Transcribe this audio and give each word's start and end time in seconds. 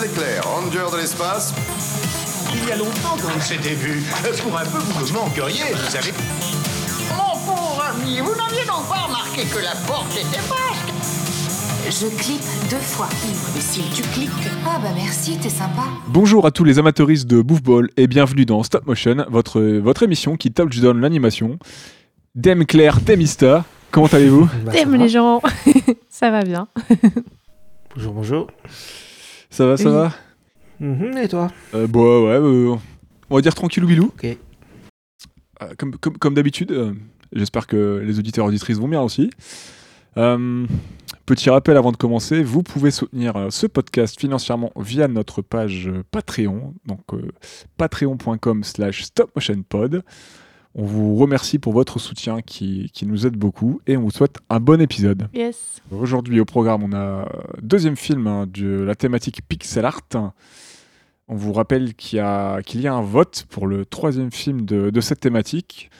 Leclerc, 0.00 0.44
ranger 0.44 0.92
de 0.92 0.96
l'espace. 0.98 1.52
Il 2.54 2.68
y 2.68 2.70
a 2.70 2.76
longtemps 2.76 3.16
qu'on 3.20 3.40
s'était 3.40 3.74
vu. 3.74 4.00
Pour 4.42 4.56
un 4.56 4.64
peu, 4.64 4.78
vous 4.78 5.06
me 5.06 5.12
manqueriez, 5.12 5.72
vous 5.74 5.90
savez. 5.90 6.12
Mon 7.16 7.34
pauvre 7.44 7.82
ami, 7.82 8.20
vous 8.20 8.30
n'aviez 8.36 8.64
donc 8.64 8.88
pas 8.88 9.06
remarqué 9.06 9.42
que 9.42 9.58
la 9.58 9.72
porte 9.88 10.12
était 10.12 10.38
basque 10.48 11.90
Je 11.90 12.06
clique 12.16 12.42
deux 12.70 12.76
fois. 12.76 13.08
Mais 13.54 13.60
si 13.60 13.80
tu 13.92 14.02
cliques. 14.10 14.30
Ah 14.64 14.78
bah 14.80 14.90
merci, 14.94 15.36
t'es 15.36 15.48
sympa. 15.48 15.82
Bonjour 16.06 16.46
à 16.46 16.52
tous 16.52 16.62
les 16.62 16.78
amateuristes 16.78 17.26
de 17.26 17.42
Bouffball 17.42 17.90
et 17.96 18.06
bienvenue 18.06 18.44
dans 18.44 18.62
Stop 18.62 18.86
Motion, 18.86 19.26
votre, 19.28 19.60
votre 19.60 20.04
émission 20.04 20.36
qui 20.36 20.52
touch 20.52 20.78
down 20.78 21.00
l'animation. 21.00 21.58
Dame 22.36 22.66
Claire, 22.66 23.00
Demista, 23.00 23.64
comment 23.90 24.06
allez-vous? 24.06 24.48
Bah, 24.64 24.72
va. 24.86 24.96
les 24.96 25.08
gens 25.08 25.42
Ça 26.08 26.30
va 26.30 26.44
bien. 26.44 26.68
Bonjour, 27.96 28.12
bonjour. 28.12 28.46
Ça 29.50 29.66
va, 29.66 29.76
ça 29.76 29.84
Oui. 29.84 29.90
va 29.92 30.12
Mhm, 30.80 31.16
et 31.18 31.28
toi 31.28 31.48
euh, 31.74 31.86
Bah 31.88 31.98
ouais, 32.00 32.38
euh, 32.40 32.76
on 33.30 33.34
va 33.36 33.40
dire 33.42 33.54
tranquillou 33.54 33.86
bilou. 33.86 34.04
Ok. 34.06 34.24
Euh, 34.24 34.36
comme 35.76 35.96
comme, 35.96 36.16
comme 36.18 36.34
d'habitude, 36.34 36.70
euh, 36.70 36.92
j'espère 37.32 37.66
que 37.66 38.00
les 38.04 38.18
auditeurs 38.18 38.44
et 38.44 38.48
auditrices 38.48 38.78
vont 38.78 38.88
bien 38.88 39.02
aussi. 39.02 39.30
Petit 41.26 41.50
rappel 41.50 41.76
avant 41.76 41.92
de 41.92 41.96
commencer, 41.96 42.42
vous 42.42 42.62
pouvez 42.62 42.90
soutenir 42.90 43.34
ce 43.50 43.66
podcast 43.66 44.18
financièrement 44.18 44.72
via 44.76 45.06
notre 45.08 45.42
page 45.42 45.90
Patreon, 46.10 46.74
donc 46.86 47.02
patreon.com 47.76 48.64
slash 48.64 49.02
stopmotionpod. 49.04 50.02
On 50.80 50.84
vous 50.84 51.16
remercie 51.16 51.58
pour 51.58 51.72
votre 51.72 51.98
soutien 51.98 52.40
qui, 52.40 52.88
qui 52.94 53.04
nous 53.04 53.26
aide 53.26 53.36
beaucoup 53.36 53.80
et 53.88 53.96
on 53.96 54.02
vous 54.02 54.12
souhaite 54.12 54.36
un 54.48 54.60
bon 54.60 54.80
épisode. 54.80 55.28
Yes. 55.34 55.82
Aujourd'hui 55.90 56.38
au 56.38 56.44
programme, 56.44 56.84
on 56.84 56.92
a 56.92 56.96
euh, 56.96 57.24
deuxième 57.60 57.96
film 57.96 58.28
hein, 58.28 58.46
de 58.46 58.82
la 58.82 58.94
thématique 58.94 59.40
pixel 59.48 59.84
art. 59.84 60.32
On 61.26 61.34
vous 61.34 61.52
rappelle 61.52 61.94
qu'il 61.94 62.18
y, 62.18 62.20
a- 62.20 62.62
qu'il 62.62 62.80
y 62.80 62.86
a 62.86 62.94
un 62.94 63.02
vote 63.02 63.44
pour 63.50 63.66
le 63.66 63.84
troisième 63.86 64.30
film 64.30 64.62
de, 64.62 64.90
de 64.90 65.00
cette 65.00 65.18
thématique. 65.18 65.90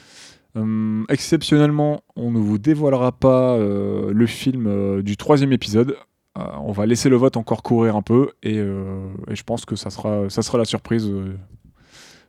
Hum, 0.55 1.05
exceptionnellement, 1.09 2.05
on 2.15 2.31
ne 2.31 2.39
vous 2.39 2.59
dévoilera 2.59 3.11
pas 3.11 3.55
euh, 3.57 4.13
le 4.15 4.27
film 4.27 4.67
euh, 4.69 5.03
du 5.03 5.17
troisième 5.17 5.53
épisode. 5.53 5.97
Euh, 6.39 6.43
on 6.63 6.71
va 6.71 6.87
laisser 6.87 7.09
le 7.09 7.17
vote 7.17 7.37
encore 7.37 7.65
courir 7.65 7.97
un 7.97 8.03
peu 8.03 8.31
et, 8.45 8.59
euh, 8.59 9.09
et 9.29 9.35
je 9.35 9.43
pense 9.43 9.65
que 9.65 9.75
ça 9.75 9.91
sera, 9.91 10.31
ça 10.31 10.43
sera 10.43 10.57
la 10.57 10.65
surprise. 10.65 11.11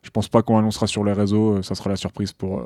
Je 0.09 0.11
pense 0.11 0.27
pas 0.27 0.41
qu'on 0.41 0.57
annoncera 0.57 0.87
sur 0.87 1.03
les 1.03 1.13
réseaux, 1.13 1.57
euh, 1.57 1.61
ça 1.61 1.75
sera 1.75 1.91
la 1.91 1.95
surprise 1.95 2.33
pour, 2.33 2.61
euh, 2.61 2.63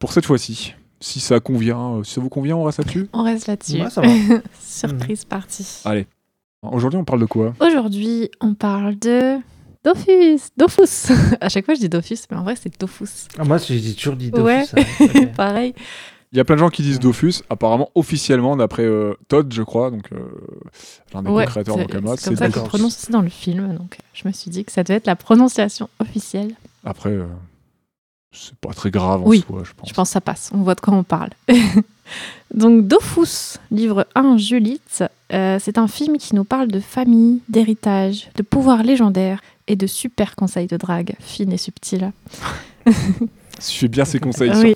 pour 0.00 0.12
cette 0.12 0.26
fois-ci. 0.26 0.74
Si 0.98 1.20
ça 1.20 1.38
convient, 1.38 1.98
euh, 1.98 2.02
si 2.02 2.14
ça 2.14 2.20
vous 2.20 2.30
convient, 2.30 2.56
on 2.56 2.64
reste 2.64 2.78
là-dessus? 2.78 3.08
On 3.12 3.22
reste 3.22 3.46
là-dessus. 3.46 3.80
Ouais, 3.80 3.90
ça 3.90 4.00
va. 4.00 4.08
Surprise 4.60 5.24
partie. 5.24 5.82
Allez. 5.84 6.08
Aujourd'hui, 6.62 6.98
on 6.98 7.04
parle 7.04 7.20
de 7.20 7.26
quoi? 7.26 7.54
Aujourd'hui, 7.60 8.28
on 8.40 8.54
parle 8.54 8.98
de 8.98 9.36
Dofus. 9.84 10.40
Dofus. 10.56 11.12
à 11.40 11.48
chaque 11.48 11.64
fois, 11.64 11.74
je 11.74 11.80
dis 11.80 11.88
Dofus, 11.88 12.18
mais 12.28 12.36
en 12.36 12.42
vrai, 12.42 12.56
c'est 12.60 12.76
Dofus. 12.76 13.28
Ah, 13.38 13.44
Moi, 13.44 13.58
j'ai 13.58 13.94
toujours 13.94 14.16
dit 14.16 14.32
Dofus. 14.32 14.44
Ouais. 14.44 14.64
ça. 14.64 14.78
Ok. 15.00 15.32
Pareil. 15.36 15.74
Il 16.32 16.38
y 16.38 16.40
a 16.40 16.44
plein 16.44 16.54
de 16.54 16.60
gens 16.60 16.70
qui 16.70 16.82
disent 16.82 16.98
Dofus, 16.98 17.42
apparemment 17.50 17.90
officiellement 17.94 18.56
d'après 18.56 18.84
euh, 18.84 19.12
Todd, 19.28 19.52
je 19.52 19.62
crois, 19.62 19.90
donc 19.90 20.10
euh, 20.12 20.18
l'un 21.12 21.22
des 21.22 21.28
Ouais, 21.30 21.44
co-créateurs 21.44 21.76
d'Ankama, 21.76 22.16
c'est 22.16 22.30
comme 22.30 22.36
ça 22.36 22.46
Dofus. 22.48 22.60
qu'on 22.60 22.66
prononce 22.68 22.96
aussi 23.02 23.12
dans 23.12 23.20
le 23.20 23.28
film. 23.28 23.76
Donc, 23.76 23.98
je 24.14 24.26
me 24.26 24.32
suis 24.32 24.50
dit 24.50 24.64
que 24.64 24.72
ça 24.72 24.82
devait 24.82 24.94
être 24.94 25.06
la 25.06 25.16
prononciation 25.16 25.90
officielle. 25.98 26.54
Après, 26.84 27.10
euh, 27.10 27.26
c'est 28.32 28.54
pas 28.56 28.72
très 28.72 28.90
grave 28.90 29.20
en 29.22 29.26
Oui, 29.26 29.44
soi, 29.46 29.62
je 29.64 29.72
pense. 29.74 29.88
Je 29.90 29.94
pense 29.94 30.08
que 30.08 30.12
ça 30.14 30.20
passe. 30.22 30.50
On 30.54 30.62
voit 30.62 30.74
de 30.74 30.80
quoi 30.80 30.94
on 30.94 31.02
parle. 31.04 31.30
Donc, 32.54 32.86
Dofus, 32.86 33.58
livre 33.70 34.06
1, 34.14 34.38
Julite, 34.38 35.04
euh, 35.34 35.58
c'est 35.60 35.76
un 35.76 35.86
film 35.88 36.16
qui 36.16 36.34
nous 36.34 36.44
parle 36.44 36.68
de 36.68 36.80
famille, 36.80 37.40
d'héritage, 37.50 38.30
de 38.36 38.42
pouvoir 38.42 38.82
légendaire 38.82 39.40
et 39.66 39.76
de 39.76 39.86
super 39.86 40.34
conseils 40.34 40.66
de 40.66 40.78
drague, 40.78 41.14
fine 41.20 41.52
et 41.52 41.58
subtile. 41.58 42.12
Suivez 43.58 43.88
bien 43.88 44.04
ses 44.06 44.18
conseils, 44.18 44.50
Oui. 44.56 44.74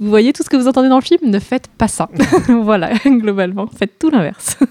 Vous 0.00 0.08
voyez 0.08 0.32
tout 0.32 0.42
ce 0.42 0.50
que 0.50 0.56
vous 0.56 0.68
entendez 0.68 0.88
dans 0.88 0.98
le 0.98 1.04
film? 1.04 1.30
Ne 1.30 1.38
faites 1.38 1.68
pas 1.68 1.88
ça. 1.88 2.08
voilà, 2.48 2.92
globalement, 3.06 3.66
faites 3.66 3.98
tout 3.98 4.10
l'inverse. 4.10 4.56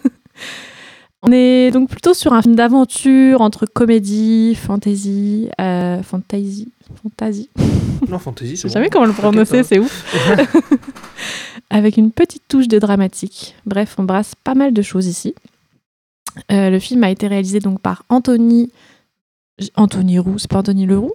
On 1.23 1.31
est 1.31 1.69
donc 1.69 1.89
plutôt 1.89 2.15
sur 2.15 2.33
un 2.33 2.41
film 2.41 2.55
d'aventure 2.55 3.41
entre 3.41 3.67
comédie, 3.67 4.55
fantasy, 4.55 5.49
euh, 5.61 6.01
fantasy, 6.01 6.71
fantasy. 7.03 7.49
Non, 8.09 8.17
Fantasy, 8.17 8.55
Je 8.55 8.55
c'est 8.55 8.61
sais 8.63 8.67
bon. 8.69 8.73
jamais 8.73 8.89
comment 8.89 9.05
le 9.05 9.13
prononcer, 9.13 9.61
c'est 9.63 9.77
ouf. 9.77 10.03
Avec 11.69 11.97
une 11.97 12.11
petite 12.11 12.41
touche 12.47 12.67
de 12.67 12.79
dramatique. 12.79 13.55
Bref, 13.67 13.93
on 13.99 14.03
brasse 14.03 14.33
pas 14.43 14.55
mal 14.55 14.73
de 14.73 14.81
choses 14.81 15.05
ici. 15.05 15.35
Euh, 16.51 16.71
le 16.71 16.79
film 16.79 17.03
a 17.03 17.11
été 17.11 17.27
réalisé 17.27 17.59
donc 17.59 17.79
par 17.79 18.03
Anthony. 18.09 18.71
Anthony 19.75 20.17
Roux, 20.17 20.39
c'est 20.39 20.49
pas 20.49 20.57
Anthony 20.59 20.87
Leroux? 20.87 21.13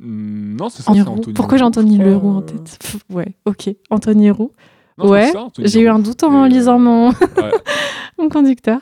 Non, 0.00 0.68
c'est 0.68 0.82
ça. 0.82 0.92
Anthony 0.92 1.32
Pourquoi 1.34 1.58
j'ai 1.58 1.62
Roux, 1.64 1.68
Anthony 1.68 1.96
je 1.96 2.00
crois, 2.02 2.10
Leroux 2.12 2.30
en 2.36 2.42
tête 2.42 2.78
Pff, 2.80 2.96
Ouais, 3.10 3.34
ok. 3.46 3.70
Anthony 3.90 4.30
Roux. 4.30 4.50
non, 4.98 5.04
c'est 5.06 5.10
Ouais, 5.10 5.32
J'ai 5.58 5.80
eu 5.80 5.88
Roux. 5.90 5.96
un 5.96 5.98
doute 5.98 6.22
en 6.22 6.44
euh, 6.44 6.48
lisant 6.48 6.78
mon, 6.78 7.08
ouais. 7.10 7.14
mon 8.18 8.28
conducteur. 8.28 8.78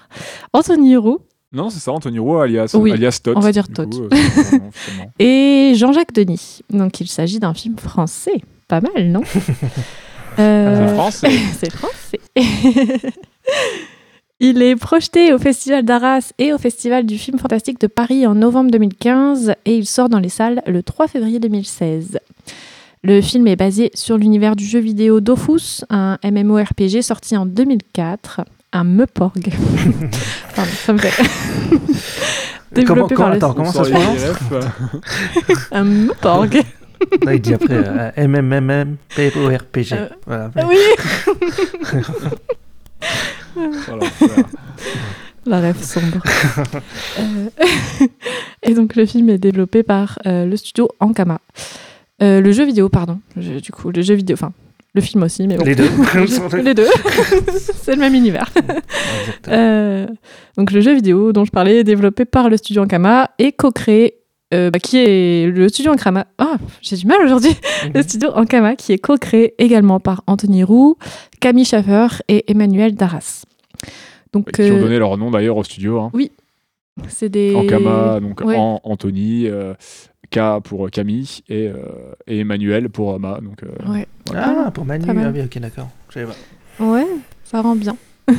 Anthony 0.53 0.97
Roux 0.97 1.19
Non, 1.53 1.71
c'est 1.71 1.81
ça, 1.81 1.93
Anthony 1.93 2.19
Roux, 2.19 2.39
alias, 2.39 2.75
Oui, 2.79 2.93
alias 2.93 3.21
Todd. 3.23 3.37
on 3.37 3.41
va 3.41 3.53
dire 3.53 3.69
Todd. 3.69 3.93
coup, 3.95 4.03
euh, 4.05 4.59
et 5.19 5.73
Jean-Jacques 5.77 6.13
Denis. 6.13 6.61
Donc 6.71 7.01
il 7.01 7.09
s'agit 7.09 7.39
d'un 7.41 7.55
film 7.55 7.77
français. 7.79 8.43
Pas 8.69 8.81
mal, 8.81 9.11
non 9.11 9.23
Euh, 10.39 10.87
C'est 10.87 10.95
français. 10.95 11.31
C'est 11.59 11.73
français. 11.73 12.21
Il 14.43 14.63
est 14.63 14.75
projeté 14.75 15.35
au 15.35 15.39
Festival 15.39 15.85
d'Arras 15.85 16.33
et 16.39 16.55
au 16.55 16.59
Festival 16.59 17.05
du 17.05 17.19
film 17.19 17.39
fantastique 17.39 17.79
de 17.79 17.87
Paris 17.87 18.27
en 18.27 18.35
novembre 18.35 18.71
2015 18.71 19.53
et 19.67 19.77
il 19.77 19.85
sort 19.87 20.09
dans 20.09 20.19
les 20.19 20.31
salles 20.31 20.63
le 20.67 20.83
3 20.83 21.09
février 21.09 21.39
2016. 21.39 22.19
Le 23.03 23.21
film 23.21 23.47
est 23.49 23.57
basé 23.57 23.91
sur 23.93 24.17
l'univers 24.17 24.57
du 24.57 24.65
jeu 24.65 24.79
vidéo 24.79 25.21
Dofus, 25.21 25.85
un 25.91 26.17
MMORPG 26.25 27.03
sorti 27.03 27.37
en 27.37 27.45
2004, 27.45 28.41
un 28.73 28.85
Meporg. 28.85 29.53
Pardon, 30.57 30.71
ça 30.73 30.93
me 30.95 30.99
fait. 30.99 31.23
Comment, 32.87 33.07
attends, 33.07 33.65
ça 33.67 33.85
se 33.85 33.91
prononce 33.91 34.21
Un 35.73 35.85
Meporg. 35.85 36.63
Là, 37.25 37.35
il 37.35 37.41
dit 37.43 37.53
après 37.53 37.75
euh, 37.75 38.11
MMMM, 38.17 38.97
PORPG. 39.15 39.93
Euh, 39.93 40.09
Voilà. 40.27 40.51
Oui, 40.67 40.77
voilà, 43.55 44.07
voilà. 44.21 44.35
La 45.47 45.59
rêve 45.61 45.83
sombre. 45.83 46.19
Euh, 47.19 47.49
et 48.63 48.75
donc 48.75 48.95
le 48.95 49.07
film 49.07 49.31
est 49.31 49.39
développé 49.39 49.83
par 49.83 50.19
euh, 50.27 50.45
le 50.45 50.57
studio 50.57 50.89
Ankama. 51.01 51.41
Euh, 52.23 52.41
le 52.43 52.53
jeu 52.53 52.65
vidéo, 52.65 52.91
pardon. 52.91 53.21
Je- 53.39 53.59
du 53.59 53.73
coup, 53.73 53.91
le 53.91 54.03
jeu 54.03 54.15
vidéo, 54.15 54.35
enfin, 54.35 54.53
le 54.95 55.01
film 55.01 55.23
aussi, 55.23 55.47
mais 55.47 55.57
bon. 55.57 55.65
Les 55.65 55.75
deux. 55.75 55.89
Les 56.63 56.75
deux. 56.75 56.87
C'est 57.83 57.95
le 57.95 58.01
même 58.01 58.15
univers. 58.15 58.51
Euh, 59.49 60.07
donc 60.59 60.73
le 60.73 60.83
jeu 60.83 60.93
vidéo 60.95 61.33
dont 61.33 61.47
je 61.47 61.51
parlais 61.51 61.79
est 61.79 61.85
développé 61.85 62.27
par 62.27 62.51
le 62.51 62.59
studio 62.59 62.83
Ankama 62.83 63.31
et 63.39 63.53
co-créé, 63.53 64.17
euh, 64.53 64.71
bah, 64.71 64.79
qui 64.79 64.99
est 64.99 65.47
le 65.51 65.69
studio 65.69 65.93
Ankama. 65.93 66.27
Ah, 66.39 66.57
j'ai 66.83 66.97
du 66.97 67.07
mal 67.07 67.23
aujourd'hui. 67.25 67.53
Le 67.95 68.03
studio 68.03 68.31
Ankama 68.35 68.77
qui 68.77 68.93
est 68.93 68.99
co-créé 68.99 69.55
également 69.63 70.01
par 70.01 70.23
Anthony 70.27 70.65
Roux, 70.65 70.97
Camille 71.41 71.65
Schaffer 71.65 72.09
et 72.29 72.51
Emmanuel 72.51 72.95
Darras. 72.95 73.45
Donc 74.33 74.53
Qui 74.53 74.63
ont 74.71 74.77
euh, 74.77 74.81
donné 74.81 74.99
leur 74.99 75.17
nom 75.19 75.31
d'ailleurs 75.31 75.57
au 75.57 75.65
studio. 75.65 76.01
Hein. 76.01 76.11
c'est 77.09 77.29
des 77.29 77.55
Ankama, 77.55 78.21
donc 78.21 78.41
Ouais. 78.43 78.57
An- 78.57 78.81
Anthony, 78.85 79.47
euh, 79.47 79.75
K 80.31 80.61
pour 80.63 80.89
Camille 80.91 81.41
et, 81.49 81.67
euh, 81.69 81.75
et 82.27 82.39
Emmanuel 82.41 82.89
pour 82.91 83.15
Ama. 83.15 83.41
Donc, 83.43 83.63
euh, 83.65 83.93
Ouais. 83.93 84.07
Ah, 84.35 84.71
pour 84.73 84.85
Manu. 84.85 85.05
Ah 85.09 85.31
oui, 85.35 85.41
ok, 85.43 85.59
d'accord. 85.59 85.89
Je 86.09 86.15
savais 86.15 86.27
pas. 86.79 86.85
Ouais, 86.85 87.07
ça 87.45 87.61
rend 87.63 87.75
bien. 87.77 87.97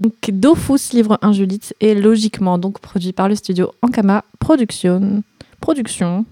donc 0.00 0.14
Dofus 0.30 0.92
livre 0.92 1.18
1 1.22 1.32
Julite 1.32 1.74
est 1.80 1.94
logiquement 1.94 2.58
donc 2.58 2.78
produit 2.80 3.12
par 3.12 3.28
le 3.28 3.34
studio 3.34 3.72
Ankama 3.82 4.24
Production. 4.38 5.22
Production. 5.60 6.24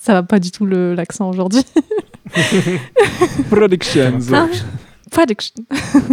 Ça 0.00 0.12
va 0.12 0.22
pas 0.22 0.38
du 0.38 0.50
tout 0.50 0.66
le- 0.66 0.94
l'accent 0.94 1.28
aujourd'hui. 1.30 1.62
Productions. 3.50 4.18
Ah. 4.32 4.46
Production. 5.10 5.64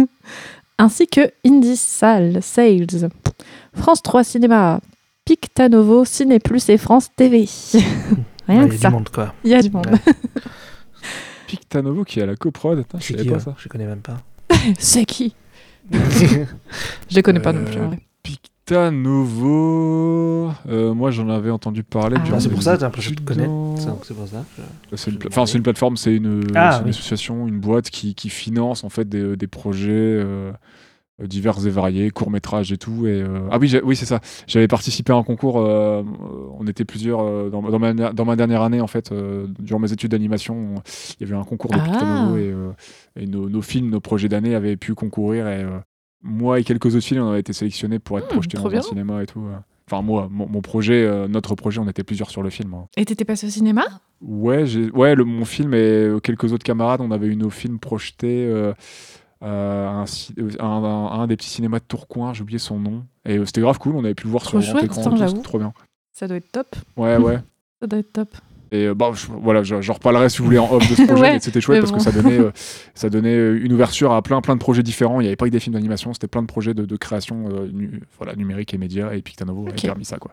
Ainsi 0.78 1.06
que 1.06 1.30
Indie 1.46 1.76
Sal 1.76 2.42
Sales, 2.42 3.10
France 3.74 4.02
3 4.02 4.24
Cinéma, 4.24 4.80
Pictanovo, 5.24 6.04
Ciné 6.04 6.38
Plus 6.40 6.68
et 6.68 6.78
France 6.78 7.08
TV. 7.16 7.48
Rien 8.48 8.64
Ouais, 8.64 8.68
que 8.68 8.74
Il 8.74 8.78
y 8.78 8.78
a 8.78 8.78
ça. 8.80 8.88
du 8.88 8.94
monde, 8.94 9.08
quoi. 9.08 9.34
Il 9.44 9.50
y 9.50 9.54
a 9.54 9.62
du 9.62 9.70
monde. 9.70 9.86
Ouais. 9.86 10.12
Pictanovo 11.46 12.04
qui 12.04 12.20
est 12.20 12.22
à 12.22 12.26
la 12.26 12.36
coprod. 12.36 12.78
Attends, 12.80 12.98
je 13.00 13.12
qui 13.14 13.28
pas 13.28 13.40
ça. 13.40 13.54
Je 13.58 13.68
connais 13.68 13.86
même 13.86 14.00
pas. 14.00 14.18
C'est 14.78 15.04
qui? 15.04 15.34
Je 17.10 17.14
les 17.16 17.22
connais 17.22 17.40
pas 17.40 17.52
non 17.52 17.64
plus. 17.64 17.78
Euh, 17.78 17.84
en 17.84 17.88
vrai. 17.88 17.98
Pictanovo. 19.24 20.50
euh, 20.68 20.94
moi, 20.94 21.10
j'en 21.10 21.28
avais 21.28 21.50
entendu 21.50 21.82
parler. 21.82 22.16
Ah. 22.32 22.40
c'est 22.40 22.48
pour 22.48 22.62
ça, 22.62 22.74
j'ai 22.76 22.80
l'impression 22.82 23.12
de 23.14 23.20
connaître. 23.20 23.50
C'est 23.76 24.14
pour 24.14 24.26
ça. 24.28 24.44
je- 24.90 24.96
C'est 24.96 25.10
une, 25.10 25.18
pla- 25.18 25.28
enfin, 25.30 25.46
c'est 25.46 25.56
une 25.58 25.62
plateforme, 25.62 25.96
c'est 25.96 26.14
une, 26.16 26.44
Ah, 26.54 26.72
c'est 26.72 26.78
une 26.80 26.84
oui. 26.84 26.90
association, 26.90 27.46
une 27.46 27.58
boîte 27.60 27.90
qui, 27.90 28.14
qui 28.14 28.28
finance 28.30 28.84
en 28.84 28.88
fait 28.88 29.08
des, 29.08 29.36
des 29.36 29.46
projets, 29.46 29.90
euh, 29.92 30.24
euh, 30.24 30.52
divers 31.22 31.64
et 31.66 31.70
variés, 31.70 32.10
courts 32.10 32.30
métrages 32.30 32.72
et 32.72 32.76
tout. 32.76 33.06
Et, 33.06 33.22
euh, 33.22 33.46
Ah 33.50 33.58
oui, 33.58 33.72
oui 33.84 33.94
c'est 33.96 34.06
ça. 34.06 34.20
J'avais 34.46 34.68
participé 34.68 35.12
à 35.12 35.16
un 35.16 35.22
concours. 35.22 35.58
euh, 35.60 36.02
on 36.58 36.66
était 36.66 36.84
plusieurs 36.84 37.20
euh, 37.22 37.50
dans, 37.50 37.62
dans 37.62 37.78
ma, 37.78 37.92
dans 37.94 38.24
ma 38.24 38.36
dernière 38.36 38.62
année 38.62 38.80
en 38.80 38.86
fait, 38.86 39.12
euh, 39.12 39.46
durant 39.60 39.78
mes 39.80 39.92
études 39.92 40.10
d'animation. 40.10 40.54
on- 40.76 40.82
Il 41.20 41.26
y 41.26 41.30
avait 41.30 41.38
un 41.40 41.44
concours 41.44 41.70
de 41.70 41.78
Ah. 41.80 41.98
Et, 42.36 42.50
euh, 42.50 42.70
et 43.16 43.26
nos, 43.26 43.48
nos 43.48 43.62
films, 43.62 43.90
nos 43.90 44.00
projets 44.00 44.28
d'année 44.28 44.54
avaient 44.54 44.76
pu 44.76 44.94
concourir. 44.94 45.46
Et 45.48 45.62
euh, 45.62 45.78
moi 46.22 46.58
et 46.58 46.64
quelques 46.64 46.86
autres 46.94 47.04
films, 47.06 47.22
on 47.22 47.30
avait 47.30 47.40
été 47.40 47.52
sélectionnés 47.52 47.98
pour 47.98 48.18
être 48.18 48.26
Hmm, 48.26 48.32
projetés 48.34 48.56
dans 48.56 48.68
bien. 48.68 48.78
un 48.78 48.82
cinéma 48.82 49.22
et 49.22 49.26
tout. 49.26 49.40
euh. 49.46 49.56
Enfin 49.86 50.00
moi, 50.02 50.28
mon, 50.30 50.48
mon 50.48 50.62
projet, 50.62 51.04
euh, 51.04 51.28
notre 51.28 51.54
projet, 51.54 51.78
on 51.78 51.88
était 51.88 52.02
plusieurs 52.04 52.30
sur 52.30 52.42
le 52.42 52.48
film. 52.50 52.72
hein. 52.74 52.86
Et 52.96 53.04
t'étais 53.04 53.26
passé 53.26 53.46
au 53.46 53.50
cinéma? 53.50 53.82
Ouais, 54.22 54.64
ouais 54.94 55.14
le, 55.14 55.24
mon 55.24 55.44
film 55.44 55.74
et 55.74 55.76
euh, 55.76 56.18
quelques 56.20 56.52
autres 56.54 56.64
camarades, 56.64 57.02
on 57.02 57.10
avait 57.10 57.26
eu 57.26 57.36
nos 57.36 57.50
films 57.50 57.78
projetés 57.78 58.46
euh, 58.46 58.54
euh, 58.54 58.74
un, 59.48 60.04
euh, 60.38 60.58
à 60.58 60.64
un, 60.66 61.26
des 61.26 61.36
petits 61.36 61.48
cinémas 61.50 61.78
de 61.78 61.84
Tourcoing, 61.86 62.32
j'ai 62.32 62.42
oublié 62.42 62.58
son 62.58 62.78
nom. 62.78 63.04
Et 63.24 63.38
euh, 63.38 63.44
c'était 63.46 63.60
grave 63.60 63.78
cool, 63.78 63.96
on 63.96 64.04
avait 64.04 64.14
pu 64.14 64.24
le 64.24 64.30
voir 64.30 64.42
Trop 64.42 64.60
sur 64.60 64.72
grand 64.72 64.80
chouette, 64.80 64.90
écran. 64.90 65.10
tout, 65.10 65.16
j'avoue. 65.16 65.30
C'était 65.36 65.42
trop 65.42 65.58
bien. 65.58 65.72
Ça 66.12 66.28
doit 66.28 66.36
être 66.36 66.50
top. 66.52 66.76
Ouais, 66.96 67.16
ouais. 67.16 67.38
Ça 67.80 67.86
doit 67.88 67.98
être 67.98 68.12
top. 68.12 68.28
Et 68.72 68.86
euh, 68.86 68.94
bah, 68.94 69.10
je- 69.14 69.26
voilà, 69.30 69.62
je- 69.62 69.80
j'en 69.82 69.92
reparlerai 69.92 70.28
si 70.28 70.38
vous 70.38 70.46
voulez 70.46 70.58
en 70.58 70.68
off 70.72 70.88
de 70.88 70.94
ce 70.94 71.02
projet, 71.06 71.20
Ouais, 71.22 71.38
c'était 71.40 71.60
chouette 71.60 71.80
parce 71.80 71.92
bon. 71.92 71.98
que 71.98 72.02
ça 72.02 72.10
donnait, 72.12 72.38
euh, 72.40 72.50
ça 72.94 73.08
donnait 73.10 73.36
euh, 73.36 73.60
une 73.64 73.72
ouverture 73.72 74.12
à 74.12 74.22
plein, 74.22 74.40
plein 74.40 74.54
de 74.54 74.60
projets 74.60 74.82
différents. 74.82 75.20
Il 75.20 75.24
n'y 75.24 75.28
avait 75.28 75.36
pas 75.36 75.44
que 75.46 75.50
des 75.50 75.60
films 75.60 75.74
d'animation, 75.74 76.12
c'était 76.12 76.26
plein 76.26 76.42
de 76.42 76.46
projets 76.46 76.74
de, 76.74 76.84
de 76.84 76.96
création 76.96 77.48
euh, 77.50 77.68
nu- 77.72 78.00
voilà, 78.18 78.34
numérique 78.34 78.72
et 78.74 78.78
média. 78.78 79.14
Et 79.14 79.22
Pictanovo 79.22 79.62
avait 79.66 79.72
Ok. 79.72 79.82
permis 79.82 80.04
ça. 80.04 80.16
Quoi. 80.18 80.32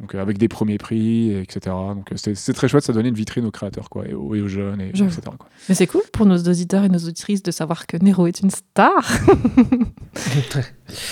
Donc 0.00 0.14
euh, 0.14 0.22
avec 0.22 0.38
des 0.38 0.48
premiers 0.48 0.78
prix, 0.78 1.30
et 1.30 1.40
etc. 1.42 1.60
Donc 1.94 2.10
euh, 2.10 2.16
c'était 2.16 2.34
c'était 2.34 2.54
très 2.56 2.68
chouette, 2.68 2.84
ça 2.84 2.94
donnait 2.94 3.10
une 3.10 3.14
vitrine 3.14 3.44
aux 3.44 3.50
créateurs 3.50 3.90
quoi, 3.90 4.08
et, 4.08 4.14
aux, 4.14 4.34
et 4.34 4.40
aux 4.40 4.48
jeunes, 4.48 4.80
et, 4.80 4.88
etc. 4.88 5.20
Quoi. 5.24 5.46
Mais 5.68 5.74
c'est 5.74 5.86
cool 5.86 6.00
pour 6.12 6.24
nos 6.24 6.38
auditeurs 6.38 6.84
et 6.84 6.88
nos 6.88 6.98
auditrices 6.98 7.42
de 7.42 7.50
savoir 7.50 7.86
que 7.86 7.98
Nero 7.98 8.26
est 8.26 8.40
une 8.40 8.50
star 8.50 8.94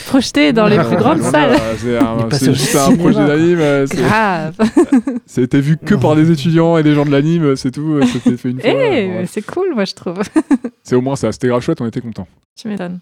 projetée 0.07 0.53
dans 0.53 0.67
les 0.67 0.79
plus 0.79 0.97
grandes 0.97 1.23
salles. 1.23 1.59
C'est 1.79 1.99
c'est 2.39 2.55
juste 2.55 2.77
un 2.77 2.97
projet 2.97 3.27
d'anime. 3.27 3.59
euh, 3.61 3.87
c'est- 3.87 3.97
Grave. 3.97 4.57
Ça 5.27 5.41
a 5.41 5.45
été 5.45 5.61
vu 5.61 5.77
que 5.77 5.95
par 5.95 6.17
des 6.17 6.31
étudiants 6.31 6.77
et 6.79 6.83
des 6.83 6.95
gens 6.95 7.05
de 7.05 7.11
l'anime, 7.11 7.57
c'est 7.57 7.71
tout. 7.71 8.01
C'était 8.07 8.37
fait 8.37 8.51
une 8.51 8.61
fois. 8.61 8.71
Eh, 8.71 9.27
c'est 9.27 9.43
cool, 9.45 9.75
moi 9.75 9.85
je 9.85 9.95
trouve. 9.95 10.21
C'est 10.83 10.95
au 10.97 11.03
moins 11.03 11.17
ça, 11.17 11.31
c'était 11.33 11.49
grave 11.49 11.61
chouette, 11.63 11.81
on 11.83 11.87
était 11.87 12.01
contents. 12.01 12.27
tu 12.57 12.69
m'étonnes. 12.69 13.01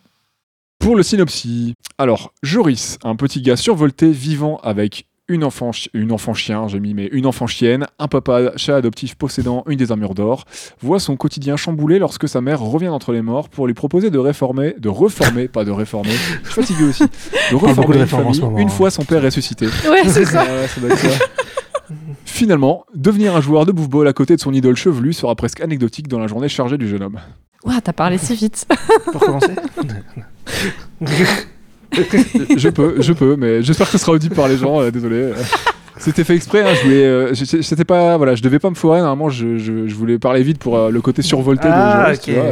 Pour 0.81 0.97
le 0.97 1.03
synopsis, 1.05 1.73
alors, 1.99 2.33
Joris, 2.43 2.99
un 3.05 3.15
petit 3.17 3.41
gars 3.41 3.57
survolté 3.57 4.11
vivant 4.11 4.59
avec 4.65 5.07
une 5.29 5.45
enfant, 5.45 5.73
une 5.93 6.13
enfant 6.13 6.35
chien, 6.35 6.69
j'ai 6.69 6.79
mis, 6.79 6.95
mais 6.95 7.07
une 7.07 7.27
enfant 7.27 7.47
chienne, 7.47 7.87
un 7.99 8.09
papa 8.09 8.53
chat 8.57 8.77
adoptif 8.77 9.17
possédant 9.17 9.65
une 9.67 9.77
des 9.77 9.91
armures 9.91 10.15
d'or, 10.15 10.45
voit 10.81 11.01
son 11.01 11.17
quotidien 11.17 11.57
chamboulé 11.57 11.99
lorsque 11.99 12.29
sa 12.29 12.41
mère 12.41 12.61
revient 12.61 12.87
d'entre 12.87 13.13
les 13.13 13.23
morts 13.23 13.49
pour 13.49 13.67
lui 13.67 13.75
proposer 13.75 14.11
de 14.11 14.19
réformer, 14.19 14.75
de 14.79 14.89
reformer, 14.89 15.49
pas 15.49 15.65
de 15.65 15.73
réformer, 15.73 16.13
je 16.13 16.51
suis 16.51 16.63
fatigué 16.63 16.85
aussi, 16.85 17.03
de 17.03 17.53
beaucoup 17.53 17.67
reformer 17.67 17.97
de 17.97 18.01
une 18.01 18.07
famille 18.07 18.41
moment, 18.41 18.59
une 18.59 18.69
hein. 18.69 18.71
fois 18.71 18.91
son 18.91 19.05
père 19.05 19.23
ressuscité. 19.23 19.67
Ouais, 19.67 20.03
c'est 20.07 20.25
ça. 20.27 20.45
Ouais, 20.45 20.69
ça 20.69 20.81
doit 20.81 20.91
être 20.91 20.99
ça. 20.99 21.25
Finalement, 22.25 22.85
devenir 22.95 23.35
un 23.35 23.41
joueur 23.41 23.67
de 23.67 23.73
bouffe-ball 23.73 24.07
à 24.07 24.13
côté 24.13 24.37
de 24.37 24.41
son 24.41 24.53
idole 24.53 24.77
chevelu 24.77 25.13
sera 25.13 25.35
presque 25.35 25.61
anecdotique 25.61 26.09
dans 26.09 26.19
la 26.19 26.27
journée 26.27 26.49
chargée 26.49 26.79
du 26.79 26.89
jeune 26.89 27.03
homme. 27.03 27.19
Ouah, 27.65 27.81
t'as 27.81 27.93
parlé 27.93 28.19
si 28.19 28.35
vite. 28.35 28.67
Pour 29.11 29.21
commencer 29.21 29.55
je 32.57 32.69
peux, 32.69 32.97
je 33.01 33.13
peux, 33.13 33.37
mais 33.37 33.63
j'espère 33.63 33.87
que 33.87 33.93
ce 33.93 33.99
sera 33.99 34.13
audible 34.13 34.35
par 34.35 34.49
les 34.49 34.57
gens. 34.57 34.81
euh, 34.81 34.91
désolé. 34.91 35.17
Euh, 35.17 35.35
C'était 35.99 36.25
fait 36.25 36.35
exprès. 36.37 36.61
Hein, 36.63 36.75
je 36.79 36.83
voulais, 36.85 37.05
euh, 37.07 37.33
je- 37.35 37.63
c'était 37.63 37.85
pas, 37.87 38.19
voilà, 38.19 38.35
je 38.35 38.43
devais 38.43 38.59
pas 38.59 38.69
me 38.69 38.75
foirer. 38.75 39.01
Normalement, 39.01 39.31
je, 39.31 39.57
je- 39.57 39.87
je 39.89 39.95
voulais 39.95 40.19
parler 40.19 40.43
vite 40.43 40.59
pour 40.59 40.77
euh, 40.77 40.91
le 40.91 41.01
côté 41.01 41.23
survolté 41.23 41.69
Ah, 41.71 41.97
de 41.99 42.03
Joris. 42.05 42.19
ok. 42.19 42.25
tu 42.25 42.33
vois. 42.35 42.45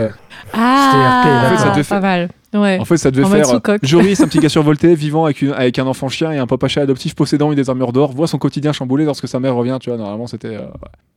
Ah, 0.54 1.22
En 1.46 1.50
fait, 1.50 1.56
ça 1.58 1.64
devait 1.70 1.76
pas 1.76 1.82
faire- 1.84 2.00
mal. 2.00 2.28
Ouais. 2.54 2.78
En 2.80 2.84
fait, 2.86 2.96
ça 2.96 3.10
devait 3.10 3.26
En 3.26 3.30
faire. 3.30 3.60
Joris, 3.82 4.20
un 4.20 4.28
petit 4.28 4.38
gars 4.38 4.48
survolté, 4.48 4.94
vivant 4.94 5.24
avec, 5.26 5.42
une- 5.42 5.52
avec 5.52 5.78
un 5.78 5.86
enfant 5.86 6.08
chien 6.08 6.30
et 6.32 6.38
un 6.38 6.46
papa 6.46 6.68
chat 6.68 6.80
adoptif 6.82 7.14
possédant 7.14 7.50
une 7.50 7.56
des 7.56 7.68
armures 7.68 7.92
d'or, 7.92 8.12
voit 8.12 8.28
son 8.28 8.38
quotidien 8.38 8.72
chamboulé 8.72 9.04
lorsque 9.04 9.28
sa 9.28 9.40
mère 9.40 9.54
revient. 9.56 9.76
Tu 9.80 9.90
vois, 9.90 9.98
normalement, 9.98 10.26
c'était. 10.26 10.54
euh. 10.56 10.60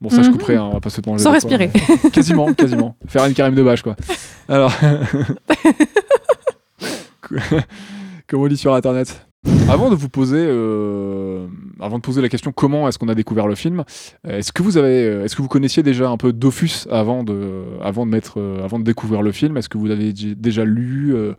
Bon, 0.02 0.10
ça, 0.10 0.22
je 0.22 0.26
Mhm. 0.28 0.32
couperai. 0.32 0.56
Hein, 0.56 0.64
on 0.70 0.74
va 0.74 0.80
pas 0.80 0.90
se 0.90 1.00
manger. 1.06 1.22
Sans 1.22 1.30
quoi. 1.30 1.34
respirer. 1.34 1.70
quasiment, 2.12 2.52
quasiment. 2.52 2.94
Faire 3.06 3.24
une 3.24 3.32
carême 3.34 3.54
de 3.54 3.62
bâche, 3.62 3.80
quoi. 3.82 3.96
Alors. 4.50 4.72
Comme 8.28 8.42
on 8.42 8.46
dit 8.46 8.58
sur 8.58 8.74
Internet. 8.74 9.26
Avant 9.70 9.88
de 9.88 9.94
vous 9.94 10.10
poser, 10.10 10.44
euh, 10.46 11.46
avant 11.80 11.96
de 11.96 12.02
poser 12.02 12.20
la 12.20 12.28
question 12.28 12.52
comment 12.52 12.86
est-ce 12.86 12.98
qu'on 12.98 13.08
a 13.08 13.14
découvert 13.14 13.46
le 13.46 13.54
film, 13.54 13.84
est-ce 14.28 14.52
que 14.52 14.62
vous 14.62 14.76
avez, 14.76 15.24
est-ce 15.24 15.34
que 15.34 15.40
vous 15.40 15.48
connaissiez 15.48 15.82
déjà 15.82 16.10
un 16.10 16.18
peu 16.18 16.34
Dofus 16.34 16.86
avant 16.90 17.24
de, 17.24 17.62
avant 17.80 18.04
de 18.04 18.10
mettre, 18.10 18.38
euh, 18.38 18.62
avant 18.62 18.78
de 18.78 18.84
découvrir 18.84 19.22
le 19.22 19.32
film? 19.32 19.56
Est-ce 19.56 19.70
que 19.70 19.78
vous 19.78 19.90
avez 19.90 20.12
déjà 20.12 20.64
lu, 20.64 21.14
euh, 21.14 21.34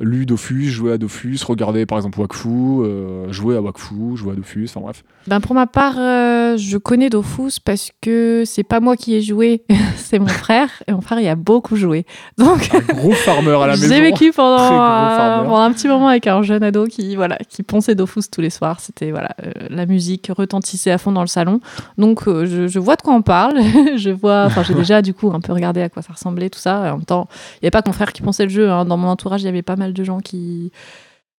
lu 0.00 0.26
Dofus, 0.26 0.68
joué 0.70 0.92
à 0.92 0.98
Dofus, 0.98 1.38
regardé 1.46 1.86
par 1.86 1.98
exemple 1.98 2.20
Wakfu, 2.20 2.48
euh, 2.48 3.30
joué 3.32 3.56
à 3.56 3.60
Wakfu, 3.60 4.16
joué 4.16 4.32
à 4.32 4.34
Dofus, 4.34 4.66
enfin 4.70 4.80
bref. 4.80 5.04
Ben 5.26 5.40
pour 5.40 5.54
ma 5.54 5.66
part, 5.66 5.94
euh, 5.98 6.56
je 6.56 6.78
connais 6.78 7.10
Dofus 7.10 7.60
parce 7.64 7.90
que 8.00 8.44
c'est 8.46 8.62
pas 8.62 8.80
moi 8.80 8.96
qui 8.96 9.14
ai 9.14 9.20
joué, 9.22 9.62
c'est 9.96 10.18
mon 10.18 10.26
frère. 10.26 10.68
Et 10.86 10.92
mon 10.92 11.00
frère, 11.02 11.20
il 11.20 11.28
a 11.28 11.34
beaucoup 11.34 11.76
joué. 11.76 12.06
Donc, 12.38 12.70
Un 12.74 12.94
gros 12.94 13.12
farmer 13.12 13.52
à 13.62 13.66
la 13.66 13.72
maison. 13.76 13.88
j'ai 13.94 14.00
vécu 14.00 14.32
pendant, 14.32 14.58
euh, 14.62 15.42
pendant 15.44 15.56
un 15.60 15.72
petit 15.72 15.88
moment 15.88 16.08
avec 16.08 16.26
un 16.26 16.40
jeune 16.42 16.62
ado 16.62 16.86
qui, 16.86 17.16
voilà, 17.16 17.36
qui 17.48 17.62
ponçait 17.62 17.94
Dofus 17.94 18.22
tous 18.32 18.40
les 18.40 18.50
soirs. 18.50 18.80
C'était 18.80 19.10
voilà, 19.10 19.30
euh, 19.44 19.52
la 19.68 19.84
musique 19.86 20.30
retentissait 20.34 20.90
à 20.90 20.98
fond 20.98 21.12
dans 21.12 21.20
le 21.20 21.26
salon. 21.26 21.60
Donc, 21.98 22.26
euh, 22.26 22.46
je, 22.46 22.66
je 22.66 22.78
vois 22.78 22.96
de 22.96 23.02
quoi 23.02 23.12
on 23.14 23.22
parle. 23.22 23.58
je 23.96 24.10
vois, 24.10 24.44
enfin, 24.46 24.62
j'ai 24.62 24.74
déjà 24.74 25.02
du 25.02 25.12
coup 25.12 25.30
un 25.34 25.40
peu 25.40 25.52
regardé 25.52 25.82
à 25.82 25.88
quoi 25.90 26.00
ça 26.02 26.14
ressemblait, 26.14 26.48
tout 26.48 26.58
ça. 26.58 26.86
Et 26.86 26.90
en 26.90 26.96
même 26.96 27.04
temps, 27.04 27.28
il 27.56 27.64
n'y 27.64 27.66
avait 27.66 27.70
pas 27.70 27.82
que 27.82 27.88
mon 27.88 27.92
frère 27.94 28.12
qui 28.14 28.22
ponçait 28.22 28.44
le 28.44 28.50
jeu. 28.50 28.70
hein. 28.70 28.86
Dans 28.86 28.96
mon 28.96 29.08
entourage, 29.08 29.42
il 29.42 29.44
y 29.44 29.48
avait 29.48 29.62
pas 29.62 29.76
mal 29.76 29.89
de 29.94 30.04
gens 30.04 30.20
qui 30.20 30.72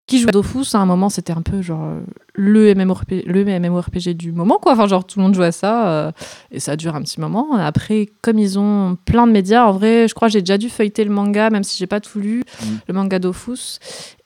qui 0.06 0.18
jouaient 0.18 0.30
à 0.30 0.32
Dofus. 0.32 0.74
À 0.74 0.78
un 0.78 0.86
moment, 0.86 1.08
c'était 1.08 1.32
un 1.32 1.42
peu 1.42 1.62
genre 1.62 1.88
le 2.34 2.74
MMORPG, 2.74 3.22
le 3.26 3.44
MMORPG 3.44 4.08
du 4.14 4.32
moment, 4.32 4.58
quoi. 4.60 4.72
Enfin, 4.72 4.88
genre 4.88 5.04
tout 5.06 5.20
le 5.20 5.24
monde 5.24 5.34
jouait 5.36 5.46
à 5.46 5.52
ça. 5.52 5.88
euh, 5.88 6.12
et 6.50 6.58
ça 6.58 6.74
dure 6.74 6.96
un 6.96 7.02
petit 7.02 7.20
moment. 7.20 7.54
Après, 7.54 8.08
comme 8.20 8.36
ils 8.40 8.58
ont 8.58 8.96
plein 9.04 9.28
de 9.28 9.32
médias, 9.32 9.66
en 9.66 9.70
vrai, 9.72 10.08
je 10.08 10.14
crois 10.14 10.26
que 10.26 10.32
j'ai 10.32 10.40
déjà 10.42 10.58
dû 10.58 10.68
feuilleter 10.68 11.04
le 11.04 11.12
manga, 11.12 11.48
même 11.50 11.62
si 11.62 11.78
j'ai 11.78 11.86
pas 11.86 12.00
tout 12.00 12.18
lu, 12.18 12.42
Mm. 12.60 12.66
le 12.88 12.94
manga 12.94 13.18
Dofus. 13.20 13.78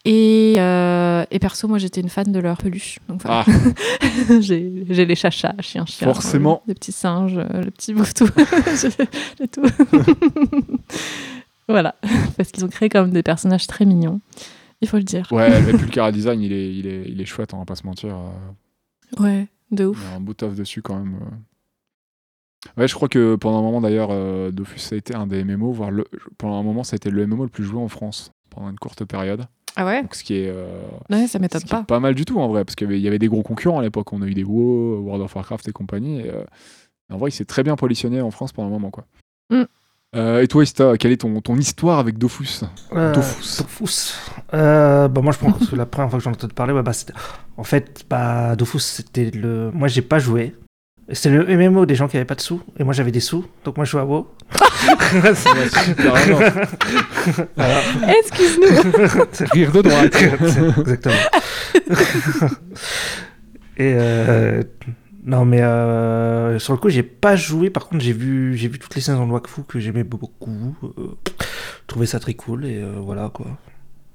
Et, 0.07 0.55
euh, 0.59 1.25
et 1.31 1.39
perso, 1.39 1.69
moi, 1.69 1.77
j'étais 1.77 2.01
une 2.01 2.09
fan 2.11 2.33
de 2.33 2.39
leur 2.39 2.57
peluche. 2.57 2.99
Donc, 3.09 3.21
voilà. 3.23 3.45
Ah, 3.47 3.53
j'ai 4.41 4.85
j'ai 4.89 5.05
les 5.05 5.15
chachas, 5.17 5.53
chien, 5.61 5.85
chien. 5.87 6.07
Forcément. 6.07 6.63
euh, 6.63 6.69
les 6.69 6.75
petits 6.75 6.93
singes, 6.93 7.37
euh, 7.37 7.61
le 7.63 7.71
petit 7.71 7.93
bouffetou. 7.93 8.27
j'ai 8.81 8.89
j'ai 9.39 9.49
tout. 9.49 9.63
voilà. 11.69 11.95
Parce 12.37 12.51
qu'ils 12.53 12.65
ont 12.65 12.69
créé 12.69 12.89
comme 12.89 13.11
des 13.11 13.23
personnages 13.23 13.67
très 13.67 13.85
mignons. 13.85 14.21
Il 14.81 14.89
faut 14.89 14.97
le 14.99 15.03
dire. 15.03 15.27
ouais, 15.33 15.49
et 15.61 15.73
puis 15.73 15.87
le 15.87 15.87
cara 15.93 16.13
design, 16.13 16.41
il 16.43 16.53
est, 16.53 16.75
il 16.75 16.87
est, 16.87 17.05
il 17.09 17.21
est 17.21 17.25
chouette, 17.25 17.55
on 17.55 17.59
va 17.59 17.65
pas 17.65 17.77
se 17.77 17.87
mentir. 17.87 18.15
euh. 18.17 19.23
Ouais, 19.23 19.47
de 19.71 19.87
ouf. 19.87 19.99
Il 20.03 20.11
y 20.11 20.13
a 20.13 20.17
un 20.17 20.21
beau 20.21 20.35
taf 20.35 20.55
dessus 20.55 20.83
quand 20.83 20.97
même. 20.99 21.15
euh. 21.23 22.81
Ouais, 22.81 22.89
je 22.89 22.95
crois 22.95 23.09
que 23.09 23.37
pendant 23.37 23.59
un 23.59 23.63
moment 23.63 23.81
d'ailleurs, 23.81 24.09
euh, 24.11 24.51
Dofus 24.51 24.79
ça 24.81 24.95
a 24.95 24.99
été 24.99 25.15
un 25.15 25.27
des 25.27 25.45
MMO, 25.45 25.73
voire 25.73 25.91
le, 25.91 26.05
pendant 26.39 26.59
un 26.59 26.63
moment 26.63 26.83
ça 26.83 26.95
a 26.95 26.97
été 26.97 27.11
le 27.11 27.27
MMO 27.27 27.45
le 27.45 27.51
plus 27.51 27.65
joué 27.65 27.79
en 27.81 27.89
France 27.89 28.31
pendant 28.51 28.71
une 28.71 28.79
courte 28.79 29.05
période. 29.05 29.45
Ah 29.77 29.85
ouais? 29.85 30.03
Donc 30.03 30.15
ce 30.15 30.25
qui 30.25 30.35
est, 30.37 30.49
euh, 30.49 30.83
Ouais, 31.11 31.27
ça 31.27 31.39
m'étonne 31.39 31.63
pas. 31.65 31.83
pas 31.83 32.01
mal 32.01 32.15
du 32.15 32.25
tout 32.25 32.41
en 32.41 32.49
vrai, 32.49 32.65
parce 32.65 32.75
qu'il 32.75 32.87
y 32.87 32.89
avait, 32.91 32.99
il 32.99 33.03
y 33.03 33.09
avait 33.09 33.19
des 33.19 33.29
gros 33.29 33.43
concurrents 33.43 33.81
à 33.81 33.83
l'époque. 33.83 34.13
On 34.13 34.23
a 34.23 34.27
eu 34.27 34.35
des 34.35 34.45
WoW, 34.45 35.01
World 35.03 35.23
of 35.23 35.35
Warcraft 35.35 35.69
et 35.69 35.73
compagnie. 35.73 36.21
Et, 36.21 36.31
euh, 36.31 36.45
en 37.13 37.19
vrai, 37.19 37.29
il 37.31 37.33
s'est 37.33 37.45
très 37.45 37.63
bien 37.63 37.77
positionné 37.77 38.21
en 38.23 38.31
France 38.31 38.53
pendant 38.53 38.69
un 38.69 38.71
moment 38.71 38.91
quoi. 38.91 39.05
Mm. 39.51 39.65
Euh, 40.17 40.43
et 40.43 40.47
toi, 40.49 40.63
Ista, 40.63 40.97
quelle 40.97 41.13
est 41.13 41.17
ton, 41.17 41.41
ton 41.41 41.57
histoire 41.57 41.99
avec 41.99 42.19
Dofus 42.19 42.61
Euh, 42.93 43.13
Dofus. 43.13 43.59
Dofus. 43.63 44.15
Euh, 44.53 45.09
bah 45.09 45.21
moi 45.21 45.33
je 45.33 45.39
pense 45.39 45.69
que 45.69 45.75
la 45.77 45.87
première 45.87 46.09
fois 46.11 46.19
que 46.21 46.25
j'en 46.25 46.31
ai 46.31 46.35
entendu 46.35 46.55
parler, 46.55 46.73
bah, 46.83 46.93
c'était- 46.93 47.13
en 47.57 47.65
fait, 47.65 48.05
bah, 48.09 48.55
Dofus 48.57 48.79
c'était 48.81 49.31
le. 49.33 49.71
Moi 49.73 49.89
j'ai 49.89 50.03
pas 50.03 50.19
joué. 50.21 50.55
C'est 51.13 51.29
le 51.29 51.45
MMO 51.47 51.85
des 51.85 51.97
gens 51.97 52.09
qui 52.09 52.17
avaient 52.17 52.25
pas 52.25 52.35
de 52.37 52.41
sous. 52.41 52.63
Et 52.79 52.85
moi 52.85 52.95
j'avais 52.95 53.11
des 53.11 53.21
sous. 53.21 53.45
Donc 53.65 53.77
moi 53.77 53.85
je 53.85 53.91
jouais 53.91 54.01
à 54.01 54.05
WoW. 54.07 54.27
Excuse-nous. 58.19 59.47
Rire 59.53 59.73
de 59.73 59.83
droite. 59.83 60.17
Exactement. 60.79 61.15
Et 63.77 63.93
euh, 63.99 64.63
non, 65.25 65.47
mais 65.47 65.63
euh, 65.63 66.59
sur 66.59 66.75
le 66.75 66.79
coup, 66.79 66.91
j'ai 66.91 67.03
pas 67.03 67.35
joué. 67.35 67.71
Par 67.71 67.89
contre, 67.89 68.05
j'ai 68.05 68.13
vu, 68.13 68.57
j'ai 68.57 68.69
vu 68.69 68.79
toutes 68.79 68.95
les 68.95 69.01
saisons 69.01 69.27
de 69.27 69.33
Wakfu 69.33 69.63
que 69.67 69.81
j'aimais 69.81 70.05
beaucoup. 70.05 70.77
Euh, 70.85 71.17
je 71.33 71.87
trouvais 71.87 72.07
ça 72.07 72.21
très 72.21 72.35
cool 72.35 72.67
et 72.67 72.77
euh, 72.83 72.97
voilà 73.01 73.31
quoi. 73.33 73.47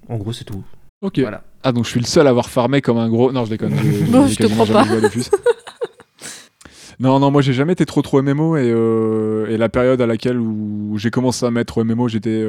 En 0.08 0.18
gros, 0.18 0.34
c'est 0.34 0.44
tout. 0.46 0.64
ok. 1.02 1.20
Voilà. 1.20 1.44
Ah, 1.64 1.72
donc 1.72 1.86
je 1.86 1.90
suis 1.90 2.00
le 2.00 2.06
seul 2.06 2.28
à 2.28 2.30
avoir 2.30 2.50
farmé 2.50 2.82
comme 2.82 2.98
un 2.98 3.10
gros. 3.10 3.32
Non, 3.32 3.44
je 3.46 3.50
déconne. 3.50 3.74
Bon, 4.10 4.28
j'ai 4.28 4.34
je 4.34 4.38
te 4.38 4.44
quasiment 4.44 4.64
crois 4.66 4.84
jamais 4.84 4.88
joué 4.88 4.98
à 4.98 5.02
Dofus. 5.02 5.30
non, 7.00 7.20
non, 7.20 7.32
moi 7.32 7.42
j'ai 7.42 7.54
jamais 7.54 7.74
été 7.74 7.86
trop 7.88 8.04
trop 8.04 8.22
MMO 8.22 8.56
et, 8.58 8.72
euh, 8.72 9.48
et 9.50 9.58
la 9.58 9.70
période 9.70 10.00
à 10.02 10.06
laquelle 10.06 10.38
où 10.38 10.94
j'ai 10.98 11.10
commencé 11.10 11.44
à 11.44 11.50
mettre 11.52 11.84
MMO, 11.84 12.08
j'étais. 12.08 12.46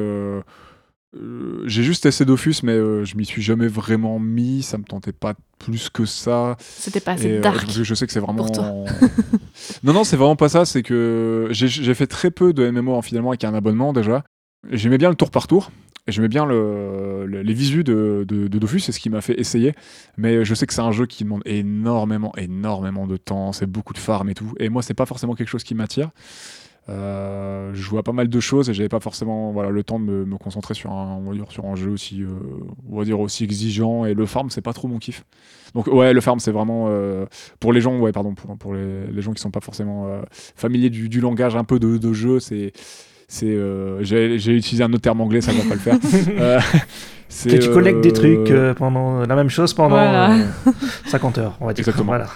Euh, 1.15 1.19
euh, 1.19 1.63
j'ai 1.67 1.83
juste 1.83 2.03
testé 2.03 2.25
Dofus, 2.25 2.55
mais 2.63 2.71
euh, 2.73 3.03
je 3.05 3.15
m'y 3.17 3.25
suis 3.25 3.41
jamais 3.41 3.67
vraiment 3.67 4.19
mis. 4.19 4.63
Ça 4.63 4.77
me 4.77 4.83
tentait 4.83 5.11
pas 5.11 5.33
plus 5.59 5.89
que 5.89 6.05
ça. 6.05 6.55
C'était 6.59 6.99
pas 6.99 7.11
Et, 7.13 7.15
assez 7.15 7.31
euh, 7.33 7.41
dark. 7.41 7.61
parce 7.65 7.77
que 7.77 7.83
je 7.83 7.93
sais 7.93 8.07
que 8.07 8.13
c'est 8.13 8.19
vraiment. 8.19 8.43
pour 8.45 8.51
toi. 8.51 8.71
non, 9.83 9.93
non, 9.93 10.03
c'est 10.03 10.17
vraiment 10.17 10.35
pas 10.35 10.49
ça. 10.49 10.65
C'est 10.65 10.83
que 10.83 11.47
j'ai- 11.51 11.93
fait 11.93 12.07
très 12.07 12.31
peu 12.31 12.53
de 12.53 12.69
MMO 12.69 12.93
en 12.93 13.01
finalement 13.01 13.29
avec 13.29 13.43
un 13.43 13.53
abonnement 13.53 13.93
déjà. 13.93 14.23
J'aimais 14.71 14.97
bien 14.97 15.09
le 15.09 15.15
tour 15.15 15.31
par 15.31 15.47
tour. 15.47 15.71
J'aimais 16.07 16.29
bien 16.29 16.45
le, 16.45 17.25
le- 17.27 17.41
les 17.43 17.53
visus 17.53 17.83
de, 17.83 18.25
de, 18.27 18.47
de 18.47 18.57
Dofus, 18.57 18.79
c'est 18.79 18.91
ce 18.91 18.99
qui 18.99 19.09
m'a 19.09 19.21
fait 19.21 19.39
essayer. 19.39 19.73
Mais 20.17 20.43
je 20.45 20.55
sais 20.55 20.65
que 20.65 20.73
c'est 20.73 20.81
un 20.81 20.91
jeu 20.91 21.05
qui 21.05 21.23
demande 21.23 21.41
énormément, 21.45 22.33
énormément 22.37 23.05
de 23.05 23.17
temps. 23.17 23.51
C'est 23.51 23.67
beaucoup 23.67 23.93
de 23.93 23.99
farm 23.99 24.29
et 24.29 24.33
tout. 24.33 24.53
Et 24.59 24.69
moi, 24.69 24.81
c'est 24.81 24.93
pas 24.95 25.05
forcément 25.05 25.35
quelque 25.35 25.49
chose 25.49 25.63
qui 25.63 25.75
m'attire. 25.75 26.09
Euh, 26.89 27.71
je 27.73 27.81
jouais 27.81 27.99
à 27.99 28.03
pas 28.03 28.11
mal 28.11 28.27
de 28.27 28.39
choses 28.39 28.69
et 28.69 28.73
j'avais 28.73 28.89
pas 28.89 28.99
forcément 28.99 29.51
voilà, 29.51 29.69
le 29.69 29.83
temps 29.83 29.99
de 29.99 30.03
me, 30.05 30.25
me 30.25 30.37
concentrer 30.37 30.73
sur 30.73 30.91
un, 30.91 31.19
on 31.23 31.29
va 31.29 31.35
dire, 31.35 31.45
sur 31.51 31.65
un 31.65 31.75
jeu 31.75 31.91
aussi, 31.91 32.21
euh, 32.23 32.27
on 32.91 32.97
va 32.97 33.05
dire 33.05 33.19
aussi 33.19 33.43
exigeant. 33.43 34.05
Et 34.05 34.13
le 34.13 34.25
farm, 34.25 34.49
c'est 34.49 34.61
pas 34.61 34.73
trop 34.73 34.87
mon 34.87 34.97
kiff. 34.97 35.23
Donc 35.75 35.87
ouais, 35.87 36.11
le 36.11 36.21
farm, 36.21 36.39
c'est 36.39 36.51
vraiment 36.51 36.87
euh, 36.89 37.25
pour 37.59 37.71
les 37.71 37.81
gens, 37.81 37.97
ouais, 37.99 38.11
pardon, 38.11 38.33
pour, 38.33 38.57
pour 38.57 38.73
les, 38.73 39.05
les 39.07 39.21
gens 39.21 39.31
qui 39.31 39.41
sont 39.41 39.51
pas 39.51 39.61
forcément 39.61 40.07
euh, 40.07 40.21
familiers 40.55 40.89
du, 40.89 41.07
du 41.07 41.21
langage 41.21 41.55
un 41.55 41.63
peu 41.63 41.79
de, 41.79 41.97
de 41.97 42.13
jeu, 42.13 42.39
c'est 42.39 42.73
c'est 43.29 43.45
euh, 43.45 44.03
j'ai 44.03 44.37
j'ai 44.39 44.53
utilisé 44.57 44.83
un 44.83 44.91
autre 44.91 45.03
terme 45.03 45.21
anglais, 45.21 45.39
ça 45.39 45.53
va 45.53 45.63
pas 45.63 45.75
le 45.75 45.79
faire. 45.79 45.97
Euh, 46.39 46.59
Que 47.45 47.55
tu 47.55 47.69
collectes 47.69 48.01
des 48.01 48.11
trucs 48.11 48.51
euh, 48.51 48.73
pendant 48.73 49.21
la 49.25 49.35
même 49.37 49.47
chose 49.49 49.73
pendant 49.73 49.95
Voilà. 49.95 50.33
euh, 50.33 50.71
50 51.05 51.37
heures, 51.37 51.57
on 51.61 51.65
va 51.67 51.73
dire. 51.73 51.79
Exactement. 51.87 52.07
Voilà. 52.07 52.27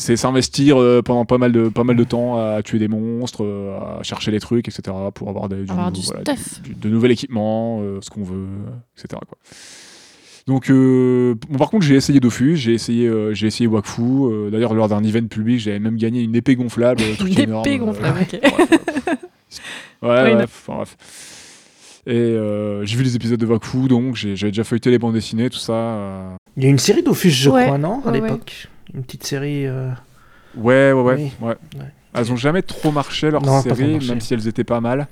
C'est 0.00 0.16
s'investir 0.16 0.80
euh, 0.80 1.02
pendant 1.02 1.24
pas 1.26 1.36
mal 1.38 1.52
de 1.52 1.68
pas 1.68 1.84
mal 1.84 1.94
de 1.96 2.04
temps 2.04 2.36
à 2.38 2.62
tuer 2.62 2.78
des 2.78 2.88
monstres, 2.88 3.44
euh, 3.44 3.78
à 4.00 4.02
chercher 4.02 4.30
des 4.30 4.40
trucs, 4.40 4.66
etc. 4.66 4.96
pour 5.14 5.28
avoir, 5.28 5.48
des, 5.48 5.64
du, 5.64 5.70
Avoir 5.70 5.92
du 5.92 6.00
voilà, 6.00 6.20
stuff. 6.22 6.62
du- 6.62 6.70
du- 6.70 6.74
de 6.74 6.88
nouvel 6.88 7.10
équipement, 7.10 7.80
euh, 7.82 7.98
ce 8.00 8.08
qu'on 8.10 8.22
veut, 8.24 8.46
etc. 8.96 9.20
Quoi. 9.28 9.38
Donc, 10.46 10.70
euh, 10.70 11.34
bon, 11.50 11.58
par 11.58 11.68
contre, 11.70 11.84
j'ai 11.84 11.94
essayé 11.96 12.18
Dofus, 12.18 12.56
j'ai 12.56 12.72
essayé, 12.72 13.06
euh, 13.06 13.34
j'ai 13.34 13.46
essayé 13.46 13.66
Wakfu. 13.68 14.00
euh, 14.02 14.50
D'ailleurs, 14.50 14.72
lors 14.74 14.88
d'un 14.88 15.04
event 15.04 15.26
public, 15.26 15.60
j'avais 15.60 15.78
même 15.78 15.96
gagné 15.96 16.22
une 16.22 16.34
épée 16.34 16.56
gonflable, 16.56 17.02
Une 17.20 17.38
énorme, 17.38 17.66
épée 17.68 17.76
euh, 17.78 17.84
gonflable, 17.84 18.20
ok. 18.22 18.40
Ouais, 20.02 20.08
Why 20.08 20.22
ouais, 20.22 20.34
not 20.36 20.44
enfin, 20.44 20.76
bref. 20.76 20.96
Et 22.06 22.12
euh, 22.14 22.86
j'ai 22.86 22.96
vu 22.96 23.02
les 23.04 23.14
épisodes 23.16 23.38
de 23.38 23.44
Wakfu, 23.44 23.86
donc 23.86 24.16
j'ai- 24.16 24.34
j'avais 24.34 24.50
déjà 24.50 24.64
feuilleté 24.64 24.90
les 24.90 24.98
bandes 24.98 25.12
dessinées, 25.12 25.50
tout 25.50 25.58
ça. 25.58 25.74
euh. 25.74 26.30
Il 26.56 26.64
y 26.64 26.66
a 26.66 26.70
une 26.70 26.78
série 26.78 27.02
Dofus, 27.02 27.28
je 27.30 27.50
Ouais, 27.50 27.64
crois, 27.64 27.76
non 27.76 28.00
À 28.06 28.10
ouais, 28.10 28.20
l'époque? 28.22 28.69
Une 28.94 29.02
petite 29.04 29.24
série. 29.24 29.66
euh, 29.66 29.90
Ouais, 30.56 30.92
ouais, 30.92 31.02
ouais. 31.02 31.14
Oui. 31.16 31.32
ouais. 31.48 31.56
Ouais. 31.78 31.86
Elles 32.14 32.32
ont 32.32 32.36
jamais 32.36 32.62
trop 32.62 32.90
marché, 32.90 33.30
leurs 33.30 33.42
Non, 33.42 33.60
séries, 33.62 33.92
marché. 33.92 34.08
même 34.08 34.20
si 34.20 34.34
elles 34.34 34.48
étaient 34.48 34.64
pas 34.64 34.80
mal. 34.80 35.06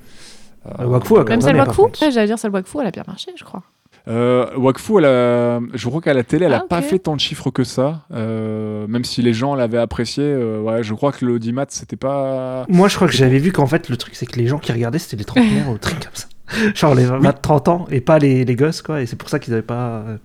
Euh, 0.81 0.85
Wakfu 0.87 1.15
a 1.15 1.19
quand 1.19 1.29
Même 1.29 1.39
Ouais, 1.39 1.45
celle 1.45 1.57
Wakfu 1.57 1.83
J'allais 2.13 2.27
dire 2.27 2.39
celle 2.39 2.51
Wakfu, 2.51 2.79
elle 2.81 2.89
a 2.89 2.91
bien 2.91 3.05
marché, 3.07 3.31
je 3.37 3.45
crois. 3.45 3.63
Euh, 4.09 4.47
Wakfu, 4.57 4.99
elle 4.99 5.05
a- 5.05 5.61
je 5.75 5.89
crois 5.89 6.01
qu'à 6.01 6.13
la 6.15 6.25
télé, 6.25 6.47
elle 6.47 6.55
a 6.55 6.63
Ah, 6.65 6.67
pas 6.69 6.83
fait 6.83 6.99
tant 6.99 7.15
de 7.15 7.21
chiffres 7.21 7.51
que 7.51 7.63
ça. 7.63 8.03
euh, 8.13 8.87
même 8.89 9.05
si 9.05 9.23
les 9.23 9.33
gens 9.33 9.55
l'avaient 9.55 9.79
apprécié, 9.79 10.25
euh, 10.25 10.61
ouais, 10.61 10.83
je 10.83 10.93
crois 10.95 11.13
que 11.13 11.25
l'audimat, 11.25 11.67
c'était 11.69 11.97
pas. 11.97 12.65
Moi, 12.69 12.89
je 12.89 12.97
crois 12.97 13.07
que 13.07 13.15
j'avais 13.15 13.39
vu 13.39 13.53
qu'en 13.53 13.67
fait, 13.67 13.89
le 13.89 13.97
truc, 13.97 14.15
c'est 14.17 14.27
que 14.27 14.37
les 14.39 14.47
gens 14.49 14.59
qui 14.59 14.73
regardaient, 14.73 14.99
c'était 14.99 15.17
les 15.19 15.25
trentenaires 15.25 15.69
ou 15.69 15.75
des 15.75 15.79
trucs 15.79 16.01
comme 16.01 16.15
ça. 16.15 16.27
Genre 16.75 16.95
les 16.95 17.05
20-30 17.07 17.69
ans 17.69 17.87
et 17.91 18.01
pas 18.01 18.19
les, 18.19 18.45
les 18.45 18.57
gosses, 18.57 18.81
quoi. 18.83 19.03
Et 19.03 19.07
c'est 19.07 19.17
pour 19.17 19.29
ça 19.29 19.39
qu'ils 19.39 19.53
avaient 19.53 19.63
pas 19.63 20.03
euh, 20.09 20.17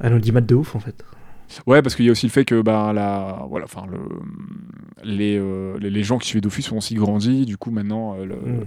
un 0.00 0.12
audimat 0.14 0.40
de 0.40 0.54
ouf, 0.54 0.74
en 0.74 0.80
fait. 0.80 1.02
Ouais, 1.66 1.82
parce 1.82 1.94
qu'il 1.94 2.04
y 2.04 2.08
a 2.08 2.12
aussi 2.12 2.26
le 2.26 2.32
fait 2.32 2.44
que 2.44 2.60
ben, 2.62 2.92
la, 2.92 3.44
voilà, 3.48 3.64
enfin, 3.66 3.84
le, 3.90 3.98
les, 5.04 5.36
euh, 5.38 5.78
les, 5.78 5.90
les 5.90 6.02
gens 6.02 6.18
qui 6.18 6.28
suivaient 6.28 6.40
Dofus 6.40 6.64
ont 6.72 6.78
aussi 6.78 6.94
grandi. 6.94 7.44
Du 7.46 7.56
coup, 7.56 7.70
maintenant, 7.70 8.16
euh, 8.18 8.24
le, 8.24 8.34
Mm. 8.36 8.64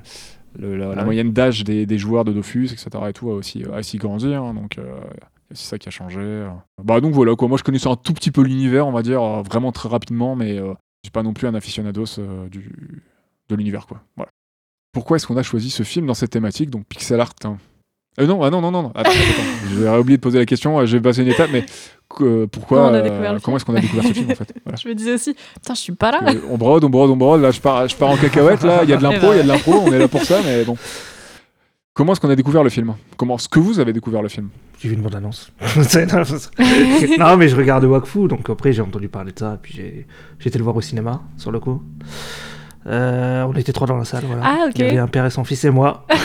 le- 0.60 0.78
la, 0.78 0.86
la 0.88 0.92
Ah 0.94 0.98
oui. 1.00 1.06
moyenne 1.06 1.32
d'âge 1.34 1.64
des, 1.64 1.86
des 1.86 1.98
joueurs 1.98 2.24
de 2.26 2.34
Dofus, 2.34 2.66
etc., 2.72 2.90
et 3.10 3.14
tout, 3.14 3.30
a 3.30 3.34
aussi, 3.34 3.64
a 3.66 3.78
aussi 3.80 3.98
grandi. 3.98 4.34
hein, 4.34 4.54
donc, 4.54 4.78
euh, 4.78 5.00
c'est 5.52 5.68
ça 5.70 5.78
qui 5.78 5.88
a 5.88 5.92
changé. 5.92 6.48
Bah, 6.84 7.00
donc 7.02 7.14
voilà, 7.14 7.36
quoi. 7.36 7.48
Moi, 7.48 7.58
je 7.58 7.64
connaissais 7.64 7.88
un 7.90 7.96
tout 7.96 8.14
petit 8.14 8.32
peu 8.32 8.42
l'univers, 8.44 8.88
on 8.88 8.92
va 8.92 9.02
dire, 9.02 9.22
vraiment 9.44 9.72
très 9.72 9.90
rapidement, 9.90 10.36
mais 10.36 10.58
je 10.58 10.74
suis 11.04 11.12
pas 11.12 11.24
non 11.24 11.34
plus 11.34 11.48
un 11.48 11.56
aficionados 11.56 12.20
du, 12.52 13.04
de 13.50 13.56
l'univers, 13.56 13.88
quoi. 13.88 14.02
Voilà. 14.16 14.32
Pourquoi 14.94 15.18
est-ce 15.18 15.28
qu'on 15.28 15.38
a 15.38 15.44
choisi 15.44 15.70
ce 15.70 15.84
film 15.84 16.06
dans 16.08 16.14
cette 16.16 16.32
thématique, 16.32 16.70
donc 16.70 16.86
pixel 16.88 17.20
art 17.20 17.34
hein? 17.44 17.58
Euh, 18.20 18.26
non, 18.26 18.42
ah 18.44 18.50
non, 18.50 18.62
non, 18.62 18.72
non, 18.72 18.84
non. 18.84 18.92
Attends, 18.96 19.12
attends. 19.12 19.80
J'avais 19.82 19.98
oublié 20.00 20.18
de 20.18 20.22
poser 20.22 20.40
la 20.40 20.46
question, 20.46 20.80
euh, 20.80 20.86
j'ai 20.86 21.00
passé 21.00 21.22
une 21.22 21.28
étape, 21.28 21.50
mais 21.52 21.66
euh, 22.22 22.48
pourquoi, 22.48 22.88
Comment 22.88 22.94
euh, 22.96 23.56
est-ce 23.58 23.66
qu'on 23.66 23.76
a 23.76 23.80
découvert 23.80 24.06
ce 24.06 24.14
film 24.14 24.32
en 24.32 24.36
fait 24.36 24.54
Voilà. 24.66 24.78
Je 24.82 24.88
me 24.88 24.96
disais 24.96 25.14
aussi, 25.14 25.36
putain, 25.54 25.76
je 25.76 25.80
suis 25.80 25.94
pas 25.94 26.12
là. 26.12 26.22
Euh, 26.28 26.40
On 26.50 26.58
brode, 26.58 26.84
on 26.84 26.90
brode, 26.90 27.12
on 27.12 27.18
brode, 27.18 27.42
là 27.42 27.52
je 27.52 27.62
pars, 27.62 27.88
je 27.88 27.96
pars 27.96 28.10
en 28.10 28.18
cacahuète, 28.18 28.64
là, 28.64 28.80
il 28.84 28.90
y 28.90 28.94
a 28.94 28.98
de 28.98 29.06
Eh 29.06 29.12
l'impro, 29.12 29.28
ben. 29.30 29.34
il 29.34 29.38
y 29.38 29.40
a 29.40 29.44
de 29.44 29.48
l'impro, 29.48 29.74
on 29.86 29.92
est 29.92 30.00
là 30.00 30.08
pour 30.08 30.24
ça, 30.24 30.40
mais 30.44 30.64
bon. 30.64 30.76
Comment 31.94 32.14
est-ce 32.14 32.22
qu'on 32.22 32.30
a 32.30 32.36
découvert 32.36 32.64
le 32.64 32.70
film? 32.70 32.94
Comment 33.18 33.36
est-ce 33.36 33.50
que 33.50 33.60
vous 33.60 33.80
avez 33.80 33.94
découvert 33.94 34.22
le 34.22 34.30
film? 34.30 34.50
J'ai 34.80 34.90
vu 34.90 34.96
une 34.96 35.02
bande-annonce. 35.02 35.52
Non, 37.20 37.38
mais 37.38 37.48
je 37.50 37.56
regarde 37.56 37.84
Wakfu, 37.86 38.28
donc 38.28 38.50
après, 38.50 38.74
j'ai 38.74 38.82
entendu 38.82 39.10
parler 39.10 39.32
de 39.32 39.40
ça, 39.40 39.56
et 39.56 39.58
puis 39.62 39.74
j'ai 39.76 40.08
j'ai 40.40 40.50
été 40.50 40.58
le 40.58 40.64
voir 40.64 40.76
au 40.76 40.82
cinéma, 40.82 41.22
sur 41.38 41.52
le 41.52 41.60
coup. 41.60 41.82
Euh, 42.88 43.44
on 43.44 43.54
était 43.54 43.74
trois 43.74 43.88
dans 43.88 43.98
la 43.98 44.06
salle, 44.06 44.24
voilà. 44.26 44.42
Ah, 44.46 44.66
ok. 44.68 44.74
Il 44.76 44.82
y 44.82 44.88
avait 44.88 44.98
un 44.98 45.08
père 45.08 45.26
et 45.26 45.30
son 45.30 45.44
fils 45.44 45.64
et 45.66 45.70
moi. 45.70 46.06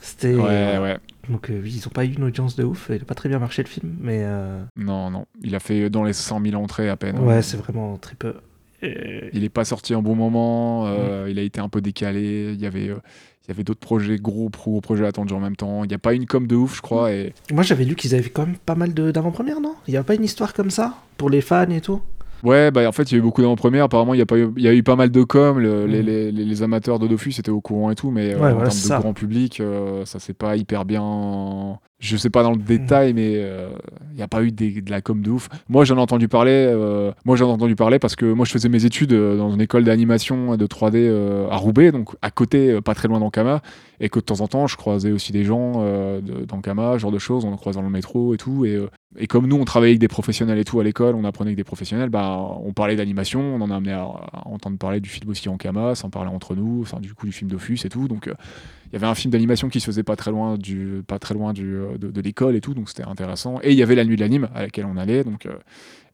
C'était. 0.00 0.34
Ouais, 0.34 0.78
ouais. 0.78 0.98
Donc, 1.28 1.50
euh, 1.50 1.60
oui, 1.62 1.72
ils 1.76 1.86
ont 1.86 1.90
pas 1.90 2.04
eu 2.04 2.12
une 2.12 2.24
audience 2.24 2.56
de 2.56 2.64
ouf, 2.64 2.88
il 2.90 3.00
a 3.00 3.04
pas 3.04 3.14
très 3.14 3.28
bien 3.28 3.38
marché 3.38 3.62
le 3.62 3.68
film, 3.68 3.94
mais. 4.00 4.22
euh, 4.24 4.60
Non, 4.76 5.10
non, 5.10 5.26
il 5.42 5.54
a 5.54 5.60
fait 5.60 5.88
dans 5.90 6.04
les 6.04 6.12
100 6.12 6.40
000 6.42 6.60
entrées 6.60 6.88
à 6.88 6.96
peine. 6.96 7.18
Ouais, 7.18 7.42
c'est 7.42 7.56
vraiment 7.56 7.96
très 7.98 8.14
peu. 8.16 8.34
Et- 8.82 9.30
Il 9.32 9.44
est 9.44 9.48
pas 9.48 9.64
sorti 9.64 9.94
en 9.94 10.02
bon 10.02 10.16
moment, 10.16 10.86
euh, 10.86 11.28
il 11.30 11.38
a 11.38 11.42
été 11.42 11.60
un 11.60 11.68
peu 11.68 11.80
décalé, 11.80 12.50
il 12.52 12.60
y 12.60 12.66
avait, 12.66 12.88
euh, 12.88 12.96
il 13.44 13.48
y 13.48 13.50
avait 13.52 13.62
d'autres 13.62 13.78
projets, 13.80 14.16
gros, 14.16 14.50
gros 14.50 14.80
projets 14.80 15.06
attendus 15.06 15.34
en 15.34 15.38
même 15.40 15.54
temps. 15.54 15.84
Il 15.84 15.88
n'y 15.88 15.94
a 15.94 15.98
pas 15.98 16.14
une 16.14 16.26
com 16.26 16.48
de 16.48 16.56
ouf, 16.56 16.76
je 16.76 16.82
crois, 16.82 17.12
et 17.12 17.32
Moi, 17.52 17.62
j'avais 17.62 17.84
lu 17.84 17.94
qu'ils 17.94 18.14
avaient 18.16 18.28
quand 18.30 18.44
même 18.46 18.56
pas 18.56 18.74
mal 18.74 18.92
de- 18.92 19.12
d'avant-premières, 19.12 19.60
non? 19.60 19.76
Il 19.86 19.94
y 19.94 19.96
a 19.96 20.02
pas 20.02 20.14
une 20.16 20.24
histoire 20.24 20.52
comme 20.52 20.70
ça? 20.70 20.94
Pour 21.16 21.30
les 21.30 21.40
fans 21.42 21.70
et 21.70 21.80
tout? 21.80 22.02
Ouais, 22.42 22.70
bah 22.72 22.88
en 22.88 22.92
fait, 22.92 23.04
il 23.04 23.12
y 23.12 23.14
a 23.14 23.18
eu 23.18 23.22
beaucoup 23.22 23.40
d'avant-premières. 23.40 23.84
Apparemment, 23.84 24.14
il 24.14 24.18
y, 24.18 24.22
a 24.22 24.26
pas 24.26 24.36
eu, 24.36 24.52
il 24.56 24.62
y 24.62 24.68
a 24.68 24.74
eu 24.74 24.82
pas 24.82 24.96
mal 24.96 25.10
de 25.10 25.22
com. 25.22 25.58
le- 25.60 25.86
Mm. 25.86 25.90
les, 25.90 26.02
les- 26.02 26.32
les- 26.44 26.62
amateurs 26.62 26.98
de 26.98 27.06
Dofus 27.06 27.34
étaient 27.38 27.50
au 27.50 27.60
courant 27.60 27.90
et 27.90 27.94
tout, 27.94 28.10
mais 28.10 28.32
euh, 28.32 28.36
en 28.36 28.38
voilà, 28.38 28.54
termes 28.56 28.66
de 28.68 28.72
ça. 28.72 28.98
grand 28.98 29.14
public, 29.14 29.60
euh, 29.60 30.04
ça 30.04 30.18
s'est 30.18 30.34
pas 30.34 30.56
hyper 30.56 30.84
bien. 30.84 31.78
Je 32.04 32.16
sais 32.16 32.30
pas 32.30 32.42
dans 32.42 32.50
le 32.50 32.58
Mm. 32.58 32.62
détail, 32.64 33.12
mais 33.14 33.34
euh, 33.36 33.68
il 34.10 34.16
n'y 34.16 34.22
a 34.22 34.28
pas 34.28 34.42
eu 34.42 34.50
des- 34.50 34.80
de 34.82 34.90
la 34.90 35.00
com 35.00 35.22
de 35.22 35.30
ouf. 35.30 35.48
Moi, 35.68 35.84
j'en 35.84 35.96
ai 35.96 36.00
entendu 36.00 36.26
parler. 36.26 36.50
euh, 36.50 37.12
moi, 37.24 37.36
j'en 37.36 37.48
ai 37.48 37.52
entendu 37.52 37.76
parler 37.76 38.00
parce 38.00 38.16
que 38.16 38.26
moi, 38.26 38.44
je 38.44 38.50
faisais 38.50 38.68
mes 38.68 38.84
études 38.84 39.12
euh, 39.12 39.36
dans 39.36 39.52
une 39.54 39.60
école 39.60 39.84
d'animation 39.84 40.56
de 40.56 40.66
3D 40.66 40.96
euh, 40.98 41.48
à 41.48 41.56
Roubaix, 41.56 41.92
donc 41.92 42.10
à 42.20 42.32
côté, 42.32 42.80
pas 42.80 42.94
très 42.94 43.06
loin 43.06 43.20
d'Ankama, 43.20 43.62
et 44.00 44.08
que 44.08 44.18
de 44.18 44.24
temps 44.24 44.40
en 44.40 44.48
temps, 44.48 44.66
je 44.66 44.76
croisais 44.76 45.12
aussi 45.12 45.30
des 45.30 45.44
gens 45.44 45.74
d'Ankama, 46.20 46.94
ce 46.94 46.98
genre 46.98 47.12
de 47.12 47.18
choses. 47.20 47.44
On 47.44 47.52
en 47.52 47.56
croise 47.56 47.76
dans 47.76 47.82
le 47.82 47.90
métro 47.90 48.34
et 48.34 48.36
tout, 48.36 48.64
et 48.64 48.78
et 49.18 49.26
comme 49.26 49.46
nous, 49.46 49.56
on 49.56 49.64
travaillait 49.66 49.92
avec 49.92 50.00
des 50.00 50.08
professionnels 50.08 50.58
et 50.58 50.64
tout 50.64 50.80
à 50.80 50.84
l'école, 50.84 51.14
on 51.14 51.24
apprenait 51.24 51.50
avec 51.50 51.56
des 51.58 51.64
professionnels, 51.64 52.08
bah, 52.08 52.38
on 52.64 52.72
parlait 52.72 52.96
d'animation, 52.96 53.40
on 53.42 53.60
en 53.60 53.70
a 53.70 53.76
amené 53.76 53.92
à, 53.92 54.04
à 54.04 54.48
entendre 54.48 54.78
parler 54.78 55.00
du 55.00 55.10
film 55.10 55.30
aussi 55.30 55.50
en 55.50 55.58
Kama, 55.58 55.94
s'en 55.94 56.08
parlait 56.08 56.30
entre 56.30 56.54
nous, 56.54 56.80
enfin, 56.80 56.98
du 56.98 57.12
coup 57.12 57.26
du 57.26 57.32
film 57.32 57.50
Dofus 57.50 57.78
et 57.84 57.90
tout. 57.90 58.08
Donc 58.08 58.32
il 58.92 58.96
y 58.96 58.96
avait 58.96 59.06
un 59.06 59.14
film 59.14 59.30
d'animation 59.32 59.68
qui 59.70 59.80
se 59.80 59.86
faisait 59.86 60.02
pas 60.02 60.16
très 60.16 60.30
loin, 60.30 60.56
du, 60.58 61.02
pas 61.06 61.18
très 61.18 61.34
loin 61.34 61.52
du, 61.52 61.76
euh, 61.76 61.96
de, 61.98 62.10
de 62.10 62.20
l'école 62.20 62.54
et 62.56 62.60
tout, 62.60 62.74
donc 62.74 62.88
c'était 62.90 63.04
intéressant. 63.04 63.58
Et 63.62 63.72
il 63.72 63.78
y 63.78 63.82
avait 63.82 63.94
la 63.94 64.04
nuit 64.04 64.16
de 64.16 64.20
l'anime 64.20 64.48
à 64.54 64.62
laquelle 64.62 64.84
on 64.86 64.96
allait, 64.96 65.24
donc 65.24 65.46
euh, 65.46 65.52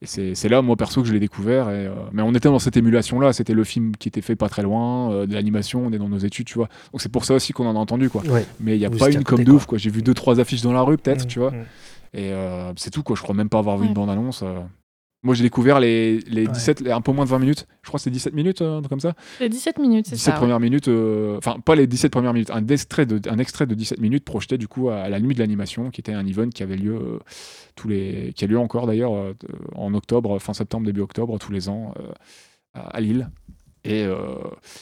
et 0.01 0.33
c'est 0.33 0.47
là, 0.47 0.61
moi 0.61 0.77
perso, 0.77 1.01
que 1.01 1.07
je 1.09 1.13
l'ai 1.13 1.19
découvert. 1.19 1.69
Et, 1.69 1.87
euh, 1.87 1.91
mais 2.13 2.21
on 2.21 2.33
était 2.33 2.47
dans 2.47 2.57
cette 2.59 2.77
émulation-là, 2.77 3.33
c'était 3.33 3.53
le 3.53 3.65
film 3.65 3.97
qui 3.97 4.07
était 4.07 4.21
fait 4.21 4.37
pas 4.37 4.47
très 4.47 4.61
loin, 4.63 5.11
euh, 5.11 5.25
de 5.25 5.33
l'animation, 5.33 5.85
on 5.85 5.91
est 5.91 5.97
dans 5.97 6.07
nos 6.07 6.19
études, 6.19 6.45
tu 6.47 6.53
vois. 6.55 6.69
Donc 6.93 7.01
c'est 7.01 7.11
pour 7.11 7.25
ça 7.25 7.33
aussi 7.33 7.51
qu'on 7.51 7.65
en 7.67 7.75
a 7.75 7.79
entendu, 7.79 8.09
quoi. 8.09 8.23
Ouais. 8.23 8.45
Mais 8.61 8.75
il 8.77 8.79
n'y 8.79 8.85
a 8.85 8.89
Vous 8.89 8.97
pas 8.97 9.09
une 9.11 9.23
com 9.25 9.35
côté, 9.35 9.43
de 9.43 9.49
quoi. 9.49 9.55
ouf, 9.57 9.65
quoi. 9.65 9.77
J'ai 9.77 9.89
vu 9.89 10.01
deux, 10.01 10.13
trois 10.13 10.39
affiches 10.39 10.61
dans 10.61 10.71
la 10.71 10.81
rue, 10.81 10.97
peut-être, 10.97 11.25
Mm, 11.25 11.27
tu 11.27 11.39
vois. 11.39 11.51
mm. 11.51 11.65
Et 12.13 12.31
c'est 12.77 12.89
tout, 12.91 13.03
quoi. 13.03 13.15
Je 13.17 13.21
crois 13.21 13.35
même 13.35 13.49
pas 13.49 13.59
avoir 13.59 13.75
vu 13.77 13.83
Ouais. 13.83 13.87
une 13.89 13.93
bande-annonce. 13.93 14.41
euh. 14.43 14.59
Moi, 15.21 15.35
j'ai 15.35 15.43
découvert 15.43 15.79
les, 15.81 16.19
les 16.21 16.45
Ouais. 16.47 16.51
17, 16.53 16.79
les 16.81 16.91
un 16.91 17.01
peu 17.01 17.11
moins 17.11 17.25
de 17.25 17.29
20 17.29 17.39
minutes. 17.39 17.67
Je 17.81 17.89
crois 17.89 17.97
que 17.97 18.03
c'est 18.03 18.09
17 18.09 18.33
minutes, 18.33 18.61
euh, 18.61 18.77
un 18.77 18.79
truc 18.79 18.89
comme 18.89 18.99
ça. 19.01 19.15
Les 19.41 19.49
17 19.49 19.77
minutes, 19.77 20.05
c'est 20.07 20.15
17 20.15 20.25
ça. 20.25 20.31
ouais. 20.31 20.37
premières 20.37 20.59
minutes. 20.61 20.87
euh, 20.87 21.37
Enfin, 21.37 21.59
pas 21.59 21.75
les 21.75 21.87
17 21.87 22.09
premières 22.11 22.33
minutes. 22.33 22.51
Un 22.51 22.65
extrait, 22.67 23.05
de, 23.05 23.19
un 23.29 23.37
extrait 23.37 23.65
de 23.65 23.75
17 23.75 23.99
minutes 23.99 24.23
projeté, 24.23 24.57
du 24.57 24.69
coup, 24.69 24.89
à 24.89 25.09
la 25.09 25.19
nuit 25.19 25.33
de 25.35 25.39
l'animation, 25.39 25.89
qui 25.89 25.99
était 25.99 26.13
un 26.13 26.25
event 26.25 26.47
qui 26.49 26.63
avait 26.63 26.77
lieu 26.77 26.95
euh, 26.95 27.19
tous 27.75 27.89
les. 27.89 28.31
qui 28.35 28.45
a 28.45 28.47
lieu 28.47 28.57
encore, 28.59 28.87
d'ailleurs, 28.87 29.13
euh, 29.13 29.33
en 29.75 29.93
octobre, 29.93 30.39
fin 30.39 30.53
septembre, 30.53 30.85
début 30.85 31.01
octobre, 31.01 31.37
tous 31.37 31.51
les 31.51 31.67
ans, 31.67 31.93
euh, 31.99 32.11
à, 32.73 32.81
à 32.95 33.01
Lille. 33.01 33.29
Et, 33.83 34.03
euh, 34.03 34.17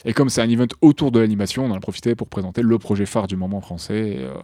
et 0.04 0.12
comme 0.12 0.28
c'est 0.28 0.42
un 0.42 0.48
event 0.50 0.66
autour 0.82 1.10
de 1.12 1.18
l'animation, 1.20 1.64
on 1.64 1.70
en 1.70 1.76
a 1.76 1.80
profité 1.80 2.14
pour 2.14 2.28
présenter 2.28 2.62
le 2.62 2.78
projet 2.78 3.06
phare 3.06 3.26
du 3.26 3.36
moment 3.36 3.60
français. 3.60 4.08
Et, 4.10 4.18
euh, 4.20 4.34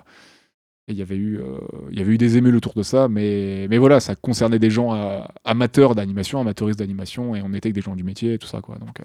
et 0.86 0.92
il 0.92 0.98
y 0.98 1.02
avait 1.02 1.16
eu, 1.16 1.38
euh, 1.38 1.58
il 1.90 1.98
y 1.98 2.02
avait 2.02 2.12
eu 2.12 2.18
des 2.18 2.36
émules 2.36 2.56
autour 2.56 2.74
de 2.74 2.82
ça, 2.82 3.08
mais, 3.08 3.66
mais 3.70 3.78
voilà, 3.78 4.00
ça 4.00 4.14
concernait 4.16 4.58
des 4.58 4.68
gens 4.68 4.94
euh, 4.94 5.20
amateurs 5.44 5.94
d'animation, 5.94 6.40
amateuristes 6.40 6.78
d'animation, 6.78 7.34
et 7.34 7.40
on 7.42 7.48
était 7.54 7.68
avec 7.68 7.74
des 7.74 7.80
gens 7.80 7.96
du 7.96 8.04
métier 8.04 8.34
et 8.34 8.38
tout 8.38 8.46
ça, 8.46 8.60
quoi. 8.60 8.76
Donc, 8.76 9.00
euh, 9.00 9.04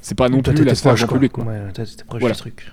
c'est 0.00 0.16
pas 0.16 0.28
non 0.28 0.42
Toi, 0.42 0.52
plus 0.52 0.64
la 0.64 0.74
sphère 0.74 0.94
proche, 0.96 1.06
public, 1.06 1.30
quoi. 1.32 1.44
Ouais, 1.44 1.72
toi, 1.72 1.84
proche 2.08 2.20
Voilà. 2.20 2.34
du 2.34 2.40
truc. 2.40 2.72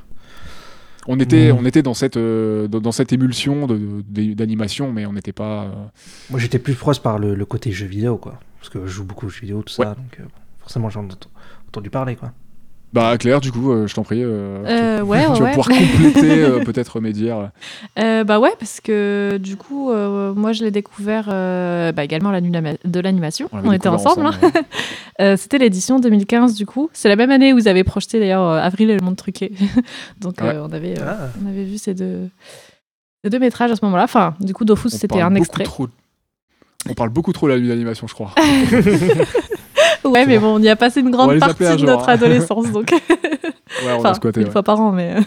On 1.07 1.19
était, 1.19 1.51
Mhm. 1.51 1.59
on 1.59 1.65
était 1.65 1.81
dans 1.83 1.93
cette, 1.93 2.17
dans, 2.17 2.79
dans 2.81 2.91
cette 2.91 3.13
émulsion 3.13 3.67
d'animation, 3.67 4.91
mais 4.91 5.05
on 5.05 5.13
n'était 5.13 5.31
pas. 5.31 5.91
Moi, 6.31 6.39
j'étais 6.39 6.59
plus 6.59 6.73
proche 6.73 6.99
par 6.99 7.19
le, 7.19 7.35
le 7.35 7.45
côté 7.45 7.71
jeu 7.71 7.85
vidéo, 7.85 8.17
quoi. 8.17 8.39
Parce 8.59 8.69
que 8.69 8.81
je 8.85 8.87
joue 8.91 9.05
beaucoup 9.05 9.27
aux 9.27 9.29
jeux 9.29 9.41
vidéo, 9.41 9.61
tout 9.61 9.73
ça, 9.73 9.89
Ouais. 9.89 9.95
donc 9.95 10.19
forcément, 10.59 10.89
j'en 10.89 11.03
ai 11.07 11.11
ent- 11.13 11.29
entendu 11.69 11.89
parler, 11.91 12.15
quoi. 12.15 12.33
Bah 12.91 13.15
Claire, 13.19 13.39
du 13.39 13.51
coup, 13.51 13.71
euh, 13.71 13.85
je 13.85 13.93
t'en 13.93 14.01
prie. 14.03 14.23
euh, 14.23 14.63
Euh, 14.65 15.01
ouais, 15.03 15.23
tu 15.25 15.31
ouais, 15.31 15.37
vas 15.39 15.45
ouais. 15.45 15.51
pouvoir 15.51 15.67
compléter, 15.67 16.43
euh, 16.43 16.59
peut-être 16.65 16.89
remédier. 16.95 17.31
Euh, 17.99 18.23
bah 18.23 18.39
ouais, 18.39 18.51
parce 18.59 18.81
que 18.81 19.37
du 19.39 19.57
coup, 19.57 19.91
euh, 19.91 20.33
moi 20.33 20.53
je 20.53 20.63
l'ai 20.63 20.71
découvert 20.71 21.29
euh, 21.31 21.91
bah, 21.91 22.03
également 22.03 22.31
la 22.31 22.41
nuit 22.41 22.49
de 22.51 22.99
l'animation. 22.99 23.47
On, 23.53 23.71
était 23.71 23.89
ensemble. 23.89 24.25
hein. 24.25 24.33
ouais. 24.41 24.49
Euh, 25.21 25.35
C'était 25.35 25.57
l'édition 25.57 25.99
2015 25.99 26.55
du 26.55 26.65
coup. 26.65 26.89
C'est 26.93 27.09
la 27.09 27.17
même 27.17 27.29
année 27.29 27.51
où 27.51 27.57
vous 27.57 27.67
avez 27.67 27.83
projeté 27.83 28.19
d'ailleurs 28.21 28.41
euh, 28.47 28.57
Avril 28.61 28.89
et 28.89 28.95
le 28.95 29.03
monde 29.03 29.17
truqué. 29.17 29.51
Donc 30.21 30.41
euh, 30.41 30.65
on, 30.65 30.71
avait, 30.71 30.97
euh, 30.97 31.03
Ah. 31.05 31.27
on 31.43 31.49
avait 31.49 31.65
vu 31.65 31.77
ces 31.77 31.93
deux, 31.93 32.29
ces 33.23 33.29
deux 33.29 33.37
métrages 33.39 33.69
à 33.69 33.75
ce 33.75 33.83
moment-là. 33.83 34.05
Enfin, 34.05 34.33
du 34.39 34.53
coup, 34.53 34.63
Dofus 34.63 34.89
c'était 34.91 35.19
un 35.21 35.35
extrait. 35.35 35.65
trop- 35.65 35.89
On 36.89 36.93
parle 36.93 37.09
beaucoup 37.09 37.33
trop 37.33 37.47
de 37.49 37.53
la 37.53 37.59
nuit 37.59 37.67
d'animation, 37.67 38.07
je 38.07 38.13
crois. 38.13 38.33
Ouais, 40.03 40.25
mais 40.25 40.37
bon, 40.37 40.55
on 40.55 40.61
y 40.61 40.69
a 40.69 40.75
passé 40.75 40.99
une 41.01 41.11
grande 41.11 41.39
partie 41.39 41.63
de 41.63 41.77
jour, 41.77 41.87
notre 41.87 42.09
hein. 42.09 42.13
adolescence. 42.13 42.71
Donc. 42.71 42.91
Ouais, 42.91 42.99
on 43.97 43.99
Enfin, 44.05 44.13
une 44.35 44.43
ouais. 44.43 44.49
fois 44.49 44.63
par 44.63 44.79
an, 44.81 44.91
mais. 44.91 45.15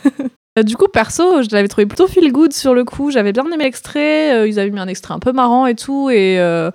Euh, 0.58 0.62
Du 0.62 0.76
coup, 0.76 0.86
perso, 0.86 1.42
je 1.42 1.48
l'avais 1.52 1.66
trouvé 1.68 1.86
plutôt 1.86 2.06
feel 2.06 2.30
good 2.30 2.52
sur 2.52 2.74
le 2.74 2.84
coup. 2.84 3.10
J'avais 3.10 3.32
bien 3.32 3.42
aimé 3.46 3.64
l'extrait. 3.64 4.34
euh, 4.34 4.46
ils 4.46 4.60
avaient 4.60 4.68
mis 4.70 4.80
un 4.80 4.86
extrait 4.86 5.14
un 5.14 5.18
peu 5.18 5.32
marrant 5.32 5.64
et 5.66 5.74
tout. 5.74 6.10
Et, 6.10 6.38
euh, 6.38 6.68
et, 6.68 6.72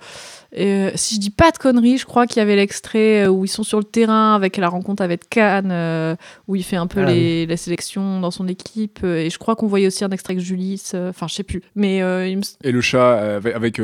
euh, 0.56 0.90
si 0.94 1.16
je 1.16 1.20
dis 1.20 1.30
pas 1.30 1.50
de 1.50 1.58
conneries, 1.58 1.98
je 1.98 2.06
crois 2.06 2.26
qu'il 2.26 2.38
y 2.38 2.40
avait 2.40 2.56
l'extrait 2.56 3.24
euh, 3.24 3.28
où 3.28 3.44
ils 3.44 3.48
sont 3.48 3.62
sur 3.62 3.78
le 3.78 3.84
terrain 3.84 4.34
avec 4.34 4.56
la 4.56 4.68
rencontre 4.68 5.02
avec 5.02 5.28
Cannes, 5.28 5.70
euh, 5.70 6.16
où 6.46 6.56
il 6.56 6.62
fait 6.64 6.76
un 6.76 6.86
peu 6.86 7.02
Ah 7.02 7.10
les, 7.10 7.44
la 7.46 7.56
sélection 7.58 8.20
dans 8.20 8.30
son 8.30 8.48
équipe. 8.48 9.00
euh, 9.04 9.18
Et 9.18 9.30
je 9.30 9.38
crois 9.38 9.56
qu'on 9.56 9.66
voyait 9.66 9.86
aussi 9.88 10.04
un 10.04 10.10
extrait 10.10 10.32
avec 10.34 10.44
Julie. 10.44 10.82
euh, 10.94 11.10
Enfin, 11.10 11.26
je 11.28 11.34
sais 11.34 11.42
plus. 11.42 11.62
Mais 11.74 12.00
euh, 12.02 12.26
il 12.26 12.36
me 12.38 12.42
s- 12.42 12.56
Et 12.64 12.72
le 12.72 12.80
chat 12.80 13.36
avec, 13.36 13.54
avec 13.54 13.80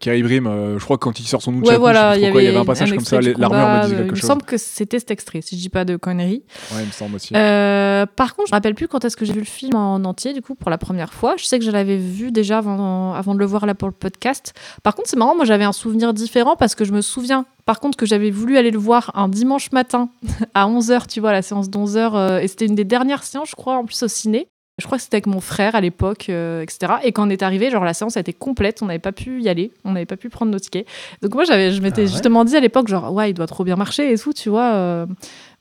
Kerry 0.00 0.22
Brim, 0.22 0.76
je 0.78 0.84
crois 0.84 0.98
que 0.98 1.04
quand 1.04 1.18
il 1.20 1.26
sort 1.26 1.40
son 1.42 1.54
Ouais, 1.62 1.76
voilà, 1.78 2.12
plus 2.12 2.20
il 2.20 2.24
y, 2.24 2.46
avait 2.48 2.56
un 2.56 2.64
passage 2.64 2.90
comme 2.92 3.04
ça, 3.04 3.20
l'armure 3.20 3.58
me 3.68 3.82
disait 3.84 3.96
quelque 3.96 4.06
Il 4.08 4.10
me 4.10 4.14
chose. 4.16 4.28
semble 4.28 4.42
que 4.42 4.56
c'était 4.58 4.98
cet 4.98 5.10
extrait, 5.10 5.40
si 5.40 5.56
je 5.56 5.62
dis 5.62 5.68
pas 5.70 5.84
de 5.84 5.96
conneries. 5.96 6.42
Ouais, 6.72 6.80
il 6.82 6.86
me 6.86 6.92
semble 6.92 7.16
aussi. 7.16 7.32
Par 7.32 8.34
contre, 8.36 8.48
je 8.48 8.52
me 8.52 8.56
rappelle 8.56 8.74
plus 8.74 8.88
quand 8.88 9.04
est-ce 9.04 9.16
que 9.16 9.24
j'ai 9.24 9.32
vu 9.32 9.40
le 9.40 9.44
film 9.46 9.74
en 9.76 9.96
entier, 10.04 10.32
du 10.32 10.42
coup, 10.42 10.54
pour 10.54 10.70
la 10.70 10.78
première 10.78 11.12
fois. 11.12 11.34
Je 11.38 11.44
sais 11.44 11.58
que 11.58 11.64
je 11.64 11.70
l'avais 11.70 11.96
vu 11.96 12.30
déjà 12.32 12.58
avant, 12.58 13.14
avant 13.14 13.34
de 13.34 13.38
le 13.38 13.46
voir 13.46 13.66
là 13.66 13.74
pour 13.74 13.88
le 13.88 13.94
podcast. 13.94 14.52
Par 14.82 14.94
contre, 14.94 15.08
c'est 15.08 15.16
marrant, 15.16 15.34
moi 15.36 15.44
j'avais 15.44 15.64
un 15.64 15.72
souvenir 15.72 15.93
différent 16.12 16.56
parce 16.56 16.74
que 16.74 16.84
je 16.84 16.92
me 16.92 17.00
souviens, 17.00 17.46
par 17.64 17.80
contre, 17.80 17.96
que 17.96 18.06
j'avais 18.06 18.30
voulu 18.30 18.56
aller 18.58 18.70
le 18.70 18.78
voir 18.78 19.10
un 19.14 19.28
dimanche 19.28 19.72
matin 19.72 20.08
à 20.54 20.66
11h, 20.68 21.06
tu 21.08 21.20
vois, 21.20 21.32
la 21.32 21.42
séance 21.42 21.70
d'11h. 21.70 22.40
et 22.40 22.48
c'était 22.48 22.66
une 22.66 22.74
des 22.74 22.84
dernières 22.84 23.22
séances, 23.22 23.50
je 23.50 23.56
crois, 23.56 23.76
en 23.76 23.84
plus 23.84 24.02
au 24.02 24.08
ciné. 24.08 24.48
Je 24.80 24.86
crois 24.86 24.98
que 24.98 25.04
c'était 25.04 25.14
avec 25.18 25.28
mon 25.28 25.40
frère 25.40 25.76
à 25.76 25.80
l'époque, 25.80 26.26
euh, 26.30 26.60
etc. 26.60 26.94
Et 27.04 27.12
quand 27.12 27.28
on 27.28 27.30
est 27.30 27.44
arrivé, 27.44 27.70
genre 27.70 27.84
la 27.84 27.94
séance 27.94 28.16
a 28.16 28.20
été 28.20 28.32
complète, 28.32 28.82
on 28.82 28.86
n'avait 28.86 28.98
pas 28.98 29.12
pu 29.12 29.40
y 29.40 29.48
aller, 29.48 29.70
on 29.84 29.92
n'avait 29.92 30.04
pas 30.04 30.16
pu 30.16 30.30
prendre 30.30 30.50
nos 30.50 30.58
tickets. 30.58 30.84
Donc 31.22 31.32
moi, 31.32 31.44
j'avais, 31.44 31.70
je 31.70 31.80
m'étais 31.80 32.00
Ah 32.00 32.04
ouais 32.04 32.10
justement 32.10 32.44
dit 32.44 32.56
à 32.56 32.60
l'époque, 32.60 32.88
genre, 32.88 33.12
ouais, 33.12 33.30
il 33.30 33.34
doit 33.34 33.46
trop 33.46 33.62
bien 33.62 33.76
marcher 33.76 34.12
et 34.12 34.18
tout, 34.18 34.32
tu 34.32 34.48
vois. 34.48 34.72
euh. 34.74 35.06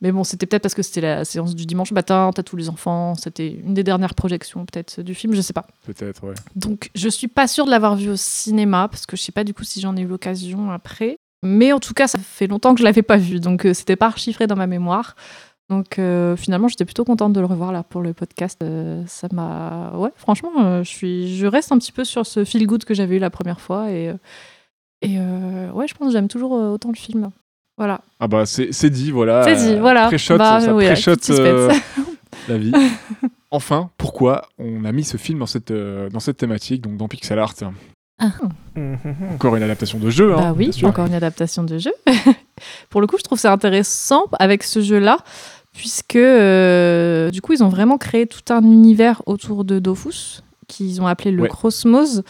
Mais 0.04 0.12
bon, 0.12 0.24
c'était 0.26 0.46
peut-être 0.46 0.62
parce 0.62 0.76
que 0.76 0.84
c'était 0.84 1.02
la 1.02 1.24
séance 1.24 1.56
du 1.56 1.66
dimanche 1.66 1.94
matin, 1.94 2.30
t'as 2.36 2.44
tous 2.44 2.58
les 2.58 2.68
enfants, 2.70 3.16
c'était 3.16 3.50
une 3.50 3.74
des 3.74 3.84
dernières 3.84 4.14
projections 4.14 4.66
peut-être 4.66 5.02
du 5.02 5.16
film, 5.16 5.34
je 5.34 5.42
sais 5.42 5.54
pas. 5.54 5.66
Peut-être, 5.86 6.28
ouais. 6.28 6.34
Donc 6.56 6.92
je 6.94 7.08
suis 7.08 7.30
pas 7.30 7.48
sûre 7.48 7.66
de 7.66 7.72
l'avoir 7.72 7.96
vu 7.96 8.10
au 8.10 8.18
cinéma, 8.18 8.90
parce 8.90 9.06
que 9.06 9.16
je 9.16 9.22
sais 9.22 9.32
pas 9.32 9.46
du 9.46 9.54
coup 9.54 9.64
si 9.64 9.80
j'en 9.80 9.96
ai 9.96 10.02
eu 10.02 10.08
l'occasion 10.08 10.72
après. 10.72 11.16
Mais 11.42 11.72
en 11.72 11.80
tout 11.80 11.94
cas, 11.94 12.08
ça 12.08 12.20
fait 12.20 12.48
longtemps 12.48 12.74
que 12.74 12.80
je 12.80 12.84
l'avais 12.84 13.02
pas 13.02 13.18
vu, 13.18 13.40
donc 13.40 13.66
euh, 13.66 13.74
c'était 13.74 13.96
pas 13.96 14.14
chiffré 14.16 14.46
dans 14.46 14.58
ma 14.58 14.68
mémoire. 14.68 15.16
Donc 15.70 15.98
euh, 15.98 16.36
finalement, 16.36 16.68
j'étais 16.68 16.86
plutôt 16.86 17.06
contente 17.06 17.32
de 17.32 17.40
le 17.40 17.46
revoir 17.46 17.72
là 17.72 17.84
pour 17.84 18.02
le 18.02 18.14
podcast. 18.14 18.60
Euh, 18.62 19.04
ça 19.08 19.30
m'a, 19.32 19.94
ouais, 19.96 20.12
franchement, 20.18 20.52
euh, 20.60 20.84
je 20.84 20.90
suis, 20.90 21.38
je 21.38 21.48
reste 21.48 21.72
un 21.72 21.78
petit 21.78 21.94
peu 21.94 22.04
sur 22.04 22.26
ce 22.26 22.44
feel 22.44 22.68
good 22.68 22.84
que 22.84 22.94
j'avais 22.94 23.16
eu 23.16 23.20
la 23.20 23.30
première 23.30 23.62
fois 23.62 23.90
et 23.90 24.14
et 25.02 25.18
ouais, 25.18 25.86
je 25.86 25.94
pense 25.96 26.08
que 26.08 26.12
j'aime 26.14 26.30
toujours 26.30 26.52
autant 26.52 26.90
le 26.90 26.96
film. 26.96 27.32
Voilà. 27.78 28.02
Ah 28.20 28.28
bah 28.28 28.46
c'est 28.46 28.72
c'est 28.72 28.90
dit, 28.90 29.12
voilà. 29.12 29.44
C'est 29.44 29.56
dit, 29.56 29.80
voilà. 29.80 30.08
Pré-shot, 30.08 30.38
Bah, 30.38 30.60
ça 30.62 30.74
oui, 30.74 30.86
suspense. 30.96 31.30
euh, 31.32 31.72
la 32.48 32.58
vie. 32.58 32.72
Enfin, 33.52 33.92
pourquoi 34.00 34.48
on 34.58 34.84
a 34.84 34.92
mis 34.92 35.04
ce 35.04 35.18
film 35.18 35.38
dans 35.40 35.46
cette, 35.46 35.70
euh, 35.70 36.10
dans 36.10 36.20
cette 36.20 36.38
thématique, 36.38 36.82
donc 36.82 36.98
dans 36.98 37.08
Pixel 37.08 37.38
Art 37.38 37.54
Mhm. 38.76 38.98
Encore 39.36 39.56
une 39.56 39.62
adaptation 39.64 40.00
de 40.00 40.10
jeu, 40.10 40.34
hein, 40.34 40.38
Bah 40.40 40.54
oui, 40.58 40.66
bien 40.66 40.72
sûr. 40.72 40.88
encore 40.88 41.06
une 41.06 41.14
adaptation 41.14 41.64
de 41.64 41.78
jeu. 41.78 41.92
Pour 42.90 43.00
le 43.02 43.06
coup, 43.08 43.18
je 43.20 43.24
trouve 43.24 43.38
ça 43.40 43.52
intéressant 43.52 44.26
avec 44.40 44.64
ce 44.64 44.82
jeu-là, 44.82 45.18
puisque 45.74 46.16
euh, 46.16 47.30
du 47.32 47.42
coup, 47.42 47.54
ils 47.54 47.64
ont 47.64 47.70
vraiment 47.70 47.98
créé 47.98 48.26
tout 48.28 48.42
un 48.54 48.62
univers 48.64 49.22
autour 49.28 49.66
de 49.66 49.78
Dofus, 49.80 50.42
qu'ils 50.68 51.02
ont 51.02 51.08
appelé 51.08 51.32
le 51.32 51.44
Ouais. 51.44 51.50
Crossmos, 51.50 52.22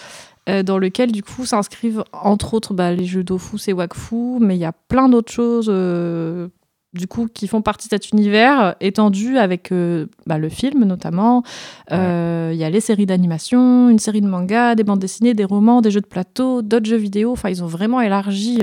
euh, 0.50 0.64
dans 0.64 0.78
lequel 0.78 1.12
du 1.12 1.24
coup 1.24 1.46
s'inscrivent 1.46 2.04
entre 2.12 2.54
autres 2.54 2.74
bah, 2.74 2.92
les 2.92 3.06
jeux 3.06 3.24
Dofus 3.24 3.70
et 3.70 3.74
Wakfu, 3.74 4.40
mais 4.40 4.56
il 4.56 4.60
y 4.60 4.66
a 4.66 4.74
plein 4.74 5.10
d'autres 5.10 5.32
choses. 5.32 5.68
euh, 5.70 6.50
du 6.94 7.08
coup, 7.08 7.28
qui 7.28 7.48
font 7.48 7.64
partie 7.64 7.88
de 7.88 7.94
cet 7.94 8.12
univers 8.12 8.76
étendu 8.80 9.40
avec 9.40 9.72
euh, 9.72 10.06
bah, 10.28 10.38
le 10.38 10.48
film 10.48 10.84
notamment. 10.84 11.42
Il 11.90 11.96
y 11.96 12.64
a 12.64 12.70
les 12.70 12.82
séries 12.82 13.08
d'animation, 13.08 13.90
une 13.90 13.98
série 13.98 14.22
de 14.22 14.28
mangas, 14.28 14.76
des 14.76 14.84
bandes 14.84 15.00
dessinées, 15.00 15.34
des 15.34 15.44
romans, 15.44 15.82
des 15.82 15.90
jeux 15.90 16.02
de 16.02 16.06
plateau, 16.06 16.62
d'autres 16.62 16.86
jeux 16.86 16.98
vidéo. 16.98 17.32
Enfin, 17.32 17.50
ils 17.50 17.64
ont 17.64 17.68
vraiment 17.68 18.00
élargi 18.00 18.60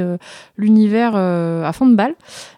l'univers 0.56 1.16
à 1.16 1.72
fond 1.72 1.86
de 1.86 1.96
balle. 1.96 2.14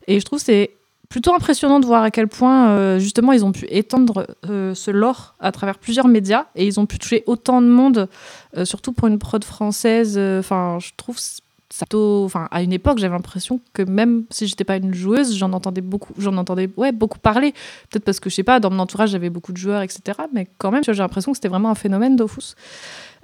Et 0.08 0.20
je 0.20 0.24
trouve 0.26 0.40
que 0.40 0.44
c'est 0.44 0.72
plutôt 1.12 1.35
impressionnant 1.35 1.79
de 1.79 1.85
voir 1.85 2.03
à 2.03 2.11
quel 2.11 2.27
point, 2.27 2.70
euh, 2.70 2.98
justement, 2.98 3.33
ils 3.33 3.44
ont 3.44 3.53
pu 3.53 3.66
étendre 3.68 4.27
euh, 4.48 4.75
ce 4.75 4.90
lore 4.90 5.35
à 5.40 5.53
travers 5.53 5.77
plusieurs 5.79 6.09
médias 6.09 6.46
et 6.57 6.66
ils 6.66 6.81
ont 6.81 6.87
pu 6.87 6.98
toucher 6.98 7.22
autant 7.27 7.61
de 7.61 7.66
monde, 7.68 8.09
euh, 8.57 8.64
surtout 8.64 8.92
pour 8.92 9.09
une 9.09 9.18
prod 9.18 9.44
française. 9.44 10.18
Enfin, 10.38 10.79
je 10.81 10.90
trouve 10.96 11.18
ça 11.18 11.40
plutôt- 11.87 12.25
enfin 12.25 12.48
à 12.51 12.62
une 12.62 12.72
époque 12.75 12.98
j'avais 12.98 13.14
l'impression 13.14 13.59
que 13.72 13.81
même 13.83 14.25
si 14.29 14.46
j'étais 14.46 14.62
pas 14.64 14.77
une 14.77 14.92
joueuse 14.92 15.35
j'en 15.38 15.55
entendais 15.55 15.81
beaucoup 15.81 16.12
j'en 16.18 16.37
entendais 16.37 16.68
ouais 16.77 16.92
beaucoup 16.92 17.18
parler 17.18 17.53
peut-être 17.88 18.05
parce 18.05 18.20
que 18.20 18.29
je 18.29 18.35
sais 18.35 18.42
pas 18.42 18.61
dans 18.61 18.68
mon 18.68 18.79
entourage 18.79 19.09
j'avais 19.09 19.31
beaucoup 19.31 19.53
de 19.53 19.57
joueurs 19.57 19.81
etc 19.81 20.18
mais 20.35 20.46
quand 20.59 20.70
même 20.70 20.83
j'ai 20.85 20.92
l'impression 20.92 21.33
que 21.33 21.38
c'était 21.38 21.48
vraiment 21.48 21.70
un 21.70 21.75
phénomène 21.75 22.14
Dofus 22.14 22.57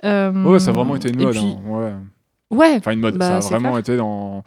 Ouais, 0.02 0.58
ça 0.60 0.70
a 0.70 0.72
vraiment 0.72 0.96
été 0.96 1.10
une 1.10 1.22
mode. 1.22 1.34
puis- 1.34 1.40
hein, 1.44 1.70
ouais. 1.70 1.92
ouais 2.58 2.76
Enfin, 2.78 2.92
une 2.92 3.00
mode. 3.00 3.16
Bah, 3.18 3.42
ça 3.42 3.48
a 3.48 3.50
vraiment 3.50 3.68
clair. 3.72 3.80
été 3.80 3.96
dans. 3.98 4.42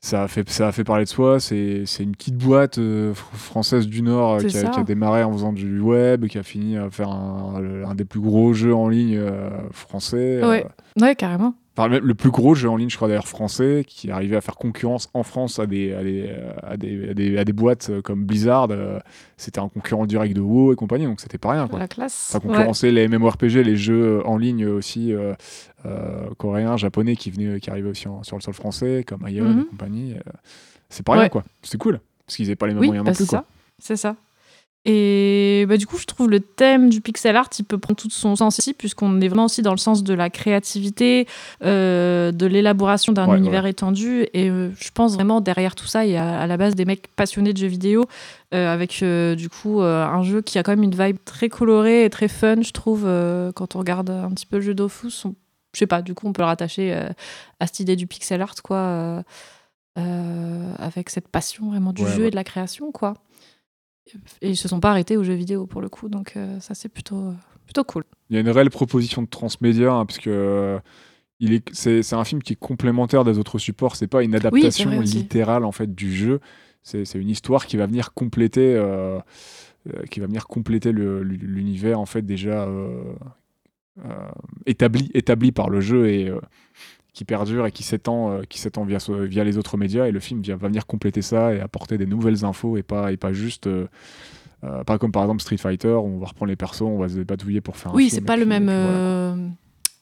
Ça 0.00 0.22
a, 0.22 0.28
fait, 0.28 0.48
ça 0.48 0.68
a 0.68 0.72
fait 0.72 0.84
parler 0.84 1.04
de 1.04 1.08
soi. 1.08 1.40
C'est 1.40 1.84
une 1.98 2.12
petite 2.12 2.36
boîte 2.36 2.78
euh, 2.78 3.12
fr- 3.12 3.34
française 3.34 3.88
du 3.88 4.02
Nord 4.02 4.34
euh, 4.34 4.38
qui 4.38 4.56
a, 4.56 4.62
ça. 4.62 4.68
qui 4.68 4.78
a 4.78 4.84
démarré 4.84 5.24
en 5.24 5.32
faisant 5.32 5.52
du 5.52 5.80
web, 5.80 6.26
qui 6.28 6.38
a 6.38 6.44
fini 6.44 6.76
à 6.76 6.88
faire 6.90 7.10
un, 7.10 7.84
un 7.84 7.94
des 7.96 8.04
plus 8.04 8.20
gros 8.20 8.52
jeux 8.52 8.74
en 8.74 8.88
ligne 8.88 9.16
euh, 9.16 9.50
français. 9.72 10.40
Ouais. 10.46 10.64
ouais 11.00 11.14
carrément 11.16 11.54
Enfin, 11.80 11.86
le 12.02 12.14
plus 12.14 12.30
gros 12.30 12.56
jeu 12.56 12.68
en 12.68 12.76
ligne, 12.76 12.90
je 12.90 12.96
crois 12.96 13.06
d'ailleurs 13.06 13.28
français, 13.28 13.84
qui 13.86 14.10
arrivé 14.10 14.34
à 14.34 14.40
faire 14.40 14.56
concurrence 14.56 15.08
en 15.14 15.22
France 15.22 15.60
à 15.60 15.66
des, 15.66 15.92
à 15.94 16.02
des, 16.02 16.26
euh, 16.28 16.50
à 16.64 16.76
des, 16.76 17.10
à 17.10 17.14
des, 17.14 17.38
à 17.38 17.44
des 17.44 17.52
boîtes 17.52 17.88
euh, 17.90 18.02
comme 18.02 18.24
Blizzard. 18.24 18.66
euh, 18.70 18.98
C'était 19.36 19.60
un 19.60 19.68
concurrent 19.68 20.04
direct 20.04 20.34
de 20.34 20.40
WoW 20.40 20.72
et 20.72 20.76
compagnie, 20.76 21.04
donc 21.04 21.20
c'était 21.20 21.38
pas 21.38 21.52
rien. 21.52 21.68
Quoi. 21.68 21.78
la 21.78 21.86
classe 21.86 22.12
Ça 22.14 22.38
Ouais. 22.38 22.46
concurrençait 22.48 22.90
les 22.90 23.06
MMORPG, 23.06 23.62
les 23.62 23.76
jeux 23.76 24.26
en 24.26 24.36
ligne 24.38 24.66
aussi 24.66 25.12
euh, 25.12 25.34
euh, 25.86 26.28
coréens, 26.36 26.76
japonais 26.76 27.14
qui, 27.14 27.30
venaient, 27.30 27.60
qui 27.60 27.70
arrivaient 27.70 27.90
aussi 27.90 28.08
en- 28.08 28.24
sur 28.24 28.36
le 28.36 28.42
sol 28.42 28.54
français, 28.54 29.04
comme 29.06 29.28
Ion 29.28 29.44
Mhm. 29.44 29.60
et 29.60 29.64
compagnie. 29.66 30.14
euh, 30.14 30.32
c'est 30.88 31.04
pas 31.06 31.12
rien, 31.12 31.22
Ouais. 31.22 31.30
quoi. 31.30 31.44
C'est 31.62 31.78
cool. 31.78 32.00
Parce 32.26 32.36
qu'ils 32.36 32.46
n'avaient 32.46 32.56
pas 32.56 32.66
les 32.66 32.72
mêmes 32.74 32.80
Oui, 32.80 32.86
moyens 32.88 33.04
bah, 33.04 33.12
non 33.12 33.16
plus. 33.16 33.24
c'est 33.78 33.96
ça. 33.96 34.16
Et 34.90 35.66
bah, 35.68 35.76
du 35.76 35.86
coup, 35.86 35.98
je 35.98 36.06
trouve 36.06 36.30
le 36.30 36.40
thème 36.40 36.88
du 36.88 37.02
pixel 37.02 37.36
art, 37.36 37.50
il 37.58 37.64
peut 37.66 37.76
prendre 37.76 38.00
tout 38.00 38.08
son 38.08 38.36
sens 38.36 38.56
ici, 38.56 38.72
puisqu'on 38.72 39.20
est 39.20 39.28
vraiment 39.28 39.44
aussi 39.44 39.60
dans 39.60 39.72
le 39.72 39.76
sens 39.76 40.02
de 40.02 40.14
la 40.14 40.30
créativité, 40.30 41.26
euh, 41.62 42.32
de 42.32 42.46
l'élaboration 42.46 43.12
d'un 43.12 43.28
Ouais, 43.28 43.36
univers 43.36 43.66
étendu. 43.66 44.26
Et 44.32 44.48
euh, 44.48 44.70
je 44.80 44.88
pense 44.90 45.12
vraiment 45.12 45.42
derrière 45.42 45.74
tout 45.74 45.86
ça, 45.86 46.06
il 46.06 46.12
y 46.12 46.16
a 46.16 46.40
à 46.40 46.46
la 46.46 46.56
base 46.56 46.74
des 46.74 46.86
mecs 46.86 47.08
passionnés 47.16 47.52
de 47.52 47.58
jeux 47.58 47.66
vidéo, 47.66 48.06
euh, 48.54 48.72
avec 48.72 49.04
du 49.36 49.50
coup 49.50 49.82
un 49.82 50.22
jeu 50.22 50.40
qui 50.40 50.58
a 50.58 50.62
quand 50.62 50.72
même 50.72 50.82
une 50.82 50.94
vibe 50.94 51.18
très 51.22 51.50
colorée 51.50 52.06
et 52.06 52.10
très 52.10 52.28
fun, 52.28 52.62
je 52.62 52.72
trouve, 52.72 53.02
quand 53.54 53.76
on 53.76 53.80
regarde 53.80 54.08
un 54.08 54.30
petit 54.30 54.46
peu 54.46 54.56
le 54.56 54.62
jeu 54.62 54.72
Dofus. 54.72 55.26
On... 55.26 55.34
Je 55.74 55.80
sais 55.80 55.86
pas, 55.86 56.00
du 56.00 56.14
coup, 56.14 56.26
on 56.26 56.32
peut 56.32 56.40
le 56.40 56.46
rattacher 56.46 56.94
à 57.60 57.66
cette 57.66 57.80
idée 57.80 57.94
du 57.94 58.06
pixel 58.06 58.40
art, 58.40 58.54
quoi. 58.64 59.22
avec 59.96 61.10
cette 61.10 61.28
passion 61.28 61.68
vraiment 61.68 61.92
du 61.92 62.04
Ouais, 62.04 62.12
jeu 62.12 62.24
et 62.24 62.30
de 62.30 62.36
la 62.36 62.44
création, 62.44 62.90
quoi. 62.90 63.12
Et 64.42 64.50
ils 64.50 64.56
se 64.56 64.68
sont 64.68 64.80
pas 64.80 64.90
arrêtés 64.90 65.16
aux 65.16 65.24
jeux 65.24 65.34
vidéo 65.34 65.66
pour 65.66 65.80
le 65.80 65.88
coup, 65.88 66.08
donc 66.08 66.34
euh, 66.36 66.58
ça 66.60 66.74
c'est 66.74 66.88
plutôt, 66.88 67.32
plutôt 67.64 67.84
cool. 67.84 68.04
Il 68.30 68.34
y 68.34 68.36
a 68.36 68.40
une 68.40 68.50
réelle 68.50 68.70
proposition 68.70 69.22
de 69.22 69.28
transmédia, 69.28 69.92
hein, 69.92 70.06
puisque 70.06 70.26
euh, 70.28 70.78
il 71.40 71.52
est, 71.52 71.68
c'est, 71.72 72.02
c'est 72.02 72.16
un 72.16 72.24
film 72.24 72.42
qui 72.42 72.54
est 72.54 72.56
complémentaire 72.56 73.24
des 73.24 73.38
autres 73.38 73.58
supports. 73.58 73.96
C'est 73.96 74.06
pas 74.06 74.22
une 74.22 74.34
adaptation 74.34 74.90
littérale 75.20 75.64
en 75.64 75.72
fait 75.72 75.94
du 75.94 76.14
jeu. 76.14 76.40
C'est, 76.82 77.04
c'est 77.04 77.18
une 77.18 77.28
histoire 77.30 77.66
qui 77.66 77.76
va 77.76 77.86
venir 77.86 78.14
compléter, 78.14 78.74
euh, 78.74 79.18
qui 80.10 80.20
va 80.20 80.26
venir 80.26 80.46
compléter 80.46 80.92
le- 80.92 81.22
l'univers 81.22 82.00
en 82.00 82.06
fait 82.06 82.22
déjà 82.22 82.64
euh, 82.66 83.02
établi, 84.66 85.10
établi 85.14 85.52
par 85.52 85.70
le 85.70 85.80
jeu 85.80 86.08
et 86.08 86.32
qui 87.18 87.24
perdure 87.24 87.66
et 87.66 87.72
qui 87.72 87.82
s'étend, 87.82 88.30
euh, 88.30 88.42
qui 88.48 88.60
s'étend 88.60 88.84
via, 88.84 88.98
via 89.08 89.42
les 89.42 89.58
autres 89.58 89.76
médias. 89.76 90.06
Et 90.06 90.12
le 90.12 90.20
film 90.20 90.40
va 90.42 90.54
venir 90.68 90.86
compléter 90.86 91.20
ça 91.20 91.52
et 91.52 91.58
apporter 91.60 91.98
des 91.98 92.06
nouvelles 92.06 92.44
infos 92.44 92.76
et 92.76 92.84
pas, 92.84 93.10
et 93.10 93.16
pas 93.16 93.32
juste. 93.32 93.66
euh, 93.66 93.88
euh, 94.62 94.84
pas 94.84 94.98
comme 94.98 95.10
par 95.10 95.22
exemple 95.24 95.42
Street 95.42 95.56
Fighter, 95.56 95.94
où 95.94 96.06
on 96.06 96.18
va 96.18 96.26
reprendre 96.26 96.48
les 96.50 96.54
persos, 96.56 96.82
on 96.82 96.98
va 96.98 97.08
se 97.08 97.18
batouiller 97.18 97.60
pour 97.60 97.76
faire 97.76 97.90
un 97.90 97.94
Oui, 97.96 98.08
c'est 98.08 98.20
pas 98.20 98.36
le 98.36 98.42
puis- 98.42 98.48
même, 98.50 98.66
puis 98.66 98.74
voilà. 98.74 98.88
euh, 98.88 99.48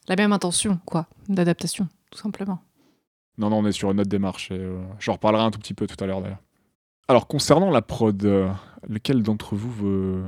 la 0.09 0.16
même 0.16 0.33
intention, 0.33 0.79
quoi, 0.85 1.07
d'adaptation, 1.29 1.88
tout 2.11 2.18
simplement. 2.18 2.59
Non, 3.38 3.48
non, 3.50 3.59
on 3.61 3.66
est 3.66 3.72
sur 3.72 3.90
une 3.90 4.00
autre 4.00 4.11
démarche. 4.11 4.50
Et, 4.50 4.59
euh, 4.59 4.79
J'en 4.98 5.14
reparlerai 5.14 5.42
un 5.42 5.50
tout 5.50 5.59
petit 5.59 5.74
peu 5.74 5.87
tout 5.87 6.02
à 6.02 6.07
l'heure 6.07 6.20
d'ailleurs. 6.20 6.42
Alors, 7.09 7.26
concernant 7.29 7.70
la 7.70 7.81
prod, 7.83 8.20
lequel 8.88 9.22
d'entre 9.22 9.55
vous 9.57 9.70
veut, 9.72 10.22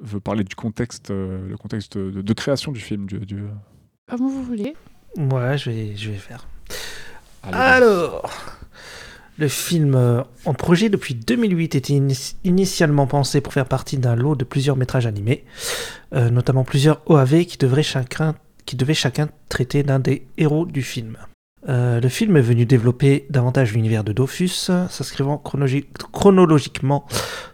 veut 0.00 0.20
parler 0.20 0.44
du 0.44 0.54
contexte, 0.54 1.10
le 1.10 1.56
contexte 1.56 1.96
de, 1.98 2.22
de 2.22 2.32
création 2.34 2.70
du 2.72 2.80
film 2.80 3.06
du, 3.06 3.18
du- 3.20 3.44
Comme 4.08 4.18
vous 4.20 4.42
voulez. 4.42 4.74
Ouais, 5.16 5.56
je 5.58 5.70
vais, 5.70 5.96
je 5.96 6.10
vais 6.10 6.16
faire. 6.18 6.46
Allez, 7.42 7.56
Alors, 7.56 8.30
le 9.38 9.48
film 9.48 9.94
euh, 9.94 10.22
en 10.44 10.54
projet 10.54 10.88
depuis 10.88 11.14
2008 11.14 11.74
était 11.74 11.92
ini- 11.94 12.34
initialement 12.44 13.06
pensé 13.06 13.40
pour 13.40 13.52
faire 13.52 13.66
partie 13.66 13.98
d'un 13.98 14.16
lot 14.16 14.34
de 14.34 14.44
plusieurs 14.44 14.76
métrages 14.76 15.06
animés, 15.06 15.44
euh, 16.14 16.30
notamment 16.30 16.64
plusieurs 16.64 17.00
OAV 17.10 17.44
qui, 17.44 17.58
devraient 17.58 17.82
chacun, 17.82 18.34
qui 18.66 18.76
devaient 18.76 18.94
chacun 18.94 19.28
traiter 19.48 19.82
d'un 19.82 19.98
des 19.98 20.26
héros 20.38 20.66
du 20.66 20.82
film. 20.82 21.16
Euh, 21.68 22.00
le 22.00 22.08
film 22.08 22.36
est 22.36 22.42
venu 22.42 22.66
développer 22.66 23.26
davantage 23.30 23.72
l'univers 23.72 24.04
de 24.04 24.12
Dofus, 24.12 24.48
s'inscrivant 24.90 25.36
chronologi- 25.42 25.86
chronologiquement 26.12 27.06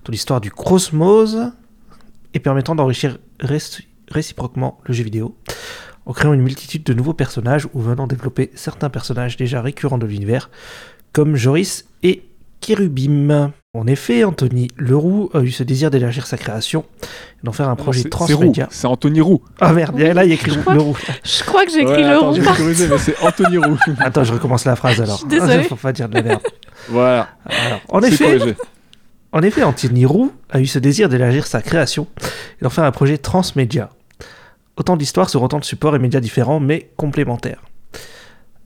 dans 0.05 0.11
l'histoire 0.11 0.41
du 0.41 0.51
Cosmos 0.51 1.37
et 2.35 2.41
permettant 2.41 2.75
d'enrichir 2.75 3.19
réci- 3.41 3.87
réciproquement 4.09 4.79
le 4.85 4.95
jeu 4.95 5.05
vidéo 5.05 5.37
en 6.07 6.13
créant 6.13 6.33
une 6.33 6.43
multitude 6.43 6.83
de 6.85 6.95
nouveaux 6.95 7.13
personnages 7.15 7.69
ou 7.75 7.81
venant 7.81 8.07
développer 8.07 8.51
certains 8.55 8.89
personnages 8.91 9.37
déjà 9.37 9.63
récurrents 9.63 9.99
de 9.99 10.07
l'univers, 10.07 10.51
comme 11.13 11.37
Joris 11.37 11.85
et 12.03 12.23
Kérubim. 12.61 13.53
En 13.73 13.87
effet, 13.87 14.25
Anthony 14.25 14.69
Leroux 14.77 15.31
a 15.33 15.41
eu 15.41 15.51
ce 15.51 15.63
désir 15.63 15.91
d'élargir 15.91 16.27
sa 16.27 16.37
création 16.37 16.85
et 17.03 17.45
d'en 17.47 17.53
faire 17.53 17.67
un 17.69 17.71
Non, 17.71 17.77
projet 17.77 18.09
transmédia. 18.09 18.67
c'est 18.71 18.87
Anthony 18.89 19.21
Roux. 19.21 19.43
Ah 19.61 19.73
merde, 19.73 19.95
Oui, 19.97 20.13
là 20.13 20.25
il 20.25 20.29
y 20.29 20.33
a 20.33 20.35
écrit 20.35 20.51
je 20.51 20.71
Leroux. 20.75 20.97
Je 21.25 21.45
crois 21.45 21.65
que 21.65 21.71
j'ai 21.71 21.81
écrit 21.83 21.93
Ouais, 21.95 22.03
le 22.03 22.09
attends, 22.17 22.27
rond. 22.31 22.35
j'ai 22.35 22.43
corrigé, 22.43 22.89
mais 22.89 22.99
c'est 22.99 23.17
Anthony 23.23 23.59
Roux. 23.59 23.79
Attends, 24.01 24.25
je 24.25 24.33
recommence 24.33 24.65
la 24.65 24.75
phrase 24.77 25.01
alors. 25.01 25.25
désolée. 25.27 25.63
Faut 25.69 25.77
pas 25.77 25.93
dire 25.93 26.09
de 26.09 26.15
la 26.15 26.23
merde. 26.23 26.43
voilà, 26.89 27.29
Alors, 27.47 27.81
en 27.91 28.03
effet, 28.03 28.25
corrigé. 28.39 28.57
En 29.33 29.43
effet, 29.43 29.63
Anthony 29.63 30.05
Roux 30.05 30.33
a 30.51 30.61
eu 30.61 30.67
ce 30.67 30.81
désir 30.81 31.09
d'élargir 31.09 31.47
sa 31.47 31.63
création 31.63 32.09
et 32.61 32.65
d'en 32.65 32.71
faire 32.71 32.83
un 32.85 32.91
projet 32.91 33.19
transmédia. 33.19 33.91
Autant 34.81 34.97
d'histoires 34.97 35.29
sur 35.29 35.43
autant 35.43 35.59
de 35.59 35.65
supports 35.65 35.95
et 35.95 35.99
médias 35.99 36.21
différents, 36.21 36.59
mais 36.59 36.89
complémentaires. 36.97 37.63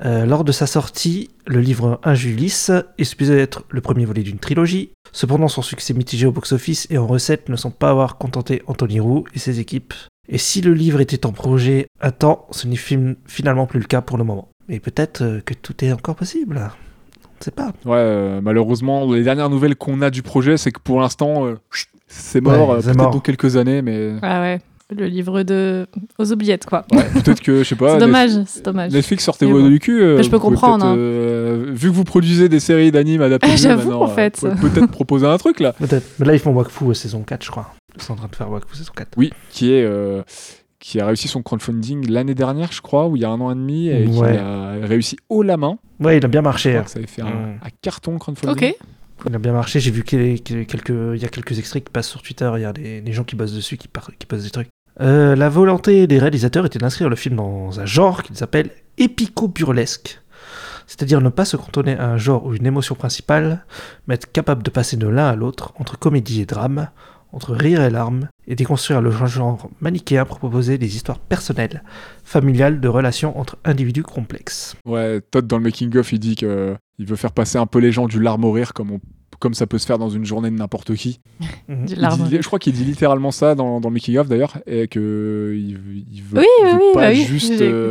Euh, 0.05 0.27
lors 0.27 0.45
de 0.45 0.53
sa 0.53 0.69
sortie, 0.69 1.29
le 1.45 1.59
livre 1.61 1.99
Injulice 2.05 2.71
est 2.99 3.05
supposé 3.05 3.37
être 3.37 3.65
le 3.69 3.81
premier 3.81 4.05
volet 4.05 4.23
d'une 4.23 4.39
trilogie. 4.39 4.91
Cependant, 5.11 5.49
son 5.49 5.63
succès 5.63 5.93
mitigé 5.93 6.25
au 6.27 6.31
box-office 6.31 6.87
et 6.91 6.99
en 6.99 7.09
recettes 7.09 7.49
ne 7.49 7.57
semble 7.57 7.75
pas 7.75 7.91
avoir 7.91 8.17
contenté 8.17 8.63
Anthony 8.69 9.01
Roux 9.01 9.25
et 9.35 9.41
ses 9.41 9.59
équipes. 9.59 9.93
Et 10.29 10.39
si 10.39 10.61
le 10.61 10.73
livre 10.73 11.01
était 11.01 11.27
en 11.27 11.33
projet 11.33 11.87
à 12.01 12.13
temps, 12.13 12.47
ce 12.53 12.69
n'est 12.69 12.77
fin- 12.77 13.15
finalement 13.27 13.67
plus 13.67 13.81
le 13.81 13.87
cas 13.87 14.01
pour 14.01 14.17
le 14.17 14.23
moment. 14.23 14.47
Mais 14.69 14.79
peut-être 14.79 15.23
euh, 15.23 15.41
que 15.45 15.53
tout 15.55 15.85
est 15.85 15.91
encore 15.91 16.15
possible. 16.15 16.61
On 16.61 17.39
ne 17.41 17.45
sait 17.45 17.51
pas. 17.51 17.73
Ouais, 17.85 17.97
euh, 17.97 18.41
malheureusement, 18.41 19.13
les 19.13 19.25
dernières 19.25 19.51
nouvelles 19.51 19.75
qu'on 19.75 20.01
a 20.01 20.11
du 20.11 20.23
projet, 20.23 20.59
c'est 20.59 20.71
que 20.71 20.81
pour 20.81 21.01
l'instant, 21.01 21.45
euh, 21.45 21.57
c'est 22.07 22.41
mort, 22.41 22.69
Ouais, 22.71 22.77
euh, 22.77 22.83
peut-être 22.83 23.11
dans 23.11 23.19
quelques 23.19 23.57
années, 23.57 23.83
mais 23.83 24.13
Ah 24.23 24.41
ouais, 24.43 24.61
le 24.97 25.07
livre 25.07 25.43
de 25.43 25.87
aux 26.19 26.33
oubliettes 26.33 26.67
quoi. 26.67 26.85
ouais, 26.93 27.05
peut-être 27.23 27.41
que, 27.41 27.59
je 27.59 27.69
sais 27.69 27.77
pas, 27.77 27.93
c'est 27.95 27.99
dommage, 27.99 28.31
c'est 28.47 28.65
dommage. 28.65 28.93
Netflix, 28.93 29.25
sortez 29.25 29.47
Mais 29.47 29.53
vos 29.53 29.61
bon. 29.63 29.69
du 29.69 29.79
cul. 29.81 30.03
euh, 30.03 30.17
Mais 30.17 30.23
je 30.23 30.31
peux 30.31 30.39
comprendre, 30.39 30.85
hein. 30.87 30.97
euh, 30.97 31.71
vu 31.75 31.91
que 31.91 31.95
vous 31.95 32.05
produisez 32.05 32.49
des 32.49 32.61
séries 32.61 32.91
d'animes 32.93 33.23
adaptées, 33.23 33.49
Ah, 33.53 33.57
j'avoue, 33.57 33.93
en 33.93 34.09
fait. 34.09 34.41
euh, 34.45 34.51
vous 34.51 34.57
pouvez 34.57 34.71
peut-être 34.73 34.91
proposer 34.91 35.27
un 35.27 35.39
truc 35.39 35.61
là. 35.61 35.73
Peut-être. 35.75 36.07
Mais 36.19 36.27
là, 36.27 36.35
ils 36.35 36.39
font 36.41 36.53
Wakfu 36.53 36.95
saison 36.95 37.23
4, 37.23 37.45
je 37.45 37.51
crois. 37.51 37.75
Ils 37.97 38.03
sont 38.03 38.15
en 38.15 38.17
train 38.17 38.29
de 38.29 38.37
faire 38.37 38.51
Wakfu 38.51 38.77
saison 38.77 38.93
4. 38.97 39.09
Oui, 39.17 39.33
qui 39.51 39.73
est 39.73 39.85
euh, 39.85 40.23
qui 40.81 41.01
a 41.01 41.07
réussi 41.07 41.29
son 41.29 41.43
crowdfunding 41.43 42.11
l'année 42.11 42.35
dernière, 42.35 42.71
je 42.73 42.83
crois, 42.83 43.07
ou 43.09 43.17
il 43.17 43.23
y 43.23 43.25
a 43.25 43.31
un 43.31 43.41
an 43.41 43.51
et 43.51 43.55
demi, 43.55 43.89
et 43.89 44.05
qui 44.05 44.23
a 44.23 44.73
réussi 44.83 45.17
haut 45.31 45.43
la 45.43 45.57
main. 45.57 45.79
Ouais, 46.01 46.19
il 46.19 46.25
a 46.25 46.29
bien 46.29 46.41
Je 46.41 46.45
marché. 46.45 46.69
crois 46.71 46.81
hein. 46.81 46.85
que 46.85 46.91
ça 46.91 46.99
avait 46.99 47.09
fait 47.09 47.23
un, 47.23 47.27
Mm. 47.27 47.59
un 47.63 47.69
carton 47.81 48.19
crowdfunding. 48.19 48.71
Ok. 48.71 48.77
Il 49.27 49.35
a 49.35 49.39
bien 49.39 49.53
marché. 49.53 49.81
J'ai 49.81 49.91
vu 49.93 50.03
qu'il 50.03 50.21
y 50.33 50.35
a 50.35 50.65
quelques, 50.65 50.91
il 51.15 51.23
y 51.23 51.25
a 51.25 51.29
quelques 51.29 51.59
extraits 51.59 51.85
qui 51.85 51.91
passent 51.91 52.09
sur 52.09 52.21
Twitter. 52.21 52.51
Il 52.57 52.63
y 52.63 52.65
a 52.67 52.73
des, 52.75 53.01
des 53.01 53.13
gens 53.13 53.25
qui 53.25 53.37
bossent 53.37 53.55
dessus, 53.55 53.79
qui, 53.79 53.89
par- 53.89 54.11
qui 54.19 54.27
postent 54.27 54.45
des 54.45 54.51
trucs. 54.51 54.69
Euh, 55.01 55.35
la 55.35 55.49
volonté 55.49 56.07
des 56.07 56.19
réalisateurs 56.19 56.67
était 56.67 56.79
d'inscrire 56.79 57.09
le 57.09 57.17
film 57.17 57.37
dans 57.37 57.81
un 57.81 57.87
genre 57.87 58.23
qu'ils 58.23 58.43
appellent 58.45 58.71
épico-burlesque. 58.99 60.21
C'est-à-dire 60.87 61.21
ne 61.21 61.31
pas 61.31 61.45
se 61.45 61.57
cantonner 61.57 61.97
à 61.99 62.09
un 62.11 62.17
genre 62.19 62.45
ou 62.47 62.55
une 62.55 62.67
émotion 62.67 62.95
principale, 62.95 63.65
mais 64.07 64.15
être 64.17 64.31
capable 64.31 64.63
de 64.63 64.71
passer 64.71 64.97
de 64.97 65.07
l'un 65.09 65.27
à 65.27 65.35
l'autre, 65.35 65.73
entre 65.79 65.99
comédie 65.99 66.43
et 66.43 66.47
drame, 66.47 66.89
entre 67.33 67.53
rire 67.55 67.81
et 67.83 67.91
larmes, 67.91 68.29
et 68.47 68.55
déconstruire 68.55 69.01
le 69.01 69.11
genre 69.11 69.69
manichéen 69.81 70.25
pour 70.27 70.39
proposer 70.39 70.79
des 70.79 70.95
histoires 70.95 71.19
personnelles, 71.19 71.83
familiales, 72.23 72.81
de 72.81 72.87
relations 72.89 73.37
entre 73.39 73.57
individus 73.65 74.03
complexes. 74.05 74.77
Ouais, 74.85 75.21
Todd 75.31 75.47
dans 75.47 75.57
le 75.57 75.65
making 75.65 75.97
of, 75.97 76.13
il 76.13 76.21
dit 76.21 76.37
que 76.37 76.77
il 76.99 77.07
veut 77.07 77.17
faire 77.17 77.33
passer 77.33 77.59
un 77.59 77.67
peu 77.67 77.81
les 77.81 77.91
gens 77.91 78.07
du 78.07 78.21
larme 78.21 78.45
au 78.45 78.53
rire 78.53 78.73
comme 78.73 78.93
on- 78.93 79.01
comme 79.41 79.55
ça 79.55 79.67
peut 79.67 79.79
se 79.79 79.87
faire 79.87 79.99
dans 79.99 80.09
une 80.11 80.25
journée 80.25 80.51
de 80.51 80.57
n'importe 80.57 80.95
qui. 80.95 81.21
Il 81.69 81.85
dit- 81.85 81.97
je 81.97 82.47
crois 82.47 82.59
qu'il 82.59 82.73
dit 82.73 82.85
littéralement 82.85 83.31
ça 83.31 83.55
dans, 83.55 83.81
dans 83.81 83.89
le 83.89 83.95
making 83.95 84.17
of 84.19 84.29
d'ailleurs, 84.29 84.59
et 84.67 84.87
que 84.89 85.55
il, 85.57 85.79
il 86.13 86.23
veut, 86.23 86.39
Oui, 86.41 86.47
il 86.61 86.65
oui, 86.67 86.71
veut 86.73 86.77
oui, 86.79 86.85
pas 86.95 87.01
bah 87.01 87.09
oui, 87.11 87.25
juste, 87.25 87.61
euh, 87.61 87.91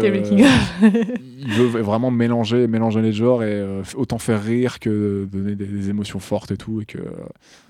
il 1.39 1.51
veut 1.53 1.81
vraiment 1.81 2.11
mélanger, 2.11 2.67
mélanger 2.67 3.01
les 3.01 3.11
genres 3.13 3.43
et 3.43 3.51
euh, 3.51 3.81
autant 3.95 4.17
faire 4.17 4.41
rire 4.43 4.79
que 4.79 5.27
donner 5.31 5.55
des, 5.55 5.65
des 5.65 5.89
émotions 5.89 6.19
fortes 6.19 6.51
et 6.51 6.57
tout, 6.57 6.81
et 6.81 6.85
que 6.85 6.99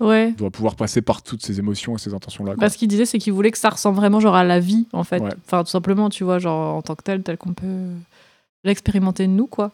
ouais. 0.00 0.32
doit 0.32 0.50
pouvoir 0.50 0.76
passer 0.76 1.02
par 1.02 1.22
toutes 1.22 1.44
ces 1.44 1.58
émotions 1.58 1.96
et 1.96 1.98
ces 1.98 2.14
intentions 2.14 2.44
là. 2.44 2.54
Bah, 2.56 2.68
ce 2.68 2.78
qu'il 2.78 2.88
disait, 2.88 3.04
c'est 3.06 3.18
qu'il 3.18 3.32
voulait 3.32 3.50
que 3.50 3.58
ça 3.58 3.70
ressemble 3.70 3.96
vraiment 3.96 4.20
genre 4.20 4.34
à 4.36 4.44
la 4.44 4.60
vie, 4.60 4.86
en 4.92 5.04
fait. 5.04 5.20
Ouais. 5.20 5.30
Enfin, 5.46 5.64
tout 5.64 5.70
simplement, 5.70 6.08
tu 6.10 6.24
vois, 6.24 6.38
genre 6.38 6.76
en 6.76 6.82
tant 6.82 6.94
que 6.94 7.02
tel, 7.02 7.22
tel 7.22 7.36
qu'on 7.36 7.52
peut 7.52 7.66
l'expérimenter 8.64 9.26
de 9.26 9.32
nous, 9.32 9.46
quoi. 9.46 9.72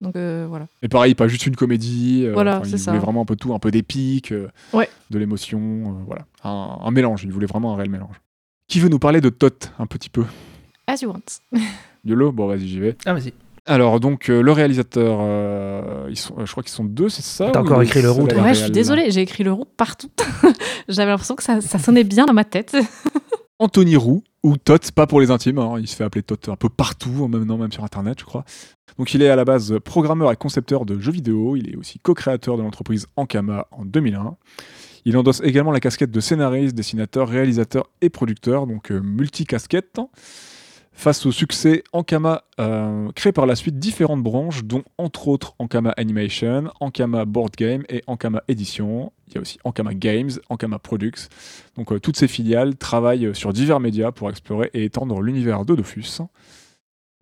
Donc 0.00 0.16
euh, 0.16 0.46
voilà. 0.48 0.66
Et 0.82 0.88
pareil, 0.88 1.14
pas 1.14 1.28
juste 1.28 1.46
une 1.46 1.56
comédie. 1.56 2.22
euh, 2.24 2.32
Voilà, 2.32 2.62
il 2.64 2.78
ça. 2.78 2.90
voulait 2.90 3.02
vraiment 3.04 3.22
un 3.22 3.24
peu 3.26 3.36
tout, 3.36 3.52
un 3.54 3.58
peu 3.58 3.70
d'épique, 3.70 4.32
euh, 4.32 4.48
Ouais. 4.72 4.88
de 5.10 5.18
l'émotion, 5.18 5.60
euh, 5.60 6.04
voilà, 6.06 6.24
un, 6.44 6.78
un 6.82 6.90
mélange. 6.90 7.22
Il 7.24 7.32
voulait 7.32 7.46
vraiment 7.46 7.74
un 7.74 7.76
réel 7.76 7.90
mélange. 7.90 8.16
Qui 8.68 8.80
veut 8.80 8.88
nous 8.88 8.98
parler 8.98 9.20
de 9.20 9.28
Tot 9.28 9.70
un 9.78 9.86
petit 9.86 10.08
peu? 10.08 10.24
As 10.86 11.02
you 11.02 11.10
want. 11.10 11.20
YOLO 12.04 12.32
Bon, 12.32 12.46
vas-y, 12.46 12.66
j'y 12.66 12.80
vais. 12.80 12.96
Ah, 13.04 13.12
vas-y. 13.12 13.32
Alors, 13.66 14.00
donc, 14.00 14.30
euh, 14.30 14.40
le 14.40 14.52
réalisateur, 14.52 15.18
euh, 15.20 16.06
ils 16.08 16.16
sont, 16.16 16.34
euh, 16.38 16.46
je 16.46 16.50
crois 16.50 16.62
qu'ils 16.62 16.72
sont 16.72 16.84
deux, 16.84 17.08
c'est 17.10 17.22
ça 17.22 17.50
T'as 17.52 17.60
encore 17.60 17.82
écrit 17.82 18.00
le 18.00 18.10
roux, 18.10 18.24
Ouais, 18.24 18.54
je 18.54 18.62
suis 18.62 18.70
désolée, 18.70 19.10
j'ai 19.10 19.20
écrit 19.20 19.44
le 19.44 19.52
roux 19.52 19.66
partout. 19.76 20.08
J'avais 20.88 21.10
l'impression 21.10 21.36
que 21.36 21.42
ça, 21.42 21.60
ça 21.60 21.78
sonnait 21.78 22.02
bien 22.04 22.24
dans 22.24 22.32
ma 22.32 22.44
tête. 22.44 22.74
Anthony 23.58 23.96
Roux, 23.96 24.24
ou 24.42 24.56
Tot, 24.56 24.90
pas 24.92 25.06
pour 25.06 25.20
les 25.20 25.30
intimes, 25.30 25.58
hein, 25.58 25.76
il 25.78 25.86
se 25.86 25.94
fait 25.94 26.04
appeler 26.04 26.22
Tot 26.22 26.50
un 26.50 26.56
peu 26.56 26.68
partout, 26.68 27.28
maintenant 27.28 27.58
même 27.58 27.72
sur 27.72 27.84
Internet, 27.84 28.20
je 28.20 28.24
crois. 28.24 28.44
Donc 28.98 29.12
il 29.14 29.22
est 29.22 29.28
à 29.28 29.36
la 29.36 29.44
base 29.44 29.78
programmeur 29.84 30.32
et 30.32 30.36
concepteur 30.36 30.84
de 30.84 30.98
jeux 30.98 31.12
vidéo, 31.12 31.56
il 31.56 31.70
est 31.70 31.76
aussi 31.76 31.98
co-créateur 31.98 32.56
de 32.56 32.62
l'entreprise 32.62 33.06
Ankama 33.16 33.66
en 33.70 33.84
2001. 33.84 34.36
Il 35.04 35.16
endosse 35.16 35.40
également 35.42 35.72
la 35.72 35.80
casquette 35.80 36.10
de 36.10 36.20
scénariste, 36.20 36.74
dessinateur, 36.74 37.28
réalisateur 37.28 37.88
et 38.02 38.10
producteur, 38.10 38.66
donc 38.66 38.90
euh, 38.90 39.00
multi-casquette. 39.00 40.00
Face 41.00 41.24
au 41.24 41.32
succès, 41.32 41.82
Ankama 41.94 42.44
euh, 42.60 43.10
crée 43.12 43.32
par 43.32 43.46
la 43.46 43.56
suite 43.56 43.78
différentes 43.78 44.22
branches, 44.22 44.64
dont 44.64 44.82
entre 44.98 45.28
autres 45.28 45.54
Ankama 45.58 45.92
Animation, 45.96 46.64
Ankama 46.78 47.24
Board 47.24 47.52
Game 47.56 47.84
et 47.88 48.02
Ankama 48.06 48.42
Edition. 48.48 49.10
Il 49.26 49.34
y 49.36 49.38
a 49.38 49.40
aussi 49.40 49.58
Ankama 49.64 49.94
Games, 49.94 50.32
Ankama 50.50 50.78
Products. 50.78 51.30
Donc 51.78 51.90
euh, 51.90 52.00
toutes 52.00 52.18
ces 52.18 52.28
filiales 52.28 52.76
travaillent 52.76 53.34
sur 53.34 53.54
divers 53.54 53.80
médias 53.80 54.12
pour 54.12 54.28
explorer 54.28 54.68
et 54.74 54.84
étendre 54.84 55.22
l'univers 55.22 55.64
de 55.64 55.74
Dofus. 55.74 56.20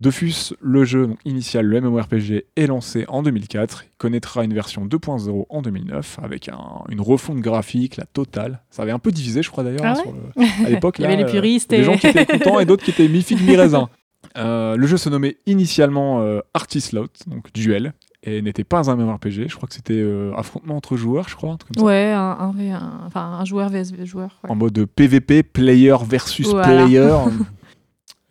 Dofus, 0.01 0.53
le 0.61 0.85
jeu 0.85 1.07
donc, 1.07 1.17
initial, 1.25 1.65
le 1.65 1.81
MMORPG, 1.81 2.45
est 2.55 2.67
lancé 2.67 3.03
en 3.09 3.21
2004. 3.21 3.83
Il 3.85 3.97
connaîtra 3.97 4.45
une 4.45 4.53
version 4.53 4.85
2.0 4.85 5.45
en 5.49 5.61
2009 5.61 6.19
avec 6.23 6.47
un- 6.47 6.83
une 6.89 7.01
refonte 7.01 7.39
graphique, 7.39 7.97
la 7.97 8.05
totale. 8.05 8.61
Ça 8.69 8.83
avait 8.83 8.91
un 8.93 8.99
peu 8.99 9.11
divisé, 9.11 9.43
je 9.43 9.49
crois 9.51 9.65
d'ailleurs, 9.65 9.81
Ah 9.83 9.95
hein, 10.37 10.43
à 10.65 10.69
l'époque. 10.69 10.99
Il 10.99 11.01
y 11.01 11.05
avait 11.05 11.17
les 11.17 11.23
euh, 11.23 11.31
puristes 11.31 11.69
des 11.69 11.77
et- 11.79 11.83
gens 11.83 11.97
qui 11.97 12.07
étaient 12.07 12.25
contents 12.25 12.59
et 12.61 12.65
d'autres 12.65 12.83
qui 12.85 12.91
étaient 12.91 13.09
mi-figue, 13.09 13.41
mi-raisin. 13.45 13.89
Euh, 14.37 14.77
le 14.77 14.87
jeu 14.87 14.95
se 14.97 15.09
nommait 15.09 15.37
initialement 15.47 16.21
euh, 16.21 16.39
Artist 16.53 16.93
Lot, 16.93 17.11
donc 17.27 17.51
duel, 17.53 17.93
et 18.23 18.41
n'était 18.41 18.63
pas 18.63 18.89
un 18.89 18.95
MMORPG. 18.95 19.47
Je 19.49 19.55
crois 19.55 19.67
que 19.67 19.73
c'était 19.75 19.93
euh, 19.95 20.31
affrontement 20.37 20.77
entre 20.77 20.95
joueurs, 20.95 21.27
je 21.27 21.35
crois, 21.35 21.51
un 21.51 21.57
truc 21.57 21.73
comme 21.75 21.81
ça. 21.83 21.85
Ouais, 21.87 22.11
un, 22.13 22.37
un, 22.39 22.51
V- 22.53 22.69
un- 22.71 23.01
enfin, 23.05 23.37
un 23.39 23.43
joueur 23.43 23.69
vs 23.69 24.05
joueur. 24.05 24.39
ouais. 24.45 24.49
en 24.49 24.55
mode 24.55 24.85
PVP, 24.85 25.43
player 25.43 25.95
versus 26.07 26.47
Voilà. 26.47 26.83
player. 26.85 27.09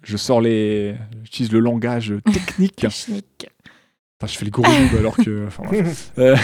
je 0.09 0.17
sors 0.17 0.41
les. 0.41 0.95
J'utilise 1.23 1.53
le 1.53 1.61
langage 1.61 2.15
technique. 2.33 2.77
Technique. 2.77 3.49
Enfin, 4.21 4.33
je 4.33 4.39
fais 4.39 4.45
le 4.47 4.51
gros 4.51 4.65
alors 4.99 5.17
que. 5.17 5.47
enfin. 5.47 5.63
Euh, 6.19 6.37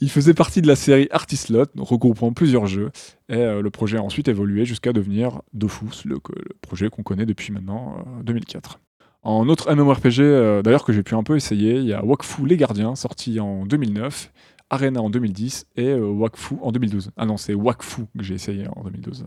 il 0.00 0.10
faisait 0.10 0.34
partie 0.34 0.62
de 0.62 0.66
la 0.66 0.74
série 0.74 1.06
Artist 1.10 1.50
Lot, 1.50 1.70
regroupant 1.76 2.32
plusieurs 2.32 2.66
jeux. 2.66 2.90
Et 3.28 3.36
euh, 3.36 3.62
le 3.62 3.70
projet 3.70 3.98
a 3.98 4.02
ensuite 4.02 4.28
évolué 4.28 4.64
jusqu'à 4.64 4.92
devenir 4.92 5.42
Dofus, 5.52 6.04
le, 6.04 6.14
le 6.14 6.56
projet 6.60 6.88
qu'on 6.88 7.02
connaît 7.02 7.26
depuis 7.26 7.52
maintenant 7.52 7.98
euh, 7.98 8.22
2004. 8.24 8.80
En 9.22 9.48
autre 9.48 9.72
MMORPG, 9.74 10.20
euh, 10.20 10.62
d'ailleurs 10.62 10.84
que 10.84 10.92
j'ai 10.92 11.02
pu 11.02 11.14
un 11.14 11.22
peu 11.22 11.36
essayer, 11.36 11.74
il 11.76 11.84
y 11.84 11.92
a 11.92 12.04
Wakfu 12.04 12.46
Les 12.46 12.56
Gardiens, 12.56 12.94
sorti 12.94 13.40
en 13.40 13.66
2009, 13.66 14.32
Arena 14.70 15.00
en 15.02 15.10
2010 15.10 15.66
et 15.76 15.88
euh, 15.88 16.06
Wakfu 16.06 16.54
en 16.62 16.72
2012. 16.72 17.10
Ah 17.16 17.26
non, 17.26 17.36
c'est 17.36 17.54
Wakfu 17.54 18.02
que 18.16 18.24
j'ai 18.24 18.34
essayé 18.34 18.66
en 18.74 18.82
2012. 18.84 19.26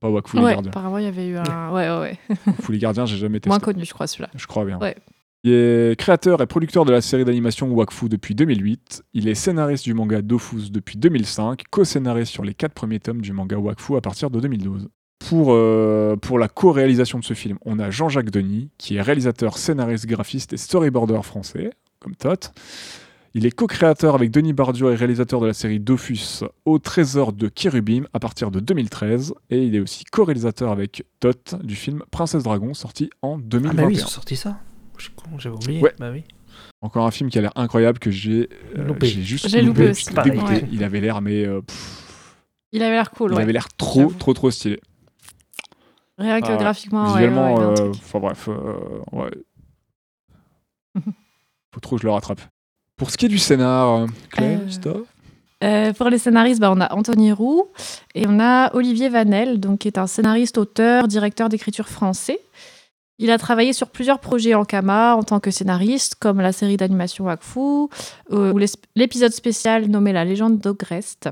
Pas 0.00 0.08
Wakfu 0.08 0.36
Les 0.38 0.42
Gardiens. 0.42 0.70
apparemment, 0.70 0.98
il 0.98 1.04
y 1.04 1.08
avait 1.08 1.26
eu 1.28 1.36
un. 1.36 1.42
Ouais, 1.72 1.88
ouais, 1.90 1.98
ouais. 2.00 2.18
Wakfu 2.46 2.72
Les 2.72 2.78
Gardiens, 2.78 3.06
j'ai 3.06 3.16
jamais 3.18 3.38
testé. 3.40 3.50
Moins 3.50 3.58
connu, 3.60 3.84
je 3.84 3.92
crois, 3.92 4.06
celui-là. 4.06 4.30
Je 4.34 4.46
crois 4.46 4.64
bien. 4.64 4.78
Ouais. 4.78 4.96
Il 5.42 5.52
est 5.52 5.98
créateur 5.98 6.42
et 6.42 6.46
producteur 6.46 6.84
de 6.84 6.92
la 6.92 7.00
série 7.00 7.24
d'animation 7.24 7.70
Wakfu 7.72 8.08
depuis 8.08 8.34
2008. 8.34 9.02
Il 9.14 9.28
est 9.28 9.34
scénariste 9.34 9.84
du 9.84 9.94
manga 9.94 10.20
Dofus 10.20 10.70
depuis 10.70 10.98
2005, 10.98 11.62
co-scénariste 11.70 12.32
sur 12.32 12.44
les 12.44 12.52
quatre 12.52 12.74
premiers 12.74 13.00
tomes 13.00 13.22
du 13.22 13.32
manga 13.32 13.56
Wakfu 13.56 13.96
à 13.96 14.00
partir 14.02 14.30
de 14.30 14.38
2012. 14.40 14.88
Pour, 15.18 15.52
euh, 15.52 16.16
pour 16.16 16.38
la 16.38 16.48
co-réalisation 16.48 17.18
de 17.18 17.24
ce 17.24 17.34
film, 17.34 17.58
on 17.64 17.78
a 17.78 17.90
Jean-Jacques 17.90 18.30
Denis, 18.30 18.70
qui 18.78 18.96
est 18.96 19.02
réalisateur, 19.02 19.56
scénariste, 19.58 20.06
graphiste 20.06 20.52
et 20.54 20.56
storyboarder 20.56 21.20
français, 21.22 21.70
comme 22.00 22.16
Tot. 22.16 22.52
Il 23.34 23.46
est 23.46 23.52
co-créateur 23.52 24.16
avec 24.16 24.30
Denis 24.32 24.52
Bardio 24.52 24.90
et 24.90 24.96
réalisateur 24.96 25.40
de 25.40 25.46
la 25.46 25.52
série 25.54 25.78
Dofus 25.78 26.42
au 26.64 26.78
Trésor 26.80 27.32
de 27.32 27.48
Kirubim 27.48 28.04
à 28.12 28.18
partir 28.18 28.50
de 28.50 28.58
2013. 28.58 29.34
Et 29.50 29.62
il 29.64 29.76
est 29.76 29.80
aussi 29.80 30.04
co-réalisateur 30.04 30.72
avec 30.72 31.04
Tot 31.20 31.54
du 31.62 31.76
film 31.76 32.02
Princesse 32.10 32.42
Dragon, 32.42 32.74
sorti 32.74 33.08
en 33.22 33.36
Ah 33.38 33.42
2021. 33.44 33.82
bah 33.82 33.86
oui, 33.88 33.94
ils 33.94 34.04
ont 34.04 34.08
sorti 34.08 34.34
ça. 34.36 34.58
J'avais 35.38 35.54
oublié. 35.54 35.80
Ouais. 35.80 35.94
Bah 35.98 36.10
oui. 36.10 36.24
Encore 36.82 37.06
un 37.06 37.10
film 37.12 37.30
qui 37.30 37.38
a 37.38 37.42
l'air 37.42 37.52
incroyable 37.54 37.98
que 38.00 38.10
j'ai 38.10 38.48
euh, 38.76 38.84
Loupé. 38.84 39.06
j'ai 39.06 39.22
juste 39.22 39.48
J'ai 39.48 39.62
loupé 39.62 39.90
aussi. 39.90 40.12
Pareil. 40.12 40.32
Ouais. 40.38 40.64
Il 40.72 40.82
avait 40.82 41.00
l'air 41.00 41.20
mais 41.22 41.46
euh, 41.46 41.60
Il 42.72 42.82
avait 42.82 42.96
l'air 42.96 43.10
cool, 43.12 43.30
il 43.30 43.36
ouais. 43.36 43.42
avait 43.42 43.52
l'air 43.52 43.68
trop 43.76 44.00
J'avoue. 44.00 44.14
trop 44.14 44.34
trop 44.34 44.50
stylé. 44.50 44.80
Rien 46.18 46.40
que 46.40 46.48
Ah, 46.50 46.56
graphiquement, 46.56 47.04
ouais, 47.04 47.12
Visuellement, 47.12 47.54
ouais, 47.54 47.54
il 47.54 47.60
y 47.60 47.64
a 47.64 47.66
un 47.66 47.70
euh, 47.70 47.74
truc. 47.74 47.94
enfin 48.02 48.18
bref, 48.18 48.48
euh, 48.48 49.00
ouais. 49.12 49.30
Faut 51.72 51.80
trop 51.80 51.96
que 51.96 52.02
je 52.02 52.06
le 52.08 52.12
rattrape. 52.12 52.40
Pour 53.00 53.10
ce 53.10 53.16
qui 53.16 53.24
est 53.24 53.30
du 53.30 53.38
scénar, 53.38 54.02
euh, 54.02 54.06
Claire, 54.30 54.60
Euh. 54.84 55.04
Euh, 55.64 55.92
pour 55.94 56.10
les 56.10 56.18
scénaristes, 56.18 56.60
bah, 56.60 56.70
on 56.70 56.82
a 56.82 56.92
Anthony 56.92 57.32
Roux 57.32 57.68
et 58.14 58.26
on 58.28 58.38
a 58.38 58.74
Olivier 58.74 59.08
Vanel, 59.08 59.58
donc, 59.58 59.78
qui 59.78 59.88
est 59.88 59.96
un 59.96 60.06
scénariste, 60.06 60.58
auteur, 60.58 61.08
directeur 61.08 61.48
d'écriture 61.48 61.88
français. 61.88 62.40
Il 63.18 63.30
a 63.30 63.38
travaillé 63.38 63.72
sur 63.72 63.88
plusieurs 63.88 64.18
projets 64.18 64.52
en 64.52 64.66
Kama 64.66 65.16
en 65.16 65.22
tant 65.22 65.40
que 65.40 65.50
scénariste, 65.50 66.16
comme 66.16 66.42
la 66.42 66.52
série 66.52 66.76
d'animation 66.76 67.24
Wakfu 67.24 67.88
euh, 68.32 68.52
ou 68.52 68.60
l'épisode 68.94 69.32
spécial 69.32 69.86
nommé 69.86 70.12
La 70.12 70.26
légende 70.26 70.58
d'Ogrest. 70.58 71.30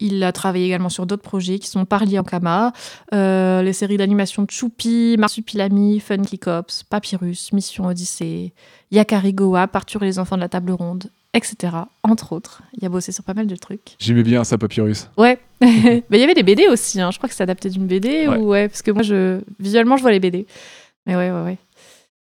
Il 0.00 0.22
a 0.22 0.30
travaillé 0.32 0.66
également 0.66 0.88
sur 0.90 1.06
d'autres 1.06 1.22
projets 1.22 1.58
qui 1.58 1.66
sont 1.68 1.84
Parli 1.84 2.18
en 2.18 2.22
Kama, 2.22 2.72
euh, 3.14 3.62
les 3.62 3.72
séries 3.72 3.96
d'animation 3.96 4.46
Choupi, 4.48 5.16
Marsupilami, 5.18 5.98
Funky 6.00 6.38
Cops, 6.38 6.84
Papyrus, 6.84 7.52
Mission 7.52 7.86
Odyssée, 7.86 8.52
Yakari 8.92 9.32
Goa, 9.32 9.68
Arthur 9.72 10.02
et 10.04 10.06
les 10.06 10.18
enfants 10.20 10.36
de 10.36 10.40
la 10.42 10.48
table 10.48 10.70
ronde, 10.70 11.10
etc. 11.34 11.72
Entre 12.04 12.32
autres. 12.32 12.62
Il 12.80 12.84
a 12.84 12.88
bossé 12.88 13.10
sur 13.10 13.24
pas 13.24 13.34
mal 13.34 13.48
de 13.48 13.56
trucs. 13.56 13.96
J'aimais 13.98 14.22
bien 14.22 14.44
ça, 14.44 14.56
Papyrus. 14.56 15.08
Ouais. 15.16 15.38
Mais 15.60 16.02
il 16.12 16.20
y 16.20 16.22
avait 16.22 16.34
des 16.34 16.44
BD 16.44 16.68
aussi. 16.68 17.00
hein. 17.00 17.10
Je 17.10 17.18
crois 17.18 17.28
que 17.28 17.34
c'est 17.34 17.42
adapté 17.42 17.68
d'une 17.68 17.86
BD. 17.88 18.28
Ouais. 18.28 18.36
Ou 18.36 18.48
ouais, 18.50 18.68
parce 18.68 18.82
que 18.82 18.92
moi, 18.92 19.02
je... 19.02 19.40
visuellement, 19.58 19.96
je 19.96 20.02
vois 20.02 20.12
les 20.12 20.20
BD. 20.20 20.46
Mais 21.06 21.16
ouais, 21.16 21.30
ouais, 21.32 21.42
ouais. 21.42 21.58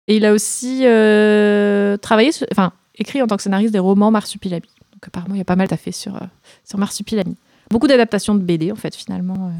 Et 0.08 0.16
il 0.16 0.26
a 0.26 0.32
aussi 0.32 0.84
euh, 0.86 1.98
travaillé, 1.98 2.32
sur- 2.32 2.48
enfin, 2.54 2.72
écrit 2.98 3.22
en 3.22 3.28
tant 3.28 3.36
que 3.36 3.44
scénariste 3.44 3.74
des 3.74 3.80
romans 3.80 4.10
Marsupilami. 4.10 4.68
Donc 4.94 5.06
apparemment, 5.08 5.36
il 5.36 5.40
y 5.40 5.42
a 5.42 5.46
pas 5.46 5.58
mal 5.58 5.68
à 5.70 5.76
fait 5.78 5.92
sur, 5.92 6.16
euh, 6.16 6.26
sur 6.64 6.78
Marsupilami. 6.80 7.36
Beaucoup 7.70 7.88
d'adaptations 7.88 8.36
de 8.36 8.42
BD, 8.42 8.72
en 8.72 8.76
fait, 8.76 8.96
finalement, 8.96 9.36
euh, 9.36 9.52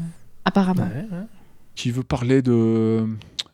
apparemment. 0.44 0.84
Ouais, 0.84 1.06
ouais. 1.10 1.24
Qui 1.74 1.90
veut 1.90 2.02
parler 2.02 2.42
de, 2.42 3.06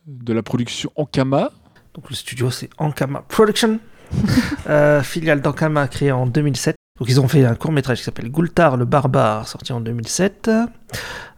de 0.07 0.33
la 0.33 0.43
production 0.43 0.91
Ankama 0.95 1.51
Donc 1.93 2.09
le 2.09 2.15
studio 2.15 2.49
c'est 2.49 2.69
Ankama 2.77 3.23
Production, 3.27 3.79
euh, 4.69 5.03
filiale 5.03 5.41
d'Ankama 5.41 5.87
créée 5.87 6.11
en 6.11 6.25
2007. 6.25 6.75
Donc 6.99 7.09
ils 7.09 7.19
ont 7.19 7.27
fait 7.27 7.43
un 7.45 7.55
court 7.55 7.71
métrage 7.71 7.99
qui 7.99 8.03
s'appelle 8.03 8.31
Gultar 8.31 8.77
le 8.77 8.85
barbare, 8.85 9.47
sorti 9.47 9.73
en 9.73 9.81
2007. 9.81 10.49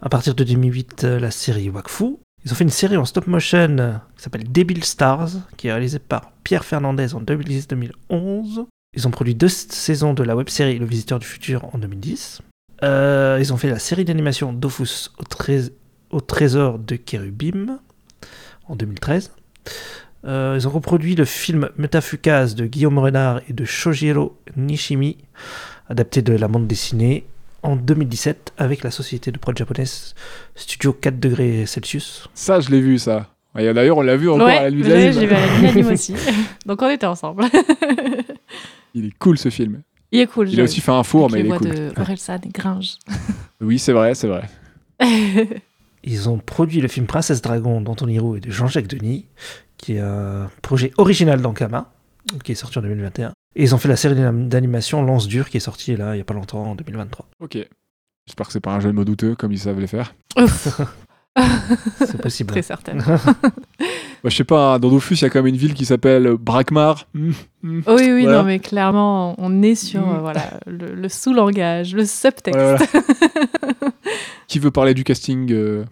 À 0.02 0.10
partir 0.10 0.36
de 0.36 0.44
2008, 0.44 1.04
euh, 1.04 1.20
la 1.20 1.32
série 1.32 1.70
Wakfu. 1.70 2.18
Ils 2.46 2.52
ont 2.52 2.56
fait 2.56 2.64
une 2.64 2.70
série 2.70 2.96
en 2.96 3.04
stop 3.04 3.28
motion 3.28 4.00
qui 4.16 4.24
s'appelle 4.24 4.50
Debil 4.50 4.84
Stars, 4.84 5.32
qui 5.58 5.68
est 5.68 5.72
réalisée 5.72 6.00
par 6.00 6.32
Pierre 6.44 6.64
Fernandez 6.64 7.14
en 7.16 7.22
2010-2011. 7.22 8.66
Ils 8.96 9.08
ont 9.08 9.12
produit 9.12 9.36
deux 9.36 9.50
saisons 9.50 10.14
de 10.14 10.24
la 10.24 10.36
web 10.36 10.48
série 10.48 10.80
Le 10.80 10.86
Visiteur 10.86 11.20
du 11.20 11.26
Futur 11.26 11.66
en 11.74 11.80
2010. 11.80 12.42
Euh, 12.84 13.38
ils 13.40 13.54
ont 13.54 13.58
fait 13.58 13.70
la 13.70 13.80
série 13.80 14.06
d'animation 14.06 14.54
Dofus 14.54 15.10
au, 15.20 15.24
trés- 15.24 15.72
au 16.12 16.22
trésor 16.22 16.78
de 16.80 16.96
Kérubim 16.96 17.80
en 18.68 18.76
2013. 18.76 19.32
Euh, 20.26 20.56
ils 20.60 20.68
ont 20.68 20.72
reproduit 20.72 21.16
le 21.16 21.26
film 21.26 21.70
Metafukaz 21.78 22.56
de 22.56 22.66
Guillaume 22.66 22.98
Renard 23.00 23.42
et 23.50 23.54
de 23.54 23.66
Shojiro 23.66 24.38
Nishimi, 24.56 25.18
adapté 25.90 26.22
de 26.22 26.34
la 26.34 26.48
bande 26.48 26.68
dessinée 26.68 27.26
en 27.64 27.76
2017 27.76 28.54
avec 28.58 28.84
la 28.84 28.92
société 28.92 29.32
de 29.32 29.38
prod 29.38 29.58
japonaise 29.58 30.14
Studio 30.56 30.94
4 30.94 31.20
degrés 31.20 31.66
Celsius. 31.66 32.30
Ça, 32.34 32.60
je 32.60 32.70
l'ai 32.70 32.82
vu, 32.82 33.00
ça. 33.00 33.28
Et 33.58 33.74
D'ailleurs, 33.74 33.98
on 33.98 34.02
l'a 34.02 34.18
vu 34.18 34.30
encore 34.30 34.48
à 34.48 34.54
la 34.56 34.62
Ouais, 34.64 34.72
nuit 34.72 34.82
de 34.84 34.88
j'ai 34.90 34.94
l'anime. 34.94 35.14
j'ai 35.14 35.26
vu 35.28 35.34
à 35.34 35.40
la 35.64 35.72
nuit 35.74 35.82
de 35.84 35.88
aussi. 35.94 36.14
Donc 36.68 36.82
on 36.82 36.90
était 36.90 37.08
ensemble. 37.08 37.46
Il 38.94 39.06
est 39.06 39.18
cool, 39.18 39.38
ce 39.38 39.50
film. 39.50 39.82
Il 40.12 40.20
est 40.22 40.28
cool. 40.28 40.50
Il 40.52 40.60
a 40.60 40.64
aussi 40.64 40.82
fait 40.82 40.92
un 40.92 41.04
four, 41.04 41.30
mais 41.32 41.40
il 41.42 41.48
est 41.48 41.58
cool. 41.58 41.70
de 41.70 41.92
Orelsan 42.00 42.40
et 42.46 42.50
Gringe. 42.50 42.98
Oui, 43.62 43.80
c'est 43.80 43.92
vrai, 43.94 44.14
c'est 44.14 44.28
vrai. 44.28 44.48
Ils 46.04 46.30
ont 46.30 46.38
produit 46.38 46.80
le 46.80 46.88
film 46.88 47.06
Princesse 47.08 47.42
Dragon 47.42 47.82
d'Anthony 47.82 48.20
Roux 48.20 48.36
et 48.36 48.40
de 48.40 48.50
Jean-Jacques 48.52 48.88
Denis, 48.88 49.26
qui 49.78 49.94
est 49.96 50.00
un 50.00 50.50
projet 50.62 50.92
original 50.98 51.42
d'Ankama, 51.42 51.92
qui 52.44 52.52
est 52.52 52.56
sorti 52.56 52.78
en 52.78 52.82
2021. 52.84 53.32
Et 53.56 53.64
ils 53.64 53.74
ont 53.74 53.78
fait 53.80 53.88
la 53.90 53.96
série 53.96 54.14
d'anim- 54.16 54.48
d'animation 54.48 55.02
Lance 55.04 55.28
Dure, 55.28 55.50
qui 55.50 55.58
est 55.58 55.62
sortie 55.62 55.96
là, 55.96 56.14
il 56.14 56.18
n'y 56.18 56.22
a 56.22 56.24
pas 56.24 56.36
longtemps, 56.36 56.64
en 56.64 56.76
2023. 56.76 57.28
Ok. 57.40 57.58
J'espère 58.28 58.46
que 58.48 58.54
c'est 58.54 58.60
pas 58.60 58.74
un 58.74 58.80
jeu 58.80 58.90
de 58.90 58.96
mots 58.96 59.06
douteux, 59.06 59.36
comme 59.36 59.52
ils 59.52 59.60
savent 59.60 59.80
les 59.80 59.88
faire. 59.88 60.14
C'est 62.00 62.18
possible. 62.22 62.50
Très 62.52 62.62
certaine. 62.62 63.04
Bah, 63.08 63.20
je 64.26 64.30
sais 64.36 64.44
pas, 64.44 64.74
hein, 64.74 64.80
dans 64.80 64.90
Dofus, 64.90 65.16
il 65.16 65.22
y 65.22 65.26
a 65.26 65.30
quand 65.30 65.40
même 65.40 65.48
une 65.54 65.58
ville 65.58 65.74
qui 65.74 65.86
s'appelle 65.86 66.34
Brakmar. 66.40 67.08
Oui, 67.14 67.34
oui, 67.64 67.84
Voilà. 68.24 68.38
non, 68.40 68.44
mais 68.44 68.60
clairement, 68.60 69.36
on 69.38 69.62
est 69.62 69.76
sur 69.76 70.02
Mm. 70.02 70.16
euh, 70.16 70.20
voilà, 70.20 70.60
le, 70.66 70.96
le 70.96 71.10
sous-langage, 71.10 71.94
le 71.94 72.06
subtexte. 72.06 72.60
Voilà, 72.60 72.80
Qui 74.48 74.60
veut 74.60 74.72
parler 74.72 74.94
du 74.94 75.04
casting 75.04 75.52
euh 75.52 75.84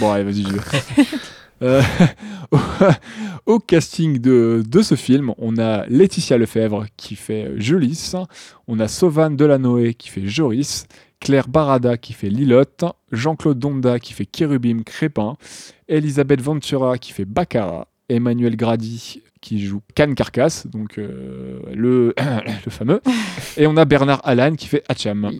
Bon, 0.00 0.12
allez, 0.12 0.24
vas-y, 0.24 0.42
vais. 0.44 0.60
Euh, 1.62 1.80
au, 2.50 2.58
au 3.46 3.58
casting 3.58 4.18
de, 4.18 4.62
de 4.68 4.82
ce 4.82 4.96
film, 4.96 5.32
on 5.38 5.56
a 5.56 5.86
Laetitia 5.86 6.36
Lefebvre 6.36 6.84
qui 6.96 7.16
fait 7.16 7.52
Jolis, 7.56 8.12
on 8.66 8.80
a 8.80 8.88
Sovan 8.88 9.30
Delanoë 9.36 9.94
qui 9.94 10.08
fait 10.08 10.26
Joris, 10.26 10.86
Claire 11.20 11.48
Barada 11.48 11.96
qui 11.96 12.12
fait 12.12 12.28
Lilotte, 12.28 12.84
Jean-Claude 13.12 13.58
Donda 13.58 13.98
qui 13.98 14.12
fait 14.12 14.26
Kérubim 14.26 14.82
Crépin, 14.84 15.36
Elisabeth 15.88 16.40
Ventura 16.40 16.98
qui 16.98 17.12
fait 17.12 17.24
Baccara, 17.24 17.88
Emmanuel 18.08 18.56
Grady 18.56 19.22
qui 19.40 19.64
joue 19.64 19.80
Can 19.96 20.14
Carcasse, 20.14 20.66
donc 20.66 20.98
euh, 20.98 21.60
le, 21.74 22.14
le 22.64 22.70
fameux, 22.70 23.00
et 23.56 23.66
on 23.66 23.76
a 23.76 23.84
Bernard 23.84 24.20
Allan 24.24 24.54
qui 24.54 24.66
fait 24.68 24.82
Hacham. 24.88 25.30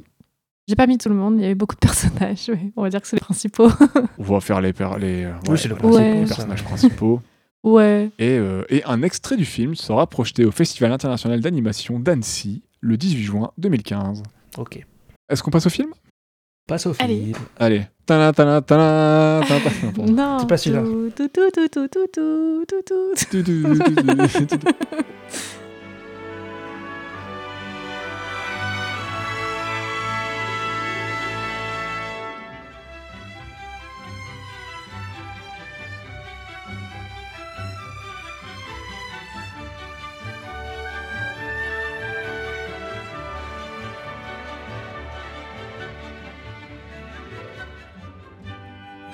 J'ai 0.69 0.77
pas 0.77 0.87
mis 0.87 0.97
tout 0.99 1.11
le 1.11 1.15
monde, 1.15 1.37
il 1.39 1.43
y 1.43 1.45
avait 1.45 1.55
beaucoup 1.55 1.75
de 1.75 1.81
personnages, 1.81 2.49
mais 2.49 2.73
on 2.77 2.83
va 2.83 2.89
dire 2.91 3.01
que 3.03 3.07
c'est 3.07 3.17
les 3.17 3.21
principaux. 3.21 3.69
On 4.19 4.23
va 4.23 4.41
faire 4.41 4.63
les, 4.63 4.73
per- 4.73 4.97
les, 4.99 5.25
euh, 5.25 5.33
Oui, 5.49 5.59
c'est 5.59 5.69
le 5.69 5.75
les 5.75 5.81
principe. 5.81 6.01
Ouais. 6.01 6.25
personnages 6.25 6.65
principaux. 6.65 7.21
ouais. 7.65 8.11
Et, 8.19 8.39
euh, 8.39 8.63
et 8.71 8.83
un 8.85 9.03
extrait 9.03 9.37
du 9.37 9.45
film 9.45 9.75
sera 9.75 10.07
projeté 10.07 10.47
au 10.47 10.51
Festival 10.51 10.91
international 10.93 11.41
d'animation 11.41 11.99
d'Annecy 12.01 12.63
le 12.81 12.97
18 12.97 13.23
juin 13.23 13.51
2015. 13.59 14.23
Ok. 14.57 14.87
Est-ce 15.35 15.43
qu'on 15.43 15.51
passe 15.51 15.67
au 15.67 15.71
film? 15.71 15.91
Passe 16.69 16.87
au 16.87 16.93
Allez. 17.01 17.19
film. 17.25 17.37
Allez. 17.59 17.83
Tana, 18.07 18.33
tana, 18.33 18.63
tana, 18.63 19.41
tana, 19.49 19.61
tana. 19.61 19.75
Pardon. 19.97 20.13
Non. 20.13 20.39
C'est 20.39 20.47
pas 20.49 20.57
celui-là. 20.57 20.83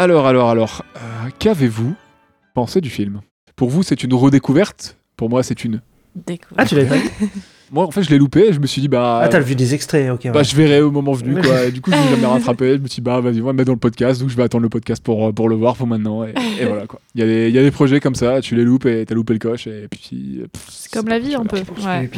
Alors, 0.00 0.26
alors, 0.26 0.48
alors, 0.48 0.82
euh, 0.96 1.28
qu'avez-vous 1.38 1.94
pensé 2.54 2.80
du 2.80 2.88
film? 2.88 3.20
Pour 3.54 3.68
vous, 3.68 3.82
c'est 3.82 4.02
une 4.02 4.14
redécouverte? 4.14 4.96
Pour 5.14 5.28
moi, 5.28 5.42
c'est 5.42 5.62
une. 5.62 5.82
Découverte. 6.14 6.54
Ah, 6.56 6.64
tu 6.64 6.74
l'as 6.74 6.84
vu? 6.84 6.98
Moi, 7.70 7.84
en 7.84 7.90
fait, 7.90 8.02
je 8.02 8.08
l'ai 8.08 8.16
loupé 8.16 8.48
et 8.48 8.52
je 8.54 8.60
me 8.60 8.66
suis 8.66 8.80
dit, 8.80 8.88
bah. 8.88 9.20
Ah, 9.22 9.28
t'as 9.28 9.40
vu 9.40 9.54
des 9.54 9.74
extraits, 9.74 10.10
ok. 10.10 10.32
Bah, 10.32 10.42
je 10.42 10.56
verrai 10.56 10.80
au 10.80 10.90
moment 10.90 11.12
venu, 11.12 11.38
quoi. 11.42 11.64
Et 11.66 11.70
du 11.70 11.82
coup, 11.82 11.92
je 11.92 11.96
l'ai 11.96 12.08
jamais 12.16 12.26
rattrapé. 12.26 12.76
Je 12.76 12.78
me 12.78 12.86
suis 12.88 12.96
dit, 12.96 13.00
bah, 13.02 13.20
vas-y, 13.20 13.42
on 13.42 13.44
va 13.44 13.52
le 13.52 13.56
mettre 13.58 13.66
dans 13.66 13.74
le 13.74 13.78
podcast. 13.78 14.20
Donc, 14.22 14.30
je 14.30 14.36
vais 14.36 14.42
attendre 14.42 14.62
le 14.62 14.70
podcast 14.70 15.04
pour, 15.04 15.26
euh, 15.28 15.32
pour 15.32 15.50
le 15.50 15.54
voir 15.54 15.76
pour 15.76 15.86
maintenant. 15.86 16.24
Et, 16.24 16.32
et 16.58 16.64
voilà, 16.64 16.86
quoi. 16.86 16.98
Il 17.14 17.20
y, 17.20 17.24
a 17.24 17.26
des- 17.26 17.48
il 17.50 17.54
y 17.54 17.58
a 17.58 17.62
des 17.62 17.70
projets 17.70 18.00
comme 18.00 18.14
ça, 18.14 18.40
tu 18.40 18.56
les 18.56 18.64
loupes 18.64 18.86
et 18.86 19.04
t'as 19.06 19.14
loupé 19.14 19.34
le 19.34 19.38
coche. 19.38 19.66
Et 19.66 19.86
puis. 19.88 20.40
pff, 20.50 20.66
C'est 20.70 20.90
comme 20.92 21.08
la 21.08 21.18
vie, 21.20 21.34
un 21.36 21.44
peu. 21.44 21.58
Ouais. 21.58 22.10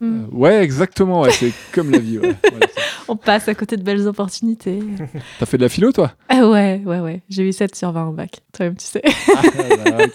Ouais. 0.00 0.06
Hmm. 0.06 0.24
Euh, 0.24 0.36
ouais, 0.36 0.62
exactement, 0.62 1.22
ouais, 1.22 1.30
c'est 1.32 1.52
comme 1.72 1.90
la 1.90 1.98
vie. 1.98 2.18
ouais. 2.18 2.34
Voilà, 2.50 2.66
c'est- 2.74 2.80
On 3.08 3.16
passe 3.16 3.48
à 3.48 3.54
côté 3.54 3.76
de 3.76 3.82
belles 3.82 4.06
opportunités. 4.08 4.80
T'as 5.38 5.46
fait 5.46 5.56
de 5.58 5.62
la 5.62 5.68
philo, 5.68 5.92
toi? 5.92 6.12
Ah 6.28 6.46
ouais, 6.48 6.82
ouais, 6.84 7.00
ouais. 7.00 7.22
J'ai 7.28 7.46
eu 7.48 7.52
7 7.52 7.74
sur 7.74 7.92
20 7.92 8.06
au 8.08 8.12
bac. 8.12 8.40
Toi-même, 8.52 8.76
tu 8.76 8.86
sais. 8.86 9.02
Ah, 9.36 9.42
bah. 9.84 10.06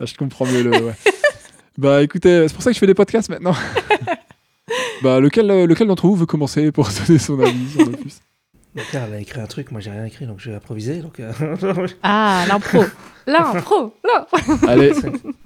Là, 0.00 0.06
je 0.06 0.14
comprends 0.14 0.46
mieux 0.46 0.62
le. 0.62 0.70
ouais. 0.70 0.94
Bah 1.78 2.02
écoutez, 2.02 2.46
c'est 2.48 2.54
pour 2.54 2.62
ça 2.62 2.70
que 2.70 2.74
je 2.74 2.78
fais 2.80 2.86
des 2.86 2.94
podcasts 2.94 3.28
maintenant. 3.30 3.54
bah 5.02 5.20
lequel, 5.20 5.50
euh, 5.50 5.66
lequel 5.66 5.86
d'entre 5.88 6.06
vous 6.06 6.14
veut 6.16 6.26
commencer 6.26 6.70
pour 6.72 6.88
donner 7.06 7.18
son 7.18 7.40
avis 7.40 7.70
sur 7.70 7.86
Donc 7.86 8.92
là, 8.92 9.04
elle 9.08 9.14
a 9.14 9.20
écrit 9.20 9.40
un 9.40 9.46
truc, 9.46 9.70
moi 9.72 9.80
j'ai 9.80 9.90
rien 9.90 10.04
écrit, 10.04 10.26
donc 10.26 10.38
je 10.38 10.50
vais 10.50 10.56
improviser. 10.56 10.96
Donc, 11.00 11.18
euh, 11.20 11.32
Ah, 12.02 12.44
l'impro. 12.48 12.84
L'impro. 13.26 13.94
l'impro. 14.04 14.66
Allez, 14.68 14.92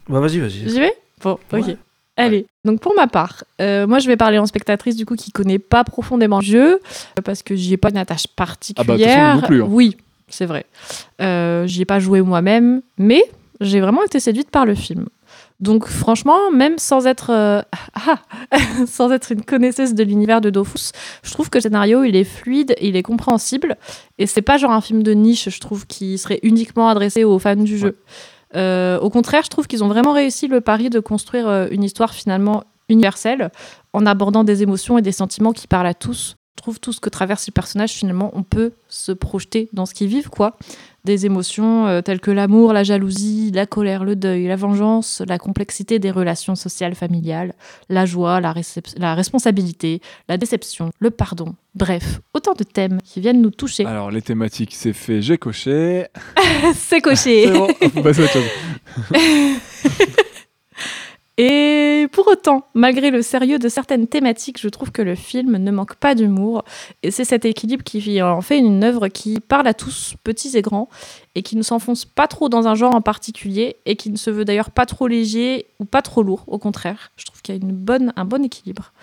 bah, 0.08 0.20
vas-y, 0.20 0.38
vas-y. 0.40 0.68
J'y 0.68 0.80
vais? 0.80 0.92
Bon, 1.22 1.32
ok. 1.32 1.40
Ouais. 1.52 1.76
Allez, 2.16 2.46
donc 2.64 2.80
pour 2.80 2.94
ma 2.94 3.06
part, 3.06 3.44
euh, 3.60 3.86
moi 3.86 3.98
je 3.98 4.06
vais 4.06 4.16
parler 4.16 4.38
en 4.38 4.46
spectatrice 4.46 4.96
du 4.96 5.04
coup 5.04 5.16
qui 5.16 5.32
connaît 5.32 5.58
pas 5.58 5.84
profondément 5.84 6.38
le 6.38 6.44
jeu 6.44 6.80
euh, 7.18 7.22
parce 7.22 7.42
que 7.42 7.54
j'y 7.54 7.74
ai 7.74 7.76
pas 7.76 7.90
une 7.90 7.98
attache 7.98 8.26
particulière. 8.26 8.88
Ah 8.88 9.34
bah, 9.34 9.40
non 9.40 9.46
plus, 9.46 9.62
hein. 9.62 9.66
Oui, 9.68 9.96
c'est 10.28 10.46
vrai. 10.46 10.64
Euh, 11.20 11.66
j'y 11.66 11.82
ai 11.82 11.84
pas 11.84 12.00
joué 12.00 12.22
moi-même, 12.22 12.80
mais 12.96 13.22
j'ai 13.60 13.80
vraiment 13.80 14.02
été 14.02 14.18
séduite 14.18 14.50
par 14.50 14.64
le 14.64 14.74
film. 14.74 15.06
Donc 15.60 15.86
franchement, 15.86 16.50
même 16.50 16.78
sans 16.78 17.06
être 17.06 17.30
euh, 17.30 17.62
ah, 17.94 18.18
sans 18.86 19.10
être 19.12 19.32
une 19.32 19.42
connaisseuse 19.42 19.94
de 19.94 20.02
l'univers 20.02 20.40
de 20.40 20.50
Dofus, 20.50 20.92
je 21.22 21.30
trouve 21.32 21.50
que 21.50 21.58
le 21.58 21.62
scénario 21.62 22.04
il 22.04 22.16
est 22.16 22.24
fluide, 22.24 22.74
il 22.80 22.96
est 22.96 23.02
compréhensible 23.02 23.76
et 24.18 24.26
c'est 24.26 24.42
pas 24.42 24.58
genre 24.58 24.72
un 24.72 24.80
film 24.80 25.02
de 25.02 25.12
niche, 25.12 25.48
je 25.48 25.60
trouve 25.60 25.86
qui 25.86 26.18
serait 26.18 26.40
uniquement 26.42 26.88
adressé 26.88 27.24
aux 27.24 27.38
fans 27.38 27.56
du 27.56 27.78
jeu. 27.78 27.98
Euh, 28.56 28.98
au 28.98 29.10
contraire, 29.10 29.42
je 29.44 29.50
trouve 29.50 29.66
qu'ils 29.66 29.84
ont 29.84 29.88
vraiment 29.88 30.12
réussi 30.12 30.48
le 30.48 30.60
pari 30.60 30.90
de 30.90 31.00
construire 31.00 31.48
euh, 31.48 31.68
une 31.70 31.84
histoire 31.84 32.14
finalement 32.14 32.64
universelle 32.88 33.50
en 33.92 34.06
abordant 34.06 34.44
des 34.44 34.62
émotions 34.62 34.98
et 34.98 35.02
des 35.02 35.12
sentiments 35.12 35.52
qui 35.52 35.66
parlent 35.66 35.86
à 35.86 35.94
tous. 35.94 36.36
Je 36.56 36.62
trouve 36.62 36.80
tout 36.80 36.92
ce 36.92 37.00
que 37.00 37.10
traverse 37.10 37.46
le 37.46 37.52
personnage, 37.52 37.92
finalement, 37.92 38.30
on 38.34 38.42
peut 38.42 38.72
se 38.88 39.12
projeter 39.12 39.68
dans 39.72 39.84
ce 39.84 39.94
qu'ils 39.94 40.08
vivent, 40.08 40.30
quoi. 40.30 40.56
Des 41.06 41.24
émotions 41.24 41.86
euh, 41.86 42.00
telles 42.00 42.18
que 42.18 42.32
l'amour, 42.32 42.72
la 42.72 42.82
jalousie, 42.82 43.52
la 43.54 43.64
colère, 43.64 44.02
le 44.02 44.16
deuil, 44.16 44.48
la 44.48 44.56
vengeance, 44.56 45.22
la 45.28 45.38
complexité 45.38 46.00
des 46.00 46.10
relations 46.10 46.56
sociales 46.56 46.96
familiales, 46.96 47.54
la 47.88 48.06
joie, 48.06 48.40
la, 48.40 48.52
responsabilité, 49.14 50.00
la 50.28 50.36
déception, 50.36 50.90
le 50.98 51.12
pardon. 51.12 51.54
Bref, 51.76 52.20
autant 52.34 52.54
de 52.54 52.64
thèmes 52.64 52.98
qui 53.04 53.20
viennent 53.20 53.40
nous 53.40 53.52
toucher. 53.52 53.86
alors 53.86 54.10
les 54.10 54.20
thématiques, 54.20 54.74
c'est 54.74 54.92
fait, 54.92 55.22
j'ai 55.22 55.38
coché. 55.38 56.06
C'est 56.74 57.00
coché. 57.00 57.44
C'est 57.46 57.52
bon, 57.52 57.68
on 57.80 57.88
peut 57.88 58.02
passer 58.02 58.22
à 58.22 58.24
autre 58.24 58.32
chose. 58.32 60.16
Et 61.38 62.08
pour 62.12 62.26
autant, 62.28 62.66
malgré 62.72 63.10
le 63.10 63.20
sérieux 63.20 63.58
de 63.58 63.68
certaines 63.68 64.06
thématiques, 64.06 64.58
je 64.58 64.68
trouve 64.70 64.90
que 64.90 65.02
le 65.02 65.14
film 65.14 65.58
ne 65.58 65.70
manque 65.70 65.96
pas 65.96 66.14
d'humour. 66.14 66.64
Et 67.02 67.10
c'est 67.10 67.24
cet 67.26 67.44
équilibre 67.44 67.84
qui 67.84 68.22
en 68.22 68.40
fait 68.40 68.58
une 68.58 68.82
œuvre 68.82 69.08
qui 69.08 69.38
parle 69.40 69.66
à 69.66 69.74
tous, 69.74 70.14
petits 70.24 70.56
et 70.56 70.62
grands, 70.62 70.88
et 71.34 71.42
qui 71.42 71.56
ne 71.56 71.62
s'enfonce 71.62 72.06
pas 72.06 72.26
trop 72.26 72.48
dans 72.48 72.68
un 72.68 72.74
genre 72.74 72.94
en 72.94 73.02
particulier, 73.02 73.76
et 73.84 73.96
qui 73.96 74.08
ne 74.10 74.16
se 74.16 74.30
veut 74.30 74.46
d'ailleurs 74.46 74.70
pas 74.70 74.86
trop 74.86 75.08
léger 75.08 75.66
ou 75.78 75.84
pas 75.84 76.00
trop 76.00 76.22
lourd. 76.22 76.44
Au 76.46 76.58
contraire, 76.58 77.10
je 77.16 77.26
trouve 77.26 77.42
qu'il 77.42 77.54
y 77.54 77.58
a 77.58 77.60
une 77.62 77.72
bonne, 77.72 78.14
un 78.16 78.24
bon 78.24 78.42
équilibre. 78.42 78.94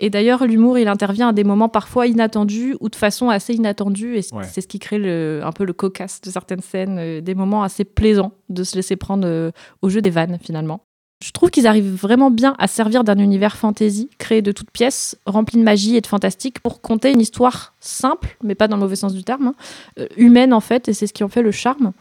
Et 0.00 0.10
d'ailleurs, 0.10 0.44
l'humour, 0.44 0.78
il 0.78 0.88
intervient 0.88 1.28
à 1.28 1.32
des 1.32 1.44
moments 1.44 1.68
parfois 1.68 2.08
inattendus 2.08 2.76
ou 2.80 2.88
de 2.88 2.96
façon 2.96 3.28
assez 3.30 3.54
inattendue, 3.54 4.16
et 4.16 4.22
c'est 4.22 4.34
Ouais. 4.34 4.42
ce 4.44 4.60
qui 4.66 4.80
crée 4.80 4.98
le- 4.98 5.40
un 5.44 5.52
peu 5.52 5.64
le 5.64 5.72
cocasse 5.72 6.20
de 6.20 6.30
certaines 6.30 6.62
scènes, 6.62 6.98
euh, 6.98 7.20
des 7.20 7.36
moments 7.36 7.62
assez 7.62 7.84
plaisants 7.84 8.32
de 8.48 8.64
se 8.64 8.74
laisser 8.74 8.96
prendre 8.96 9.26
euh, 9.28 9.52
au 9.82 9.88
jeu 9.88 10.02
des 10.02 10.10
vannes 10.10 10.38
finalement. 10.42 10.80
Je 11.24 11.30
trouve 11.30 11.50
qu'ils 11.50 11.66
arrivent 11.66 11.94
vraiment 11.94 12.30
bien 12.30 12.54
à 12.58 12.68
servir 12.68 13.02
d'un 13.02 13.18
univers 13.18 13.56
fantasy 13.56 14.10
créé 14.18 14.42
de 14.42 14.52
toutes 14.52 14.70
pièces, 14.70 15.16
rempli 15.24 15.58
de 15.58 15.64
magie 15.64 15.96
et 15.96 16.02
de 16.02 16.06
fantastique, 16.06 16.60
pour 16.60 16.82
conter 16.82 17.10
une 17.10 17.22
histoire 17.22 17.72
simple, 17.80 18.36
mais 18.42 18.54
pas 18.54 18.68
dans 18.68 18.76
le 18.76 18.82
mauvais 18.82 18.96
sens 18.96 19.14
du 19.14 19.24
terme, 19.24 19.48
hein, 19.48 19.54
euh, 19.98 20.06
humaine 20.18 20.52
en 20.52 20.60
fait, 20.60 20.88
et 20.88 20.92
c'est 20.92 21.06
ce 21.06 21.14
qui 21.14 21.24
en 21.24 21.28
fait 21.28 21.40
le 21.40 21.52
charme, 21.52 21.92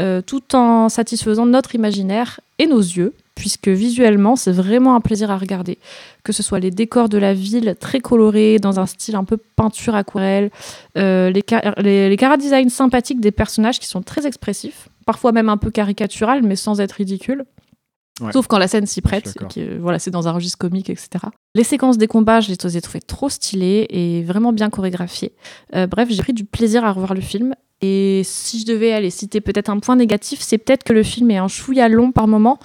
euh, 0.00 0.20
tout 0.20 0.54
en 0.54 0.90
satisfaisant 0.90 1.46
notre 1.46 1.74
imaginaire 1.74 2.40
et 2.58 2.66
nos 2.66 2.78
yeux, 2.80 3.14
puisque 3.34 3.68
visuellement 3.68 4.36
c'est 4.36 4.52
vraiment 4.52 4.94
un 4.94 5.00
plaisir 5.00 5.30
à 5.30 5.38
regarder. 5.38 5.78
Que 6.22 6.32
ce 6.32 6.42
soit 6.42 6.58
les 6.58 6.70
décors 6.70 7.08
de 7.08 7.16
la 7.16 7.32
ville 7.32 7.74
très 7.80 8.00
colorés, 8.00 8.58
dans 8.58 8.78
un 8.78 8.86
style 8.86 9.16
un 9.16 9.24
peu 9.24 9.38
peinture 9.56 9.94
aquarelle, 9.94 10.50
euh, 10.98 11.30
les, 11.30 12.10
les, 12.10 12.68
sympathiques 12.68 13.20
des 13.20 13.30
personnages 13.30 13.78
qui 13.78 13.86
sont 13.86 14.02
très 14.02 14.26
expressifs, 14.26 14.90
parfois 15.06 15.32
même 15.32 15.48
un 15.48 15.56
peu 15.56 15.70
caricatural, 15.70 16.42
mais 16.42 16.54
sans 16.54 16.82
être 16.82 16.92
ridicule. 16.92 17.46
Ouais. 18.20 18.32
Sauf 18.32 18.46
quand 18.46 18.58
la 18.58 18.68
scène 18.68 18.86
s'y 18.86 19.00
prête, 19.00 19.34
et 19.40 19.54
que, 19.54 19.78
voilà, 19.78 19.98
c'est 19.98 20.10
dans 20.10 20.28
un 20.28 20.32
registre 20.32 20.58
comique, 20.58 20.90
etc. 20.90 21.08
Les 21.54 21.64
séquences 21.64 21.98
des 21.98 22.06
combats, 22.06 22.40
je 22.40 22.48
les 22.48 22.76
ai 22.76 22.80
trouvées 22.80 23.00
trop 23.00 23.28
stylées 23.28 23.86
et 23.90 24.22
vraiment 24.22 24.52
bien 24.52 24.70
chorégraphiées. 24.70 25.32
Euh, 25.74 25.86
bref, 25.86 26.08
j'ai 26.10 26.22
pris 26.22 26.32
du 26.32 26.44
plaisir 26.44 26.84
à 26.84 26.92
revoir 26.92 27.14
le 27.14 27.20
film. 27.20 27.54
Et 27.80 28.22
si 28.24 28.60
je 28.60 28.66
devais 28.66 28.92
aller 28.92 29.10
citer 29.10 29.40
peut-être 29.40 29.70
un 29.70 29.78
point 29.78 29.94
négatif, 29.94 30.40
c'est 30.40 30.58
peut-être 30.58 30.82
que 30.82 30.92
le 30.92 31.04
film 31.04 31.30
est 31.30 31.36
un 31.36 31.46
chouïa 31.46 31.88
long 31.88 32.10
par 32.10 32.26
moment. 32.26 32.58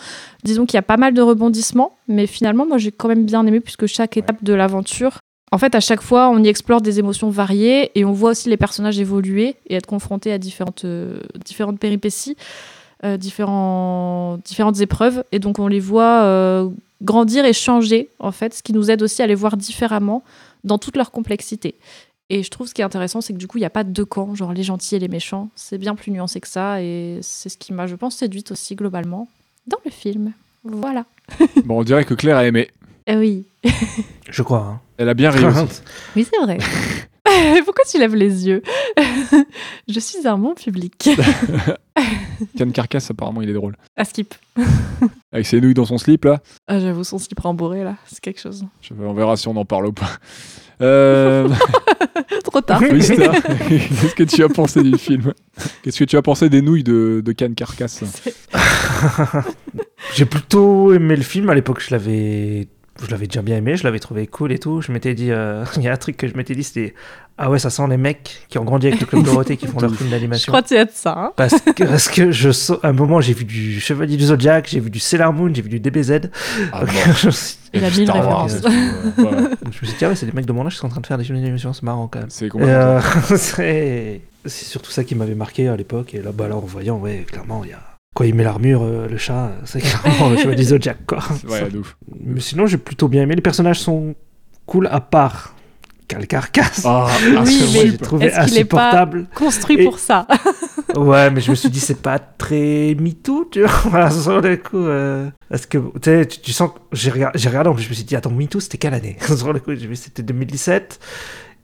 Disons 0.43 0.65
qu'il 0.65 0.75
y 0.75 0.79
a 0.79 0.83
pas 0.83 0.97
mal 0.97 1.13
de 1.13 1.21
rebondissements, 1.21 1.97
mais 2.07 2.25
finalement, 2.25 2.65
moi 2.65 2.79
j'ai 2.79 2.91
quand 2.91 3.07
même 3.07 3.25
bien 3.25 3.45
aimé 3.45 3.59
puisque 3.59 3.85
chaque 3.85 4.17
étape 4.17 4.43
de 4.43 4.53
l'aventure, 4.53 5.19
en 5.53 5.59
fait, 5.59 5.75
à 5.75 5.79
chaque 5.79 6.01
fois, 6.01 6.31
on 6.31 6.43
y 6.43 6.47
explore 6.47 6.81
des 6.81 6.97
émotions 6.97 7.29
variées 7.29 7.91
et 7.93 8.05
on 8.05 8.11
voit 8.11 8.31
aussi 8.31 8.49
les 8.49 8.57
personnages 8.57 8.99
évoluer 8.99 9.55
et 9.67 9.75
être 9.75 9.85
confrontés 9.85 10.31
à 10.31 10.39
différentes, 10.39 10.83
euh, 10.83 11.19
différentes 11.45 11.77
péripéties, 11.77 12.35
euh, 13.03 13.17
différents, 13.17 14.37
différentes 14.45 14.79
épreuves. 14.79 15.23
Et 15.31 15.39
donc, 15.39 15.59
on 15.59 15.67
les 15.67 15.79
voit 15.79 16.23
euh, 16.23 16.69
grandir 17.01 17.45
et 17.45 17.53
changer, 17.53 18.09
en 18.19 18.31
fait, 18.31 18.53
ce 18.53 18.63
qui 18.63 18.73
nous 18.73 18.89
aide 18.89 19.01
aussi 19.01 19.21
à 19.21 19.27
les 19.27 19.35
voir 19.35 19.57
différemment 19.57 20.23
dans 20.63 20.77
toute 20.77 20.95
leur 20.95 21.11
complexité. 21.11 21.75
Et 22.29 22.41
je 22.43 22.49
trouve 22.49 22.67
ce 22.67 22.73
qui 22.73 22.81
est 22.81 22.85
intéressant, 22.85 23.21
c'est 23.21 23.33
que 23.33 23.37
du 23.37 23.47
coup, 23.47 23.57
il 23.57 23.61
n'y 23.61 23.65
a 23.65 23.69
pas 23.69 23.83
de 23.83 23.91
deux 23.91 24.05
camps, 24.05 24.33
genre 24.33 24.53
les 24.53 24.63
gentils 24.63 24.95
et 24.95 24.99
les 24.99 25.07
méchants. 25.07 25.49
C'est 25.55 25.77
bien 25.77 25.95
plus 25.95 26.11
nuancé 26.11 26.39
que 26.39 26.47
ça. 26.47 26.81
Et 26.81 27.19
c'est 27.21 27.49
ce 27.49 27.57
qui 27.57 27.73
m'a, 27.73 27.87
je 27.87 27.95
pense, 27.95 28.15
séduite 28.15 28.51
aussi 28.51 28.75
globalement 28.75 29.27
dans 29.67 29.79
le 29.85 29.91
film. 29.91 30.31
Voilà. 30.63 31.05
Bon, 31.65 31.79
on 31.79 31.83
dirait 31.83 32.05
que 32.05 32.13
Claire 32.13 32.37
a 32.37 32.45
aimé. 32.45 32.69
Eh 33.07 33.15
oui. 33.15 33.45
Je 34.29 34.43
crois. 34.43 34.59
Hein. 34.59 34.79
Elle 34.97 35.09
a 35.09 35.13
bien 35.13 35.29
ri 35.29 35.45
aussi. 35.45 35.81
Oui, 36.15 36.25
c'est 36.29 36.41
vrai. 36.41 36.57
Pourquoi 37.65 37.83
tu 37.89 37.97
lèves 37.99 38.15
les 38.15 38.47
yeux 38.47 38.61
Je 39.87 39.99
suis 39.99 40.27
un 40.27 40.37
bon 40.37 40.53
public. 40.55 41.09
Can 42.57 42.69
Carcass, 42.71 43.09
apparemment, 43.11 43.41
il 43.41 43.49
est 43.49 43.53
drôle. 43.53 43.77
À 43.95 44.03
skip. 44.03 44.33
Avec 45.31 45.45
ses 45.45 45.61
nouilles 45.61 45.73
dans 45.73 45.85
son 45.85 45.97
slip, 45.97 46.25
là. 46.25 46.41
Ah, 46.67 46.79
J'avoue, 46.79 47.03
son 47.03 47.19
slip 47.19 47.39
rembourré, 47.39 47.83
là, 47.83 47.95
c'est 48.07 48.19
quelque 48.19 48.41
chose. 48.41 48.65
Je- 48.81 48.93
On 48.99 49.13
verra 49.13 49.37
si 49.37 49.47
on 49.47 49.55
en 49.55 49.65
parle 49.65 49.87
ou 49.87 49.93
pas. 49.93 50.09
Euh... 50.81 51.47
Trop 52.43 52.61
tard. 52.61 52.79
Qu'est-ce 52.81 54.15
que 54.15 54.23
tu 54.23 54.43
as 54.43 54.49
pensé 54.49 54.83
du 54.83 54.97
film? 54.97 55.33
Qu'est-ce 55.81 55.99
que 55.99 56.03
tu 56.03 56.17
as 56.17 56.21
pensé 56.21 56.49
des 56.49 56.61
nouilles 56.61 56.83
de, 56.83 57.21
de 57.23 57.31
Can 57.31 57.53
Carcass? 57.55 58.03
J'ai 60.15 60.25
plutôt 60.25 60.93
aimé 60.93 61.15
le 61.15 61.21
film. 61.23 61.49
À 61.49 61.55
l'époque, 61.55 61.79
je 61.79 61.91
l'avais. 61.91 62.67
Je 63.01 63.09
l'avais 63.09 63.25
déjà 63.27 63.41
bien 63.41 63.57
aimé, 63.57 63.75
je 63.75 63.83
l'avais 63.83 63.99
trouvé 63.99 64.27
cool 64.27 64.51
et 64.51 64.59
tout. 64.59 64.81
Je 64.81 64.91
m'étais 64.91 65.13
dit, 65.15 65.31
euh, 65.31 65.63
il 65.77 65.83
y 65.83 65.87
a 65.87 65.93
un 65.93 65.97
truc 65.97 66.15
que 66.17 66.27
je 66.27 66.35
m'étais 66.35 66.53
dit, 66.55 66.63
c'était 66.63 66.93
ah 67.39 67.49
ouais, 67.49 67.57
ça 67.57 67.71
sent 67.71 67.81
les 67.89 67.97
mecs 67.97 68.45
qui 68.47 68.59
ont 68.59 68.63
grandi 68.63 68.85
avec 68.87 68.99
le 68.99 69.07
club 69.07 69.23
Dorothée 69.25 69.57
qui 69.57 69.65
font 69.65 69.79
leur 69.79 69.89
film 69.95 70.07
Je 70.09 70.15
d'animation. 70.15 70.51
crois 70.51 70.61
que 70.61 70.83
de 70.85 70.89
ça. 70.93 71.15
hein. 71.17 71.31
Parce 71.35 71.59
que, 71.61 71.83
parce 71.87 72.07
que 72.07 72.31
je 72.31 72.49
à 72.83 72.89
un 72.89 72.93
moment 72.93 73.21
j'ai 73.21 73.33
vu 73.33 73.43
du 73.45 73.79
Chevalier 73.79 74.17
du 74.17 74.25
Zodiac, 74.25 74.67
j'ai 74.69 74.79
vu 74.79 74.91
du 74.91 74.99
Sailor 74.99 75.33
Moon, 75.33 75.51
j'ai 75.51 75.63
vu 75.63 75.69
du 75.69 75.79
DBZ. 75.79 76.29
Ah, 76.71 76.85
bon. 76.85 76.91
je, 77.17 77.25
me 77.27 77.31
suis- 77.31 77.57
Il 77.73 77.83
a 77.83 77.89
je 77.89 78.01
me 78.01 78.05
suis 79.71 79.97
dit 79.97 80.05
ah 80.05 80.09
ouais 80.09 80.15
c'est 80.15 80.25
des 80.27 80.31
mecs 80.31 80.45
de 80.45 80.53
mon 80.53 80.65
âge 80.65 80.73
qui 80.73 80.79
sont 80.79 80.85
en 80.85 80.89
train 80.89 81.01
de 81.01 81.07
faire 81.07 81.17
des 81.17 81.23
films 81.23 81.39
d'animation, 81.39 81.73
c'est 81.73 81.83
marrant 81.83 82.07
quand 82.07 82.19
même. 82.19 82.29
C'est 82.29 82.49
euh, 82.55 83.01
c'est 83.35 84.21
c'est 84.45 84.65
surtout 84.65 84.91
ça 84.91 85.03
qui 85.03 85.15
m'avait 85.15 85.33
marqué 85.35 85.67
à 85.69 85.75
l'époque 85.75 86.13
et 86.13 86.21
là 86.21 86.31
bah 86.31 86.47
là 86.47 86.55
en 86.55 86.59
voyant 86.59 86.97
ouais 86.99 87.25
clairement 87.27 87.63
il 87.63 87.71
y 87.71 87.73
a 87.73 87.79
quand 88.13 88.23
il 88.23 88.35
met 88.35 88.43
l'armure 88.43 88.81
euh, 88.83 89.07
le 89.07 89.17
chat 89.17 89.51
c'est 89.65 89.79
clairement 90.03 90.29
le 90.29 90.37
Chevalier 90.37 90.55
du 90.57 90.63
Zodiac 90.63 90.97
quoi. 91.05 91.19
Ouais, 91.49 91.69
de 91.69 91.79
ouf. 91.79 91.97
Mais 92.19 92.39
sinon 92.39 92.65
j'ai 92.67 92.77
plutôt 92.77 93.07
bien 93.07 93.23
aimé 93.23 93.35
les 93.35 93.41
personnages 93.41 93.79
sont 93.79 94.15
cool 94.65 94.87
à 94.91 94.99
part 95.01 95.55
Cal 96.07 96.27
Carcass. 96.27 96.83
Ah, 96.85 97.07
Oui, 97.25 97.33
Parce 97.33 97.49
que 97.49 97.63
mais 97.63 97.71
moi, 97.73 97.85
j'ai 97.85 97.97
trouvé 97.97 98.25
est-ce 98.25 98.45
qu'il 98.49 98.57
est 98.59 98.65
pas- 98.65 98.77
insupportable. 98.89 99.25
Construit 99.33 99.77
Et- 99.79 99.83
pour 99.85 99.99
ça. 99.99 100.27
Ouais, 100.95 101.31
mais 101.31 101.41
je 101.41 101.49
me 101.49 101.55
suis 101.55 101.69
dit, 101.71 101.79
c'est 101.79 102.03
pas 102.03 102.19
très 102.19 102.95
MeToo, 102.99 103.45
tu 103.51 103.61
vois. 103.61 103.71
Voilà, 103.85 104.11
sur 104.11 104.39
le 104.41 104.57
coup. 104.57 104.77
euh, 104.77 105.27
Parce 105.49 105.65
que, 105.65 105.79
tu 105.79 105.91
sais, 106.03 106.25
tu, 106.27 106.39
tu 106.41 106.51
sens 106.51 106.69
que 106.71 106.77
j'ai 106.91 107.09
regardé, 107.09 107.39
j'ai 107.39 107.49
regardé, 107.49 107.69
en 107.69 107.73
plus, 107.73 107.81
je 107.83 107.89
me 107.89 107.93
suis 107.95 108.03
dit, 108.03 108.15
attends, 108.15 108.29
MeToo, 108.29 108.59
c'était 108.59 108.77
quelle 108.77 108.93
année? 108.93 109.17
Sur 109.25 109.53
le 109.53 109.59
coup, 109.59 109.73
j'ai 109.73 109.87
vu, 109.87 109.95
c'était 109.95 110.21
2017. 110.21 110.99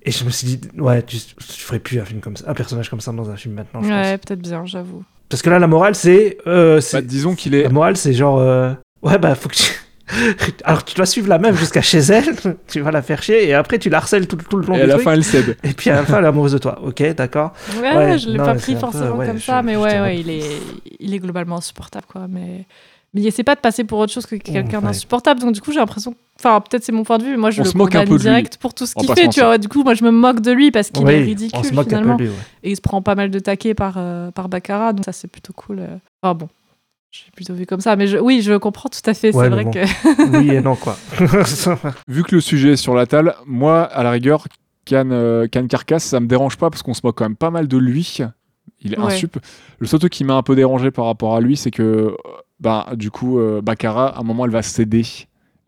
Et 0.01 0.09
je 0.11 0.23
me 0.23 0.31
suis 0.31 0.47
dit, 0.47 0.61
ouais, 0.79 1.03
tu, 1.03 1.17
tu 1.19 1.61
ferais 1.61 1.77
plus 1.77 1.99
un 1.99 2.05
film 2.05 2.21
comme 2.21 2.37
ça, 2.37 2.45
un 2.49 2.55
personnage 2.55 2.89
comme 2.89 3.01
ça 3.01 3.11
dans 3.11 3.29
un 3.29 3.35
film 3.35 3.53
maintenant, 3.53 3.83
je 3.83 3.89
Ouais, 3.89 4.17
pense. 4.17 4.25
peut-être 4.25 4.41
bien, 4.41 4.65
j'avoue. 4.65 5.03
Parce 5.29 5.41
que 5.41 5.49
là, 5.49 5.59
la 5.59 5.67
morale, 5.67 5.95
c'est. 5.95 6.37
euh, 6.47 6.81
c'est- 6.81 6.97
Bah, 6.97 7.01
disons 7.07 7.35
qu'il 7.35 7.53
est. 7.55 7.63
La 7.63 7.69
morale, 7.69 7.97
c'est 7.97 8.13
genre. 8.13 8.39
euh, 8.39 8.71
Ouais, 9.01 9.17
bah, 9.17 9.35
faut 9.35 9.47
que 9.49 9.55
tu. 9.55 9.63
Alors, 10.63 10.83
tu 10.83 10.95
dois 10.95 11.05
suivre 11.05 11.27
la 11.29 11.37
meuf 11.37 11.57
jusqu'à 11.59 11.81
chez 11.83 11.99
elle, 11.99 12.35
tu 12.67 12.81
vas 12.81 12.89
la 12.91 13.01
faire 13.03 13.21
chier, 13.21 13.47
et 13.47 13.53
après, 13.53 13.77
tu 13.77 13.89
la 13.89 13.97
harcèles 13.97 14.27
tout, 14.27 14.37
tout 14.37 14.57
le 14.57 14.65
long 14.65 14.73
Et 14.73 14.77
du 14.77 14.83
à 14.83 14.87
la 14.87 14.93
truc. 14.95 15.03
fin, 15.05 15.13
elle 15.13 15.23
cède. 15.23 15.55
Et 15.63 15.73
puis 15.73 15.91
à 15.91 15.95
la 15.97 16.03
fin, 16.03 16.17
elle 16.17 16.25
est 16.25 16.27
amoureuse 16.29 16.53
de 16.53 16.57
toi. 16.57 16.79
Ok, 16.83 17.03
d'accord. 17.15 17.53
Ouais, 17.79 17.95
Ouais, 17.95 18.17
je 18.17 18.27
l'ai 18.29 18.37
pas 18.37 18.55
pris 18.55 18.73
peu, 18.73 18.79
forcément 18.79 19.17
ouais, 19.17 19.27
comme 19.27 19.37
je- 19.37 19.43
ça, 19.45 19.61
mais 19.61 19.75
je 19.75 19.79
ouais, 19.79 20.01
ouais, 20.01 20.19
il 20.19 20.29
est, 20.31 20.41
il 20.99 21.13
est 21.13 21.19
globalement 21.19 21.57
insupportable, 21.57 22.05
quoi. 22.11 22.25
Mais, 22.27 22.65
mais 23.13 23.21
il 23.21 23.27
essaie 23.27 23.43
pas 23.43 23.55
de 23.55 23.59
passer 23.59 23.83
pour 23.83 23.99
autre 23.99 24.11
chose 24.13 24.25
que 24.25 24.35
quelqu'un 24.35 24.81
d'insupportable. 24.81 25.39
Donc 25.41 25.53
du 25.53 25.61
coup, 25.61 25.71
j'ai 25.71 25.79
l'impression, 25.79 26.15
enfin 26.39 26.61
peut-être 26.61 26.83
c'est 26.83 26.91
mon 26.91 27.03
point 27.03 27.17
de 27.17 27.23
vue, 27.23 27.31
mais 27.31 27.37
moi 27.37 27.51
je 27.51 27.61
On 27.61 27.65
le 27.65 27.71
moque 27.75 27.95
un 27.95 28.01
peu 28.01 28.09
de 28.09 28.13
lui. 28.13 28.19
direct 28.19 28.57
pour 28.57 28.73
tout 28.73 28.85
ce 28.85 28.95
qu'il 28.95 29.11
fait. 29.13 29.27
Tu 29.29 29.39
vois, 29.41 29.57
du 29.57 29.67
coup, 29.67 29.83
moi 29.83 29.93
je 29.93 30.03
me 30.03 30.11
moque 30.11 30.41
de 30.41 30.51
lui 30.51 30.71
parce 30.71 30.89
qu'il 30.91 31.05
Oui, 31.05 31.13
est 31.13 31.21
on 31.21 31.25
ridicule 31.25 31.65
se 31.65 31.73
moque 31.73 31.87
un 31.87 31.89
peu 31.89 31.89
finalement, 31.97 32.15
de 32.17 32.23
lui, 32.23 32.29
ouais. 32.29 32.35
et 32.63 32.71
il 32.71 32.75
se 32.75 32.81
prend 32.81 33.01
pas 33.01 33.15
mal 33.15 33.29
de 33.31 33.39
taquets 33.39 33.73
par 33.73 33.95
euh, 33.97 34.31
par 34.31 34.49
Baccarat, 34.49 34.93
donc 34.93 35.05
ça 35.05 35.11
c'est 35.11 35.27
plutôt 35.27 35.53
cool. 35.53 35.79
euh. 35.79 35.97
Enfin 36.21 36.35
bon. 36.35 36.49
J'ai 37.11 37.31
plutôt 37.35 37.55
vu 37.55 37.65
comme 37.65 37.81
ça, 37.81 37.95
mais 37.95 38.05
je- 38.05 38.19
oui, 38.19 38.41
je 38.43 38.53
comprends 38.57 38.87
tout 38.87 38.99
à 39.09 39.15
fait. 39.15 39.35
Ouais, 39.35 39.45
c'est 39.45 39.49
vrai 39.49 39.63
bon. 39.63 39.71
que 39.71 40.37
Oui 40.37 40.51
et 40.51 40.61
non, 40.61 40.75
quoi. 40.75 40.95
Vu 42.07 42.21
que 42.23 42.35
le 42.35 42.41
sujet 42.41 42.73
est 42.73 42.75
sur 42.77 42.93
la 42.93 43.07
table, 43.07 43.33
moi, 43.47 43.81
à 43.83 44.03
la 44.03 44.11
rigueur, 44.11 44.45
Can, 44.87 45.09
euh, 45.11 45.47
Can 45.51 45.65
Carcass, 45.67 46.03
ça 46.03 46.19
me 46.19 46.27
dérange 46.27 46.57
pas 46.57 46.69
parce 46.69 46.83
qu'on 46.83 46.93
se 46.93 47.01
moque 47.03 47.17
quand 47.17 47.25
même 47.25 47.35
pas 47.35 47.49
mal 47.49 47.67
de 47.67 47.77
lui. 47.77 48.19
Il 48.81 48.93
est 48.93 48.99
Ouais. 48.99 49.05
insup. 49.13 49.37
Le 49.79 49.87
seul 49.87 49.99
truc 49.99 50.13
qui 50.13 50.23
m'a 50.23 50.35
un 50.35 50.43
peu 50.43 50.55
dérangé 50.55 50.91
par 50.91 51.05
rapport 51.05 51.35
à 51.35 51.41
lui, 51.41 51.57
c'est 51.57 51.71
que, 51.71 51.81
euh, 51.81 52.15
bah, 52.59 52.87
du 52.95 53.11
coup, 53.11 53.39
euh, 53.39 53.61
Baccarat, 53.61 54.15
à 54.17 54.19
un 54.19 54.23
moment, 54.23 54.45
elle 54.45 54.51
va 54.51 54.61
céder. 54.61 55.03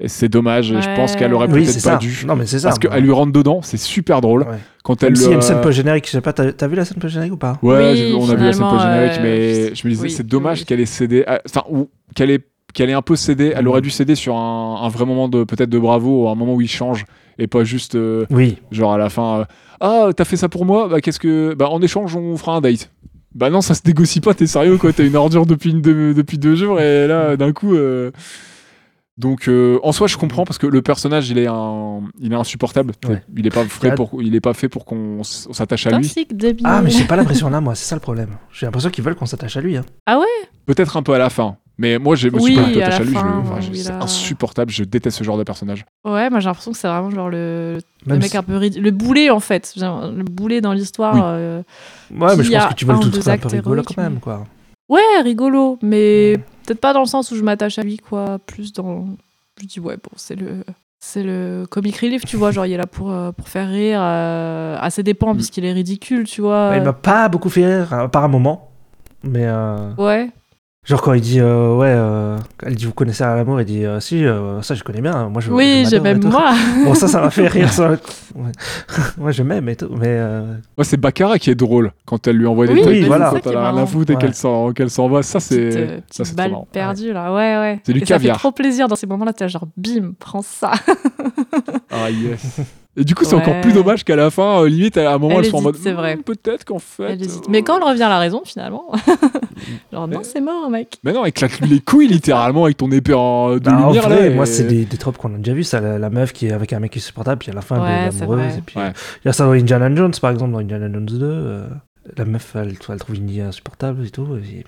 Et 0.04 0.08
c'est 0.08 0.30
dommage. 0.30 0.68
Je 0.80 0.96
pense 0.96 1.16
qu'elle 1.16 1.32
aurait 1.34 1.46
Oui, 1.48 1.62
peut-être 1.64 1.76
pas 1.76 1.80
ça. 1.80 1.98
dû. 1.98 2.24
Non, 2.26 2.36
mais 2.36 2.48
c'est 2.48 2.58
ça. 2.58 2.70
Parce 2.70 2.80
qu'elle 2.80 3.04
lui 3.04 3.12
rentre 3.12 3.32
dedans, 3.32 3.62
c'est 3.62 3.78
super 3.78 4.20
drôle. 4.20 4.42
Ouais. 4.44 4.58
Quand 4.84 5.00
Même 5.04 5.12
elle. 5.12 5.18
s'il 5.18 5.28
y 5.28 5.30
a 5.30 5.34
une 5.34 5.38
euh, 5.38 5.42
scène 5.42 5.62
post-générique, 5.62 6.08
je 6.08 6.12
sais 6.12 6.22
pas, 6.22 6.34
t'as 6.34 6.52
t'as 6.54 6.68
vu 6.68 6.76
la 6.76 6.86
scène 6.86 6.98
post-générique 6.98 7.34
ou 7.34 7.38
pas? 7.38 7.60
Ouais, 7.62 7.92
Oui, 7.94 8.16
on 8.20 8.28
a 8.28 8.34
vu 8.36 8.46
la 8.46 8.52
scène 8.54 8.68
post-générique, 8.68 9.20
euh, 9.20 9.22
mais 9.22 9.76
je 9.76 9.86
me 9.88 9.92
disais, 9.92 10.02
oui, 10.04 10.10
c'est 10.10 10.26
dommage 10.26 10.60
oui. 10.62 10.66
qu'elle 10.66 10.80
ait 10.80 10.86
cédé. 10.88 11.24
Enfin, 11.46 11.64
ou 11.70 11.88
qu'elle 12.16 12.32
ait, 12.32 12.40
qu'elle 12.74 12.90
ait 12.90 12.94
un 12.94 13.04
peu 13.04 13.16
cédé. 13.16 13.54
Elle 13.56 13.68
aurait 13.68 13.82
dû 13.82 13.92
céder 13.92 14.16
sur 14.16 14.36
un, 14.38 14.80
un 14.82 14.90
vrai 14.90 15.06
moment 15.06 15.30
de 15.30 15.44
peut-être 15.44 15.70
de 15.70 15.78
bravo, 15.78 16.24
ou 16.26 16.30
un 16.30 16.36
moment 16.36 16.56
où 16.56 16.62
il 16.62 16.68
change, 16.70 17.06
et 17.38 17.46
pas 17.46 17.64
juste. 17.64 17.94
euh, 17.94 18.26
Oui. 18.32 18.58
Genre 18.72 18.94
à 18.94 18.98
la 18.98 19.10
fin, 19.10 19.42
euh, 19.42 19.46
ah, 19.82 20.10
t'as 20.18 20.26
fait 20.26 20.38
ça 20.38 20.50
pour 20.50 20.66
moi? 20.66 20.88
Bah, 20.88 21.00
qu'est-ce 21.00 21.20
que. 21.20 21.54
Bah, 21.54 21.70
en 21.70 21.80
échange, 21.80 22.16
on 22.16 22.36
fera 22.38 22.56
un 22.56 22.62
date. 22.62 22.90
Bah, 23.34 23.50
non, 23.50 23.62
ça 23.62 23.74
se 23.76 23.82
négocie 23.86 24.20
pas, 24.22 24.34
t'es 24.34 24.48
sérieux, 24.48 24.78
quoi. 24.78 24.92
T'as 24.94 25.06
une 25.06 25.16
ordure 25.16 25.46
depuis, 25.46 25.72
une 25.72 25.82
depuis 25.82 26.38
deux 26.38 26.56
jours, 26.56 26.80
et 26.82 27.08
là, 27.08 27.38
d'un 27.38 27.54
coup. 27.54 27.76
euh, 27.76 28.12
Donc, 29.18 29.48
euh, 29.48 29.80
en 29.84 29.92
soi, 29.92 30.08
je 30.08 30.18
comprends 30.18 30.46
parce 30.46 30.58
que 30.58 30.68
le 30.68 30.82
personnage, 30.82 31.30
il 31.30 31.38
est, 31.38 31.48
un... 31.48 32.02
il 32.20 32.32
est 32.34 32.36
insupportable. 32.36 32.94
Ouais. 33.08 33.22
Il, 33.38 33.46
est 33.46 33.50
pas 33.52 33.64
fait 33.66 33.92
Ah. 33.92 33.96
pour... 33.96 34.22
il 34.22 34.34
est 34.36 34.42
pas 34.42 34.54
fait 34.54 34.68
pour 34.70 34.84
qu'on 34.86 35.24
s'attache 35.24 35.86
à 35.88 35.92
lui. 35.98 36.08
Ah, 36.64 36.82
mais 36.82 36.90
j'ai 36.90 37.06
pas 37.06 37.16
l'impression 37.16 37.50
là, 37.50 37.62
moi, 37.62 37.76
c'est 37.76 37.86
ça 37.86 37.96
le 37.96 38.02
problème. 38.02 38.30
J'ai 38.52 38.66
l'impression 38.66 38.90
qu'ils 38.90 39.04
veulent 39.04 39.16
qu'on 39.16 39.26
s'attache 39.26 39.56
à 39.58 39.62
lui. 39.62 39.78
Hein. 39.78 39.86
Peut-être 40.66 40.98
un 40.98 41.04
peu 41.04 41.14
à 41.14 41.18
la 41.20 41.30
fin. 41.30 41.58
Mais 41.82 41.98
moi, 41.98 42.16
je 42.16 42.30
me 42.30 42.40
suis 42.40 42.60
Oui, 42.60 42.76
pas 42.76 42.84
à 42.84 42.88
attaché 42.88 43.02
à 43.02 43.06
lui. 43.06 43.18
enfin, 43.18 43.60
C'est 43.74 43.92
insupportable. 43.92 44.72
Je 44.72 44.84
déteste 44.84 45.18
ce 45.18 45.24
genre 45.24 45.38
de 45.38 45.44
personnage. 45.44 45.84
Ouais, 46.06 46.30
moi 46.30 46.40
j'ai 46.40 46.46
l'impression 46.46 46.72
que 46.72 46.78
c'est 46.78 46.88
vraiment 46.88 47.10
genre 47.10 47.30
le, 47.30 47.80
mec 48.06 48.26
si- 48.26 48.38
un 48.38 48.44
peu 48.44 48.56
ridicule. 48.58 48.84
Le 48.84 48.92
boulet 48.92 49.30
en 49.32 49.40
fait. 49.40 49.74
Le 49.78 50.24
boulet 50.24 50.62
dans 50.62 50.74
l'histoire. 50.74 51.16
Oui. 51.16 51.22
euh, 51.24 51.64
Ouais, 52.12 52.36
mais 52.38 52.44
je 52.44 52.52
pense 52.52 52.66
que 52.68 52.74
tu 52.76 52.86
veux 52.86 52.92
un 52.94 53.00
le 53.00 53.06
ou 53.08 53.10
tout 53.10 53.30
un 53.30 53.38
peu 53.38 53.48
rigolo 53.48 53.82
quand 53.84 53.98
même, 54.02 54.20
quoi. 54.20 54.44
Ouais, 54.90 55.02
rigolo, 55.24 55.80
mais 55.82 56.38
peut-être 56.66 56.82
pas 56.82 56.94
dans 56.94 57.00
le 57.00 57.06
sens 57.08 57.32
où 57.32 57.36
je 57.36 57.42
m'attache 57.44 57.80
à 57.80 57.82
lui, 57.84 57.98
quoi. 57.98 58.38
Plus 58.46 58.74
dans. 58.74 59.06
Je 59.60 59.66
dis, 59.66 59.80
ouais, 59.80 59.96
bon, 59.96 60.12
c'est 60.16 60.36
le. 60.36 60.64
C'est 61.04 61.24
le 61.24 61.66
comic 61.68 61.98
relief, 61.98 62.26
tu 62.26 62.38
vois, 62.38 62.52
genre 62.52 62.68
il 62.68 62.74
est 62.74 62.78
là 62.78 62.86
pour, 62.86 63.12
euh, 63.12 63.32
pour 63.32 63.48
faire 63.50 63.68
rire, 63.68 64.00
euh, 64.04 64.78
à 64.80 64.92
ses 64.92 65.02
dépens, 65.02 65.34
Mm. 65.34 65.38
puisqu'il 65.38 65.66
est 65.66 65.74
ridicule, 65.74 66.26
tu 66.26 66.42
vois. 66.42 66.74
Il 66.76 66.84
m'a 66.84 66.94
pas 66.94 67.28
beaucoup 67.28 67.50
fait 67.50 67.66
rire, 67.66 67.92
à 67.92 68.08
part 68.08 68.24
un 68.24 68.28
moment. 68.28 68.70
Mais 69.24 69.46
euh, 69.48 69.94
Ouais, 69.98 70.30
genre 70.84 71.02
quand 71.02 71.14
il 71.14 71.22
dit 71.22 71.40
euh, 71.40 71.76
ouais, 71.78 71.88
euh, 71.92 72.38
elle 72.64 72.76
dit 72.76 72.86
vous 72.86 72.94
connaissez 72.94 73.24
l'amour, 73.24 73.62
il 73.62 73.66
dit 73.66 73.86
euh, 73.86 74.00
si 74.00 74.26
euh, 74.26 74.62
ça 74.64 74.74
je 74.74 74.84
connais 74.84 75.02
bien. 75.02 75.30
Moi 75.30 75.40
je. 75.42 75.52
oui, 75.52 75.86
je 75.90 75.98
tout. 76.20 76.28
moi. 76.28 76.54
Bon 76.86 76.96
ça 76.96 77.08
ça 77.08 77.22
m'a 77.22 77.30
fait 77.30 77.48
rire. 77.48 77.72
Ça. 77.72 77.92
Ouais. 78.36 78.52
moi 79.18 79.32
je 79.32 79.44
m'aime 79.44 79.70
et 79.70 79.76
tout, 79.76 79.90
mais 79.92 80.08
euh, 80.08 80.42
Moi, 80.78 80.84
c'est 80.84 80.98
Baccarat 80.98 81.38
qui 81.38 81.50
est 81.52 81.56
drôle 81.56 81.92
quand 82.06 82.26
elle 82.28 82.38
lui 82.38 82.48
envoie 82.48 82.66
des 82.68 82.74
Oui, 82.74 82.82
trucs. 82.82 82.94
oui, 82.96 83.04
voilà. 83.04 83.26
Quand 83.30 83.36
c'est 83.38 83.44
ça 83.44 83.50
qui 83.50 83.50
elle 83.50 83.58
a 83.58 83.60
à 83.68 83.72
marrant. 83.74 83.86
foutre 83.86 84.12
et 84.12 84.16
Ouais. 84.16 84.22
qu'elle 84.22 84.34
s'en 84.34 84.72
qu'elle 84.74 84.90
s'en 84.90 85.08
va. 85.08 85.22
Ça, 85.24 85.38
euh, 85.38 85.42
c'est. 85.42 85.58
petite 85.70 86.14
Ça, 86.14 86.26
c'est 86.26 86.36
balle 86.36 86.56
perdue, 86.72 87.14
là, 87.14 87.32
ouais, 87.34 87.58
ouais. 87.58 87.80
C'est 87.86 87.94
du 87.94 88.00
Et 88.00 88.06
ça 88.06 88.16
caviar. 88.16 88.36
fait 88.38 88.40
trop 88.40 88.52
plaisir 88.52 88.88
dans 88.88 88.96
ces 88.96 89.06
moments-là, 89.08 89.34
t'es 89.34 89.44
là, 89.44 89.48
genre, 89.50 89.68
bim, 89.78 90.14
prends 90.20 90.42
ça. 90.42 90.72
Ah, 91.92 92.10
yes. 92.10 92.60
Et 92.98 93.06
du 93.06 93.16
coup, 93.16 93.24
c'est 93.24 93.36
Ouais. 93.36 93.42
encore 93.42 93.62
plus 93.62 93.72
dommage 93.72 94.04
qu'à 94.04 94.18
la 94.18 94.30
fin, 94.30 94.64
euh, 94.64 94.68
limite, 94.68 94.98
à 94.98 95.14
un 95.14 95.18
moment, 95.18 95.36
Elle 95.40 95.46
elles 95.46 95.52
sont 95.52 95.58
en 95.58 95.62
mode. 95.62 95.76
hésite, 95.76 95.84
c'est 95.88 95.94
vrai. 95.94 96.18
Hmm, 96.18 96.24
Peut-être 96.24 96.66
qu'en 96.66 96.80
fait. 96.80 97.04
Euh, 97.22 97.26
Mais 97.48 97.62
quand 97.64 97.78
elle 97.78 97.84
revient 97.88 98.04
à 98.04 98.10
la 98.10 98.20
raison, 98.20 98.42
finalement, 98.44 98.84
genre, 99.94 100.08
non, 100.10 100.20
c'est 100.24 100.42
mort, 100.42 100.70
mec. 100.70 100.98
Mais 101.04 101.14
non, 101.14 101.24
éclate 101.26 101.60
lui 101.62 101.70
les 101.70 101.80
couilles 101.80 102.08
littéralement 102.10 102.66
avec 102.66 102.78
ton 102.78 102.92
épée 102.92 103.14
en- 103.14 103.54
de 103.54 103.60
bah, 103.60 103.78
en 103.78 103.88
lumière 103.88 104.04
vrai, 104.10 104.30
là. 104.30 104.36
moi 104.36 104.46
c'est 104.46 104.66
des, 104.66 104.84
des 104.86 104.98
tropes 104.98 105.18
qu'on 105.18 105.34
a 105.34 105.38
déjà 105.38 105.54
vu. 105.54 105.64
Ça, 105.64 105.80
la, 105.80 105.98
la 106.00 106.10
meuf 106.10 106.34
qui 106.34 106.48
est 106.48 106.52
avec 106.52 106.74
un 106.74 106.80
mec 106.80 106.96
insupportable, 106.98 107.40
puis 107.40 107.52
à 107.52 107.54
la 107.54 107.62
fin 107.62 107.80
Ouais, 107.82 107.90
elle 107.90 108.14
est 108.14 108.22
amoureuse. 108.24 108.58
Et 108.58 108.62
puis 108.62 108.78
Ouais. 108.78 108.92
il 109.24 109.28
y 109.28 109.30
a 109.30 109.34
ça 109.34 109.46
dans 109.46 109.52
Indiana 109.52 109.94
Jones 109.96 110.12
par 110.22 110.32
exemple, 110.32 110.52
dans 110.52 110.60
Indiana 110.60 110.88
Jones 110.92 111.06
2. 111.06 111.20
euh, 111.22 111.68
la 112.18 112.26
meuf 112.26 112.56
elle, 112.56 112.76
elle 112.90 112.98
trouve 113.00 113.16
Indy 113.16 113.40
insupportable 113.42 114.06
et 114.06 114.10
tout. 114.10 114.28
Et, 114.36 114.66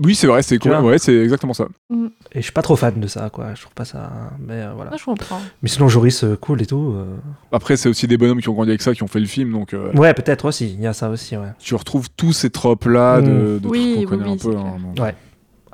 Oui, 0.00 0.14
c'est 0.14 0.26
vrai, 0.26 0.42
c'est 0.42 0.62
vois 0.64 0.80
Ouais, 0.82 0.98
c'est 0.98 1.16
exactement 1.16 1.54
ça. 1.54 1.66
Et 1.90 1.96
je 2.36 2.40
suis 2.40 2.52
pas 2.52 2.62
trop 2.62 2.76
fan 2.76 2.98
de 2.98 3.06
ça, 3.06 3.30
quoi. 3.30 3.54
Je 3.54 3.60
trouve 3.62 3.74
pas 3.74 3.84
ça. 3.84 4.10
Mais 4.38 4.54
euh, 4.62 4.72
voilà. 4.74 4.90
Moi, 4.90 4.98
je 4.98 5.04
comprends. 5.04 5.40
Mais 5.62 5.68
sinon, 5.68 5.88
Joris, 5.88 6.24
euh, 6.24 6.36
cool 6.40 6.62
et 6.62 6.66
tout. 6.66 6.94
euh. 6.96 7.16
Après, 7.52 7.76
c'est 7.76 7.88
aussi 7.88 8.06
des 8.06 8.16
bonhommes 8.16 8.40
qui 8.40 8.48
ont 8.48 8.54
grandi 8.54 8.70
avec 8.70 8.82
ça, 8.82 8.94
qui 8.94 9.02
ont 9.02 9.08
fait 9.08 9.20
le 9.20 9.26
film, 9.26 9.52
donc 9.52 9.72
euh, 9.74 9.92
Ouais, 9.94 10.12
peut-être 10.14 10.44
aussi. 10.46 10.72
Il 10.74 10.80
y 10.80 10.86
a 10.86 10.92
ça 10.92 11.10
aussi, 11.10 11.36
ouais. 11.36 11.48
tu 11.58 11.74
retrouves 11.74 12.08
tous 12.16 12.32
ces 12.32 12.50
tropes 12.50 12.86
là 12.86 13.20
de, 13.20 13.30
Mm. 13.30 13.60
de 13.60 13.68
Oui, 13.68 13.80
trucs 13.80 13.94
qu'on 13.94 14.00
oui, 14.00 14.06
connaît 14.06 14.24
oui, 14.24 14.32
un 14.32 14.36
peu. 14.36 14.56
hein, 14.56 14.76
donc. 14.94 15.04
Ouais. 15.04 15.14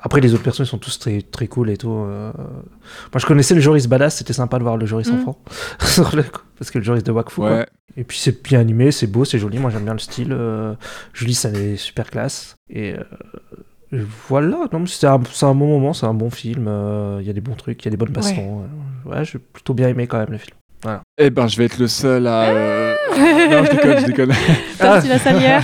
Après, 0.03 0.19
les 0.21 0.33
autres 0.33 0.43
personnes 0.43 0.65
ils 0.65 0.69
sont 0.69 0.77
tous 0.79 0.97
très, 0.99 1.21
très 1.21 1.47
cool 1.47 1.69
et 1.69 1.77
tout. 1.77 1.91
euh. 1.91 2.31
Moi, 2.35 3.19
je 3.19 3.25
connaissais 3.25 3.53
le 3.53 3.61
Joris 3.61 3.87
badass. 3.87 4.15
C'était 4.17 4.33
sympa 4.33 4.57
de 4.57 4.63
voir 4.63 4.77
le 4.77 4.85
Joris 4.85 5.11
Mm. 5.11 5.19
enfant. 5.19 5.37
Parce 6.57 6.71
que 6.71 6.77
le 6.79 6.83
Joris 6.83 7.03
de 7.03 7.11
Wakfu. 7.11 7.41
Ouais. 7.41 7.65
Et 7.97 8.03
puis, 8.03 8.17
c'est 8.17 8.41
bien 8.43 8.59
animé, 8.59 8.91
c'est 8.91 9.07
beau, 9.07 9.25
c'est 9.25 9.37
joli. 9.39 9.59
Moi, 9.59 9.69
j'aime 9.69 9.83
bien 9.83 9.93
le 9.93 9.99
style. 9.99 10.31
euh, 10.31 10.73
Julie, 11.13 11.33
ça 11.33 11.49
est 11.49 11.75
super 11.75 12.09
classe. 12.09 12.55
Et. 12.69 12.93
euh, 12.93 13.03
et 13.93 13.99
Voilà, 14.29 14.67
c'est 14.87 15.05
un, 15.05 15.17
bon 15.53 15.67
moment, 15.67 15.91
c'est 15.93 16.05
un 16.05 16.13
bon 16.13 16.29
film. 16.29 16.65
euh, 16.67 17.17
Il 17.21 17.27
y 17.27 17.29
a 17.29 17.33
des 17.33 17.41
bons 17.41 17.55
trucs, 17.55 17.81
il 17.83 17.85
y 17.85 17.87
a 17.89 17.91
des 17.91 17.97
bonnes 17.97 18.09
bastons. 18.13 18.61
euh, 18.63 19.09
Ouais, 19.09 19.25
j'ai 19.25 19.37
plutôt 19.39 19.73
bien 19.73 19.89
aimé 19.89 20.07
quand 20.07 20.17
même 20.17 20.31
le 20.31 20.37
film. 20.37 20.55
Eh 21.19 21.29
ben, 21.29 21.47
je 21.47 21.57
vais 21.57 21.65
être 21.65 21.77
le 21.77 21.87
seul 21.87 22.25
à. 22.25 22.43
euh, 22.49 22.95
non, 23.51 23.65
je 23.65 23.71
déconne, 23.71 23.99
je 23.99 24.05
déconne. 24.05 24.31
Sorti 24.79 25.07
la 25.09 25.19
salière. 25.19 25.61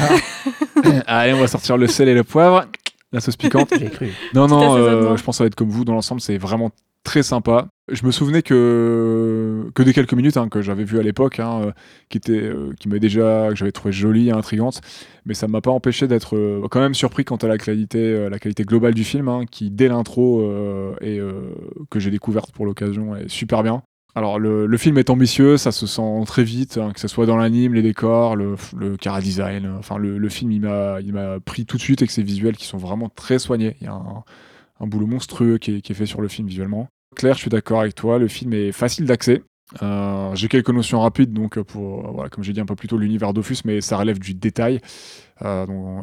Allez, 1.08 1.34
on 1.34 1.40
va 1.40 1.48
sortir 1.48 1.76
le 1.78 1.88
sel 1.88 2.08
et 2.10 2.14
le 2.14 2.24
poivre. 2.24 2.66
La 3.12 3.20
sauce 3.20 3.38
piquante. 3.38 3.74
J'ai 3.80 3.90
cru. 3.90 4.12
Non, 4.34 4.48
non, 4.48 4.76
euh, 4.76 5.16
je 5.16 5.24
pense 5.24 5.36
que 5.36 5.38
ça 5.38 5.44
va 5.44 5.48
être 5.48 5.56
comme 5.56 5.70
vous. 5.70 5.86
Dans 5.86 5.94
l'ensemble, 5.94 6.22
c'est 6.22 6.38
vraiment 6.38 6.72
très 7.08 7.24
sympa. 7.24 7.70
Je 7.90 8.06
me 8.06 8.12
souvenais 8.12 8.42
que, 8.42 9.72
que 9.74 9.82
des 9.82 9.94
quelques 9.94 10.14
minutes 10.14 10.36
hein, 10.36 10.50
que 10.50 10.62
j'avais 10.62 10.84
vu 10.84 11.00
à 11.00 11.04
l'époque, 11.04 11.40
hein, 11.40 11.62
euh, 11.64 11.72
qui, 12.10 12.18
était, 12.18 12.34
euh, 12.34 12.74
qui 12.78 12.90
déjà, 12.90 13.48
que 13.50 13.56
j'avais 13.56 13.72
trouvé 13.72 13.94
jolie 13.94 14.28
et 14.28 14.32
intrigante, 14.32 14.82
mais 15.26 15.34
ça 15.34 15.48
ne 15.48 15.54
m'a 15.54 15.62
pas 15.62 15.72
empêché 15.72 16.08
d'être 16.08 16.36
euh, 16.36 16.68
quand 16.70 16.82
même 16.82 16.94
surpris 16.94 17.24
quant 17.24 17.38
à 17.38 17.48
la 17.48 17.58
qualité, 17.58 18.00
euh, 18.00 18.30
la 18.30 18.40
qualité 18.40 18.64
globale 18.64 18.94
du 18.94 19.06
film, 19.06 19.30
hein, 19.30 19.46
qui 19.50 19.72
dès 19.72 19.88
l'intro 19.88 20.42
euh, 20.42 20.96
et 21.00 21.18
euh, 21.18 21.56
que 21.90 22.00
j'ai 22.00 22.12
découverte 22.12 22.52
pour 22.52 22.66
l'occasion 22.66 23.16
est 23.16 23.30
super 23.30 23.64
bien. 23.64 23.84
Alors 24.18 24.40
le, 24.40 24.78
film 24.80 24.98
est 24.98 25.12
ambitieux, 25.12 25.58
ça 25.58 25.72
se 25.72 25.86
sent 25.86 26.24
très 26.26 26.44
vite, 26.44 26.80
hein, 26.80 26.92
que 26.92 27.00
ce 27.00 27.08
soit 27.08 27.28
dans 27.28 27.38
l'anime, 27.38 27.76
les 27.76 27.84
décors, 27.84 28.36
le, 28.36 28.56
le 28.76 28.98
design. 29.22 29.66
euh, 29.68 29.78
Enfin, 29.78 30.00
le, 30.00 30.28
film 30.28 30.52
il 30.52 30.62
m'a 30.62 31.40
pris 31.40 31.68
tout 31.68 31.78
de 31.78 31.82
suite 31.84 32.02
avec 32.02 32.10
ses 32.10 32.24
visuels 32.24 32.58
qui 32.58 32.66
sont 32.66 32.80
vraiment 32.80 33.10
très 33.10 33.38
soignés. 33.38 33.78
Il 33.80 33.86
y 33.86 33.88
a 33.88 33.94
un, 33.94 34.88
boulot 34.88 35.06
monstrueux 35.06 35.60
qui 35.60 35.84
est, 35.88 35.94
fait 35.94 36.08
sur 36.08 36.22
le 36.22 36.30
film 36.30 36.48
visuellement. 36.48 36.88
Claire, 37.16 37.36
je 37.36 37.42
suis 37.42 37.52
d'accord 37.52 37.82
avec 37.82 37.94
toi, 37.94 38.18
le 38.18 38.28
film 38.28 38.54
est 38.54 38.72
facile 38.72 39.06
d'accès. 39.06 39.44
Euh, 39.84 40.34
j'ai 40.34 40.48
quelques 40.48 40.72
notions 40.72 41.00
rapides, 41.02 41.32
donc 41.32 41.60
euh, 41.60 41.64
pour, 41.64 42.08
euh, 42.08 42.12
voilà, 42.12 42.30
comme 42.30 42.44
j'ai 42.44 42.54
dit 42.54 42.60
un 42.60 42.66
peu 42.66 42.76
plus 42.76 42.88
tôt, 42.88 42.98
l'univers 42.98 43.34
Dofus, 43.34 43.58
mais 43.66 43.82
ça 43.82 43.98
relève 43.98 44.18
du 44.18 44.34
détail. 44.34 44.80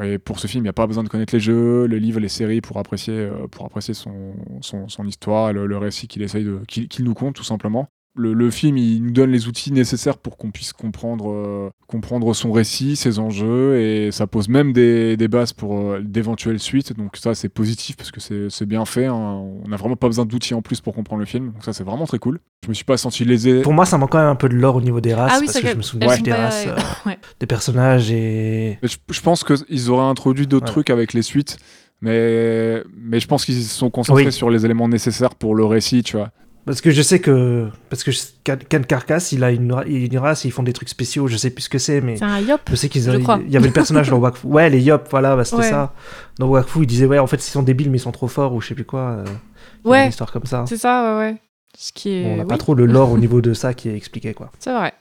Et 0.05 0.19
pour 0.19 0.39
ce 0.39 0.47
film, 0.47 0.62
il 0.62 0.67
n'y 0.67 0.69
a 0.69 0.73
pas 0.73 0.87
besoin 0.87 1.03
de 1.03 1.09
connaître 1.09 1.35
les 1.35 1.41
jeux, 1.41 1.87
les 1.87 1.99
livres, 1.99 2.21
les 2.21 2.29
séries 2.29 2.61
pour 2.61 2.77
apprécier, 2.79 3.29
pour 3.51 3.67
apprécier 3.67 3.93
son, 3.93 4.35
son, 4.61 4.87
son 4.87 5.05
histoire 5.05 5.53
le, 5.53 5.67
le 5.67 5.77
récit 5.77 6.07
qu'il 6.07 6.23
essaye 6.23 6.47
qu'il 6.69 7.05
nous 7.05 7.15
conte, 7.15 7.35
tout 7.35 7.43
simplement. 7.43 7.89
Le, 8.17 8.33
le 8.33 8.49
film, 8.51 8.77
il 8.77 9.03
nous 9.03 9.11
donne 9.11 9.33
les 9.33 9.49
outils 9.49 9.73
nécessaires 9.73 10.19
pour 10.19 10.37
qu'on 10.37 10.53
puisse 10.53 10.73
comprendre, 10.73 11.33
euh, 11.33 11.71
comprendre 11.89 12.33
son 12.33 12.53
récit, 12.53 12.95
ses 12.95 13.19
enjeux, 13.19 13.81
et 13.81 14.12
ça 14.12 14.29
pose 14.29 14.49
même 14.49 14.73
des, 14.73 15.17
des 15.17 15.27
bases 15.27 15.53
pour 15.53 15.77
euh, 15.81 16.01
d'éventuelles 16.01 16.61
suites. 16.61 16.97
Donc 16.97 17.17
ça, 17.17 17.35
c'est 17.35 17.49
positif 17.49 17.97
parce 17.97 18.12
que 18.12 18.21
c'est 18.49 18.67
bien 18.67 18.85
fait. 18.85 19.07
hein. 19.07 19.15
On 19.15 19.67
n'a 19.69 19.77
vraiment 19.77 19.97
pas 19.97 20.07
besoin 20.07 20.27
d'outils 20.27 20.55
en 20.55 20.62
plus 20.62 20.81
pour 20.81 20.95
comprendre 20.95 21.19
le 21.19 21.27
film. 21.27 21.47
Donc 21.53 21.65
ça, 21.65 21.73
c'est 21.73 21.83
vraiment 21.83 22.07
très 22.07 22.21
cool. 22.21 22.39
Je 22.62 22.69
me 22.69 22.75
suis 22.75 22.85
pas 22.85 22.97
senti 22.97 23.25
lésé. 23.25 23.62
Pour 23.62 23.73
moi, 23.73 23.85
ça 23.85 23.99
manque 23.99 24.12
quand 24.12 24.19
même 24.19 24.29
un 24.29 24.37
peu 24.37 24.49
de 24.49 24.55
l'or 24.55 24.77
au 24.77 24.81
niveau 24.81 25.01
des 25.01 25.12
races. 25.12 25.33
Ah 25.35 25.39
oui, 25.41 25.47
parce 25.47 25.61
que 25.61 25.67
je 25.69 25.75
me 25.77 25.83
souviens 25.83 26.17
des 26.19 26.33
races, 26.33 26.67
euh, 26.69 26.77
ouais. 27.09 27.19
des 27.41 27.47
personnages 27.47 28.12
et. 28.12 28.79
Mais 28.81 28.89
je, 28.89 28.97
je 29.11 29.21
pense 29.23 29.43
qu'ils 29.43 29.91
auraient 29.91 30.07
introduit 30.07 30.47
d'autres 30.47 30.67
Ouais. 30.67 30.71
trucs 30.73 30.91
avec 30.91 31.15
les 31.15 31.23
suites, 31.23 31.57
mais, 32.01 32.83
mais 32.97 33.19
je 33.19 33.27
pense 33.27 33.45
qu'ils 33.45 33.62
se 33.62 33.77
sont 33.77 33.91
concentrés 33.91 34.27
Oui. 34.27 34.33
sur 34.33 34.51
les 34.51 34.65
éléments 34.65 34.89
nécessaires 34.89 35.35
pour 35.35 35.55
le 35.57 35.65
récit, 35.65 36.03
tu 36.05 36.17
vois. 36.17 36.31
Parce 36.67 36.81
que 36.81 36.91
je 36.91 37.03
sais 37.03 37.19
que. 37.19 37.69
Parce 37.91 38.03
que 38.05 38.11
Can 38.45 38.83
Carcass, 38.89 39.33
il 39.33 39.45
a 39.45 39.51
une, 39.51 39.75
une 39.87 40.19
race, 40.19 40.45
ils 40.47 40.51
font 40.51 40.62
des 40.62 40.73
trucs 40.73 40.89
spéciaux, 40.89 41.27
je 41.27 41.37
sais 41.37 41.51
plus 41.51 41.62
ce 41.65 41.69
que 41.69 41.79
c'est, 41.79 42.01
mais. 42.01 42.17
C'est 42.17 42.25
un 42.25 42.41
yop. 42.41 42.61
Je 42.71 42.75
sais 42.77 42.89
qu'ils 42.89 43.03
il 43.05 43.51
y 43.53 43.57
avait 43.57 43.67
le 43.67 43.73
personnage 43.73 44.09
dans 44.09 44.17
Wakfu. 44.21 44.47
Ouais, 44.47 44.71
les 44.71 44.81
Yop, 44.81 45.07
voilà, 45.11 45.37
bah, 45.37 45.45
c'était 45.45 45.59
Ouais. 45.62 45.71
ça. 45.71 45.93
Dans 46.39 46.49
Wakfu, 46.49 46.81
il 46.81 46.87
disait, 46.87 47.05
ouais, 47.07 47.19
en 47.19 47.27
fait, 47.27 47.37
ils 47.37 47.51
sont 47.51 47.62
débiles, 47.62 47.91
mais 47.91 47.99
ils 47.99 48.01
sont 48.01 48.12
trop 48.12 48.29
forts, 48.29 48.55
ou 48.55 48.61
je 48.62 48.69
sais 48.69 48.75
plus 48.75 48.85
quoi. 48.87 49.01
euh, 49.01 49.25
Ouais. 49.85 50.05
Une 50.05 50.09
histoire 50.09 50.33
comme 50.33 50.47
ça. 50.47 50.65
C'est 50.67 50.79
ça, 50.79 51.19
ouais, 51.19 51.27
ouais. 51.33 51.37
Ce 51.77 51.93
qui 51.93 52.11
est. 52.15 52.23
Bon, 52.25 52.33
on 52.35 52.37
n'a 52.39 52.45
pas 52.47 52.57
trop 52.57 52.75
le 52.75 52.87
lore 52.87 53.11
au 53.12 53.19
niveau 53.25 53.41
de 53.43 53.53
ça 53.53 53.75
qui 53.75 53.91
est 53.91 53.97
expliqué, 53.97 54.33
quoi. 54.33 54.51
C'est 54.59 54.73
vrai. 54.73 54.95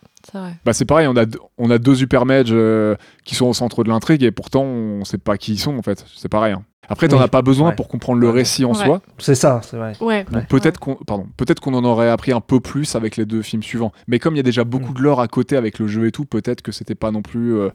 Bah 0.65 0.73
c'est 0.73 0.85
pareil, 0.85 1.07
on 1.07 1.15
a, 1.15 1.25
deux- 1.25 1.39
on 1.57 1.69
a 1.69 1.77
deux 1.77 1.95
super 1.95 2.25
mages 2.25 2.47
euh, 2.51 2.95
qui 3.25 3.35
sont 3.35 3.45
au 3.47 3.53
centre 3.53 3.83
de 3.83 3.89
l'intrigue 3.89 4.23
et 4.23 4.31
pourtant 4.31 4.63
on 4.63 5.03
sait 5.05 5.17
pas 5.17 5.37
qui 5.37 5.53
ils 5.53 5.59
sont 5.59 5.77
en 5.77 5.81
fait. 5.81 6.05
C'est 6.15 6.29
pareil. 6.29 6.53
hein. 6.53 6.63
Après, 6.89 7.07
t'en 7.07 7.17
Oui. 7.17 7.23
as 7.23 7.27
pas 7.29 7.41
besoin 7.41 7.69
Ouais. 7.69 7.75
pour 7.75 7.87
comprendre 7.87 8.19
le 8.19 8.27
Ouais. 8.27 8.33
récit 8.33 8.65
en 8.65 8.73
Ouais. 8.73 8.85
soi. 8.85 9.01
C'est 9.17 9.35
ça, 9.35 9.61
c'est 9.63 9.77
vrai. 9.77 9.93
Ouais. 10.01 10.25
Peut-être 10.49 10.79
qu'on, 10.81 10.95
pardon, 10.95 11.27
peut-être 11.37 11.61
qu'on 11.61 11.73
en 11.75 11.83
aurait 11.85 12.09
appris 12.09 12.33
un 12.33 12.41
peu 12.41 12.59
plus 12.59 12.95
avec 12.95 13.15
les 13.15 13.25
deux 13.25 13.41
films 13.41 13.63
suivants. 13.63 13.93
Mais 14.07 14.19
comme 14.19 14.33
il 14.33 14.37
y 14.37 14.41
a 14.41 14.43
déjà 14.43 14.65
beaucoup 14.65 14.91
Mm. 14.91 14.95
de 14.95 15.01
lore 15.01 15.21
à 15.21 15.27
côté 15.29 15.55
avec 15.55 15.79
le 15.79 15.87
jeu 15.87 16.07
et 16.07 16.11
tout, 16.11 16.25
peut-être 16.25 16.61
que 16.61 16.71
c'était 16.73 16.95
pas 16.95 17.11
non 17.11 17.21
plus. 17.21 17.55
euh, 17.55 17.69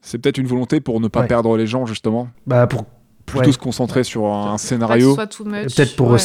C'est 0.00 0.18
peut-être 0.18 0.36
une 0.38 0.46
volonté 0.48 0.80
pour 0.80 1.00
ne 1.00 1.08
pas 1.08 1.20
Ouais. 1.20 1.26
perdre 1.28 1.56
les 1.56 1.66
gens 1.66 1.86
justement, 1.86 2.28
Bah, 2.46 2.66
pour. 2.66 2.84
plutôt 3.24 3.46
ouais. 3.46 3.52
se 3.52 3.58
concentrer 3.58 4.02
sur 4.04 4.26
un, 4.26 4.58
scénario. 4.58 5.16
Peut-être 5.16 5.96
pour. 5.96 6.10
ouais. 6.10 6.18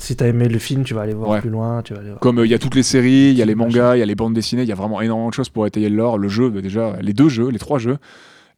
Si, 0.00 0.16
t'as 0.16 0.26
aimé 0.28 0.48
le 0.48 0.58
film, 0.58 0.82
tu 0.84 0.94
vas 0.94 1.02
aller 1.02 1.14
voir 1.14 1.30
Ouais. 1.30 1.40
plus 1.40 1.50
loin. 1.50 1.82
Tu 1.82 1.92
vas 1.94 2.00
aller 2.00 2.08
voir. 2.10 2.20
Comme 2.20 2.38
euh, 2.40 2.46
il 2.46 2.50
y 2.50 2.54
a 2.54 2.58
toutes 2.58 2.74
les 2.74 2.82
séries, 2.82 3.30
il 3.30 3.36
y 3.36 3.42
a 3.42 3.44
les 3.44 3.54
mangas, 3.54 3.96
il 3.96 4.00
y 4.00 4.02
a 4.02 4.06
les 4.06 4.14
bandes 4.14 4.34
dessinées, 4.34 4.62
il 4.62 4.68
y 4.68 4.72
a 4.72 4.76
vraiment 4.76 5.00
énormément 5.00 5.28
de 5.28 5.34
choses 5.34 5.48
pour 5.50 5.66
étayer 5.66 5.88
le 5.88 5.96
lore. 5.96 6.18
Le 6.18 6.28
jeu, 6.28 6.48
bah, 6.50 6.60
déjà, 6.62 6.96
les 7.00 7.12
deux 7.12 7.28
jeux, 7.28 7.48
les 7.50 7.58
trois 7.58 7.78
jeux. 7.78 7.98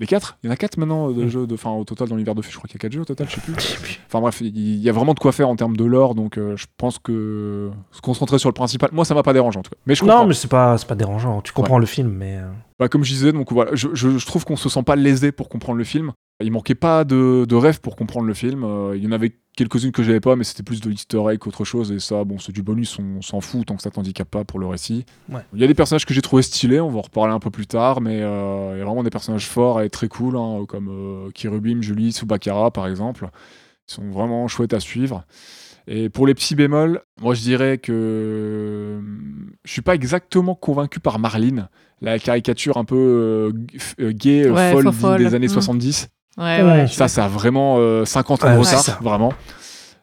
Les 0.00 0.06
quatre? 0.06 0.36
Il 0.42 0.46
y 0.46 0.50
en 0.50 0.52
a 0.52 0.56
quatre 0.56 0.78
maintenant 0.78 1.10
de 1.12 1.24
Mm. 1.24 1.28
jeux, 1.28 1.46
de, 1.46 1.54
au 1.64 1.84
total 1.84 2.08
dans 2.08 2.16
l'univers 2.16 2.34
de 2.34 2.42
je 2.42 2.48
crois 2.56 2.62
qu'il 2.66 2.74
y 2.74 2.78
a 2.78 2.80
quatre 2.80 2.92
jeux 2.92 3.02
au 3.02 3.04
total, 3.04 3.28
je 3.28 3.34
sais 3.36 3.40
plus. 3.40 3.54
Enfin 4.08 4.20
bref, 4.20 4.40
il 4.40 4.78
y 4.78 4.88
a 4.88 4.92
vraiment 4.92 5.14
de 5.14 5.20
quoi 5.20 5.30
faire 5.30 5.48
en 5.48 5.54
termes 5.54 5.76
de 5.76 5.84
lore, 5.84 6.14
donc 6.16 6.38
euh, 6.38 6.56
je 6.56 6.66
pense 6.76 6.98
que 6.98 7.70
se 7.92 8.00
concentrer 8.00 8.38
sur 8.38 8.48
le 8.48 8.52
principal, 8.54 8.90
moi 8.92 9.04
ça 9.04 9.14
m'a 9.14 9.22
pas 9.22 9.32
dérangé 9.32 9.58
en 9.58 9.62
tout 9.62 9.70
cas. 9.70 9.76
Mais 9.86 9.94
je 9.94 10.00
comprends. 10.00 10.22
Non, 10.22 10.26
mais 10.26 10.34
c'est 10.34 10.48
pas, 10.48 10.76
pas 10.88 10.94
dérangeant. 10.96 11.40
Tu 11.42 11.52
comprends 11.52 11.78
le 11.78 11.86
film, 11.86 12.08
mais. 12.10 12.38
euh, 12.38 12.50
Bah, 12.80 12.88
comme 12.88 13.04
je 13.04 13.12
disais, 13.12 13.32
donc 13.32 13.52
voilà, 13.52 13.72
je, 13.74 13.88
je- 13.92 14.18
je 14.18 14.26
trouve 14.26 14.44
qu'on 14.44 14.56
se 14.56 14.68
sent 14.68 14.82
pas 14.82 14.96
lésé 14.96 15.30
pour 15.30 15.48
comprendre 15.48 15.78
le 15.78 15.84
film. 15.84 16.12
Il 16.40 16.50
manquait 16.50 16.74
pas 16.74 17.04
de, 17.04 17.44
de 17.48 17.54
rêves 17.54 17.80
pour 17.80 17.94
comprendre 17.94 18.26
le 18.26 18.34
film. 18.34 18.64
Euh, 18.64 18.96
il 18.96 19.04
y 19.04 19.06
en 19.06 19.12
avait 19.12 19.36
quelques-unes 19.56 19.92
que 19.92 20.02
j'avais 20.02 20.18
pas, 20.20 20.34
mais 20.34 20.42
c'était 20.44 20.62
plus 20.64 20.80
de 20.80 20.88
l'easter 20.88 21.20
egg 21.30 21.38
qu'autre 21.38 21.64
chose. 21.64 21.92
Et 21.92 22.00
ça, 22.00 22.24
bon, 22.24 22.38
c'est 22.38 22.50
du 22.52 22.62
bonus, 22.62 22.98
on 22.98 23.20
s'en 23.22 23.40
fout 23.40 23.66
tant 23.66 23.76
que 23.76 23.82
ça 23.82 23.90
t'handicape 23.90 24.28
pas 24.28 24.42
pour 24.44 24.58
le 24.58 24.66
récit. 24.66 25.04
Ouais. 25.28 25.42
Il 25.54 25.60
y 25.60 25.64
a 25.64 25.66
des 25.68 25.74
personnages 25.74 26.04
que 26.06 26.14
j'ai 26.14 26.22
trouvé 26.22 26.42
stylés, 26.42 26.80
on 26.80 26.88
va 26.88 26.98
en 26.98 27.02
reparler 27.02 27.32
un 27.32 27.38
peu 27.38 27.50
plus 27.50 27.66
tard, 27.66 28.00
mais 28.00 28.22
euh, 28.22 28.72
il 28.74 28.78
y 28.78 28.82
a 28.82 28.84
vraiment 28.84 29.04
des 29.04 29.10
personnages 29.10 29.46
forts 29.46 29.82
et 29.82 29.90
très 29.90 30.08
cool, 30.08 30.36
hein, 30.36 30.64
comme 30.66 30.88
euh, 30.88 31.30
Kirubim, 31.30 31.80
Julie 31.80 32.18
ou 32.22 32.26
Bakara 32.26 32.70
par 32.72 32.88
exemple. 32.88 33.28
Ils 33.88 33.92
sont 33.94 34.10
vraiment 34.10 34.48
chouettes 34.48 34.74
à 34.74 34.80
suivre. 34.80 35.24
Et 35.86 36.08
pour 36.08 36.26
les 36.26 36.34
petits 36.34 36.54
bémols, 36.54 37.02
moi 37.20 37.34
je 37.34 37.42
dirais 37.42 37.78
que 37.78 39.00
je 39.64 39.70
suis 39.70 39.82
pas 39.82 39.94
exactement 39.94 40.54
convaincu 40.54 40.98
par 41.00 41.18
Marlene, 41.18 41.68
la 42.00 42.18
caricature 42.18 42.76
un 42.78 42.84
peu 42.84 43.52
euh, 44.00 44.12
gay, 44.12 44.48
Ouais, 44.48 44.72
folle 44.72 45.18
des 45.18 45.34
années 45.34 45.46
Mm. 45.46 45.50
70. 45.50 46.08
Ouais, 46.38 46.62
ouais. 46.62 46.86
Ça, 46.88 47.08
ça 47.08 47.26
a 47.26 47.28
vraiment 47.28 47.76
euh, 47.78 48.04
50 48.04 48.44
ans 48.44 48.46
de 48.46 48.52
Ouais, 48.58 48.58
retard, 48.64 49.02
vraiment. 49.02 49.32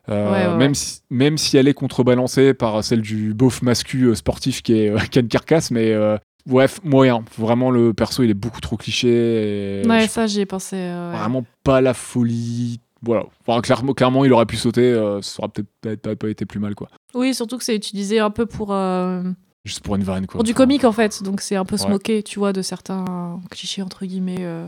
Euh, 0.09 0.31
Ouais, 0.31 0.47
ouais, 0.47 0.57
même, 0.57 0.69
ouais. 0.71 0.73
si, 0.75 1.01
même 1.09 1.37
si 1.37 1.57
elle 1.57 1.67
est 1.67 1.73
contrebalancée 1.73 2.53
par 2.53 2.83
celle 2.83 3.01
du 3.01 3.33
beauf 3.33 3.61
mascu 3.61 4.05
euh, 4.05 4.15
sportif 4.15 4.61
qui 4.63 4.73
est 4.73 4.89
euh, 4.89 4.97
Ken 5.11 5.27
Carcass, 5.27 5.69
mais 5.71 5.91
euh, 5.91 6.17
bref, 6.47 6.79
moyen. 6.83 7.23
Vraiment, 7.37 7.69
le 7.71 7.93
perso, 7.93 8.23
il 8.23 8.29
est 8.29 8.33
beaucoup 8.35 8.61
trop 8.61 8.75
cliché. 8.77 9.81
Et 9.83 9.87
Ouais, 9.87 10.07
ça, 10.07 10.25
j'y 10.27 10.41
ai 10.41 10.45
pensé. 10.45 10.75
euh, 10.77 11.11
ouais. 11.11 11.17
Vraiment 11.17 11.45
pas 11.63 11.81
la 11.81 11.93
folie. 11.93 12.79
Voilà. 13.01 13.23
Enfin, 13.47 13.61
clairement, 13.61 13.93
clairement, 13.93 14.25
il 14.25 14.33
aurait 14.33 14.45
pu 14.45 14.57
sauter. 14.57 14.81
euh, 14.81 15.21
ça 15.21 15.43
aurait 15.43 15.51
peut-être 15.81 16.01
pas, 16.01 16.15
pas 16.15 16.29
été 16.29 16.45
plus 16.45 16.59
mal, 16.59 16.75
quoi. 16.75 16.89
Oui, 17.13 17.33
surtout 17.33 17.57
que 17.57 17.63
c'est 17.63 17.75
utilisé 17.75 18.19
un 18.19 18.29
peu 18.31 18.45
pour, 18.45 18.73
euh, 18.73 19.21
Juste 19.63 19.81
pour 19.81 19.95
une 19.95 20.03
vanne, 20.03 20.25
quoi. 20.25 20.33
pour 20.39 20.43
du 20.43 20.51
Enfin, 20.51 20.57
comique 20.63 20.83
en 20.85 20.91
fait. 20.91 21.21
Donc 21.23 21.41
c'est 21.41 21.55
un 21.55 21.65
peu 21.65 21.77
se 21.77 21.83
Ouais. 21.85 21.91
moquer, 21.91 22.23
tu 22.23 22.39
vois, 22.39 22.51
de 22.51 22.61
certains 22.61 23.39
clichés 23.51 23.81
entre 23.83 24.05
guillemets 24.05 24.37
euh, 24.39 24.65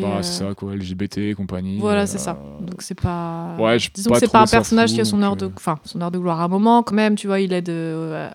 Bah, 0.00 0.16
euh, 0.18 0.22
c'est 0.22 0.44
ça, 0.44 0.54
quoi. 0.54 0.74
LGBT 0.74 1.18
et 1.18 1.34
compagnie. 1.34 1.78
Voilà, 1.78 2.02
euh, 2.02 2.06
c'est 2.06 2.18
ça. 2.18 2.38
Donc 2.60 2.82
c'est 2.82 2.98
pas. 3.00 3.56
Ouais, 3.58 3.78
j'ai 3.78 3.90
Disons 3.94 4.10
pas 4.10 4.14
que 4.20 4.26
c'est 4.26 4.32
pas 4.32 4.42
un 4.42 4.46
personnage 4.46 4.90
fou, 4.90 4.94
qui 4.96 5.00
a 5.00 5.04
son 5.04 5.22
heure 5.22 5.36
de, 5.36 5.46
euh, 5.46 5.50
enfin, 5.56 5.78
son 5.84 6.00
heure 6.00 6.10
de 6.10 6.18
gloire 6.18 6.40
à 6.40 6.44
un 6.44 6.48
moment 6.48 6.82
quand 6.82 6.94
même. 6.94 7.14
Tu 7.16 7.26
vois, 7.26 7.40
il 7.40 7.52
aide 7.52 7.68
euh, 7.68 8.28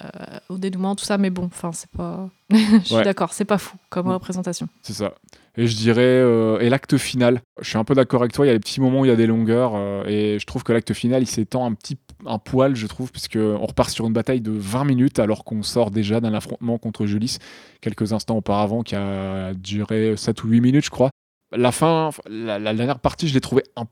au 0.50 0.58
dénouement, 0.58 0.96
tout 0.96 1.06
ça. 1.06 1.18
Mais 1.18 1.30
bon, 1.30 1.46
enfin, 1.46 1.72
c'est 1.74 1.90
pas. 1.92 2.30
Je 2.52 2.80
suis 2.84 2.96
Ouais. 2.96 3.04
d'accord, 3.04 3.34
c'est 3.34 3.46
pas 3.46 3.58
fou 3.58 3.78
comme 3.90 4.08
Mm. 4.08 4.12
représentation. 4.14 4.68
C'est 4.82 4.94
ça. 4.94 5.14
Et 5.58 5.68
je 5.68 5.76
dirais, 5.76 6.02
euh, 6.04 6.60
et 6.60 6.70
l'acte 6.70 6.98
final, 6.98 7.42
je 7.62 7.68
suis 7.70 7.78
un 7.78 7.84
peu 7.84 7.94
d'accord 7.94 8.22
avec 8.22 8.32
toi, 8.32 8.46
il 8.46 8.48
y 8.48 8.52
a 8.52 8.54
des 8.54 8.60
petits 8.60 8.80
moments 8.80 9.02
où 9.02 9.06
il 9.06 9.10
y 9.10 9.12
a 9.12 9.16
des 9.18 9.28
longueurs, 9.28 9.74
et 10.08 10.38
je 10.40 10.46
trouve 10.46 10.64
que 10.64 10.72
l'acte 10.72 10.94
final, 10.94 11.22
il 11.22 11.28
s'étend 11.28 11.66
un 11.66 11.74
petit 11.74 11.98
un 12.26 12.38
poil, 12.38 12.76
je 12.76 12.86
trouve, 12.88 13.12
puisque 13.12 13.38
on 13.38 13.66
repart 13.66 13.90
sur 13.90 14.06
une 14.06 14.14
bataille 14.14 14.42
de 14.42 14.52
20 14.52 14.84
minutes, 14.86 15.20
alors 15.20 15.44
qu'on 15.44 15.64
sort 15.64 15.90
déjà 15.92 16.20
d'un 16.22 16.34
affrontement 16.34 16.78
contre 16.78 17.06
Julis 17.06 17.38
quelques 17.82 18.14
instants 18.14 18.38
auparavant, 18.38 18.84
qui 18.84 18.96
a 18.96 19.54
duré 19.54 20.16
7 20.18 20.44
ou 20.44 20.48
8 20.50 20.62
minutes, 20.62 20.86
je 20.86 20.90
crois. 20.90 21.10
La 21.56 21.72
fin, 21.72 22.12
la, 22.30 22.60
la 22.60 22.74
dernière 22.74 23.00
partie, 23.00 23.28
je 23.28 23.34
l'ai 23.34 23.42
trouvée 23.42 23.64
un 23.76 23.86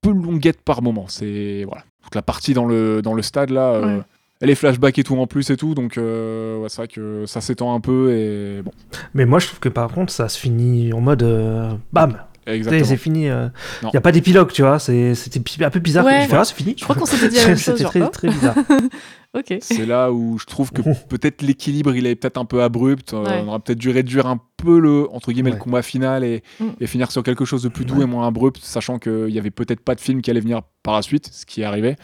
peu 0.00 0.10
longuette 0.12 0.62
par 0.62 0.82
moment. 0.82 1.06
C'est 1.08 1.64
voilà, 1.66 1.84
toute 2.02 2.14
la 2.14 2.22
partie 2.22 2.54
dans 2.54 2.64
le 2.66 3.02
dans 3.02 3.14
le 3.14 3.22
stade 3.22 3.50
là. 3.50 3.72
euh, 3.74 3.98
Ouais. 3.98 4.02
et 4.40 4.46
les 4.46 4.54
flashbacks 4.54 4.98
et 4.98 5.04
tout 5.04 5.16
en 5.16 5.26
plus 5.26 5.50
et 5.50 5.56
tout, 5.56 5.74
donc 5.74 5.98
euh, 5.98 6.58
ouais, 6.58 6.68
c'est 6.68 6.78
vrai 6.78 6.88
que 6.88 7.24
ça 7.26 7.40
s'étend 7.40 7.74
un 7.74 7.80
peu 7.80 8.12
et 8.12 8.62
bon, 8.62 8.72
Mais 9.14 9.24
moi, 9.26 9.38
je 9.38 9.46
trouve 9.46 9.60
que 9.60 9.68
par 9.68 9.88
contre, 9.92 10.12
ça 10.12 10.28
se 10.28 10.38
finit 10.38 10.92
en 10.92 11.00
mode. 11.00 11.22
euh, 11.22 11.72
bam 11.92 12.16
exactement. 12.46 12.84
C'est 12.84 12.96
fini. 12.96 13.26
Il 13.26 13.52
Non. 13.84 13.90
n'y 13.92 13.96
a 13.96 14.00
pas 14.00 14.10
d'épilogue, 14.10 14.50
tu 14.50 14.62
vois. 14.62 14.78
c'est- 14.80 15.14
C'était 15.14 15.64
un 15.64 15.70
peu 15.70 15.78
bizarre. 15.78 16.04
Ouais. 16.04 16.22
Je 16.24 16.28
fais, 16.28 16.36
ah, 16.36 16.44
c'est 16.44 16.54
fini. 16.56 16.74
Je 16.76 16.82
crois 16.82 16.96
qu'on 16.96 17.06
s'était 17.06 17.28
dit 17.28 17.36
la 17.36 17.46
même 17.46 17.56
chose. 17.58 17.76
C'était 17.76 17.84
très, 17.88 18.02
oh, 18.02 18.08
très 18.08 18.28
bizarre. 18.28 18.56
ok. 19.34 19.58
C'est 19.60 19.86
là 19.86 20.12
où 20.12 20.38
je 20.38 20.46
trouve 20.46 20.72
que 20.72 20.82
peut-être 21.08 21.42
l'équilibre 21.42 21.94
il 21.94 22.06
est 22.06 22.14
peut-être 22.16 22.38
un 22.38 22.44
peu 22.44 22.62
abrupt. 22.62 23.12
Euh, 23.14 23.22
Ouais. 23.24 23.42
On 23.44 23.48
aurait 23.48 23.58
peut-être 23.60 23.78
dû 23.78 23.90
réduire 23.90 24.26
un 24.26 24.40
peu 24.56 24.78
le 24.78 25.08
entre 25.12 25.32
guillemets 25.32 25.50
Ouais. 25.50 25.56
le 25.56 25.62
combat 25.62 25.82
final 25.82 26.24
et, 26.24 26.42
Mm. 26.60 26.64
et 26.80 26.86
finir 26.86 27.10
sur 27.10 27.22
quelque 27.22 27.44
chose 27.44 27.62
de 27.62 27.68
plus 27.68 27.84
doux 27.84 27.96
Ouais. 27.96 28.02
et 28.04 28.06
moins 28.06 28.26
abrupt, 28.26 28.58
sachant 28.62 28.98
qu'il 28.98 29.30
y 29.30 29.38
avait 29.38 29.50
peut-être 29.50 29.80
pas 29.80 29.94
de 29.94 30.00
film 30.00 30.22
qui 30.22 30.30
allait 30.30 30.40
venir 30.40 30.62
par 30.82 30.94
la 30.94 31.02
suite, 31.02 31.28
ce 31.32 31.46
qui 31.46 31.62
est 31.62 31.64
arrivé. 31.64 31.96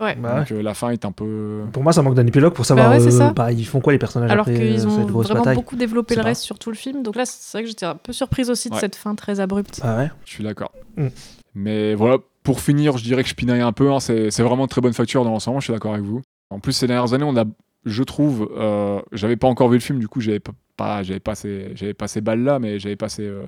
Ouais. 0.00 0.16
Bah 0.16 0.34
ouais. 0.34 0.38
Donc 0.40 0.50
euh, 0.52 0.60
la 0.62 0.74
fin 0.74 0.90
est 0.90 1.04
un 1.04 1.12
peu. 1.12 1.62
Pour 1.72 1.82
moi, 1.84 1.92
ça 1.92 2.02
manque 2.02 2.14
d'un 2.16 2.26
épilogue 2.26 2.52
pour 2.52 2.66
savoir. 2.66 2.90
ouais, 2.90 2.98
c'est 3.00 3.06
euh, 3.14 3.18
ça. 3.18 3.32
bah, 3.32 3.52
ils 3.52 3.64
font 3.64 3.80
quoi 3.80 3.92
les 3.92 3.98
personnages 3.98 4.30
Alors 4.30 4.42
après 4.46 4.54
qu'ils 4.58 4.80
euh, 4.80 4.86
ont 4.88 4.96
cette 4.98 5.06
grosse 5.06 5.26
vraiment 5.26 5.40
bataille? 5.42 5.54
beaucoup 5.56 5.76
développé 5.76 6.16
le 6.16 6.22
pas. 6.22 6.28
reste 6.28 6.42
sur 6.42 6.58
tout 6.58 6.70
le 6.70 6.76
film. 6.76 7.02
Donc 7.04 7.14
là, 7.14 7.24
c'est 7.26 7.56
vrai 7.58 7.62
que 7.62 7.68
j'étais 7.68 7.86
un 7.86 7.94
peu 7.94 8.12
surprise 8.12 8.50
aussi 8.50 8.68
de 8.68 8.74
Ouais. 8.74 8.80
cette 8.80 8.96
fin 8.96 9.14
très 9.14 9.38
abrupte. 9.38 9.80
Ah 9.84 9.96
ouais? 9.98 10.10
Je 10.24 10.30
suis 10.32 10.42
d'accord. 10.44 10.72
Mm. 10.96 11.06
Mais 11.54 11.94
voilà, 11.94 12.18
pour 12.44 12.60
finir, 12.60 12.96
je 12.98 13.02
dirais 13.02 13.24
que 13.24 13.28
je 13.28 13.34
pinaille 13.34 13.60
un 13.62 13.72
peu. 13.72 13.90
hein, 13.92 13.98
c'est 13.98 14.30
c'est 14.30 14.44
vraiment 14.44 14.64
de 14.64 14.68
très 14.68 14.80
bonne 14.80 14.92
facture 14.94 15.24
dans 15.24 15.30
l'ensemble. 15.30 15.60
Je 15.60 15.64
suis 15.64 15.72
d'accord 15.72 15.94
avec 15.94 16.04
vous. 16.06 16.22
En 16.50 16.60
plus, 16.60 16.72
ces 16.72 16.86
dernières 16.86 17.12
années, 17.12 17.24
on 17.24 17.36
a, 17.36 17.44
je 17.84 18.02
trouve, 18.04 18.48
euh, 18.56 19.00
j'avais 19.12 19.36
pas 19.36 19.48
encore 19.48 19.68
vu 19.68 19.76
le 19.78 19.82
film, 19.82 19.98
du 19.98 20.06
coup, 20.08 20.20
j'avais 20.20 20.38
pas, 20.40 20.52
pas- 20.76 21.02
j'avais 21.02 21.20
pas 21.20 21.34
ces, 21.34 21.72
j'avais 21.74 21.94
pas 21.94 22.06
ces 22.06 22.20
balles 22.20 22.44
là, 22.44 22.58
mais 22.60 22.78
j'avais 22.78 22.96
pas 22.96 23.08
ces, 23.08 23.24
euh, 23.26 23.44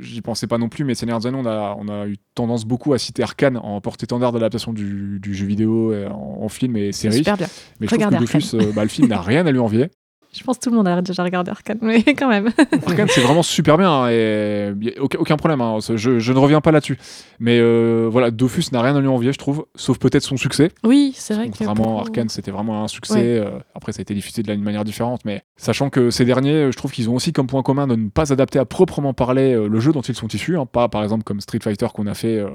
j'y 0.00 0.20
pensais 0.20 0.46
pas 0.46 0.58
non 0.58 0.68
plus. 0.68 0.84
Mais 0.84 0.94
ces 0.94 1.06
dernières 1.06 1.26
années, 1.26 1.38
on 1.40 1.46
a, 1.46 1.76
on 1.78 1.88
a 1.88 2.06
eu 2.06 2.16
tendance 2.34 2.64
beaucoup 2.64 2.92
à 2.92 2.98
citer 2.98 3.22
Arkane 3.22 3.56
en 3.56 3.80
porte-étendard 3.80 4.32
d'adaptation 4.32 4.72
du, 4.72 5.18
du 5.20 5.34
jeu 5.34 5.46
vidéo 5.46 5.92
et 5.94 6.06
en, 6.06 6.38
en 6.42 6.48
film 6.48 6.76
et 6.76 6.92
série. 6.92 7.18
super 7.18 7.36
bien. 7.36 7.46
Mais 7.80 7.86
je 7.86 7.90
trouve 7.94 7.98
que 8.10 8.24
Dofus, 8.40 8.54
euh, 8.56 8.72
bah, 8.72 8.82
le 8.82 8.88
film 8.90 9.08
n'a 9.08 9.20
rien 9.22 9.46
à 9.46 9.50
lui 9.52 9.58
envier. 9.60 9.90
Je 10.38 10.44
pense 10.44 10.58
que 10.58 10.64
tout 10.64 10.70
le 10.70 10.76
monde 10.76 10.88
a 10.88 11.00
déjà 11.02 11.22
regardé 11.22 11.50
Arcane, 11.50 11.78
mais 11.82 12.02
quand 12.14 12.28
même. 12.28 12.50
Arkane, 12.86 13.08
c'est 13.08 13.20
vraiment 13.20 13.42
super 13.42 13.78
bien 13.78 13.90
hein, 13.90 14.08
et 14.10 14.72
aucun, 15.00 15.18
aucun 15.18 15.36
problème. 15.36 15.60
hein, 15.60 15.78
je, 15.80 16.18
je 16.18 16.32
ne 16.32 16.38
reviens 16.38 16.60
pas 16.60 16.70
là-dessus. 16.72 16.98
Mais 17.40 17.58
euh, 17.60 18.08
voilà, 18.10 18.30
Dofus 18.30 18.64
n'a 18.72 18.82
rien 18.82 18.94
à 18.96 19.00
lui 19.00 19.08
envier, 19.08 19.32
je 19.32 19.38
trouve, 19.38 19.66
sauf 19.74 19.98
peut-être 19.98 20.22
son 20.24 20.36
succès. 20.36 20.70
Oui, 20.84 21.12
c'est 21.16 21.34
vrai 21.34 21.46
que. 21.46 21.50
Contrairement 21.58 21.72
à 21.72 21.86
beaucoup- 21.86 22.00
Arkane, 22.00 22.28
c'était 22.28 22.50
vraiment 22.50 22.84
un 22.84 22.88
succès. 22.88 23.14
Ouais. 23.14 23.22
euh, 23.44 23.58
après, 23.74 23.92
ça 23.92 24.00
a 24.00 24.02
été 24.02 24.14
diffusé 24.14 24.42
de 24.42 24.48
la- 24.48 24.54
d'une 24.54 24.64
manière 24.64 24.84
différente. 24.84 25.22
Mais 25.24 25.42
sachant 25.56 25.90
que 25.90 26.10
ces 26.10 26.24
derniers, 26.24 26.70
je 26.72 26.76
trouve 26.76 26.92
qu'ils 26.92 27.08
ont 27.10 27.14
aussi 27.14 27.32
comme 27.32 27.46
point 27.46 27.62
commun 27.62 27.86
de 27.86 27.96
ne 27.96 28.08
pas 28.08 28.32
adapter 28.32 28.58
à 28.58 28.64
proprement 28.64 29.14
parler 29.14 29.54
euh, 29.54 29.68
le 29.68 29.80
jeu 29.80 29.92
dont 29.92 30.02
ils 30.02 30.14
sont 30.14 30.28
issus. 30.28 30.56
hein, 30.56 30.66
pas 30.66 30.88
par 30.88 31.02
exemple 31.02 31.24
comme 31.24 31.40
Street 31.40 31.60
Fighter 31.62 31.86
qu'on 31.94 32.06
a 32.06 32.14
fait 32.14 32.38
euh, 32.38 32.48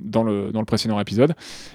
dans, 0.00 0.22
le, 0.22 0.50
dans 0.52 0.60
le 0.60 0.66
précédent 0.66 0.98
épisode. 1.00 1.34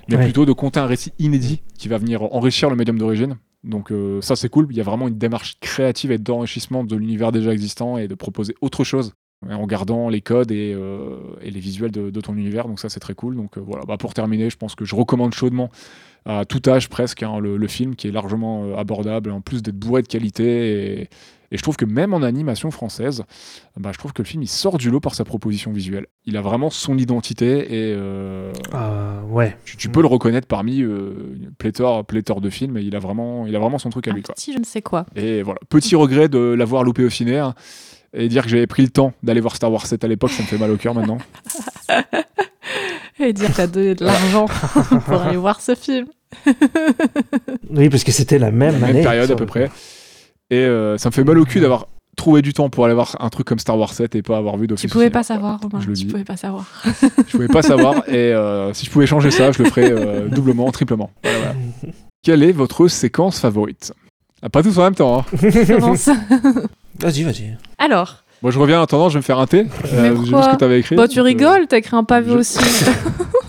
Mais 0.10 0.18
Ouais. 0.18 0.24
plutôt 0.24 0.46
de 0.46 0.52
compter 0.54 0.80
un 0.80 0.86
récit 0.88 1.14
inédit 1.20 1.62
qui 1.78 1.88
va 1.88 1.98
venir 1.98 2.24
enrichir 2.34 2.70
le 2.70 2.76
médium 2.76 2.98
d'origine. 2.98 3.38
Donc 3.68 3.92
euh, 3.92 4.22
ça, 4.22 4.36
c'est 4.36 4.50
cool. 4.50 4.68
Il 4.70 4.78
y 4.78 4.82
a 4.82 4.84
vraiment 4.84 5.08
une 5.08 5.18
démarche 5.18 5.58
créative 5.60 6.12
et 6.12 6.18
d'enrichissement 6.18 6.84
de 6.84 6.96
l'univers 6.96 7.32
déjà 7.32 7.52
existant 7.52 7.98
et 7.98 8.08
de 8.08 8.16
proposer 8.16 8.56
autre 8.62 8.84
chose 8.84 9.14
en 9.48 9.68
gardant 9.68 10.10
les 10.10 10.22
codes 10.22 10.52
et, 10.52 10.74
euh, 10.76 11.18
les 11.44 11.60
visuels 11.60 11.92
de, 11.92 12.22
ton 12.22 12.36
univers. 12.36 12.68
Donc 12.68 12.80
ça, 12.80 12.90
c'est 12.90 13.00
très 13.00 13.14
cool. 13.14 13.36
Donc 13.36 13.58
euh, 13.58 13.62
voilà, 13.62 13.86
bah, 13.86 13.98
pour 13.98 14.14
terminer, 14.14 14.50
je 14.50 14.58
pense 14.58 14.74
que 14.74 14.86
je 14.86 14.96
recommande 14.96 15.34
chaudement 15.34 15.70
à 16.26 16.44
tout 16.44 16.62
âge 16.68 16.90
presque 16.90 17.24
hein, 17.24 17.40
le, 17.40 17.68
film 17.68 17.96
qui 17.96 18.08
est 18.08 18.12
largement 18.12 18.78
abordable 18.78 19.32
en 19.32 19.40
plus 19.40 19.62
d'être 19.62 19.78
bourré 19.78 20.02
de 20.02 20.08
qualité. 20.08 21.10
Et 21.52 21.58
je 21.58 21.62
trouve 21.64 21.78
que 21.78 21.86
même 21.86 22.14
en 22.14 22.24
animation 22.24 22.72
française, 22.72 23.24
bah, 23.78 23.92
je 23.94 23.98
trouve 23.98 24.12
que 24.14 24.22
le 24.22 24.28
film 24.28 24.44
il 24.44 24.48
sort 24.48 24.78
du 24.78 24.90
lot 24.90 25.00
par 25.00 25.16
sa 25.16 25.24
proposition 25.24 25.72
visuelle. 25.72 26.08
Il 26.26 26.36
a 26.38 26.42
vraiment 26.42 26.70
son 26.70 26.98
identité 26.98 27.60
et 27.74 27.94
euh, 27.96 28.52
Euh, 28.74 29.22
ouais. 29.24 29.56
tu, 29.66 29.78
tu 29.78 29.90
peux 29.90 30.02
le 30.02 30.08
reconnaître 30.08 30.48
parmi 30.48 30.82
euh, 30.82 31.36
une 31.42 31.52
pléthore, 31.52 32.04
pléthore 32.06 32.42
de 32.42 32.50
films 32.50 32.78
et 32.78 32.82
il 32.82 32.96
a 32.96 33.00
vraiment, 33.00 33.46
il 33.48 33.56
a 33.56 33.60
vraiment 33.60 33.80
son 33.80 33.90
truc 33.90 34.08
à 34.08 34.12
Un 34.12 34.16
lui. 34.16 34.24
Quoi. 34.24 34.36
petit 34.36 34.52
je 34.54 34.60
ne 34.60 34.66
sais 34.66 34.82
quoi. 34.82 35.06
Et 35.16 35.42
voilà, 35.42 35.60
petit 35.70 35.96
regret 35.96 36.28
de 36.30 36.40
l'avoir 36.40 36.84
loupé 36.84 37.04
au 37.06 37.10
ciné 37.10 37.38
hein, 37.40 37.54
et 38.14 38.28
dire 38.30 38.44
que 38.44 38.50
j'avais 38.50 38.68
pris 38.68 38.84
le 38.84 38.90
temps 38.90 39.14
d'aller 39.24 39.40
voir 39.42 39.56
Star 39.56 39.72
Wars 39.72 39.86
7 39.86 40.04
à 40.04 40.08
l'époque, 40.08 40.32
ça 40.32 40.42
me 40.44 40.48
fait 40.48 40.58
mal 40.58 40.72
au 40.72 40.78
cœur 40.78 40.94
maintenant. 40.96 41.18
Et 43.20 43.34
dire 43.34 43.50
que 43.52 43.56
t'as 43.58 43.68
donné 43.68 43.96
de 43.96 44.06
l'argent 44.06 44.46
pour 45.06 45.22
aller 45.22 45.38
voir 45.38 45.62
ce 45.62 45.74
film. 45.76 46.06
Oui, 47.70 47.90
parce 47.90 48.04
que 48.04 48.12
c'était 48.12 48.38
la 48.40 48.52
même 48.52 48.80
la 48.80 48.88
année. 48.88 48.94
même 48.96 49.04
période 49.04 49.28
ça. 49.28 49.34
à 49.34 49.36
peu 49.36 49.46
près. 49.46 49.70
Et 50.50 50.60
euh, 50.60 50.98
ça 50.98 51.10
me 51.10 51.14
fait 51.14 51.24
mal 51.24 51.38
au 51.38 51.46
cul 51.46 51.60
d'avoir 51.60 51.88
trouvé 52.16 52.42
du 52.42 52.54
temps 52.54 52.70
pour 52.70 52.86
aller 52.86 52.94
voir 52.96 53.16
un 53.20 53.30
truc 53.30 53.46
comme 53.48 53.60
Star 53.60 53.78
Wars 53.78 53.94
7 53.94 54.16
et 54.16 54.22
pas 54.22 54.38
avoir 54.38 54.58
vu 54.58 54.66
d'office. 54.68 54.84
Tu 54.84 54.88
pouvais 54.94 55.10
pas 55.10 55.24
savoir, 55.24 55.60
Romain. 55.62 55.80
Je 55.82 55.88
le 55.88 55.94
Tu 55.96 56.06
dis. 56.06 56.12
pouvais 56.12 56.24
pas 56.24 56.38
savoir. 56.38 56.66
Je 56.86 57.32
pouvais 57.32 57.48
pas 57.48 57.62
savoir 57.62 57.96
et 58.10 58.34
euh, 58.34 58.74
si 58.74 58.86
je 58.86 58.92
pouvais 58.92 59.06
changer 59.06 59.30
ça, 59.30 59.52
je 59.52 59.62
le 59.62 59.70
ferais 59.70 59.92
euh, 59.92 60.28
doublement, 60.28 60.72
triplement. 60.72 61.12
Voilà, 61.24 61.38
voilà. 61.40 61.56
Quelle 62.24 62.44
est 62.44 62.52
votre 62.54 62.88
séquence 62.88 63.40
favorite? 63.40 63.94
Après 64.42 64.64
tous 64.64 64.78
en 64.80 64.84
même 64.84 64.96
temps. 64.96 65.20
hein. 65.20 65.26
Vas-y, 67.00 67.24
vas-y. 67.24 67.56
Alors, 67.78 68.24
Moi, 68.42 68.52
je 68.52 68.58
reviens 68.60 68.80
en 68.80 68.84
attendant, 68.84 69.10
je 69.10 69.14
vais 69.16 69.20
me 69.20 69.24
faire 69.24 69.38
un 69.40 69.46
thé. 69.48 69.64
Mais 69.64 69.70
J'ai 69.92 70.10
vu 70.10 70.16
pourquoi 70.16 70.44
ce 70.44 70.50
que 70.50 70.56
t'avais 70.56 70.80
écrit. 70.80 70.96
bah, 70.96 71.08
tu 71.08 71.20
euh, 71.20 71.24
rigoles, 71.24 71.68
t'as 71.68 71.78
écrit 71.78 71.96
un 71.96 72.04
pavé 72.04 72.32
je- 72.32 72.38
aussi. 72.38 72.60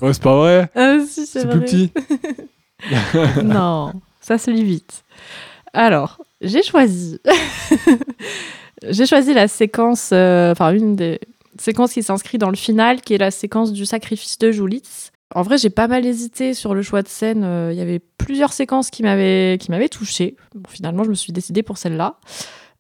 Ouais, 0.03 0.13
c'est 0.13 0.23
pas 0.23 0.37
vrai. 0.37 0.69
ah, 0.77 0.97
si, 1.09 1.27
c'est 1.27 1.49
plus 1.49 1.61
petit. 1.61 1.93
non, 3.45 3.93
ça 4.21 4.39
se 4.39 4.51
lit 4.51 4.65
vite. 4.65 5.03
Alors, 5.73 6.19
j'ai 6.41 6.63
choisi. 6.63 7.21
j'ai 8.89 9.07
choisi 9.07 9.35
la 9.35 9.49
séquence, 9.49 10.11
euh, 10.13 10.53
enfin, 10.53 10.73
une 10.73 10.97
des 10.97 11.21
séquences 11.59 11.93
qui 11.93 12.03
s'inscrit 12.03 12.39
dans 12.39 12.51
le 12.51 12.57
final, 12.57 13.01
qui 13.01 13.15
est 13.15 13.19
la 13.19 13.31
séquence 13.31 13.73
du 13.73 13.87
sacrifice 13.87 14.39
de 14.39 14.53
Julitz. 14.53 15.11
En 15.35 15.43
vrai, 15.43 15.59
j'ai 15.59 15.71
pas 15.71 15.89
mal 15.89 16.07
hésité 16.07 16.55
sur 16.55 16.75
le 16.75 16.83
choix 16.83 17.03
de 17.03 17.09
scène. 17.09 17.43
euh, 17.45 17.71
Il 17.73 17.79
y 17.79 17.83
avait 17.83 17.99
plusieurs 17.99 18.53
séquences 18.53 18.91
qui 18.91 19.03
m'avaient 19.03 19.59
qui 19.61 19.71
m'avaient 19.71 19.89
touchée. 19.89 20.37
Bon, 20.55 20.69
finalement, 20.69 21.05
je 21.05 21.11
me 21.11 21.15
suis 21.15 21.33
décidée 21.33 21.63
pour 21.63 21.77
celle-là. 21.77 22.19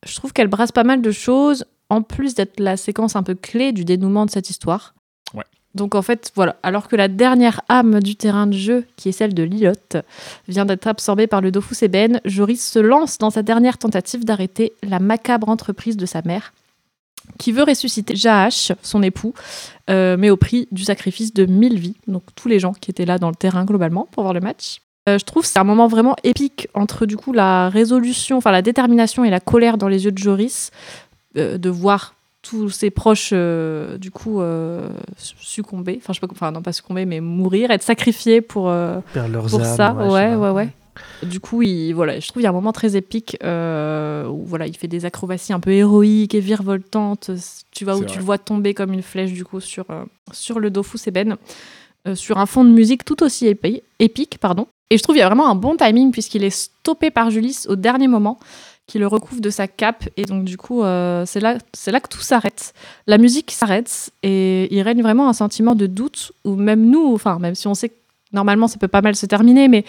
Je 0.07 0.15
trouve 0.15 0.33
qu'elle 0.33 0.49
brasse 0.49 0.73
pas 0.73 0.85
mal 0.85 1.03
de 1.03 1.11
choses, 1.11 1.65
en 1.91 2.03
plus 2.03 2.35
d'être 2.35 2.61
la 2.61 2.77
séquence 2.77 3.17
un 3.17 3.23
peu 3.23 3.35
clé 3.35 3.73
du 3.73 3.85
dénouement 3.85 4.25
de 4.25 4.31
cette 4.31 4.49
histoire. 4.49 4.95
Donc 5.79 5.95
en 5.95 6.03
fait, 6.03 6.33
voilà, 6.35 6.57
alors 6.64 6.89
que 6.89 6.97
la 6.97 7.07
dernière 7.07 7.61
âme 7.68 8.01
du 8.01 8.16
terrain 8.16 8.49
de 8.49 8.53
jeu, 8.53 8.85
qui 8.97 9.09
est 9.09 9.12
celle 9.12 9.33
de 9.33 9.45
Lilith, 9.45 9.97
vient 10.49 10.64
d'être 10.64 10.89
absorbée 10.89 11.29
par 11.29 11.41
le 11.41 11.53
Dofus 11.53 11.85
Eben, 11.85 12.20
Joris 12.24 12.68
se 12.68 12.81
lance 12.81 13.18
dans 13.18 13.31
sa 13.31 13.45
dernière 13.45 13.79
tentative 13.79 14.24
d'arrêter 14.24 14.72
la 14.83 14.99
macabre 14.99 15.49
entreprise 15.49 15.97
de 15.97 16.05
sa 16.05 16.20
mère, 16.22 16.53
qui 17.39 17.53
veut 17.53 17.62
ressusciter 17.62 18.16
Jaash, 18.16 18.72
son 18.83 19.05
époux, 19.05 19.35
euh, 19.89 20.16
mais 20.18 20.31
au 20.31 20.37
prix 20.37 20.66
du 20.72 20.83
sacrifice 20.83 21.33
de 21.33 21.47
1000 21.47 21.79
vies, 21.79 21.97
donc 22.09 22.24
tous 22.35 22.49
les 22.49 22.59
gens 22.59 22.72
qui 22.72 22.91
étaient 22.91 23.07
là 23.07 23.18
dans 23.18 23.31
le 23.31 23.37
terrain 23.37 23.64
globalement 23.64 24.09
pour 24.11 24.24
voir 24.24 24.35
le 24.35 24.41
match. 24.41 24.81
Euh, 25.09 25.16
je 25.16 25.24
trouve 25.24 25.43
que 25.43 25.49
c'est 25.49 25.61
un 25.61 25.64
moment 25.64 25.87
vraiment 25.87 26.16
épique 26.24 26.66
entre 26.74 27.07
du 27.07 27.16
coup 27.16 27.33
la 27.33 27.68
résolution, 27.68 28.39
enfin 28.39 28.51
la 28.51 28.62
détermination 28.62 29.24
et 29.24 29.31
la 29.31 29.39
colère 29.39 29.79
dans 29.79 29.89
les 29.89 30.07
yeux 30.07 30.12
de 30.12 30.18
Joris, 30.18 30.72
euh, 31.37 31.57
de 31.57 31.70
voir 31.70 32.14
tous 32.43 32.70
ses 32.70 32.91
proches 32.91 33.30
euh, 33.32 33.99
du 33.99 34.11
coup 34.11 34.41
euh, 34.41 34.89
succomber, 35.16 35.97
enfin 36.01 36.12
je 36.12 36.20
sais 36.20 36.26
pas, 36.26 36.32
enfin 36.32 36.53
non 36.53 36.62
pas 36.62 36.72
succomber 36.72 37.05
mais 37.05 37.20
mourir, 37.20 37.70
être 37.70 37.82
sacrifiés 37.82 38.41
pour 38.41 38.68
euh, 38.68 39.01
Perdre 39.12 39.32
leurs 39.32 39.47
pour 39.47 39.61
âmes, 39.61 39.76
ça, 39.76 39.93
ouais, 39.95 40.30
pas. 40.30 40.39
ouais, 40.39 40.51
ouais. 40.51 40.68
Du 41.22 41.39
coup, 41.39 41.62
il, 41.62 41.93
voilà, 41.93 42.18
je 42.18 42.26
trouve 42.26 42.41
qu'il 42.41 42.43
y 42.43 42.47
a 42.47 42.51
un 42.51 42.53
moment 42.53 42.72
très 42.72 42.97
épique 42.97 43.36
euh, 43.45 44.26
où 44.26 44.45
voilà, 44.45 44.66
il 44.66 44.76
fait 44.76 44.89
des 44.89 45.05
acrobaties 45.05 45.53
un 45.53 45.61
peu 45.61 45.70
héroïques 45.70 46.34
et 46.34 46.41
virevoltantes. 46.41 47.30
Tu 47.70 47.84
vois 47.84 47.97
où 47.97 48.05
tu 48.05 48.18
le 48.18 48.24
vois 48.24 48.36
tomber 48.39 48.74
comme 48.74 48.93
une 48.93 49.03
flèche 49.03 49.32
du 49.32 49.45
coup 49.45 49.61
sur 49.61 49.84
euh, 49.91 50.05
sur 50.32 50.59
le 50.59 50.70
Dofus 50.70 50.99
Eben, 51.07 51.36
euh, 52.09 52.16
sur 52.16 52.39
un 52.39 52.47
fond 52.47 52.64
de 52.64 52.70
musique 52.70 53.05
tout 53.05 53.22
aussi 53.22 53.47
épi- 53.47 53.82
épique, 54.01 54.39
pardon. 54.41 54.66
Et 54.91 54.99
je 54.99 55.03
trouve 55.05 55.14
qu'il 55.14 55.20
y 55.20 55.24
a 55.24 55.28
vraiment 55.28 55.49
un 55.49 55.55
bon 55.55 55.76
timing 55.76 56.11
puisqu'il 56.11 56.43
est 56.43 56.51
stoppé 56.51 57.11
par 57.12 57.30
Julis 57.30 57.66
au 57.68 57.76
dernier 57.76 58.09
moment, 58.09 58.41
qui 58.89 58.99
le 58.99 59.07
recouvre 59.07 59.41
de 59.41 59.51
sa 59.51 59.68
cape 59.68 60.09
et 60.16 60.24
donc 60.24 60.45
du 60.45 60.57
coup 60.57 60.82
euh, 60.82 61.24
c'est 61.26 61.39
là 61.41 61.59
c'est 61.72 61.93
là 61.93 62.01
que 62.01 62.09
tout 62.09 62.20
s'arrête. 62.22 62.72
La 63.07 63.18
musique 63.18 63.53
s'arrête 63.53 64.11
et 64.24 64.74
il 64.74 64.82
règne 64.82 65.03
vraiment 65.03 65.28
un 65.28 65.32
sentiment 65.34 65.76
de 65.76 65.86
doute 65.86 66.32
où 66.45 66.57
même 66.57 66.91
nous, 66.91 67.12
enfin 67.14 67.39
même 67.39 67.55
si 67.55 67.68
on 67.68 67.74
sait 67.74 67.91
que 67.91 67.95
normalement 68.32 68.66
ça 68.66 68.78
peut 68.78 68.89
pas 68.89 69.03
mal 69.03 69.14
se 69.14 69.26
terminer, 69.26 69.68
mais 69.68 69.84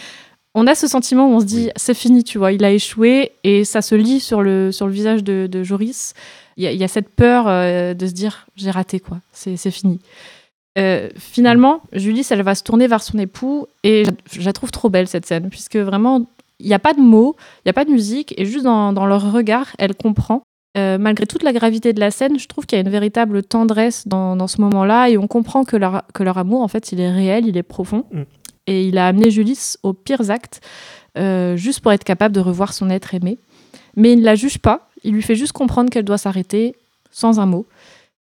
on 0.53 0.67
a 0.67 0.75
ce 0.75 0.87
sentiment 0.87 1.27
où 1.29 1.31
on 1.35 1.39
se 1.39 1.45
dit 1.45 1.69
c'est 1.75 1.93
fini, 1.93 2.23
tu 2.23 2.37
vois, 2.37 2.51
il 2.51 2.63
a 2.63 2.71
échoué 2.71 3.31
et 3.43 3.63
ça 3.65 3.81
se 3.81 3.95
lit 3.95 4.19
sur 4.19 4.41
le, 4.41 4.71
sur 4.71 4.85
le 4.87 4.93
visage 4.93 5.23
de, 5.23 5.47
de 5.49 5.63
Joris. 5.63 6.13
Il 6.57 6.63
y, 6.63 6.67
a- 6.67 6.71
il 6.73 6.77
y 6.77 6.83
a 6.83 6.87
cette 6.89 7.09
peur 7.09 7.45
euh, 7.47 7.93
de 7.93 8.05
se 8.05 8.11
dire 8.11 8.47
j'ai 8.57 8.69
raté, 8.71 8.99
quoi, 8.99 9.19
c'est 9.31 9.55
c'est 9.57 9.71
fini. 9.71 9.99
Euh, 10.77 11.09
finalement, 11.17 11.81
Julie, 11.93 12.25
elle 12.29 12.41
va 12.43 12.55
se 12.55 12.63
tourner 12.63 12.87
vers 12.87 13.01
son 13.03 13.17
époux 13.17 13.67
et 13.83 14.03
je, 14.05 14.39
je 14.39 14.45
la 14.45 14.53
trouve 14.53 14.71
trop 14.71 14.89
belle 14.89 15.07
cette 15.07 15.25
scène, 15.25 15.49
puisque 15.49 15.77
vraiment, 15.77 16.25
il 16.59 16.67
n'y 16.67 16.73
a 16.73 16.79
pas 16.79 16.93
de 16.93 17.01
mots, 17.01 17.35
il 17.57 17.67
n'y 17.67 17.69
a 17.69 17.73
pas 17.73 17.85
de 17.85 17.91
musique, 17.91 18.33
et 18.37 18.45
juste 18.45 18.65
dans, 18.65 18.93
dans 18.93 19.05
leur 19.05 19.31
regard, 19.31 19.67
elle 19.77 19.95
comprend. 19.95 20.41
Euh, 20.77 20.97
malgré 20.99 21.25
toute 21.25 21.41
la 21.43 21.51
gravité 21.51 21.93
de 21.93 21.99
la 21.99 22.11
scène, 22.11 22.37
je 22.37 22.47
trouve 22.47 22.65
qu'il 22.65 22.77
y 22.77 22.79
a 22.79 22.83
une 22.83 22.91
véritable 22.91 23.41
tendresse 23.43 24.07
dans, 24.07 24.35
dans 24.35 24.47
ce 24.47 24.61
moment-là, 24.61 25.09
et 25.09 25.17
on 25.17 25.27
comprend 25.27 25.63
que 25.63 25.75
leur, 25.77 26.03
que 26.13 26.21
leur 26.23 26.37
amour, 26.37 26.61
en 26.61 26.67
fait, 26.67 26.91
il 26.91 26.99
est 26.99 27.11
réel, 27.11 27.47
il 27.47 27.57
est 27.57 27.63
profond, 27.63 28.05
Mm. 28.11 28.21
et 28.67 28.83
il 28.85 28.97
a 28.97 29.07
amené 29.07 29.31
Julis 29.31 29.75
aux 29.83 29.93
pires 29.93 30.29
actes, 30.29 30.61
euh, 31.17 31.55
juste 31.55 31.79
pour 31.81 31.91
être 31.91 32.03
capable 32.03 32.35
de 32.35 32.39
revoir 32.39 32.73
son 32.73 32.89
être 32.89 33.15
aimé. 33.15 33.37
Mais 33.95 34.13
il 34.13 34.19
ne 34.19 34.25
la 34.25 34.35
juge 34.35 34.59
pas, 34.59 34.87
il 35.03 35.13
lui 35.13 35.23
fait 35.23 35.35
juste 35.35 35.53
comprendre 35.53 35.89
qu'elle 35.89 36.05
doit 36.05 36.19
s'arrêter, 36.19 36.75
sans 37.09 37.39
un 37.39 37.45
mot. 37.47 37.65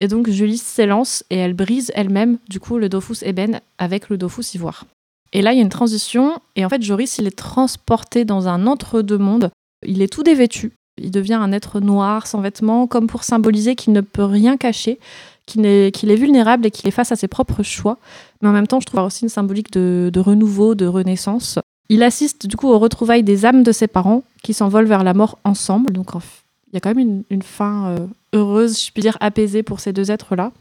Et 0.01 0.09
donc 0.09 0.29
Julie 0.29 0.59
s'élance 0.59 1.23
et 1.31 1.37
elle 1.37 1.55
brise 1.55 1.93
elle-même, 1.95 2.39
du 2.51 2.59
coup, 2.59 2.79
le 2.79 2.89
Dofus 2.89 3.23
Eben 3.25 3.61
avec 3.79 4.09
le 4.09 4.19
Dofus 4.19 4.55
Ivoire. 4.55 4.85
Et 5.33 5.43
là, 5.43 5.53
il 5.53 5.57
y 5.57 5.61
a 5.61 5.63
une 5.63 5.69
transition, 5.69 6.39
et 6.57 6.65
en 6.65 6.69
fait, 6.69 6.83
Joris, 6.83 7.19
il 7.19 7.27
est 7.27 7.37
transporté 7.37 8.25
dans 8.25 8.49
un 8.49 8.67
entre-deux-mondes. 8.67 9.51
Il 9.87 10.03
est 10.03 10.13
tout 10.13 10.23
dévêtu. 10.23 10.73
Il 10.99 11.11
devient 11.11 11.35
un 11.35 11.53
être 11.53 11.81
noir, 11.81 12.27
sans 12.27 12.41
vêtements, 12.41 12.87
comme 12.87 13.07
pour 13.07 13.25
symboliser 13.25 13.75
qu'il 13.75 13.95
ne 13.95 14.03
peut 14.03 14.25
rien 14.25 14.59
cacher, 14.59 14.99
qu'il 15.47 15.65
est, 15.65 16.17
vulnérable 16.17 16.67
et 16.67 16.71
qu'il 16.71 16.87
est 16.87 16.93
face 16.93 17.13
à 17.13 17.17
ses 17.17 17.29
propres 17.29 17.63
choix. 17.63 17.99
Mais 18.41 18.49
en 18.49 18.53
même 18.53 18.67
temps, 18.67 18.81
je 18.81 18.87
trouve 18.87 19.01
aussi 19.01 19.25
une 19.25 19.31
symbolique 19.31 19.73
de, 19.73 20.21
renouveau, 20.21 20.75
de 20.75 20.87
renaissance. 20.87 21.59
Il 21.89 22.03
assiste 22.03 22.47
du 22.47 22.57
coup 22.57 22.69
aux 22.69 22.79
retrouvailles 22.79 23.23
des 23.23 23.45
âmes 23.47 23.63
de 23.63 23.73
ses 23.73 23.87
parents 23.87 24.23
qui 24.43 24.55
s'envolent 24.55 24.87
vers 24.87 25.03
la 25.03 25.15
mort 25.15 25.39
ensemble. 25.45 25.93
Donc 25.93 26.11
il 26.15 26.75
y 26.75 26.77
a 26.77 26.81
quand 26.81 26.91
même 26.91 26.99
une, 26.99 27.23
une 27.29 27.43
fin 27.43 27.89
euh, 27.89 28.07
heureuse, 28.33 28.87
je 28.87 28.93
puis 28.93 29.03
dire 29.03 29.19
apaisée 29.21 29.63
pour 29.63 29.81
ces 29.81 29.93
deux 29.93 30.11
êtres-là. 30.11 30.53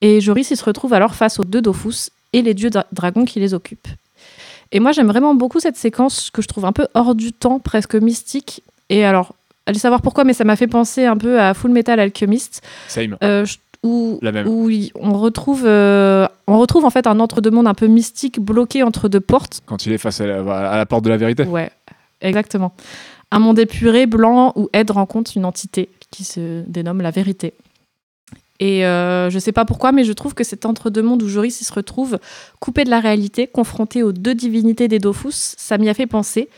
Et 0.00 0.20
Joris, 0.20 0.50
il 0.50 0.56
se 0.56 0.64
retrouve 0.64 0.92
alors 0.92 1.14
face 1.14 1.38
aux 1.38 1.44
deux 1.44 1.62
Dofus 1.62 2.10
et 2.38 2.42
les 2.42 2.54
dieux 2.54 2.70
dra- 2.70 2.86
dragons 2.92 3.24
qui 3.24 3.40
les 3.40 3.54
occupent. 3.54 3.88
Et 4.72 4.80
moi, 4.80 4.92
j'aime 4.92 5.06
vraiment 5.06 5.34
beaucoup 5.34 5.60
cette 5.60 5.76
séquence 5.76 6.30
que 6.30 6.42
je 6.42 6.48
trouve 6.48 6.64
un 6.64 6.72
peu 6.72 6.86
hors 6.94 7.14
du 7.14 7.32
temps, 7.32 7.58
presque 7.60 7.94
mystique. 7.94 8.62
Et 8.88 9.04
alors, 9.04 9.34
allez 9.66 9.78
savoir 9.78 10.02
pourquoi, 10.02 10.24
mais 10.24 10.32
ça 10.32 10.44
m'a 10.44 10.56
fait 10.56 10.66
penser 10.66 11.04
un 11.06 11.16
peu 11.16 11.40
à 11.40 11.54
Full 11.54 11.70
Metal 11.70 11.98
Alchemist, 12.00 12.62
Same. 12.88 13.16
euh, 13.22 13.44
je- 13.44 13.56
où, 13.82 14.18
La 14.22 14.32
même. 14.32 14.48
où 14.48 14.68
on, 14.96 15.12
retrouve, 15.12 15.62
euh, 15.64 16.26
on 16.48 16.58
retrouve 16.58 16.84
en 16.84 16.90
fait 16.90 17.06
un 17.06 17.20
entre-deux-mondes 17.20 17.68
un 17.68 17.74
peu 17.74 17.86
mystique 17.86 18.40
bloqué 18.40 18.82
entre 18.82 19.08
deux 19.08 19.20
portes. 19.20 19.60
Quand 19.66 19.86
il 19.86 19.92
est 19.92 19.98
face 19.98 20.20
à 20.20 20.26
la, 20.26 20.70
à 20.72 20.76
la 20.76 20.86
porte 20.86 21.04
de 21.04 21.10
la 21.10 21.16
vérité. 21.16 21.44
Ouais, 21.44 21.70
exactement. 22.20 22.72
Un 23.30 23.38
monde 23.38 23.58
épuré, 23.60 24.06
blanc, 24.06 24.52
où 24.56 24.68
Ed 24.72 24.90
rencontre 24.90 25.32
une 25.36 25.44
entité 25.44 25.88
qui 26.10 26.24
se 26.24 26.62
dénomme 26.66 27.00
la 27.00 27.10
vérité. 27.12 27.54
Et 28.60 28.86
euh, 28.86 29.30
je 29.30 29.38
sais 29.38 29.52
pas 29.52 29.64
pourquoi, 29.64 29.92
mais 29.92 30.04
je 30.04 30.12
trouve 30.12 30.34
que 30.34 30.44
cet 30.44 30.64
entre-deux-mondes 30.64 31.22
où 31.22 31.28
Joris 31.28 31.62
se 31.66 31.72
retrouve 31.72 32.18
coupé 32.60 32.84
de 32.84 32.90
la 32.90 33.00
réalité, 33.00 33.46
confronté 33.46 34.02
aux 34.02 34.12
deux 34.12 34.34
divinités 34.34 34.88
des 34.88 34.98
Dofus, 34.98 35.32
ça 35.32 35.78
m'y 35.78 35.88
a 35.88 35.94
fait 35.94 36.06
penser. 36.06 36.48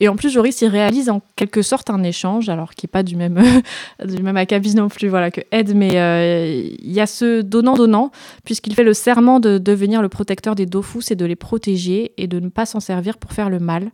Et 0.00 0.08
en 0.08 0.16
plus, 0.16 0.30
Joris 0.30 0.60
il 0.62 0.68
réalise 0.68 1.10
en 1.10 1.20
quelque 1.36 1.62
sorte 1.62 1.90
un 1.90 2.02
échange, 2.02 2.48
alors 2.48 2.74
qui 2.74 2.86
est 2.86 2.88
pas 2.88 3.02
du 3.02 3.16
même, 3.16 3.42
du 4.04 4.22
même 4.22 4.36
acabit 4.36 4.74
non 4.74 4.88
plus 4.88 5.08
voilà, 5.08 5.30
que 5.30 5.42
Ed, 5.50 5.74
mais 5.74 5.96
euh, 5.96 6.70
il 6.78 6.92
y 6.92 7.00
a 7.00 7.06
ce 7.06 7.42
donnant-donnant, 7.42 8.10
puisqu'il 8.44 8.74
fait 8.74 8.84
le 8.84 8.94
serment 8.94 9.40
de 9.40 9.58
devenir 9.58 10.02
le 10.02 10.08
protecteur 10.08 10.54
des 10.54 10.66
Dofus 10.66 11.10
et 11.10 11.16
de 11.16 11.24
les 11.24 11.36
protéger 11.36 12.12
et 12.16 12.26
de 12.26 12.40
ne 12.40 12.48
pas 12.48 12.66
s'en 12.66 12.80
servir 12.80 13.18
pour 13.18 13.32
faire 13.32 13.50
le 13.50 13.58
mal. 13.58 13.90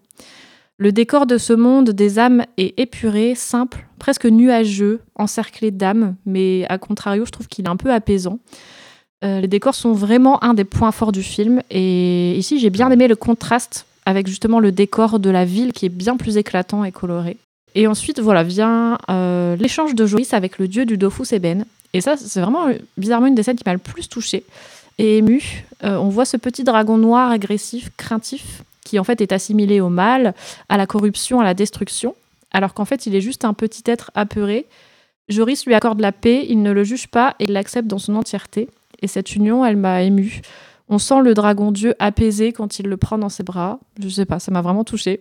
Le 0.77 0.93
décor 0.93 1.27
de 1.27 1.39
ce 1.39 1.53
monde 1.53 1.91
des 1.91 2.21
âmes 2.21 2.45
est 2.57 2.79
épuré, 2.79 3.35
simple, 3.35 3.88
presque 3.99 4.27
nuageux, 4.27 5.01
encerclé 5.15 5.71
d'âmes, 5.71 6.15
mais 6.25 6.65
à 6.69 6.79
contrario, 6.79 7.25
je 7.25 7.31
trouve 7.31 7.49
qu'il 7.49 7.67
est 7.67 7.69
un 7.69 7.77
peu 7.77 7.93
apaisant. 7.93 8.39
Euh, 9.25 9.41
les 9.41 9.49
décors 9.49 9.75
sont 9.75 9.93
vraiment 9.93 10.43
un 10.45 10.55
des 10.55 10.65
points 10.65 10.93
forts 10.93 11.13
du 11.13 11.23
film, 11.23 11.61
et 11.71 12.37
ici 12.37 12.59
j'ai 12.61 12.71
bien 12.71 12.91
aimé 12.91 13.09
le 13.09 13.17
contraste 13.17 13.87
avec 14.07 14.27
justement 14.27 14.61
le 14.61 14.73
décor 14.73 15.19
de 15.19 15.29
la 15.29 15.45
ville 15.45 15.73
qui 15.73 15.87
est 15.87 15.91
bien 15.91 16.17
plus 16.17 16.37
éclatant 16.37 16.85
et 16.85 16.93
coloré. 16.93 17.37
Et 17.75 17.87
ensuite, 17.87 18.21
voilà, 18.21 18.43
vient 18.43 18.99
euh, 19.11 19.57
l'échange 19.57 19.95
de 19.95 20.07
Joris 20.07 20.33
avec 20.33 20.59
le 20.59 20.69
dieu 20.69 20.87
du 20.87 20.97
Dofus 20.97 21.35
Eben. 21.35 21.65
Et 21.93 22.01
ça, 22.01 22.17
c'est 22.17 22.41
vraiment 22.41 22.69
euh, 22.69 22.75
bizarrement 22.97 23.27
une 23.27 23.35
des 23.35 23.43
scènes 23.43 23.57
qui 23.57 23.65
m'a 23.67 23.75
le 23.75 23.79
plus 23.79 24.09
touchée 24.09 24.45
et 24.99 25.19
émue. 25.19 25.65
On 25.83 26.09
voit 26.09 26.25
ce 26.25 26.37
petit 26.37 26.65
dragon 26.65 26.99
noir, 26.99 27.31
agressif, 27.31 27.91
craintif, 27.97 28.63
qui 28.85 28.99
en 28.99 29.05
fait 29.05 29.21
est 29.21 29.33
assimilé 29.33 29.81
au 29.81 29.91
mal, 29.91 30.35
à 30.69 30.77
la 30.77 30.87
corruption, 30.87 31.41
à 31.41 31.45
la 31.45 31.55
destruction, 31.55 32.17
alors 32.53 32.75
qu'en 32.75 32.85
fait 32.85 33.07
il 33.07 33.15
est 33.15 33.21
juste 33.21 33.45
un 33.45 33.55
petit 33.55 33.83
être 33.87 34.11
apeuré. 34.15 34.67
Joris 35.29 35.67
lui 35.67 35.75
accorde 35.75 36.01
la 36.01 36.13
paix, 36.13 36.47
il 36.49 36.63
ne 36.63 36.73
le 36.73 36.85
juge 36.85 37.09
pas 37.09 37.35
et 37.39 37.45
il 37.45 37.53
l'accepte 37.53 37.87
dans 37.89 37.99
son 37.99 38.17
entièreté. 38.17 38.69
Et 39.03 39.07
cette 39.07 39.37
union, 39.37 39.65
elle 39.65 39.77
m'a 39.77 40.03
émue. 40.03 40.41
On 40.89 40.99
sent 40.99 41.21
le 41.23 41.35
dragon 41.35 41.71
dieu 41.71 41.95
apaisé 41.99 42.53
quand 42.53 42.79
il 42.79 42.87
le 42.87 42.97
prend 42.97 43.19
dans 43.19 43.29
ses 43.29 43.43
bras. 43.43 43.79
Je 44.03 44.09
sais 44.09 44.25
pas, 44.25 44.39
ça 44.39 44.51
m'a 44.51 44.63
vraiment 44.63 44.85
touchée. 44.85 45.21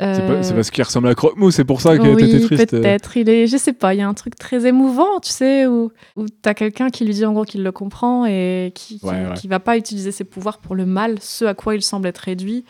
C'est 0.00 0.04
pas- 0.26 0.32
Euh, 0.34 0.42
c'est 0.42 0.54
parce 0.54 0.70
qu'il 0.70 0.82
ressemble 0.84 1.08
à 1.08 1.14
Croque-Mou, 1.14 1.50
c'est 1.50 1.64
pour 1.64 1.80
ça 1.80 1.96
qu'il 1.98 2.08
oui, 2.08 2.22
était 2.24 2.40
triste. 2.44 2.70
peut-être. 2.70 3.16
Il 3.16 3.28
est, 3.28 3.46
je 3.48 3.56
sais 3.56 3.72
pas, 3.72 3.94
il 3.94 3.98
y 3.98 4.00
a 4.00 4.08
un 4.08 4.14
truc 4.14 4.36
très 4.36 4.64
émouvant, 4.66 5.18
tu 5.20 5.30
sais, 5.30 5.66
où, 5.66 5.90
où 6.16 6.26
t'as 6.42 6.54
quelqu'un 6.54 6.90
qui 6.90 7.04
lui 7.04 7.14
dit 7.14 7.24
en 7.26 7.32
gros 7.32 7.44
qu'il 7.44 7.62
le 7.64 7.72
comprend 7.72 8.24
et 8.26 8.70
qui, 8.76 8.98
qui, 9.00 9.06
Ouais, 9.06 9.24
qui 9.36 9.48
va 9.48 9.58
pas 9.60 9.76
utiliser 9.76 10.12
ses 10.12 10.22
pouvoirs 10.24 10.58
pour 10.58 10.74
le 10.76 10.86
mal, 10.86 11.16
ce 11.20 11.44
à 11.46 11.54
quoi 11.54 11.74
il 11.74 11.82
semble 11.82 12.06
être 12.08 12.18
réduit. 12.18 12.64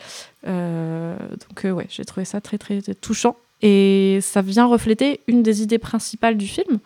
Euh, 0.47 1.17
donc 1.49 1.65
euh, 1.65 1.71
ouais, 1.71 1.87
j'ai 1.91 2.05
trouvé 2.05 2.25
ça 2.25 2.41
très 2.41 2.57
très 2.59 2.81
touchant 3.01 3.37
et 3.63 4.19
ça 4.23 4.43
vient 4.43 4.67
refléter 4.67 5.21
une 5.27 5.43
des 5.43 5.63
idées 5.63 5.79
principales 5.79 6.37
du 6.37 6.47
film. 6.47 6.79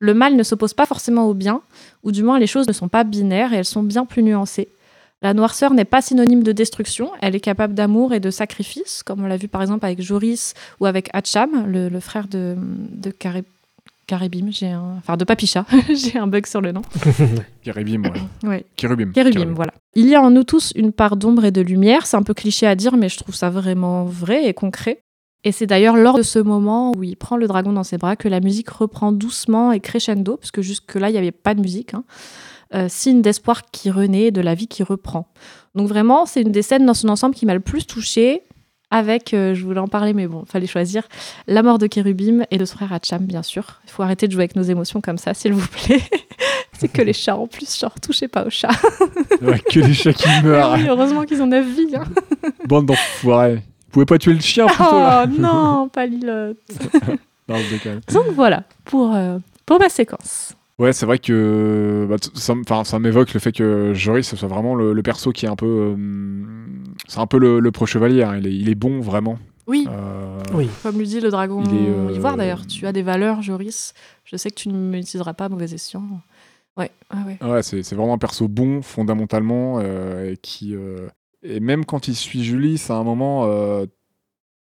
Le 0.00 0.14
mal 0.14 0.36
ne 0.36 0.42
s'oppose 0.42 0.74
pas 0.74 0.86
forcément 0.86 1.26
au 1.26 1.34
bien, 1.34 1.60
ou 2.04 2.12
du 2.12 2.22
moins 2.22 2.38
les 2.38 2.46
choses 2.46 2.68
ne 2.68 2.72
sont 2.72 2.88
pas 2.88 3.04
binaires 3.04 3.52
et 3.52 3.56
elles 3.56 3.64
sont 3.64 3.82
bien 3.82 4.04
plus 4.04 4.22
nuancées. 4.22 4.68
La 5.22 5.34
noirceur 5.34 5.74
n'est 5.74 5.84
pas 5.84 6.00
synonyme 6.00 6.44
de 6.44 6.52
destruction, 6.52 7.10
elle 7.20 7.34
est 7.34 7.40
capable 7.40 7.74
d'amour 7.74 8.14
et 8.14 8.20
de 8.20 8.30
sacrifice, 8.30 9.02
comme 9.02 9.24
on 9.24 9.26
l'a 9.26 9.36
vu 9.36 9.48
par 9.48 9.62
exemple 9.62 9.84
avec 9.84 10.00
Joris 10.00 10.54
ou 10.78 10.86
avec 10.86 11.10
Hatcham, 11.12 11.66
le, 11.66 11.88
le 11.88 12.00
frère 12.00 12.28
de, 12.28 12.54
de 12.56 13.10
Carib- 13.10 13.44
Caribim, 14.06 14.46
j'ai 14.50 14.68
un... 14.70 14.94
enfin 14.98 15.16
de 15.16 15.24
Papicha, 15.24 15.66
j'ai 15.88 16.16
un 16.18 16.28
bug 16.28 16.46
sur 16.46 16.60
le 16.60 16.70
nom. 16.72 16.82
Kérubim, 17.62 18.02
ouais. 18.04 18.48
Ouais. 18.48 18.64
Kérubim. 18.76 19.10
Kérubim, 19.12 19.52
voilà. 19.54 19.74
Il 19.96 20.08
y 20.08 20.14
a 20.14 20.22
en 20.22 20.30
nous 20.30 20.44
tous 20.44 20.72
une 20.76 20.92
part 20.92 21.16
d'ombre 21.16 21.44
et 21.44 21.50
de 21.50 21.60
lumière. 21.60 22.06
C'est 22.06 22.16
un 22.16 22.22
peu 22.22 22.32
cliché 22.32 22.66
à 22.66 22.74
dire, 22.74 22.96
mais 22.96 23.08
je 23.08 23.18
trouve 23.18 23.34
ça 23.34 23.50
vraiment 23.50 24.04
vrai 24.04 24.46
et 24.46 24.54
concret. 24.54 25.00
Et 25.44 25.52
c'est 25.52 25.66
d'ailleurs 25.66 25.96
lors 25.96 26.16
de 26.16 26.22
ce 26.22 26.38
moment 26.38 26.92
où 26.96 27.02
il 27.04 27.16
prend 27.16 27.36
le 27.36 27.46
dragon 27.46 27.72
dans 27.72 27.84
ses 27.84 27.96
bras 27.96 28.16
que 28.16 28.28
la 28.28 28.40
musique 28.40 28.68
reprend 28.70 29.12
doucement 29.12 29.70
et 29.72 29.80
crescendo, 29.80 30.36
parce 30.36 30.50
que 30.50 30.62
jusque-là, 30.62 31.08
il 31.10 31.12
n'y 31.12 31.18
avait 31.18 31.30
pas 31.30 31.54
de 31.54 31.60
musique. 31.60 31.94
hein. 31.94 32.04
Euh, 32.74 32.86
signe 32.90 33.22
d'espoir 33.22 33.62
qui 33.70 33.90
renaît, 33.90 34.30
de 34.30 34.40
la 34.42 34.54
vie 34.54 34.66
qui 34.66 34.82
reprend. 34.82 35.26
Donc 35.74 35.88
vraiment, 35.88 36.26
c'est 36.26 36.42
une 36.42 36.52
des 36.52 36.60
scènes 36.62 36.84
dans 36.84 36.92
son 36.92 37.08
ensemble 37.08 37.34
qui 37.34 37.46
m'a 37.46 37.54
le 37.54 37.60
plus 37.60 37.86
touchée, 37.86 38.42
avec, 38.90 39.32
euh, 39.32 39.54
je 39.54 39.64
voulais 39.64 39.80
en 39.80 39.86
parler, 39.88 40.12
mais 40.12 40.26
bon, 40.26 40.44
fallait 40.44 40.66
choisir, 40.66 41.04
la 41.46 41.62
mort 41.62 41.78
de 41.78 41.86
Kérubim 41.86 42.44
et 42.50 42.58
de 42.58 42.64
son 42.66 42.76
frère 42.76 42.92
Hatcham, 42.92 43.24
bien 43.24 43.42
sûr. 43.42 43.80
Il 43.84 43.90
faut 43.90 44.02
arrêter 44.02 44.26
de 44.26 44.32
jouer 44.32 44.42
avec 44.42 44.56
nos 44.56 44.62
émotions 44.62 45.00
comme 45.00 45.16
ça, 45.18 45.32
s'il 45.34 45.52
vous 45.54 45.66
plaît. 45.66 46.02
c'est 46.78 46.88
que 46.88 47.00
les 47.00 47.12
chats 47.14 47.36
en 47.36 47.46
plus, 47.46 47.78
genre, 47.78 47.94
touchez 48.02 48.28
pas 48.28 48.44
aux 48.44 48.50
chats. 48.50 48.68
Ouais, 49.40 49.60
que 49.60 49.80
des 49.80 49.94
chats 49.94 50.12
qui 50.12 50.28
meurent. 50.44 50.74
Oui, 50.74 50.86
heureusement 50.88 51.24
qu'ils 51.24 51.40
ont 51.40 51.46
9 51.46 51.66
vies. 51.74 51.96
hein. 51.96 52.04
Bande 52.66 52.86
d'enfoirés. 52.86 53.62
Vous 53.88 53.92
pouvez 53.92 54.06
pas 54.06 54.18
tuer 54.18 54.34
le 54.34 54.40
chien 54.40 54.66
plutôt 54.66 54.84
Oh 54.92 54.94
là 54.98 55.26
non, 55.26 55.88
pas 55.88 56.06
Lilotte. 56.06 56.58
Non, 57.48 57.56
je 57.56 57.70
déconne. 57.76 58.00
Donc 58.12 58.26
voilà, 58.34 58.64
pour, 58.84 59.14
euh, 59.14 59.38
pour 59.64 59.78
ma 59.78 59.88
séquence. 59.88 60.54
Ouais, 60.78 60.92
c'est 60.92 61.06
vrai 61.06 61.18
que 61.18 62.06
bah, 62.08 62.16
ça, 62.84 62.98
m'évoque 62.98 63.32
le 63.32 63.40
fait 63.40 63.52
que 63.52 63.94
Joris 63.94 64.28
ce 64.28 64.36
soit 64.36 64.48
vraiment 64.48 64.74
le, 64.74 64.92
le 64.92 65.02
perso 65.02 65.32
qui 65.32 65.46
est 65.46 65.48
un 65.48 65.56
peu. 65.56 65.66
euh, 65.66 65.96
c'est 67.06 67.18
un 67.20 67.26
peu 67.26 67.38
le, 67.38 67.58
le 67.60 67.70
pro-chevalier. 67.72 68.22
hein. 68.22 68.36
Il, 68.36 68.46
est, 68.46 68.54
il 68.54 68.68
est 68.68 68.74
bon, 68.74 69.00
vraiment. 69.00 69.38
Oui, 69.66 69.86
Euh, 69.90 70.38
Oui. 70.52 70.68
comme 70.82 70.98
lui 70.98 71.06
dit 71.06 71.20
le 71.20 71.30
dragon 71.30 71.62
Il 71.64 71.74
est, 71.74 71.88
euh, 71.88 72.12
ivoire 72.14 72.36
d'ailleurs. 72.36 72.66
Tu 72.66 72.86
as 72.86 72.92
des 72.92 73.02
valeurs, 73.02 73.40
Joris. 73.40 73.94
Je 74.24 74.36
sais 74.36 74.50
que 74.50 74.54
tu 74.56 74.68
ne 74.68 74.74
m'utiliseras 74.76 75.32
pas 75.32 75.46
à 75.46 75.48
mauvais 75.48 75.72
escient. 75.72 76.02
Ouais, 76.76 76.90
ah 77.10 77.16
ouais. 77.26 77.38
Ouais, 77.50 77.62
c'est 77.62 77.82
c'est 77.82 77.94
vraiment 77.96 78.12
un 78.14 78.18
perso 78.18 78.46
bon, 78.46 78.82
fondamentalement, 78.82 79.80
euh, 79.82 80.32
et 80.32 80.36
qui. 80.36 80.74
Et 81.48 81.60
même 81.60 81.84
quand 81.84 82.08
il 82.08 82.14
suit 82.14 82.44
Julie, 82.44 82.78
c'est 82.78 82.92
un 82.92 83.04
moment. 83.04 83.44
euh, 83.46 83.86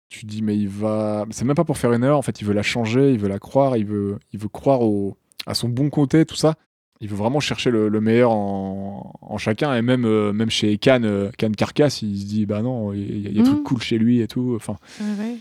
tu 0.09 0.25
dis, 0.27 0.41
mais 0.43 0.55
il 0.57 0.67
va. 0.69 1.25
C'est 1.31 1.45
même 1.45 1.55
pas 1.55 1.63
pour 1.63 1.77
faire 1.77 1.91
une 1.93 2.03
erreur, 2.03 2.17
en 2.19 2.21
fait, 2.21 2.39
il 2.41 2.45
veut 2.45 2.53
la 2.53 2.61
changer, 2.61 3.11
il 3.13 3.19
veut 3.19 3.27
la 3.29 3.39
croire, 3.39 3.77
il 3.77 3.85
veut, 3.85 4.19
il 4.31 4.39
veut 4.39 4.47
croire 4.49 4.81
au, 4.81 5.17
à 5.47 5.53
son 5.55 5.69
bon 5.69 5.89
côté, 5.89 6.25
tout 6.25 6.35
ça. 6.35 6.53
Il 7.01 7.09
veut 7.09 7.15
vraiment 7.15 7.39
chercher 7.39 7.71
le, 7.71 7.89
le 7.89 7.99
meilleur 7.99 8.31
en, 8.31 9.13
en 9.21 9.37
chacun, 9.37 9.73
et 9.75 9.81
même, 9.81 10.05
euh, 10.05 10.31
même 10.31 10.49
chez 10.51 10.77
Khan, 10.77 11.01
euh, 11.03 11.31
Khan 11.37 11.51
Carcass, 11.51 12.01
il 12.03 12.17
se 12.19 12.25
dit, 12.25 12.45
bah 12.45 12.61
non, 12.61 12.93
il 12.93 13.21
y 13.21 13.25
a, 13.25 13.29
il 13.29 13.33
des 13.33 13.39
Mhm. 13.39 13.45
trucs 13.45 13.63
cool 13.63 13.81
chez 13.81 13.97
lui 13.97 14.21
et 14.21 14.27
tout. 14.27 14.53
Enfin, 14.55 14.75
Ouais, 15.01 15.37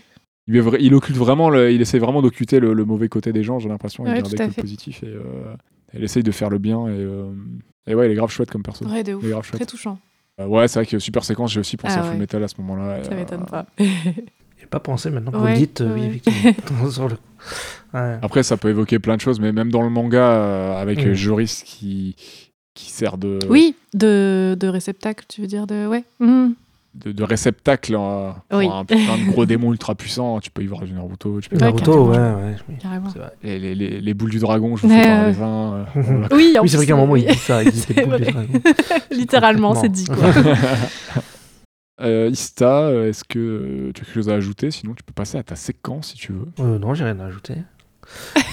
il, 0.47 0.55
il 0.81 0.93
occulte 0.95 1.17
vraiment, 1.17 1.49
le- 1.49 1.71
il 1.71 1.79
essaie 1.79 1.99
vraiment 1.99 2.21
d'occulter 2.21 2.59
le, 2.59 2.73
le 2.73 2.83
mauvais 2.85 3.07
côté 3.09 3.31
des 3.31 3.43
gens, 3.43 3.59
j'ai 3.59 3.69
l'impression, 3.69 4.05
et 4.05 4.09
Ouais, 4.09 4.15
de 4.17 4.21
garder 4.23 4.35
tout 4.37 4.41
à 4.41 4.45
que 4.47 4.51
le 4.57 4.61
positif. 4.61 5.03
Et, 5.03 5.07
euh, 5.07 5.21
elle 5.93 6.03
essaye 6.03 6.23
de 6.23 6.31
faire 6.31 6.49
le 6.49 6.57
bien, 6.57 6.87
et, 6.87 6.91
euh, 6.97 7.31
et 7.87 7.93
ouais, 7.95 8.07
il 8.07 8.11
est 8.11 8.15
grave 8.15 8.31
chouette 8.31 8.49
comme 8.49 8.63
perso. 8.63 8.85
Ouais, 8.85 9.03
de 9.03 9.13
ouf. 9.13 9.23
Il. 9.23 9.31
Très 9.51 9.65
touchant. 9.67 9.99
Euh, 10.41 10.47
ouais, 10.47 10.67
c'est 10.67 10.79
vrai 10.79 10.85
que 10.85 10.97
super 10.99 11.23
séquence, 11.23 11.51
j'ai 11.51 11.59
aussi 11.59 11.77
pensé 11.77 11.95
Ah 11.97 11.99
à 11.99 12.03
Full 12.03 12.13
ouais. 12.13 12.19
Metal 12.19 12.43
à 12.43 12.47
ce 12.47 12.55
moment-là. 12.59 13.03
Ça 13.03 13.11
Euh, 13.11 13.15
m'étonne 13.15 13.45
pas. 13.45 13.65
J'ai 13.77 14.67
pas 14.69 14.79
pensé 14.79 15.09
maintenant 15.11 15.31
que 15.31 15.37
vous 15.37 15.43
Ouais, 15.43 15.51
le 15.53 15.57
dites, 15.57 15.81
euh, 15.81 15.93
oui, 15.93 16.05
effectivement. 16.05 16.89
Sur 16.89 17.09
le- 17.09 17.17
Ouais. 17.93 18.17
Après, 18.21 18.41
ça 18.41 18.57
peut 18.57 18.69
évoquer 18.69 18.97
plein 18.97 19.15
de 19.17 19.21
choses, 19.21 19.39
mais 19.39 19.51
même 19.51 19.69
dans 19.71 19.81
le 19.83 19.89
manga, 19.89 20.17
euh, 20.31 20.81
avec 20.81 21.05
Mm. 21.05 21.09
euh, 21.09 21.13
Joris 21.13 21.61
qui, 21.63 22.15
qui 22.73 22.89
sert 22.89 23.17
de, 23.19 23.37
Oui, 23.49 23.75
de, 23.93 24.55
de 24.59 24.67
réceptacle, 24.67 25.25
tu 25.27 25.41
veux 25.41 25.47
dire 25.47 25.67
de. 25.67 25.85
Ouais. 25.85 26.03
Mhm. 26.19 26.55
De, 26.95 27.11
de 27.11 27.23
réceptacle 27.23 27.93
pour 27.93 28.35
Oui. 28.59 28.67
un 28.71 28.85
putain 28.85 29.17
de 29.17 29.31
gros 29.31 29.45
démon 29.47 29.71
ultra 29.71 29.95
puissant. 29.95 30.39
Tu 30.39 30.51
peux 30.51 30.61
y 30.61 30.67
voir 30.67 30.81
du 30.83 30.93
Naruto, 30.93 31.41
tu 31.41 31.49
peux 31.49 31.55
Ouais, 31.55 31.61
Naruto, 31.63 32.09
ouais, 32.11 32.17
ouais. 32.17 32.55
Carrément. 32.81 33.09
Les, 33.43 33.57
les- 33.59 33.75
les- 33.75 34.01
les 34.01 34.13
boules 34.13 34.29
du 34.31 34.39
dragon, 34.39 34.75
je 34.75 34.83
vous 34.83 34.89
fais 34.93 35.01
par 35.01 35.23
ouais. 35.25 35.31
les 35.31 35.41
uns. 35.41 35.73
euh, 35.95 36.27
Oui, 36.31 36.55
en 36.57 36.61
Oui, 36.63 36.69
c'est 36.69 36.77
vrai 36.77 36.85
qu'à 36.85 36.93
un 36.93 36.97
moment, 36.97 37.15
il 37.15 37.25
dit 37.25 37.33
ça, 37.35 37.63
il 37.63 37.71
dit 37.71 37.85
boules 37.95 38.03
vrai. 38.05 38.19
dragon. 38.31 38.47
Littéralement, 39.11 39.75
c'est 39.75 39.89
dit 39.89 40.05
quoi. 40.05 40.17
Euh, 42.01 42.29
Ista, 42.31 42.87
euh, 42.87 43.09
est-ce 43.09 43.23
que 43.23 43.39
euh, 43.39 43.91
tu 43.93 44.01
as 44.01 44.05
quelque 44.05 44.13
chose 44.15 44.29
à 44.29 44.33
ajouter? 44.33 44.71
Sinon, 44.71 44.93
tu 44.95 45.03
peux 45.03 45.13
passer 45.13 45.37
à 45.37 45.43
ta 45.43 45.55
séquence 45.55 46.07
si 46.09 46.15
tu 46.15 46.33
veux. 46.33 46.47
Euh, 46.59 46.79
non, 46.79 46.93
j'ai 46.95 47.03
rien 47.03 47.19
à 47.19 47.25
ajouter. 47.25 47.53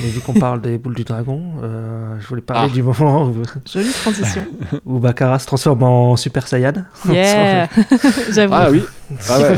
Mais 0.03 0.09
vu 0.09 0.20
qu'on 0.20 0.34
parle 0.34 0.61
des 0.61 0.78
boules 0.78 0.94
du 0.94 1.05
dragon, 1.05 1.55
euh, 1.62 2.16
je 2.20 2.26
voulais 2.26 2.42
parler 2.42 2.68
Ah. 2.70 2.74
du 2.74 2.82
moment 2.82 3.24
où, 3.26 3.42
Jolie 3.70 3.90
transition. 3.92 4.44
où 4.84 4.98
Bakara 4.98 5.38
se 5.38 5.46
transforme 5.46 5.82
en 5.82 6.16
Super 6.16 6.46
Saiyan. 6.48 6.84
Yeah 7.09 7.68
J'avoue. 8.30 8.55
Ah 8.55 8.70
oui, 8.70 8.82
ah 9.28 9.40
ouais. 9.40 9.57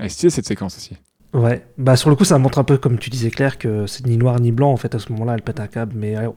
Est 0.00 0.08
stylée 0.08 0.30
cette 0.30 0.46
séquence 0.46 0.76
aussi. 0.76 0.96
Ouais, 1.34 1.66
bah 1.76 1.96
sur 1.96 2.08
le 2.08 2.16
coup, 2.16 2.24
ça 2.24 2.38
montre 2.38 2.58
un 2.58 2.64
peu, 2.64 2.78
comme 2.78 2.98
tu 2.98 3.10
disais, 3.10 3.30
Claire, 3.30 3.58
que 3.58 3.86
c'est 3.86 4.06
ni 4.06 4.16
noir 4.16 4.40
ni 4.40 4.50
blanc. 4.52 4.72
En 4.72 4.76
fait, 4.78 4.94
à 4.94 4.98
ce 4.98 5.12
moment-là, 5.12 5.34
elle 5.34 5.42
pète 5.42 5.60
un 5.60 5.66
câble, 5.66 5.92
mais 5.94 6.12
elle, 6.12 6.30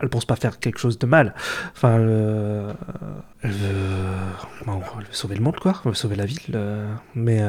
elle 0.00 0.08
pense 0.08 0.24
pas 0.24 0.36
faire 0.36 0.60
quelque 0.60 0.78
chose 0.78 0.98
de 0.98 1.06
mal. 1.06 1.34
Enfin, 1.74 1.98
euh, 1.98 2.72
elle, 3.42 3.50
veut, 3.50 3.74
bon, 4.66 4.80
elle 4.98 5.04
veut 5.04 5.12
sauver 5.12 5.34
le 5.34 5.42
monde, 5.42 5.56
quoi. 5.56 5.80
Elle 5.84 5.90
veut 5.90 5.94
sauver 5.96 6.14
la 6.16 6.26
ville. 6.26 6.38
euh, 6.54 6.86
mais 7.16 7.40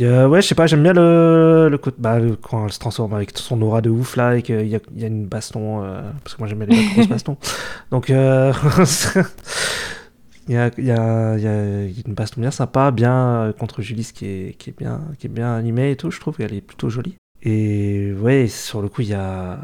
euh, 0.00 0.26
ouais, 0.26 0.40
je 0.42 0.48
sais 0.48 0.54
pas, 0.54 0.66
j'aime 0.66 0.82
bien 0.82 0.94
le, 0.94 1.68
le, 1.70 1.78
côté- 1.78 1.96
bah, 2.00 2.18
le- 2.18 2.34
quand 2.36 2.64
elle 2.66 2.72
se 2.72 2.78
transforme 2.78 3.12
avec 3.14 3.36
son 3.36 3.60
aura 3.62 3.80
de 3.82 3.90
ouf 3.90 4.16
là, 4.16 4.36
et 4.36 4.42
qu'il 4.42 4.66
y 4.66 4.74
a, 4.74 4.78
il 4.94 5.00
y 5.00 5.04
a 5.04 5.06
une 5.06 5.26
baston, 5.26 5.82
euh, 5.84 6.00
parce 6.24 6.34
que 6.34 6.40
moi 6.40 6.48
j'aime 6.48 6.58
bien 6.64 6.66
les 6.68 6.84
grosses 6.94 7.08
bastons. 7.08 7.36
Donc, 7.90 8.08
euh, 8.10 8.52
il 10.48 10.54
y 10.54 10.56
a, 10.56 10.70
il 10.78 10.84
y, 10.84 10.90
a, 10.90 11.36
il 11.36 11.42
y 11.42 11.46
a 11.46 11.82
une 12.06 12.14
baston 12.14 12.40
bien 12.40 12.50
sympa, 12.50 12.90
bien 12.90 13.14
euh, 13.14 13.52
contre 13.52 13.80
Julie, 13.82 14.10
qui 14.14 14.26
est, 14.26 14.56
qui 14.58 14.70
est 14.70 14.76
bien, 14.78 15.00
qui 15.18 15.26
est 15.26 15.30
bien 15.30 15.54
animée 15.54 15.92
et 15.92 15.96
tout. 15.96 16.10
Je 16.10 16.18
trouve 16.20 16.36
qu'elle 16.36 16.54
est 16.54 16.60
plutôt 16.62 16.88
jolie. 16.88 17.14
Et 17.44 18.12
ouais, 18.20 18.46
sur 18.46 18.82
le 18.82 18.88
coup, 18.88 19.02
il 19.02 19.08
y 19.08 19.14
a. 19.14 19.58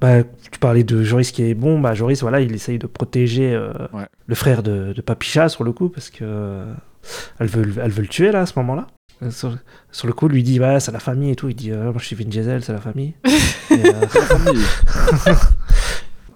Bah, 0.00 0.22
tu 0.50 0.58
parlais 0.60 0.84
de 0.84 1.02
Joris 1.02 1.32
qui 1.32 1.42
est 1.42 1.54
bon. 1.54 1.80
Bah, 1.80 1.92
Joris, 1.94 2.22
voilà, 2.22 2.40
il 2.40 2.54
essaye 2.54 2.78
de 2.78 2.86
protéger 2.86 3.52
euh, 3.52 3.72
Ouais. 3.92 4.06
le 4.26 4.34
frère 4.36 4.62
de, 4.62 4.92
de 4.92 5.00
Papicha 5.00 5.48
sur 5.48 5.64
le 5.64 5.72
coup, 5.72 5.88
parce 5.88 6.08
que 6.10 6.18
euh, 6.22 6.72
elle, 7.40 7.48
veut, 7.48 7.64
le- 7.64 7.74
elle 7.82 7.90
veut 7.90 8.02
le 8.02 8.08
tuer 8.08 8.30
là 8.30 8.42
à 8.42 8.46
ce 8.46 8.52
moment-là. 8.60 8.86
Sur, 9.28 9.56
sur 9.90 10.06
le 10.06 10.12
coup, 10.14 10.28
lui 10.28 10.42
dit 10.42 10.58
ouais, 10.58 10.80
c'est 10.80 10.92
la 10.92 10.98
famille 10.98 11.30
et 11.30 11.36
tout. 11.36 11.48
Il 11.50 11.54
dit 11.54 11.70
euh, 11.72 11.84
moi 11.92 11.96
je 11.98 12.06
suis 12.06 12.16
Vin 12.16 12.24
Diesel, 12.24 12.62
c'est 12.64 12.72
la 12.72 12.80
famille. 12.80 13.14
Et, 13.70 13.74
euh, 13.86 14.54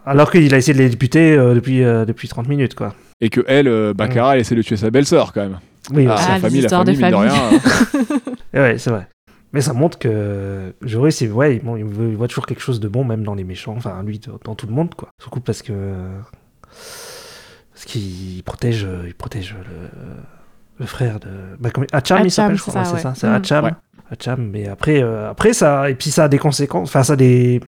alors 0.07 0.30
qu'il 0.30 0.53
a 0.55 0.59
essayé 0.59 0.76
de 0.76 0.82
les 0.82 0.95
buter 0.95 1.32
euh, 1.32 1.55
depuis, 1.55 1.82
euh, 1.82 2.05
depuis 2.05 2.28
30 2.28 2.49
minutes 2.49 2.74
quoi. 2.74 2.95
Et 3.20 3.30
que 3.30 3.41
elle, 3.47 3.68
euh, 3.68 3.95
Baccarat, 3.95 4.35
elle 4.35 4.41
essaie 4.41 4.55
de 4.55 4.62
tuer 4.62 4.76
sa 4.76 4.91
belle-sœur 4.91 5.32
quand 5.32 5.43
même. 5.43 5.59
Oui, 5.93 6.07
Ah. 6.09 6.16
Ah, 6.18 6.28
la 6.35 6.41
famille, 6.41 6.61
la 6.61 6.66
histoires 6.66 6.85
de 6.85 6.93
famille, 6.93 7.11
de 7.11 7.28
famille. 7.28 7.39
rien. 7.51 7.61
Et 8.55 8.61
ouais, 8.61 8.78
c'est 8.78 8.91
vrai. 8.91 9.09
Mais 9.53 9.61
ça 9.61 9.72
montre 9.72 9.99
que 9.99 10.74
Joris, 10.82 11.16
c'est 11.16 11.28
ouais, 11.28 11.61
bon, 11.62 11.76
il 11.76 11.85
voit 11.85 12.28
toujours 12.28 12.47
quelque 12.47 12.62
chose 12.62 12.80
de 12.80 12.89
bon, 12.89 13.05
même 13.05 13.22
dans 13.22 13.35
les 13.35 13.45
méchants. 13.45 13.74
Enfin, 13.76 14.03
lui, 14.03 14.20
dans 14.45 14.55
tout 14.55 14.66
le 14.66 14.72
monde, 14.72 14.95
quoi. 14.95 15.11
Surtout 15.20 15.41
parce 15.41 15.62
que 15.62 15.72
parce 17.72 17.85
qu'il 17.87 18.43
protège, 18.45 18.87
il 19.07 19.14
protège 19.14 19.55
le, 19.55 19.89
le 20.79 20.87
frère 20.87 21.20
de. 21.20 21.29
Bah, 21.59 21.70
comment... 21.72 21.87
Hacham, 21.93 22.22
il 22.25 22.31
s'appelle, 22.31 22.57
je 22.57 22.62
c'est 22.62 22.70
crois. 22.70 22.85
ça, 22.85 22.93
Ouais, 22.93 22.99
c'est 23.01 23.07
ouais. 23.09 23.14
ça, 23.14 23.20
c'est 23.20 23.27
Mm. 23.29 23.33
Hacham. 23.35 23.64
Ouais. 23.64 23.72
Hacham. 24.11 24.51
Mais 24.53 24.68
après, 24.68 25.03
euh, 25.03 25.31
après 25.31 25.53
ça, 25.53 25.89
et 25.91 25.95
puis 25.95 26.11
ça 26.11 26.25
a 26.25 26.29
des 26.29 26.39
conséquences. 26.39 26.89
Enfin, 26.89 27.03
ça 27.03 27.12
a 27.14 27.16
des 27.16 27.61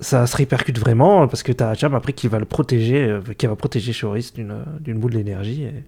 ça 0.00 0.26
se 0.26 0.34
répercute 0.36 0.78
vraiment 0.78 1.28
parce 1.28 1.42
que 1.42 1.52
t'as 1.52 1.68
Hacham 1.70 1.94
après 1.94 2.14
qui 2.14 2.26
va 2.28 2.38
le 2.38 2.46
protéger, 2.46 3.04
euh, 3.04 3.20
qui 3.36 3.46
va 3.46 3.54
protéger 3.54 3.92
Joris 3.92 4.32
d'une 4.32 4.54
d'une 4.80 4.98
boule 4.98 5.12
d'énergie. 5.12 5.64
Et, 5.64 5.84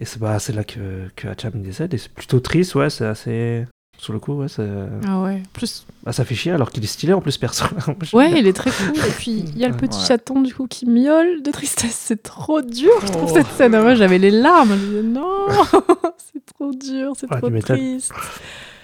et 0.00 0.04
c'est 0.04 0.18
bah, 0.18 0.38
c'est 0.40 0.52
là 0.54 0.64
que, 0.64 1.08
que 1.14 1.28
Hacham 1.28 1.52
décède. 1.62 1.94
Et 1.94 1.98
c'est 1.98 2.12
plutôt 2.12 2.40
triste, 2.40 2.74
ouais, 2.74 2.90
c'est 2.90 3.06
assez. 3.06 3.64
Sur 4.00 4.14
le 4.14 4.18
coup, 4.18 4.32
ouais, 4.32 4.48
c'est- 4.48 4.66
Ah 5.06 5.20
ouais. 5.20 5.42
Plus... 5.52 5.84
bah, 6.04 6.12
ça 6.12 6.24
fait 6.24 6.34
chier 6.34 6.52
alors 6.52 6.70
qu'il 6.70 6.82
est 6.82 6.86
stylé 6.86 7.12
en 7.12 7.20
plus, 7.20 7.36
perso. 7.36 7.66
Ouais, 8.14 8.32
il 8.38 8.46
est 8.46 8.54
très 8.54 8.70
cool. 8.70 8.96
Et 8.96 9.10
puis, 9.18 9.44
il 9.46 9.58
y 9.58 9.64
a 9.64 9.68
le 9.68 9.76
petit 9.76 9.98
Ouais. 9.98 10.04
chaton 10.06 10.40
du 10.40 10.54
coup 10.54 10.66
qui 10.66 10.86
miaule 10.86 11.42
de 11.42 11.50
tristesse. 11.50 11.96
C'est 12.06 12.22
trop 12.22 12.62
dur, 12.62 12.90
je 13.02 13.12
trouve, 13.12 13.30
Oh. 13.30 13.34
cette 13.34 13.48
scène. 13.48 13.72
Moi, 13.72 13.94
j'avais 13.96 14.16
les 14.18 14.30
larmes. 14.30 14.70
Je 14.70 14.86
disais, 14.86 15.02
non, 15.02 15.46
c'est 16.32 16.44
trop 16.46 16.70
dur, 16.72 17.12
c'est 17.14 17.30
Ouais, 17.30 17.38
trop 17.40 17.50
triste. 17.60 18.12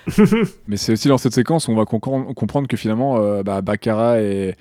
Mais 0.69 0.77
c'est 0.77 0.93
aussi 0.93 1.09
dans 1.09 1.19
cette 1.19 1.33
séquence 1.35 1.67
où 1.67 1.73
on 1.73 1.77
va 1.77 1.85
comprendre 1.87 2.69
que 2.69 2.77
finalement, 2.77 3.17
euh, 3.17 3.43
bah, 3.43 3.63
Baccarat 3.63 4.21
et, 4.21 4.55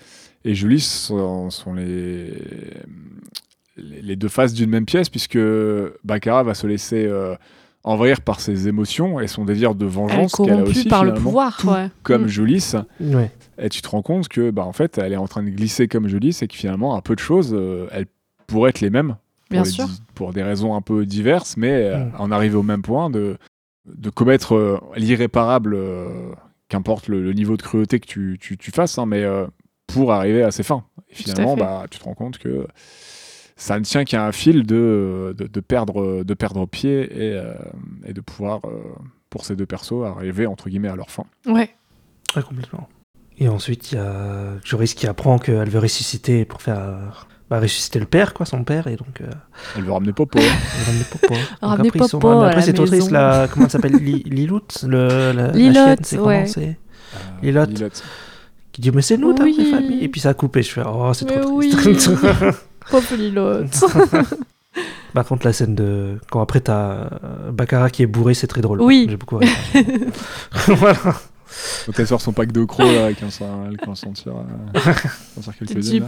et 0.45 0.55
Julie 0.55 0.79
sont, 0.79 1.49
sont 1.49 1.73
les, 1.73 2.33
les, 3.77 4.15
deux 4.15 4.29
faces 4.29 4.53
d'une 4.53 4.69
même 4.69 4.85
pièce, 4.85 5.09
puisque 5.09 5.37
Baccarat 6.05 6.43
va 6.43 6.53
se 6.53 6.65
laisser 6.65 7.05
euh, 7.05 7.35
envahir 7.85 8.19
par 8.21 8.39
ses 8.41 8.67
émotions 8.67 9.19
et 9.19 9.27
son 9.27 9.45
désir 9.45 9.75
de 9.75 9.85
Elle 9.85 9.91
vengeance 9.91 10.33
qu'elle 10.33 10.47
a 10.47 10.51
corrompue 10.53 10.69
aussi 10.71 10.87
par 10.87 11.05
le 11.05 11.13
pouvoir. 11.13 11.57
tout 11.57 11.69
Ouais. 11.69 11.89
comme 12.03 12.23
Mm. 12.23 12.27
Julis. 12.27 12.73
Ouais. 12.99 13.31
Et 13.59 13.69
tu 13.69 13.81
te 13.81 13.87
rends 13.87 14.01
compte 14.01 14.27
que, 14.27 14.49
bah, 14.51 14.65
en 14.65 14.73
fait, 14.73 14.97
elle 14.97 15.13
est 15.13 15.17
en 15.17 15.27
train 15.27 15.43
de 15.43 15.49
glisser 15.49 15.87
comme 15.87 16.07
Julis 16.07 16.37
et 16.41 16.47
que 16.47 16.55
finalement, 16.55 16.95
un 16.97 17.01
peu 17.01 17.15
de 17.15 17.19
choses, 17.21 17.53
euh, 17.53 17.87
elles 17.91 18.07
pourraient 18.47 18.71
être 18.71 18.81
les 18.81 18.89
mêmes. 18.89 19.15
pour 19.49 19.51
Bien 19.51 19.63
les 19.63 19.69
sûr. 19.69 19.87
pour 20.15 20.33
des 20.33 20.41
raisons 20.43 20.73
un 20.75 20.81
peu 20.81 21.05
diverses, 21.05 21.55
mais 21.57 21.71
euh, 21.71 21.97
Mm. 22.05 22.11
en 22.17 22.31
arriver 22.31 22.55
au 22.55 22.63
même 22.63 22.81
point 22.81 23.09
de, 23.11 23.37
de 23.85 24.09
commettre 24.09 24.55
euh, 24.55 24.79
l'irréparable, 24.95 25.75
euh, 25.75 26.31
qu'importe 26.69 27.07
le, 27.07 27.21
le 27.21 27.33
niveau 27.33 27.55
de 27.55 27.61
cruauté 27.61 27.99
que 27.99 28.07
tu, 28.07 28.37
tu, 28.41 28.57
tu 28.57 28.71
fasses, 28.71 28.97
hein, 28.97 29.05
mais 29.05 29.23
euh, 29.23 29.45
pour 29.85 30.11
arriver 30.11 30.41
à 30.41 30.49
ses 30.49 30.63
fins. 30.63 30.83
Et 31.09 31.13
à 31.13 31.15
finalement, 31.15 31.55
bah, 31.55 31.85
tu 31.91 31.99
te 31.99 32.03
rends 32.03 32.15
compte 32.15 32.39
que 32.39 32.65
ça 33.55 33.79
ne 33.79 33.83
tient 33.85 34.03
qu'à 34.03 34.25
un 34.25 34.31
fil 34.31 34.63
de, 34.65 35.33
de, 35.37 35.47
de 35.47 35.59
perdre, 35.61 36.23
de 36.23 36.33
perdre 36.33 36.65
pied 36.65 37.01
et, 37.03 37.33
euh, 37.33 37.53
et 38.05 38.13
de 38.13 38.21
pouvoir, 38.21 38.59
euh, 38.65 38.81
pour 39.29 39.45
ces 39.45 39.55
deux 39.55 39.65
persos, 39.65 40.03
arriver 40.05 40.45
entre 40.47 40.69
guillemets 40.69 40.89
à 40.89 40.95
leur 40.95 41.09
fin. 41.09 41.23
Ouais. 41.45 41.69
Ouais, 42.35 42.43
complètement. 42.43 42.87
Et 43.37 43.47
ensuite, 43.49 43.91
il 43.91 43.95
y 43.95 43.97
a 43.97 44.53
Joris 44.63 44.93
qui 44.93 45.07
apprend 45.07 45.39
qu'elle 45.39 45.69
veut 45.69 45.79
ressusciter 45.79 46.45
pour 46.45 46.61
faire. 46.61 47.27
bah, 47.49 47.59
ressusciter 47.59 47.99
le 47.99 48.05
père, 48.05 48.33
quoi, 48.33 48.45
son 48.45 48.63
père, 48.63 48.87
et 48.87 48.95
donc. 48.95 49.19
euh, 49.21 49.25
Elle 49.77 49.83
veut 49.83 49.91
ramener 49.91 50.13
Popo. 50.13 50.39
elle 50.39 50.85
ramène 50.85 51.03
Popo. 51.11 51.27
Donc 51.33 51.39
Ramener 51.61 51.87
après, 51.89 52.07
sont- 52.07 52.19
Popo 52.19 52.29
à 52.39 52.45
Après, 52.47 52.55
la 52.59 52.65
c'est 52.65 52.73
trop 52.73 52.85
triste, 52.85 53.03
maison. 53.11 53.13
la. 53.13 53.47
Comment 53.51 53.65
elle 53.65 53.71
s'appelle 53.71 53.93
Li- 53.97 54.23
Liloute 54.25 54.85
le, 54.87 55.07
la, 55.07 55.33
la 55.33 55.51
Lilotte, 55.51 55.75
chienne, 55.85 55.97
c'est 56.03 56.15
comment 56.17 56.27
ouais. 56.29 56.45
c'est 56.47 56.77
Euh, 57.13 57.17
Lilotte. 57.43 57.69
Lilotte. 57.71 58.03
Qui 58.71 58.81
dit, 58.81 58.91
mais 58.91 59.01
c'est 59.01 59.17
nous, 59.17 59.33
ta 59.33 59.43
Oui. 59.43 59.69
famille. 59.71 60.03
Et 60.03 60.07
puis 60.09 60.19
ça 60.21 60.29
a 60.29 60.33
coupé. 60.33 60.61
Je 60.63 60.71
fais, 60.71 60.81
oh, 60.85 61.13
c'est 61.13 61.25
trop 61.25 61.49
oui. 61.51 61.69
triste. 61.69 62.11
Lilotte. 63.17 63.83
Par 65.13 65.25
contre, 65.25 65.45
la 65.45 65.53
scène 65.53 65.75
de. 65.75 66.19
Quand 66.29 66.41
après, 66.41 66.59
t'as 66.59 66.91
euh, 66.91 67.51
Baccarat 67.51 67.89
qui 67.89 68.03
est 68.03 68.07
bourré, 68.07 68.33
c'est 68.33 68.47
très 68.47 68.61
drôle. 68.61 68.81
Oui. 68.81 69.07
J'ai 69.09 69.15
beaucoup 69.17 69.39
voilà. 70.67 70.97
Donc 71.87 71.95
elle 71.97 72.07
sort 72.07 72.19
son 72.19 72.33
pack 72.33 72.51
de 72.51 72.65
crocs 72.65 72.85
là, 72.85 73.05
en 73.05 73.09
elle 73.69 73.77
commence 73.77 74.03
à 74.03 74.07
en 74.07 74.11
tirer, 74.11 74.31
quelques-unes. 75.57 76.07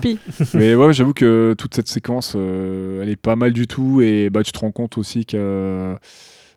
Mais 0.56 0.76
ouais, 0.76 0.92
j'avoue 0.92 1.14
que 1.14 1.56
toute 1.58 1.74
cette 1.74 1.88
séquence, 1.88 2.34
euh, 2.36 3.02
elle 3.02 3.08
est 3.10 3.16
pas 3.16 3.38
mal 3.38 3.54
du 3.54 3.66
tout. 3.68 4.02
Et 4.02 4.30
bah, 4.30 4.44
tu 4.44 4.52
te 4.52 4.60
rends 4.60 4.72
compte 4.72 4.98
aussi 4.98 5.26
que, 5.26 5.96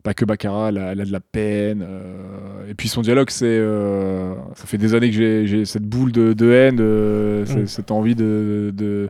bah, 0.04 0.12
que 0.12 0.24
Baccarat, 0.24 0.70
elle 0.70 0.78
a, 0.78 0.92
elle 0.92 1.00
a 1.02 1.04
de 1.04 1.12
la 1.12 1.20
peine. 1.20 1.84
euh, 1.88 2.68
et 2.68 2.74
puis 2.74 2.88
son 2.88 3.02
dialogue, 3.02 3.30
c'est. 3.30 3.44
euh, 3.46 4.34
ça 4.56 4.66
fait 4.66 4.78
des 4.78 4.94
années 4.94 5.10
que 5.10 5.16
j'ai- 5.46 5.64
cette 5.64 5.84
boule 5.84 6.10
de, 6.10 6.32
de 6.32 6.50
haine, 6.50 6.78
euh, 6.80 7.44
Mm. 7.46 7.66
cette 7.68 7.92
envie 7.92 8.16
de. 8.16 8.72
de- 8.74 9.08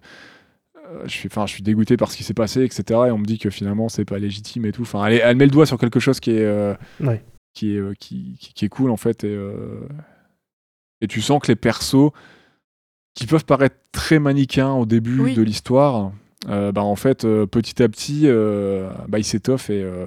je 1.04 1.10
suis, 1.10 1.28
enfin, 1.30 1.46
je 1.46 1.52
suis 1.52 1.62
dégoûté 1.62 1.96
par 1.96 2.10
ce 2.10 2.16
qui 2.16 2.24
s'est 2.24 2.34
passé, 2.34 2.62
etc. 2.64 2.82
Et 2.90 3.10
on 3.10 3.18
me 3.18 3.24
dit 3.24 3.38
que 3.38 3.50
finalement, 3.50 3.88
c'est 3.88 4.04
pas 4.04 4.18
légitime 4.18 4.66
et 4.66 4.72
tout. 4.72 4.82
Enfin, 4.82 5.06
elle, 5.06 5.36
met 5.36 5.44
le 5.46 5.50
doigt 5.50 5.66
sur 5.66 5.78
quelque 5.78 6.00
chose 6.00 6.20
qui 6.20 6.30
est. 6.32 6.44
euh, 6.44 6.74
Ouais. 7.00 7.22
qui 7.54 7.74
est, 7.74 7.78
euh, 7.78 7.94
qui, 7.98 8.36
qui- 8.40 8.52
qui 8.54 8.64
est 8.64 8.68
cool 8.68 8.90
en 8.90 8.96
fait. 8.96 9.24
Et, 9.24 9.28
euh, 9.28 9.80
et 11.00 11.06
tu 11.08 11.20
sens 11.20 11.40
que 11.42 11.48
les 11.48 11.56
persos 11.56 12.12
qui 13.14 13.26
peuvent 13.26 13.44
paraître 13.44 13.76
très 13.92 14.18
manichéens 14.18 14.72
au 14.72 14.86
début 14.86 15.18
Oui. 15.20 15.34
de 15.34 15.42
l'histoire, 15.42 16.12
euh, 16.48 16.70
bah, 16.72 16.82
en 16.82 16.96
fait, 16.96 17.24
euh, 17.24 17.46
petit 17.46 17.82
à 17.82 17.88
petit, 17.88 18.22
euh, 18.26 18.88
bah, 19.08 19.18
ils 19.18 19.24
s'étoffent 19.24 19.70
et, 19.70 19.82
euh, 19.82 20.06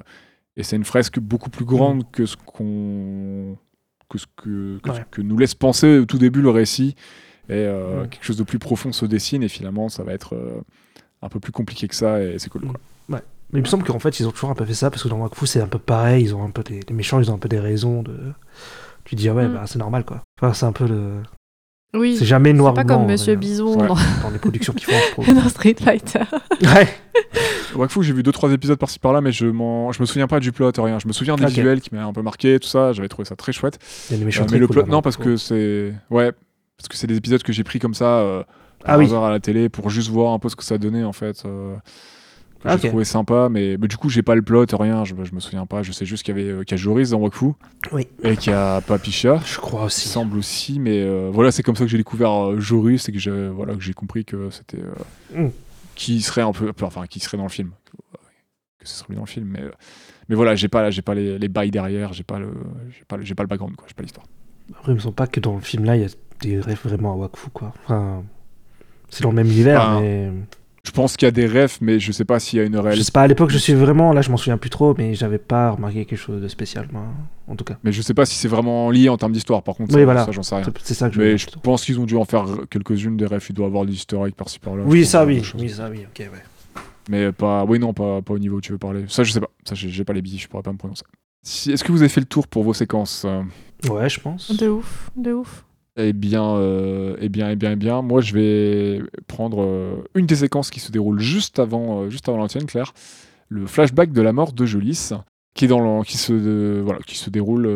et 0.56 0.62
c'est 0.62 0.76
une 0.76 0.84
fresque 0.84 1.18
beaucoup 1.18 1.50
plus 1.50 1.64
grande 1.64 2.10
que 2.12 2.26
ce 2.26 2.36
qu'on 2.36 3.58
que 4.08 4.18
ce 4.18 4.26
que, 4.36 4.78
que, 4.82 4.92
ce 4.94 5.00
que 5.10 5.22
nous 5.22 5.36
laisse 5.36 5.54
penser 5.54 5.98
au 5.98 6.04
tout 6.06 6.18
début 6.18 6.40
le 6.42 6.50
récit. 6.50 6.94
Et 7.48 7.52
euh, 7.54 8.04
Mm. 8.04 8.08
quelque 8.08 8.24
chose 8.24 8.36
de 8.36 8.42
plus 8.44 8.58
profond 8.58 8.92
se 8.92 9.04
dessine 9.06 9.42
et 9.42 9.48
finalement, 9.48 9.88
ça 9.88 10.02
va 10.02 10.12
être 10.12 10.34
euh, 10.34 10.60
un 11.22 11.28
peu 11.28 11.40
plus 11.40 11.52
compliqué 11.52 11.88
que 11.88 11.94
ça 11.94 12.22
et 12.22 12.38
c'est 12.38 12.48
cool. 12.50 12.62
Quoi. 12.62 12.74
Mais 13.52 13.60
il 13.60 13.62
me 13.62 13.68
semble 13.68 13.84
qu'en 13.84 13.98
fait, 14.00 14.18
ils 14.18 14.26
ont 14.26 14.32
toujours 14.32 14.50
un 14.50 14.54
peu 14.54 14.64
fait 14.64 14.74
ça, 14.74 14.90
parce 14.90 15.02
que 15.02 15.08
dans 15.08 15.18
Wakfu, 15.18 15.46
c'est 15.46 15.60
un 15.60 15.68
peu 15.68 15.78
pareil. 15.78 16.24
Ils 16.24 16.34
ont 16.34 16.42
un 16.44 16.50
peu 16.50 16.62
des, 16.64 16.80
les 16.88 16.94
méchants, 16.94 17.20
ils 17.20 17.30
ont 17.30 17.34
un 17.34 17.38
peu 17.38 17.48
des 17.48 17.60
raisons 17.60 18.02
de. 18.02 18.16
Tu 19.04 19.14
te 19.14 19.20
dis, 19.20 19.28
ah 19.28 19.34
ouais, 19.34 19.46
Mm. 19.46 19.52
bah, 19.52 19.62
c'est 19.66 19.78
normal, 19.78 20.04
quoi. 20.04 20.22
Enfin, 20.40 20.52
c'est 20.54 20.64
un 20.66 20.72
peu 20.72 20.88
le. 20.88 21.22
Oui. 21.92 22.16
C'est 22.16 22.24
jamais 22.24 22.52
noir 22.52 22.72
C'est 22.72 22.76
pas 22.76 22.82
ou 22.82 22.86
blanc, 22.86 22.98
comme 23.00 23.06
Monsieur 23.12 23.34
euh, 23.34 23.36
Bison 23.36 23.78
Ouais. 23.78 23.86
dans, 23.86 23.94
dans 23.94 24.30
les 24.32 24.38
productions 24.38 24.72
qu'ils 24.72 24.86
font, 24.86 24.98
je 25.06 25.10
trouve. 25.12 25.34
dans 25.42 25.48
Street 25.50 25.76
Fighter. 25.78 26.20
ouais. 26.62 26.88
Wakfu, 27.76 28.02
j'ai 28.02 28.12
vu 28.12 28.22
deux 28.24 28.32
trois 28.32 28.50
épisodes 28.50 28.78
par-ci 28.78 28.98
par-là, 28.98 29.20
mais 29.20 29.30
je, 29.30 29.46
m'en- 29.46 29.92
je 29.92 30.00
me 30.00 30.06
souviens 30.06 30.26
pas 30.26 30.40
du 30.40 30.50
plot, 30.50 30.72
rien. 30.78 30.98
Je 30.98 31.06
me 31.06 31.12
souviens 31.12 31.36
des 31.36 31.44
Ok. 31.44 31.50
visuels 31.50 31.80
qui 31.80 31.90
m'avaient 31.94 32.06
un 32.08 32.12
peu 32.12 32.22
marqué, 32.22 32.58
tout 32.58 32.66
ça. 32.68 32.92
J'avais 32.92 33.08
trouvé 33.08 33.26
ça 33.26 33.36
très 33.36 33.52
chouette. 33.52 33.78
Il 34.10 34.14
y 34.14 34.16
a 34.16 34.18
des 34.18 34.24
méchants 34.24 34.42
Euh, 34.42 34.46
très 34.46 34.56
mais 34.56 34.60
le 34.60 34.68
plot, 34.68 34.86
non, 34.86 35.02
parce 35.02 35.16
que 35.16 35.36
c'est. 35.36 35.94
Ouais, 36.10 36.32
parce 36.76 36.88
que 36.88 36.96
c'est 36.96 37.06
des 37.06 37.16
épisodes 37.16 37.42
que 37.42 37.52
j'ai 37.52 37.64
pris 37.64 37.78
comme 37.78 37.94
ça, 37.94 38.18
euh, 38.18 38.42
par 38.80 38.94
Ah 38.94 38.98
oui. 38.98 39.04
hasard 39.06 39.24
à 39.24 39.30
la 39.30 39.40
télé, 39.40 39.68
pour 39.68 39.90
juste 39.90 40.10
voir 40.10 40.32
un 40.32 40.38
peu 40.38 40.48
ce 40.48 40.56
que 40.56 40.64
ça 40.64 40.78
donnait, 40.78 41.04
en 41.04 41.12
fait. 41.12 41.42
euh, 41.46 41.76
que 41.76 42.68
Ah, 42.70 42.76
j'ai 42.78 42.88
trouvé 42.88 43.04
sympa, 43.04 43.48
mais, 43.50 43.76
mais 43.78 43.88
du 43.88 43.96
coup, 43.98 44.08
j'ai 44.08 44.22
pas 44.22 44.34
le 44.34 44.40
plot, 44.40 44.64
rien, 44.72 45.04
je, 45.04 45.14
je 45.22 45.34
me 45.34 45.40
souviens 45.40 45.66
pas. 45.66 45.82
Je 45.82 45.92
sais 45.92 46.06
juste 46.06 46.22
qu'il 46.22 46.34
y 46.36 46.40
avait 46.40 46.50
euh, 46.50 46.64
y 46.68 46.74
a 46.74 46.76
Joris 46.78 47.10
dans 47.10 47.18
Wakfu, 47.18 47.52
Oui. 47.92 48.06
et 48.22 48.36
qu'il 48.38 48.52
y 48.52 48.56
a 48.56 48.80
Papicha. 48.80 49.38
Je 49.44 49.58
crois 49.58 49.82
Il 49.82 49.86
aussi. 49.86 50.08
semble 50.08 50.38
aussi, 50.38 50.80
mais 50.80 51.02
euh, 51.02 51.28
voilà, 51.32 51.52
c'est 51.52 51.62
comme 51.62 51.76
ça 51.76 51.84
que 51.84 51.90
j'ai 51.90 51.98
découvert 51.98 52.32
euh, 52.52 52.60
Joris 52.60 53.06
et 53.08 53.12
que 53.12 53.18
j'ai 53.18 53.48
voilà, 53.48 53.74
que 53.74 53.92
compris 53.92 54.24
que 54.24 54.48
c'était. 54.50 54.78
euh, 54.80 55.42
Mm. 55.46 55.50
qui 55.94 56.22
serait 56.22 56.40
un 56.42 56.52
peu. 56.52 56.72
Enfin, 56.82 57.06
qui 57.06 57.20
serait 57.20 57.36
dans 57.36 57.42
le 57.44 57.48
film. 57.50 57.70
Que 58.78 58.88
ce 58.88 58.94
serait 58.96 59.08
lui 59.10 59.16
dans 59.16 59.22
le 59.22 59.26
film, 59.28 59.46
mais. 59.46 59.62
mais 60.30 60.34
voilà, 60.34 60.54
j'ai 60.54 60.68
pas, 60.68 60.90
j'ai 60.90 61.02
pas 61.02 61.14
les, 61.14 61.38
les 61.38 61.48
bails 61.48 61.70
derrière, 61.70 62.12
j'ai 62.14 62.24
pas 62.24 62.38
le, 62.38 62.48
j'ai 62.90 63.04
pas 63.06 63.18
j'ai 63.20 63.34
pas 63.34 63.42
le 63.42 63.48
background, 63.48 63.76
quoi, 63.76 63.86
j'ai 63.88 63.94
pas 63.94 64.02
l'histoire. 64.02 64.26
Après, 64.74 64.92
il 64.92 64.94
me 64.94 65.00
semble 65.00 65.14
pas 65.14 65.26
que 65.26 65.40
dans 65.40 65.54
le 65.54 65.60
film 65.60 65.84
là, 65.84 65.94
il 65.96 66.00
y 66.02 66.06
a 66.06 66.08
des 66.40 66.60
rêves 66.60 66.80
vraiment 66.84 67.12
à 67.12 67.16
Wakfu, 67.16 67.50
quoi. 67.52 67.72
Enfin, 67.84 68.22
c'est 69.10 69.22
dans 69.22 69.30
le 69.30 69.36
même 69.36 69.46
univers, 69.48 69.80
Enfin, 69.80 70.00
mais. 70.00 70.30
Je 70.86 70.90
pense 70.90 71.16
qu'il 71.16 71.24
y 71.24 71.28
a 71.28 71.32
des 71.32 71.46
refs, 71.46 71.78
mais 71.80 71.98
je 71.98 72.12
sais 72.12 72.26
pas 72.26 72.38
s'il 72.38 72.58
y 72.58 72.62
a 72.62 72.64
une 72.66 72.74
Je 72.74 72.78
réelle. 72.78 73.02
sais 73.02 73.10
pas, 73.10 73.22
à 73.22 73.26
l'époque, 73.26 73.48
je 73.50 73.56
suis 73.56 73.72
vraiment. 73.72 74.12
Là, 74.12 74.20
je 74.20 74.30
m'en 74.30 74.36
souviens 74.36 74.58
plus 74.58 74.68
trop, 74.68 74.94
mais 74.98 75.14
j'avais 75.14 75.38
pas 75.38 75.70
remarqué 75.70 76.04
quelque 76.04 76.18
chose 76.18 76.42
de 76.42 76.48
spécial, 76.48 76.88
moi, 76.92 77.04
en 77.48 77.56
tout 77.56 77.64
cas. 77.64 77.78
Mais 77.84 77.90
je 77.90 78.02
sais 78.02 78.12
pas 78.12 78.26
si 78.26 78.34
c'est 78.34 78.48
vraiment 78.48 78.90
lié 78.90 79.08
en 79.08 79.16
termes 79.16 79.32
d'histoire. 79.32 79.62
Par 79.62 79.76
contre, 79.76 79.94
Oui, 79.94 80.00
ça, 80.00 80.04
voilà. 80.04 80.26
ça, 80.26 80.32
j'en 80.32 80.42
sais 80.42 80.56
rien. 80.56 80.64
C'est- 80.64 80.78
C'est 80.82 80.92
ça 80.94 81.08
que 81.08 81.14
je 81.14 81.20
Mais 81.20 81.38
je 81.38 81.46
plutôt. 81.46 81.60
pense 81.60 81.86
qu'ils 81.86 81.98
ont 82.00 82.04
dû 82.04 82.16
en 82.16 82.26
faire 82.26 82.44
quelques-unes 82.68 83.16
des 83.16 83.24
refs. 83.24 83.48
Il 83.48 83.54
doit 83.54 83.64
y 83.64 83.68
avoir 83.68 83.86
des 83.86 83.94
eggs 83.94 84.34
par-ci 84.34 84.58
par-là. 84.58 84.82
je 84.84 84.90
Oui, 84.90 85.06
ça, 85.06 85.24
oui. 85.24 85.40
Oui, 85.58 85.70
ça, 85.70 85.88
oui, 85.90 86.00
ok, 86.06 86.18
ouais. 86.30 86.82
Mais 87.08 87.32
pas, 87.32 87.64
oui, 87.64 87.78
non, 87.78 87.94
pas, 87.94 88.20
pas 88.20 88.34
au 88.34 88.38
niveau 88.38 88.56
où 88.58 88.60
tu 88.60 88.72
veux 88.72 88.78
parler. 88.78 89.06
Ça, 89.08 89.24
je 89.24 89.32
sais 89.32 89.40
pas. 89.40 89.48
Ça, 89.66 89.74
j'ai 89.74 89.88
j'ai 89.88 90.04
pas 90.04 90.12
les 90.12 90.20
billes, 90.22 90.38
je 90.38 90.48
pourrais 90.48 90.62
pas 90.62 90.72
me 90.72 90.78
prononcer. 90.78 91.04
Si, 91.42 91.72
Est-ce 91.72 91.82
que 91.84 91.92
vous 91.92 92.02
avez 92.02 92.08
fait 92.10 92.20
le 92.20 92.26
tour 92.26 92.46
pour 92.46 92.62
vos 92.62 92.74
séquences 92.74 93.24
euh 93.26 93.42
Ouais, 93.90 94.08
je 94.10 94.20
pense. 94.20 94.54
De 94.54 94.68
ouf, 94.68 95.10
de 95.16 95.32
ouf. 95.32 95.64
Eh 95.96 96.12
bien, 96.12 96.56
euh, 96.56 97.16
eh 97.20 97.28
bien, 97.28 97.50
eh 97.50 97.56
bien, 97.56 97.72
eh 97.72 97.76
bien, 97.76 98.02
moi, 98.02 98.20
je 98.20 98.34
vais 98.34 99.00
prendre 99.28 99.62
euh, 99.62 99.96
une 100.16 100.26
des 100.26 100.34
séquences 100.36 100.70
qui 100.70 100.80
se 100.80 100.90
déroule 100.90 101.20
juste 101.20 101.60
avant, 101.60 102.00
euh, 102.02 102.10
juste 102.10 102.28
avant 102.28 102.38
la 102.42 102.48
tienne, 102.48 102.66
Claire. 102.66 102.92
Le 103.48 103.66
flashback 103.66 104.10
de 104.12 104.20
la 104.20 104.32
mort 104.32 104.52
de 104.52 104.66
Jolis, 104.66 105.10
qui 105.54 105.66
est 105.66 105.68
dans 105.68 105.78
le- 105.98 106.02
qui 106.02 106.16
se, 106.18 106.80
voilà, 106.80 106.98
qui 107.06 107.16
se 107.16 107.30
déroule, 107.30 107.68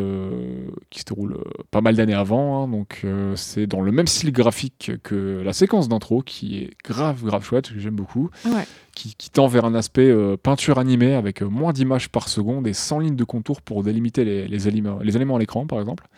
qui 0.91 0.99
se 0.99 1.05
déroule 1.05 1.39
pas 1.71 1.81
mal 1.81 1.95
d'années 1.95 2.15
avant. 2.15 2.65
hein. 2.65 2.69
donc, 2.69 3.07
c'est 3.37 3.69
dans 3.69 3.83
le 3.83 3.93
même 3.93 4.09
style 4.09 4.33
graphique 4.33 4.91
que 5.05 5.41
la 5.45 5.53
séquence 5.53 5.89
d'intro, 5.89 6.23
qui 6.23 6.57
est 6.59 6.71
grave, 6.85 7.23
grave 7.23 7.45
chouette, 7.45 7.73
que 7.73 7.79
j'aime 7.79 7.95
beaucoup, 7.95 8.31
Ouais. 8.47 8.65
qui, 8.97 9.15
qui 9.15 9.31
tend 9.31 9.47
vers 9.47 9.65
un 9.65 9.77
aspect 9.77 10.13
peinture 10.43 10.81
animée 10.81 11.15
avec 11.15 11.41
moins 11.43 11.73
d'images 11.73 12.09
par 12.09 12.27
seconde 12.29 12.67
et 12.67 12.73
sans 12.73 12.99
ligne 12.99 13.15
de 13.15 13.23
contour 13.25 13.63
pour 13.63 13.85
délimiter 13.85 14.25
les, 14.25 14.49
les 14.49 14.67
éléments, 14.67 14.99
les 15.01 15.15
éléments 15.15 15.37
à 15.37 15.39
l'écran, 15.39 15.65
par 15.67 15.79
exemple. 15.79 16.09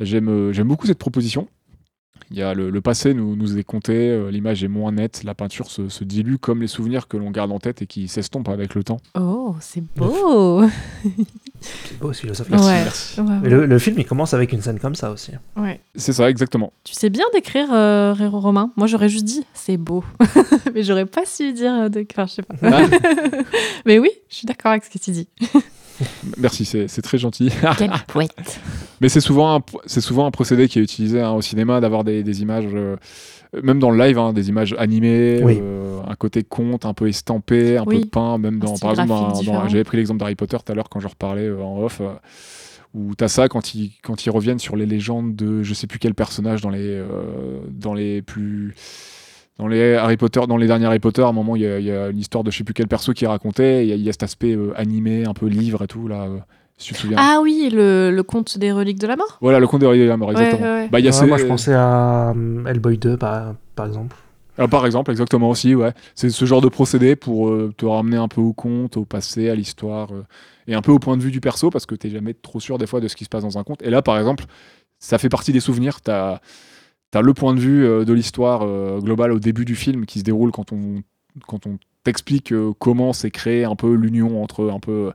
J'aime 0.00 0.28
euh, 0.28 0.52
j'aime 0.52 0.68
beaucoup 0.68 0.86
cette 0.86 0.98
proposition. 0.98 1.48
Il 2.30 2.38
y 2.38 2.42
a 2.42 2.54
le, 2.54 2.70
le 2.70 2.80
passé 2.80 3.12
nous, 3.12 3.36
nous 3.36 3.58
est 3.58 3.62
compté, 3.62 3.92
euh, 4.08 4.30
l'image 4.30 4.64
est 4.64 4.68
moins 4.68 4.90
nette, 4.92 5.22
la 5.22 5.34
peinture 5.34 5.70
se, 5.70 5.90
se 5.90 6.02
dilue 6.02 6.36
comme 6.36 6.62
les 6.62 6.66
souvenirs 6.66 7.06
que 7.06 7.18
l'on 7.18 7.30
garde 7.30 7.52
en 7.52 7.58
tête 7.58 7.82
et 7.82 7.86
qui 7.86 8.08
s'estompent 8.08 8.48
avec 8.48 8.74
le 8.74 8.82
temps. 8.82 8.96
Oh, 9.18 9.54
c'est 9.60 9.82
beau. 9.94 10.62
C'est 11.60 11.98
beau, 12.00 12.08
ouais. 12.08 12.56
merci. 12.56 13.20
Ouais, 13.20 13.50
le, 13.50 13.66
le 13.66 13.78
film, 13.78 13.96
il 13.98 14.06
commence 14.06 14.32
avec 14.32 14.52
une 14.52 14.62
scène 14.62 14.78
comme 14.78 14.94
ça 14.94 15.10
aussi. 15.10 15.32
Ouais. 15.56 15.80
C'est 15.94 16.14
ça, 16.14 16.30
exactement. 16.30 16.72
Tu 16.84 16.94
sais 16.94 17.10
bien 17.10 17.26
décrire 17.34 17.68
euh, 17.70 18.14
Réro 18.14 18.40
Romain? 18.40 18.72
Moi, 18.76 18.86
j'aurais 18.86 19.10
juste 19.10 19.26
dit 19.26 19.44
c'est 19.52 19.76
beau. 19.76 20.02
Mais 20.74 20.84
j'aurais 20.84 21.06
pas 21.06 21.26
su 21.26 21.52
dire 21.52 21.74
euh, 21.74 21.88
de. 21.90 22.06
Enfin, 22.10 22.26
je 22.26 22.32
sais 22.32 22.42
pas. 22.42 22.54
Mais 23.84 23.98
oui, 23.98 24.08
je 24.30 24.36
suis 24.36 24.46
d'accord 24.46 24.70
avec 24.70 24.84
ce 24.84 24.90
que 24.90 24.98
tu 24.98 25.10
dis. 25.10 25.28
merci, 26.38 26.64
c'est 26.64 26.88
c'est 26.88 27.02
très 27.02 27.18
gentil. 27.18 27.50
Quelle 27.78 27.90
poète. 28.08 28.60
Mais 29.00 29.08
c'est 29.08 29.20
souvent, 29.20 29.56
un, 29.56 29.60
c'est 29.86 30.00
souvent 30.00 30.26
un 30.26 30.30
procédé 30.30 30.68
qui 30.68 30.78
est 30.78 30.82
utilisé 30.82 31.20
hein, 31.20 31.32
au 31.32 31.42
cinéma 31.42 31.80
d'avoir 31.80 32.04
des, 32.04 32.22
des 32.22 32.42
images, 32.42 32.66
euh, 32.72 32.96
même 33.62 33.78
dans 33.78 33.90
le 33.90 33.98
live, 33.98 34.18
hein, 34.18 34.32
des 34.32 34.48
images 34.48 34.74
animées, 34.78 35.40
Oui. 35.42 35.58
euh, 35.60 36.00
un 36.06 36.14
côté 36.14 36.42
conte, 36.42 36.86
un 36.86 36.94
peu 36.94 37.08
estampé, 37.08 37.76
un 37.78 37.84
Oui. 37.86 38.00
peu 38.02 38.08
peint, 38.08 38.38
même 38.38 38.58
dans, 38.58 38.76
par 38.78 38.92
exemple, 38.92 39.68
j'avais 39.68 39.84
pris 39.84 39.96
l'exemple 39.96 40.20
d'Harry 40.20 40.34
Potter 40.36 40.56
tout 40.64 40.70
à 40.72 40.74
l'heure 40.74 40.88
quand 40.88 41.00
je 41.00 41.08
reparlais 41.08 41.46
euh, 41.48 41.62
en 41.62 41.82
off, 41.82 42.00
euh, 42.00 42.12
où 42.94 43.14
t'as 43.14 43.28
ça 43.28 43.48
quand 43.48 43.74
ils, 43.74 43.92
quand 44.02 44.26
ils 44.26 44.30
reviennent 44.30 44.58
sur 44.58 44.76
les 44.76 44.86
légendes 44.86 45.34
de 45.34 45.62
je 45.62 45.74
sais 45.74 45.86
plus 45.86 45.98
quel 45.98 46.14
personnage 46.14 46.60
dans 46.60 46.70
les, 46.70 46.78
euh, 46.80 47.60
dans 47.70 47.94
les 47.94 48.22
plus. 48.22 48.74
Dans 49.58 49.68
les 49.68 49.94
Harry 49.94 50.16
Potter, 50.16 50.40
dans 50.48 50.56
les 50.56 50.66
derniers 50.66 50.86
Harry 50.86 50.98
Potter, 50.98 51.22
à 51.22 51.26
un 51.26 51.32
moment, 51.32 51.56
il 51.56 51.62
y, 51.62 51.66
a- 51.66 51.78
il 51.78 51.84
y 51.84 51.90
a 51.92 52.08
une 52.08 52.18
histoire 52.18 52.42
de 52.42 52.50
je 52.50 52.58
sais 52.58 52.64
plus 52.64 52.74
quel 52.74 52.88
perso 52.88 53.12
qui 53.12 53.24
est 53.24 53.28
raconté. 53.28 53.82
Il 53.82 53.88
y, 53.88 53.92
a- 53.92 53.96
il 53.96 54.02
y 54.02 54.08
a 54.08 54.12
cet 54.12 54.22
aspect 54.22 54.54
euh, 54.56 54.72
animé, 54.76 55.24
un 55.26 55.34
peu 55.34 55.46
livre 55.46 55.82
et 55.82 55.86
tout, 55.86 56.08
là, 56.08 56.22
euh, 56.22 56.38
si 56.78 56.88
tu 56.88 56.94
te 56.94 56.98
souviens. 57.00 57.18
Ah 57.20 57.40
oui, 57.42 57.68
le, 57.72 58.10
le 58.10 58.22
conte 58.22 58.56
des 58.58 58.72
reliques 58.72 58.98
de 58.98 59.06
la 59.06 59.16
mort? 59.16 59.38
Voilà, 59.42 59.60
le 59.60 59.66
conte 59.66 59.82
de 59.82 59.86
Ray 59.86 60.06
Lamar, 60.06 60.28
Ouais, 60.28 60.34
exactement. 60.34 60.62
ouais, 60.62 60.68
ouais. 60.82 60.88
Bah, 60.90 61.00
il 61.00 61.04
y 61.04 61.08
a 61.08 61.10
Ouais, 61.10 61.16
ces- 61.16 61.26
moi, 61.26 61.36
je 61.36 61.44
pensais 61.44 61.74
à 61.74 62.30
euh, 62.30 62.64
Hellboy 62.64 62.96
2, 62.96 63.16
par, 63.18 63.54
par 63.76 63.86
exemple. 63.86 64.16
Ah, 64.58 64.68
par 64.68 64.84
exemple, 64.86 65.10
exactement 65.10 65.50
aussi, 65.50 65.74
ouais. 65.74 65.92
C'est 66.14 66.28
ce 66.30 66.44
genre 66.46 66.60
de 66.62 66.68
procédé 66.68 67.14
pour 67.14 67.48
euh, 67.48 67.72
te 67.76 67.84
ramener 67.86 68.16
un 68.16 68.28
peu 68.28 68.40
au 68.40 68.52
conte, 68.54 68.96
au 68.96 69.04
passé, 69.04 69.48
à 69.50 69.54
l'histoire, 69.54 70.12
euh, 70.12 70.24
et 70.66 70.74
un 70.74 70.82
peu 70.82 70.92
au 70.92 70.98
point 70.98 71.16
de 71.18 71.22
vue 71.22 71.30
du 71.30 71.40
perso, 71.40 71.68
parce 71.70 71.84
que 71.86 71.94
t'es 71.94 72.08
jamais 72.10 72.32
trop 72.34 72.58
sûr 72.60 72.78
des 72.78 72.86
fois 72.86 73.00
de 73.00 73.08
ce 73.08 73.16
qui 73.16 73.24
se 73.24 73.28
passe 73.30 73.42
dans 73.42 73.58
un 73.58 73.64
conte. 73.64 73.82
Et 73.82 73.90
là, 73.90 74.00
par 74.02 74.18
exemple, 74.18 74.44
ça 74.98 75.18
fait 75.18 75.28
partie 75.30 75.52
des 75.52 75.60
souvenirs. 75.60 76.00
T'as 76.00 76.40
as 77.18 77.22
le 77.22 77.34
point 77.34 77.54
de 77.54 77.60
vue 77.60 77.84
euh, 77.84 78.04
de 78.04 78.12
l'histoire 78.12 78.62
euh, 78.62 78.98
globale 79.00 79.32
au 79.32 79.38
début 79.38 79.64
du 79.64 79.74
film 79.76 80.06
qui 80.06 80.18
se 80.20 80.24
déroule 80.24 80.50
quand 80.52 80.72
on, 80.72 81.02
quand 81.46 81.66
on 81.66 81.78
t'explique 82.04 82.52
euh, 82.52 82.72
comment 82.78 83.12
s'est 83.12 83.30
créé 83.30 83.64
un 83.64 83.76
peu 83.76 83.94
l'union 83.94 84.42
entre 84.42 84.70
un 84.70 84.80
peu 84.80 85.12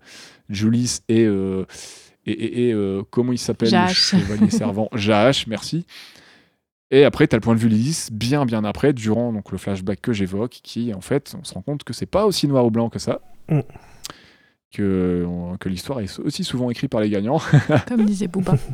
Julis 0.50 1.00
et, 1.10 1.26
euh, 1.26 1.66
et, 2.26 2.32
et- 2.32 2.70
et, 2.70 2.74
euh, 2.74 3.02
comment 3.10 3.34
il 3.34 3.38
s'appelle 3.38 3.72
le 3.72 3.94
chevalier 3.94 4.50
servant? 4.50 4.90
Jahash, 4.94 5.48
merci. 5.48 5.86
Et 6.90 7.04
après, 7.04 7.28
tu 7.28 7.36
as 7.36 7.38
le 7.38 7.42
point 7.42 7.54
de 7.56 7.60
vue 7.60 7.68
Lilith, 7.68 8.10
bien 8.14 8.46
bien 8.46 8.64
après, 8.64 8.94
durant 8.94 9.34
donc, 9.34 9.52
le 9.52 9.58
flashback 9.58 10.00
que 10.02 10.14
j'évoque, 10.14 10.60
qui 10.64 10.94
en 10.94 11.02
fait, 11.02 11.36
on 11.38 11.44
se 11.44 11.54
rend 11.54 11.62
compte 11.62 11.84
que 11.84 11.92
c'est 11.92 12.06
pas 12.06 12.26
aussi 12.26 12.48
noir 12.48 12.66
ou 12.66 12.72
blanc 12.72 12.90
que 12.90 13.00
ça. 13.00 13.20
Mm. 13.50 13.60
Que, 14.72 15.26
que 15.60 15.70
l'histoire 15.70 16.02
est 16.02 16.20
aussi 16.20 16.44
souvent 16.44 16.70
écrite 16.70 16.92
par 16.92 17.02
les 17.02 17.10
gagnants. 17.10 17.42
Comme 17.88 18.06
disait 18.06 18.28
Booba. 18.28 18.56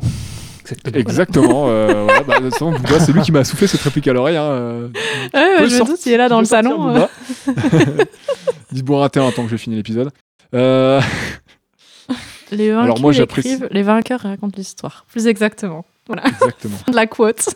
Exactement. 0.64 0.98
Exactement. 1.00 1.64
euh, 1.68 2.04
voilà, 2.04 2.22
bah, 2.22 2.38
de 2.40 2.44
toute 2.44 2.52
façon, 2.54 2.70
Booba, 2.72 2.98
c'est 3.00 3.12
lui 3.12 3.20
qui 3.22 3.32
m'a 3.32 3.44
soufflé 3.44 3.66
cette 3.66 3.82
réplique 3.82 4.08
à 4.08 4.12
l'oreille. 4.12 4.36
Hein, 4.36 4.42
euh, 4.44 4.88
Ouais, 5.34 5.40
ouais, 5.40 5.56
peux 5.58 5.68
je 5.68 5.74
me 5.80 5.84
doute, 5.86 6.06
il 6.06 6.12
est 6.12 6.16
là 6.16 6.28
dans 6.28 6.40
le 6.40 6.46
salon. 6.46 6.88
euh. 6.96 7.06
Dites 8.72 8.84
boire 8.84 9.02
un 9.04 9.08
thé 9.08 9.20
en 9.20 9.30
tant 9.30 9.44
que 9.44 9.50
je 9.50 9.56
finis 9.56 9.76
l'épisode. 9.76 10.10
Euh, 10.54 11.00
Les 12.50 12.70
Alors 12.70 12.86
vaincus 12.86 13.02
moi, 13.02 13.12
j'apprécie- 13.12 13.52
écrivent, 13.54 13.68
les 13.70 13.82
vainqueurs 13.82 14.20
racontent 14.20 14.54
l'histoire. 14.56 15.04
Plus 15.10 15.26
exactement. 15.26 15.84
Voilà, 16.06 16.24
exactement. 16.28 16.76
de 16.88 16.94
la 16.94 17.06
quote. 17.06 17.54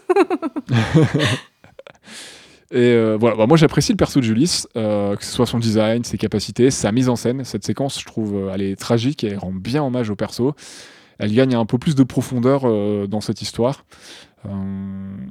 Et 2.71 2.77
euh, 2.93 3.17
voilà, 3.19 3.35
bah, 3.37 3.47
moi 3.47 3.57
j'apprécie 3.57 3.93
le 3.93 3.97
perso 3.97 4.21
de 4.21 4.25
Julis, 4.27 4.65
euh, 4.77 5.17
que 5.17 5.25
ce 5.25 5.33
soit 5.33 5.47
son 5.47 5.59
design, 5.59 6.05
ses 6.05 6.19
capacités, 6.19 6.71
sa 6.71 6.93
mise 6.93 7.09
en 7.09 7.17
scène. 7.17 7.43
Cette 7.45 7.65
séquence, 7.65 7.99
je 7.99 8.05
trouve, 8.05 8.51
elle 8.53 8.61
est 8.61 8.77
tragique 8.79 9.25
et 9.25 9.29
elle 9.29 9.39
rend 9.39 9.53
bien 9.53 9.83
hommage 9.83 10.11
au 10.11 10.17
perso. 10.17 10.55
Elle 11.19 11.35
gagne 11.35 11.55
un 11.55 11.67
peu 11.67 11.79
plus 11.79 11.95
de 11.95 12.03
profondeur 12.03 12.63
euh, 12.65 13.07
dans 13.07 13.21
cette 13.21 13.43
histoire. 13.43 13.85
Euh, 14.47 14.51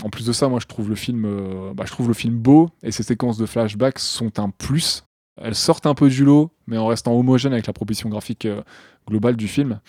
en 0.04 0.10
plus 0.10 0.26
de 0.26 0.34
ça, 0.34 0.50
moi 0.50 0.60
je 0.60 0.68
trouve 0.68 0.90
le 0.90 0.96
film, 0.96 1.26
euh, 1.26 1.74
bah, 1.74 1.86
je 1.86 1.92
trouve 1.92 2.08
le 2.08 2.14
film 2.14 2.36
beau 2.36 2.70
et 2.84 2.92
ces 2.92 3.04
séquences 3.04 3.38
de 3.38 3.46
flashback 3.46 4.00
sont 4.00 4.40
un 4.40 4.50
plus. 4.50 5.06
Elles 5.42 5.56
sortent 5.56 5.86
un 5.86 5.94
peu 5.94 6.10
du 6.10 6.26
lot, 6.26 6.52
mais 6.66 6.78
en 6.78 6.88
restant 6.88 7.14
homogènes 7.14 7.54
avec 7.54 7.68
la 7.68 7.74
proposition 7.74 8.10
graphique 8.10 8.48
globale 9.08 9.36
du 9.36 9.48
film. 9.48 9.80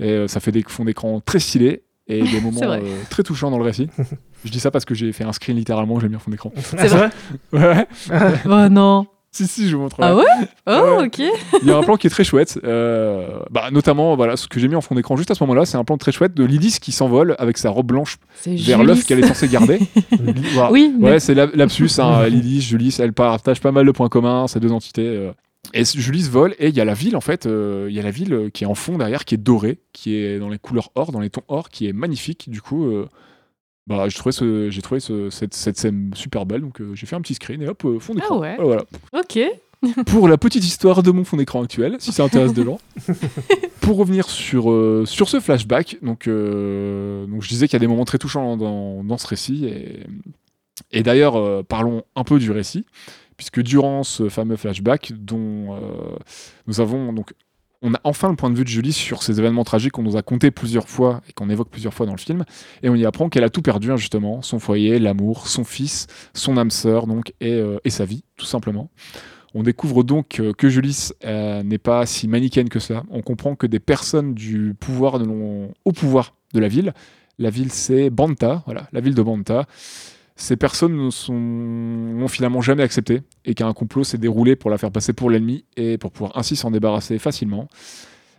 Et 0.00 0.26
ça 0.26 0.40
fait 0.40 0.52
des 0.52 0.64
fonds 0.66 0.86
d'écran 0.86 1.20
très 1.20 1.38
stylés 1.38 1.86
et 2.08 2.22
des 2.22 2.40
moments 2.42 2.60
euh, 2.62 2.80
très 3.10 3.22
touchants 3.22 3.50
dans 3.50 3.58
le 3.58 3.64
récit. 3.64 3.88
je 4.44 4.50
dis 4.50 4.60
ça 4.60 4.70
parce 4.70 4.84
que 4.84 4.94
j'ai 4.94 5.12
fait 5.12 5.24
un 5.24 5.32
screen 5.32 5.56
littéralement, 5.56 6.00
j'ai 6.00 6.08
mis 6.08 6.16
un 6.16 6.20
fond 6.20 6.30
d'écran. 6.30 6.52
C'est 6.56 6.76
vrai. 6.88 7.10
vrai 7.52 7.86
Ouais. 8.10 8.38
oh 8.46 8.68
non. 8.68 9.06
Si, 9.36 9.46
si, 9.46 9.68
je 9.68 9.76
vous 9.76 9.82
montre. 9.82 9.96
Ah 10.00 10.16
ouais 10.16 10.24
Oh, 10.66 10.70
Ouais. 10.98 11.06
ok. 11.06 11.18
Il 11.62 11.68
y 11.68 11.70
a 11.70 11.76
un 11.76 11.82
plan 11.82 11.96
qui 11.96 12.06
est 12.06 12.10
très 12.10 12.24
chouette. 12.24 12.58
euh, 12.64 13.38
bah, 13.50 13.70
notamment, 13.70 14.16
voilà, 14.16 14.36
ce 14.36 14.48
que 14.48 14.58
j'ai 14.58 14.68
mis 14.68 14.74
en 14.74 14.80
fond 14.80 14.94
d'écran 14.94 15.16
juste 15.16 15.30
à 15.30 15.34
ce 15.34 15.42
moment-là, 15.44 15.64
c'est 15.66 15.76
un 15.76 15.84
plan 15.84 15.96
très 15.98 16.12
chouette 16.12 16.34
de 16.34 16.44
Lydis 16.44 16.78
qui 16.80 16.92
s'envole 16.92 17.36
avec 17.38 17.58
sa 17.58 17.70
robe 17.70 17.86
blanche 17.86 18.16
vers 18.46 18.82
l'œuf 18.82 19.04
qu'elle 19.04 19.20
est 19.20 19.26
censée 19.28 19.48
garder. 19.48 19.78
Voilà. 20.54 20.72
Oui, 20.72 20.92
mais- 20.98 21.10
Ouais, 21.12 21.20
c'est 21.20 21.34
la- 21.34 21.46
lapsus. 21.54 21.90
Hein, 21.98 22.26
Lydis, 22.28 22.60
Julis, 22.62 22.96
elles 22.98 23.12
partagent 23.12 23.60
pas 23.60 23.72
mal 23.72 23.86
de 23.86 23.90
points 23.92 24.08
communs, 24.08 24.46
ces 24.48 24.60
deux 24.60 24.72
entités. 24.72 25.06
euh. 25.06 25.32
Et 25.74 25.84
Julis 25.84 26.28
vole 26.30 26.54
et 26.60 26.68
il 26.68 26.76
y 26.76 26.80
a 26.80 26.84
la 26.84 26.94
ville 26.94 27.16
en 27.16 27.20
fait, 27.20 27.44
euh, 27.46 27.86
il 27.90 27.94
y 27.96 27.98
a 27.98 28.02
la 28.02 28.12
ville 28.12 28.50
qui 28.54 28.62
est 28.62 28.66
en 28.68 28.76
fond 28.76 28.98
derrière, 28.98 29.24
qui 29.24 29.34
est 29.34 29.38
dorée, 29.38 29.78
qui 29.92 30.14
est 30.14 30.38
dans 30.38 30.48
les 30.48 30.58
couleurs 30.58 30.90
or, 30.94 31.10
dans 31.10 31.18
les 31.18 31.28
tons 31.28 31.42
or, 31.48 31.70
qui 31.70 31.88
est 31.88 31.92
magnifique. 31.92 32.48
Du 32.48 32.62
coup, 32.62 32.86
euh, 32.86 33.08
bah, 33.86 34.08
j'ai 34.08 34.16
trouvé, 34.18 34.32
ce, 34.32 34.68
j'ai 34.70 34.82
trouvé 34.82 35.00
ce- 35.00 35.30
cette, 35.30 35.54
cette 35.54 35.76
scène 35.78 36.10
super 36.14 36.44
belle, 36.46 36.60
donc 36.62 36.80
euh, 36.80 36.94
j'ai 36.94 37.06
fait 37.06 37.16
un 37.16 37.20
petit 37.20 37.34
screen 37.34 37.62
et 37.62 37.68
hop, 37.68 37.84
euh, 37.84 37.98
fond 38.00 38.14
d'écran. 38.14 38.36
Ah 38.36 38.40
ouais. 38.40 38.56
Voilà, 38.58 38.84
voilà. 39.12 39.22
Ok. 39.24 39.38
pour 40.06 40.26
la 40.26 40.38
petite 40.38 40.64
histoire 40.64 41.02
de 41.02 41.10
mon 41.10 41.22
fond 41.24 41.36
d'écran 41.36 41.62
actuel, 41.62 41.96
si 42.00 42.10
ça 42.10 42.24
intéresse 42.24 42.52
des 42.54 42.64
gens. 42.64 42.78
pour 43.80 43.98
revenir 43.98 44.28
sur, 44.28 44.70
euh, 44.70 45.04
sur 45.06 45.28
ce 45.28 45.38
flashback, 45.38 45.98
donc, 46.02 46.26
donc 46.26 47.42
je 47.42 47.48
disais 47.48 47.68
qu'il 47.68 47.74
y 47.74 47.76
a 47.76 47.80
des 47.80 47.86
moments 47.86 48.06
très 48.06 48.18
touchants 48.18 48.56
dans, 48.56 49.04
dans 49.04 49.18
ce 49.18 49.26
récit. 49.26 49.66
Et, 49.66 50.00
et 50.92 51.02
d'ailleurs, 51.02 51.64
parlons 51.66 52.02
un 52.16 52.24
peu 52.24 52.38
du 52.38 52.50
récit, 52.50 52.86
puisque 53.36 53.60
durant 53.62 54.02
ce 54.02 54.28
fameux 54.30 54.56
flashback, 54.56 55.12
dont 55.16 55.78
nous 56.66 56.80
avons 56.80 57.12
donc. 57.12 57.32
On 57.82 57.94
a 57.94 58.00
enfin 58.04 58.30
le 58.30 58.36
point 58.36 58.50
de 58.50 58.56
vue 58.56 58.64
de 58.64 58.68
Julie 58.68 58.92
sur 58.92 59.22
ces 59.22 59.38
événements 59.38 59.64
tragiques 59.64 59.92
qu'on 59.92 60.02
nous 60.02 60.16
a 60.16 60.22
contés 60.22 60.50
plusieurs 60.50 60.88
fois 60.88 61.20
et 61.28 61.32
qu'on 61.32 61.50
évoque 61.50 61.68
plusieurs 61.70 61.94
fois 61.94 62.06
dans 62.06 62.14
le 62.14 62.18
film. 62.18 62.44
Et 62.82 62.88
on 62.88 62.94
y 62.94 63.04
apprend 63.04 63.28
qu'elle 63.28 63.44
a 63.44 63.50
tout 63.50 63.62
perdu, 63.62 63.92
hein, 63.92 63.96
justement, 63.96 64.42
son 64.42 64.58
foyer, 64.58 64.98
l'amour, 64.98 65.46
son 65.46 65.64
fils, 65.64 66.06
son 66.34 66.56
âme 66.56 66.70
sœur, 66.70 67.06
donc, 67.06 67.34
et, 67.40 67.52
euh, 67.52 67.78
sa 67.88 68.04
vie, 68.04 68.24
tout 68.36 68.46
simplement. 68.46 68.90
On 69.54 69.62
découvre 69.62 70.04
donc 70.04 70.40
euh, 70.40 70.52
que 70.52 70.68
Julis 70.68 71.12
euh, 71.24 71.62
n'est 71.62 71.78
pas 71.78 72.04
si 72.06 72.28
manichéenne 72.28 72.68
que 72.68 72.78
ça. 72.78 73.04
On 73.10 73.22
comprend 73.22 73.56
que 73.56 73.66
des 73.66 73.80
personnes 73.80 74.34
du 74.34 74.74
pouvoir 74.78 75.18
de 75.18 75.26
au 75.84 75.92
pouvoir 75.92 76.34
de 76.52 76.60
la 76.60 76.68
ville, 76.68 76.92
la 77.38 77.50
ville 77.50 77.72
c'est 77.72 78.10
Banta, 78.10 78.62
voilà, 78.66 78.88
la 78.92 79.00
ville 79.00 79.14
de 79.14 79.22
Banta. 79.22 79.66
Ces 80.36 80.56
personnes 80.56 80.94
n'ont 81.28 82.28
finalement 82.28 82.60
jamais 82.60 82.82
accepté 82.82 83.22
et 83.46 83.54
qu'un 83.54 83.72
complot 83.72 84.04
s'est 84.04 84.18
déroulé 84.18 84.54
pour 84.54 84.70
la 84.70 84.76
faire 84.76 84.90
passer 84.90 85.14
pour 85.14 85.30
l'ennemi 85.30 85.64
et 85.78 85.96
pour 85.96 86.12
pouvoir 86.12 86.36
ainsi 86.36 86.56
s'en 86.56 86.70
débarrasser 86.70 87.18
facilement. 87.18 87.68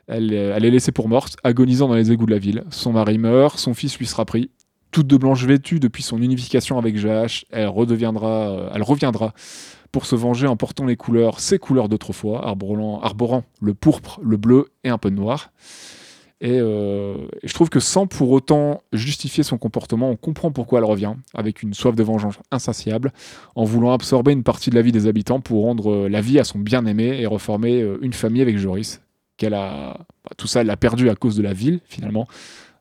Elle, 0.07 0.31
euh, 0.31 0.55
est 0.55 0.69
laissée 0.69 0.91
pour 0.91 1.09
morte, 1.09 1.37
agonisant 1.43 1.87
dans 1.87 1.95
les 1.95 2.11
égouts 2.11 2.27
de 2.27 2.31
la 2.31 2.37
ville. 2.37 2.63
Son 2.69 2.93
mari 2.93 3.17
meurt, 3.17 3.57
son 3.57 3.73
fils 3.73 3.97
lui 3.97 4.05
sera 4.05 4.25
pris. 4.25 4.51
Toute 4.91 5.07
de 5.07 5.17
blanche 5.17 5.43
vêtue 5.43 5.79
depuis 5.79 6.03
son 6.03 6.21
unification 6.21 6.77
avec 6.77 6.97
Jahash, 6.97 7.45
elle 7.49 7.67
redeviendra, 7.67 8.49
euh, 8.49 8.69
elle 8.73 8.83
reviendra 8.83 9.33
pour 9.91 10.05
se 10.05 10.15
venger 10.15 10.47
en 10.47 10.55
portant 10.55 10.85
les 10.85 10.95
couleurs, 10.95 11.39
ses 11.39 11.57
couleurs 11.57 11.89
d'autrefois, 11.89 12.45
arborant, 12.45 13.01
arborant 13.01 13.43
le 13.59 13.73
pourpre, 13.73 14.19
le 14.23 14.37
bleu 14.37 14.67
et 14.83 14.89
un 14.89 14.97
peu 14.97 15.09
de 15.09 15.15
noir. 15.15 15.51
Et, 16.39 16.59
euh, 16.59 17.15
et 17.41 17.47
je 17.47 17.53
trouve 17.53 17.69
que 17.69 17.79
sans 17.79 18.05
pour 18.05 18.29
autant 18.29 18.81
justifier 18.93 19.43
son 19.43 19.57
comportement, 19.57 20.11
on 20.11 20.15
comprend 20.15 20.51
pourquoi 20.51 20.79
elle 20.79 20.85
revient, 20.85 21.13
avec 21.33 21.63
une 21.63 21.73
soif 21.73 21.95
de 21.95 22.03
vengeance 22.03 22.35
insatiable, 22.51 23.11
en 23.55 23.63
voulant 23.63 23.91
absorber 23.91 24.33
une 24.33 24.43
partie 24.43 24.69
de 24.69 24.75
la 24.75 24.83
vie 24.83 24.91
des 24.91 25.07
habitants 25.07 25.39
pour 25.39 25.63
rendre 25.63 25.91
euh, 25.91 26.09
la 26.09 26.21
vie 26.21 26.39
à 26.39 26.43
son 26.43 26.59
bien-aimé 26.59 27.19
et 27.19 27.25
reformer 27.25 27.81
euh, 27.81 27.97
une 28.01 28.13
famille 28.13 28.41
avec 28.41 28.57
Joris. 28.57 29.01
Qu'elle 29.37 29.53
a, 29.53 30.05
bah, 30.23 30.31
tout 30.37 30.47
ça, 30.47 30.61
elle 30.61 30.67
l'a 30.67 30.77
perdu 30.77 31.09
à 31.09 31.15
cause 31.15 31.35
de 31.35 31.43
la 31.43 31.53
ville, 31.53 31.79
finalement, 31.85 32.27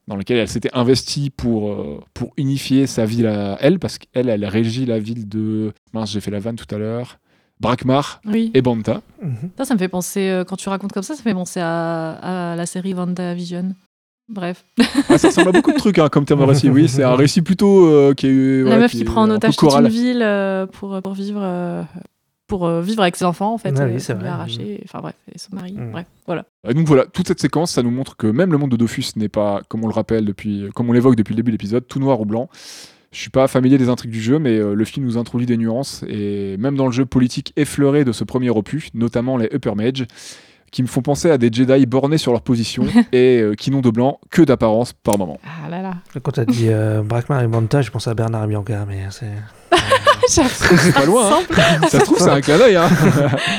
dans 0.06 0.16
laquelle 0.16 0.38
elle 0.38 0.48
s'était 0.48 0.70
investie 0.72 1.30
pour, 1.30 1.76
pour 2.14 2.32
unifier 2.36 2.86
sa 2.86 3.04
ville 3.04 3.26
à 3.26 3.58
elle, 3.60 3.78
parce 3.78 3.98
qu'elle, 3.98 4.28
elle 4.30 4.44
régit 4.46 4.86
la 4.86 4.98
ville 4.98 5.28
de. 5.28 5.72
Mince, 5.92 6.12
j'ai 6.12 6.20
fait 6.20 6.30
la 6.30 6.38
vanne 6.38 6.56
tout 6.56 6.74
à 6.74 6.78
l'heure. 6.78 7.18
Brakmar 7.60 8.20
Oui. 8.26 8.50
et 8.54 8.60
Banta. 8.62 9.00
Mhm. 9.22 9.50
Ça, 9.56 9.64
ça 9.64 9.74
me 9.74 9.78
fait 9.78 9.88
penser, 9.88 10.28
euh, 10.28 10.44
quand 10.44 10.56
tu 10.56 10.68
racontes 10.68 10.92
comme 10.92 11.02
ça, 11.02 11.14
ça 11.14 11.20
me 11.20 11.24
fait 11.24 11.34
penser 11.34 11.60
à, 11.60 12.52
à 12.52 12.56
la 12.56 12.66
série 12.66 12.92
WandaVision. 12.94 13.74
Bref. 14.28 14.64
Ah, 15.08 15.18
ça 15.18 15.28
ressemble 15.28 15.48
à 15.50 15.52
beaucoup 15.52 15.72
de 15.72 15.78
trucs 15.78 15.98
hein, 15.98 16.08
comme 16.08 16.24
terme 16.24 16.40
de 16.40 16.44
récit. 16.46 16.68
Oui, 16.68 16.88
c'est 16.88 17.04
un 17.04 17.14
récit 17.16 17.42
plutôt 17.42 17.86
euh, 17.86 18.12
qui 18.12 18.26
est. 18.26 18.62
la 18.64 18.78
meuf 18.78 18.90
qui 18.90 19.04
prend 19.04 19.22
en 19.22 19.30
un 19.30 19.36
otage 19.36 19.56
toute 19.56 19.72
une 19.72 19.88
ville 19.88 20.20
euh, 20.22 20.66
pour, 20.66 21.00
pour 21.00 21.12
vivre. 21.14 21.40
euh, 21.42 21.82
pour 22.48 22.68
vivre 22.80 23.02
avec 23.02 23.16
ses 23.16 23.24
enfants, 23.24 23.54
en 23.54 23.58
fait. 23.58 23.74
Ah 23.76 23.86
oui, 23.86 23.94
euh, 24.08 24.14
vrai. 24.14 24.28
arracher. 24.28 24.80
Enfin 24.84 25.00
bref, 25.00 25.14
et 25.34 25.38
son 25.38 25.54
mari. 25.56 25.72
Mm. 25.72 25.90
Bref, 25.92 26.06
voilà. 26.26 26.44
Et 26.68 26.74
donc 26.74 26.86
voilà, 26.86 27.04
toute 27.06 27.26
cette 27.26 27.40
séquence, 27.40 27.72
ça 27.72 27.82
nous 27.82 27.90
montre 27.90 28.16
que 28.16 28.26
même 28.28 28.52
le 28.52 28.58
monde 28.58 28.70
de 28.70 28.76
Dofus 28.76 29.04
n'est 29.16 29.28
pas, 29.28 29.62
comme 29.68 29.82
on 29.84 29.88
le 29.88 29.92
rappelle 29.94 30.24
depuis, 30.24 30.68
comme 30.74 30.88
on 30.88 30.92
l'évoque 30.92 31.16
depuis 31.16 31.32
le 31.32 31.36
début 31.38 31.50
de 31.50 31.54
l'épisode, 31.56 31.86
tout 31.88 31.98
noir 31.98 32.20
ou 32.20 32.24
blanc. 32.24 32.48
Je 33.12 33.20
suis 33.20 33.30
pas 33.30 33.48
familier 33.48 33.78
des 33.78 33.88
intrigues 33.88 34.10
du 34.10 34.20
jeu, 34.20 34.38
mais 34.38 34.58
euh, 34.58 34.74
le 34.74 34.84
film 34.84 35.06
nous 35.06 35.16
introduit 35.16 35.46
des 35.46 35.56
nuances 35.56 36.04
et 36.08 36.56
même 36.58 36.76
dans 36.76 36.86
le 36.86 36.92
jeu 36.92 37.06
politique 37.06 37.52
effleuré 37.56 38.04
de 38.04 38.12
ce 38.12 38.24
premier 38.24 38.50
opus, 38.50 38.90
notamment 38.94 39.36
les 39.36 39.48
Upper 39.52 39.74
Mage, 39.74 40.06
qui 40.72 40.82
me 40.82 40.88
font 40.88 41.00
penser 41.00 41.30
à 41.30 41.38
des 41.38 41.50
Jedi 41.50 41.86
bornés 41.86 42.18
sur 42.18 42.32
leur 42.32 42.42
position 42.42 42.84
et 43.12 43.40
euh, 43.40 43.54
qui 43.54 43.70
n'ont 43.70 43.80
de 43.80 43.90
blanc 43.90 44.20
que 44.30 44.42
d'apparence 44.42 44.92
par 44.92 45.16
moment. 45.18 45.38
Ah 45.44 45.70
là 45.70 45.80
là. 45.80 45.94
Quand 46.22 46.32
t'as 46.32 46.44
dit 46.44 46.66
euh, 46.68 47.02
Brakmar 47.02 47.42
et 47.42 47.46
Manta, 47.46 47.80
je 47.82 47.90
pensais 47.90 48.10
à 48.10 48.14
Bernard 48.14 48.46
Bianca, 48.46 48.84
mais 48.86 49.04
c'est. 49.10 49.26
c'est 50.28 50.92
pas 50.94 51.06
loin, 51.06 51.30
hein. 51.32 51.86
Ça 51.88 52.00
se 52.00 52.04
trouve, 52.04 52.18
c'est 52.18 52.28
un 52.28 52.40
clin 52.40 52.58
d'œil. 52.58 52.76
Hein. 52.76 52.88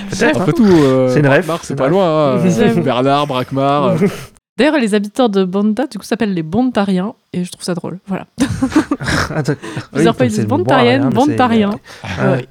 Peut-être, 0.10 0.42
Après 0.42 0.52
hein. 0.52 0.54
tout, 0.56 0.66
euh, 0.68 1.10
C'est 1.14 1.20
une 1.20 1.44
c'est 1.64 1.76
pas 1.76 1.88
loin. 1.88 2.36
hein. 2.36 2.82
Bernard, 2.82 3.26
Brakmar. 3.28 3.96
D'ailleurs, 4.58 4.78
les 4.80 4.96
habitants 4.96 5.30
de 5.30 5.44
Banda, 5.44 5.86
du 5.88 5.98
coup, 6.00 6.04
s'appellent 6.04 6.34
les 6.34 6.42
Bontariens, 6.44 7.14
et 7.32 7.44
je 7.44 7.52
trouve 7.52 7.64
ça 7.64 7.76
drôle. 7.76 8.00
Voilà. 8.08 8.26
Attends. 9.36 9.54
Plusieurs 9.94 10.16
fois, 10.16 10.26
ils 10.26 10.32
disent 10.32 10.48
Bontarienne, 10.48 11.10
Bontariens. 11.10 11.72
Ah, 12.04 12.32
Ouais. 12.32 12.48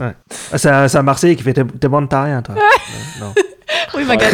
ouais. 0.00 0.14
Ah, 0.52 0.58
c'est 0.58 0.96
un 0.96 1.02
Marseillais 1.02 1.36
qui 1.36 1.42
fait 1.44 1.54
T'es 1.54 1.88
Bontarien, 1.88 2.42
toi. 2.42 2.56
Non. 3.20 3.32
Oui, 3.94 4.04
Magal. 4.04 4.30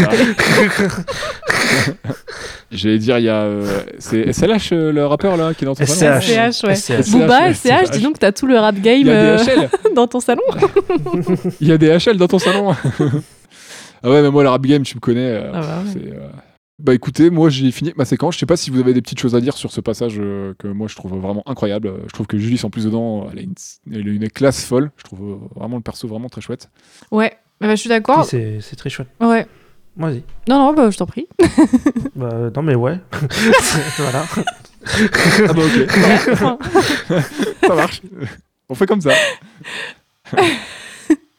J'allais 2.71 2.99
dire, 2.99 3.19
il 3.19 3.25
y 3.25 3.29
a. 3.29 3.43
euh, 3.43 3.83
c'est 3.99 4.33
SLH, 4.33 4.73
euh, 4.73 4.93
le 4.93 5.07
rappeur 5.07 5.37
là, 5.37 5.55
qui 5.55 5.65
est 5.65 5.67
dans 5.67 5.75
ton 5.75 5.87
salon 5.87 6.21
SCH. 6.21 6.65
Ouais. 6.65 6.75
SCH. 6.75 7.11
Booba, 7.11 7.55
SCH, 7.55 7.67
SCH, 7.87 7.91
dis 7.93 8.01
donc, 8.03 8.19
t'as 8.19 8.33
tout 8.33 8.47
le 8.47 8.59
rap 8.59 8.75
game 8.81 9.07
y 9.07 9.11
a 9.11 9.13
euh, 9.15 9.37
des 9.39 9.45
HL 9.45 9.69
dans 9.95 10.07
ton 10.07 10.21
salon. 10.21 10.43
Il 11.61 11.69
y 11.69 11.73
a 11.73 11.79
des 11.79 11.97
HL 11.99 12.17
dans 12.17 12.27
ton 12.29 12.39
salon 12.39 12.75
Ah 14.03 14.11
ouais, 14.11 14.23
mais 14.23 14.31
moi, 14.31 14.43
le 14.43 14.49
rap 14.49 14.63
game, 14.63 14.83
tu 14.83 14.97
me 14.97 15.01
connais. 15.01 15.21
euh, 15.21 15.51
Ah 15.55 15.61
bah 15.61 15.83
ouais. 15.95 16.03
Bah 16.79 16.95
écoutez, 16.95 17.29
moi 17.31 17.49
j'ai 17.51 17.73
fini 17.73 17.93
ma 17.97 18.05
séquence. 18.05 18.35
Je 18.35 18.39
sais 18.41 18.47
pas 18.47 18.57
si 18.57 18.71
vous 18.71 18.79
avez 18.79 18.95
des 18.95 19.03
petites 19.03 19.19
choses 19.19 19.35
à 19.35 19.41
dire 19.41 19.57
sur 19.57 19.73
ce 19.73 19.81
passage 19.81 20.15
euh, 20.19 20.55
que 20.59 20.69
moi 20.69 20.87
je 20.87 20.95
trouve 20.95 21.19
vraiment 21.21 21.43
incroyable. 21.47 21.89
Euh, 21.89 21.99
Je 22.07 22.13
trouve 22.13 22.29
que 22.29 22.39
Julie 22.39 22.61
en 22.63 22.71
plus 22.71 22.85
dedans, 22.85 23.29
elle 23.33 23.39
a 23.41 23.43
une, 23.43 23.55
elle 23.93 24.09
a 24.09 24.13
une 24.13 24.31
classe 24.31 24.65
folle. 24.65 24.93
Je 24.97 25.03
trouve 25.03 25.21
euh, 25.33 25.37
vraiment 25.59 25.77
le 25.77 25.83
perso 25.83 26.07
vraiment 26.07 26.29
très 26.29 26.41
chouette. 26.41 26.71
Ouais, 27.11 27.37
bah, 27.61 27.71
je 27.71 27.81
suis 27.81 27.89
d'accord. 27.89 28.25
c'est 28.25 28.59
c'est 28.61 28.77
très 28.77 28.91
chouette. 28.91 29.09
Ouais. 29.21 29.47
Vas-y. 29.97 30.23
Non, 30.49 30.59
non, 30.61 30.73
bah, 30.75 30.91
je 30.91 30.97
t'en 30.99 31.07
prie. 31.07 31.27
Bah, 32.15 32.51
non, 32.55 32.63
mais 32.63 32.75
ouais. 32.77 32.99
voilà. 33.99 34.25
Ah 34.85 35.53
bah 35.53 35.63
ok, 35.65 36.57
ça 37.67 37.75
marche. 37.75 38.03
On 38.69 38.75
fait 38.75 38.87
comme 38.87 39.01
ça. 39.01 39.11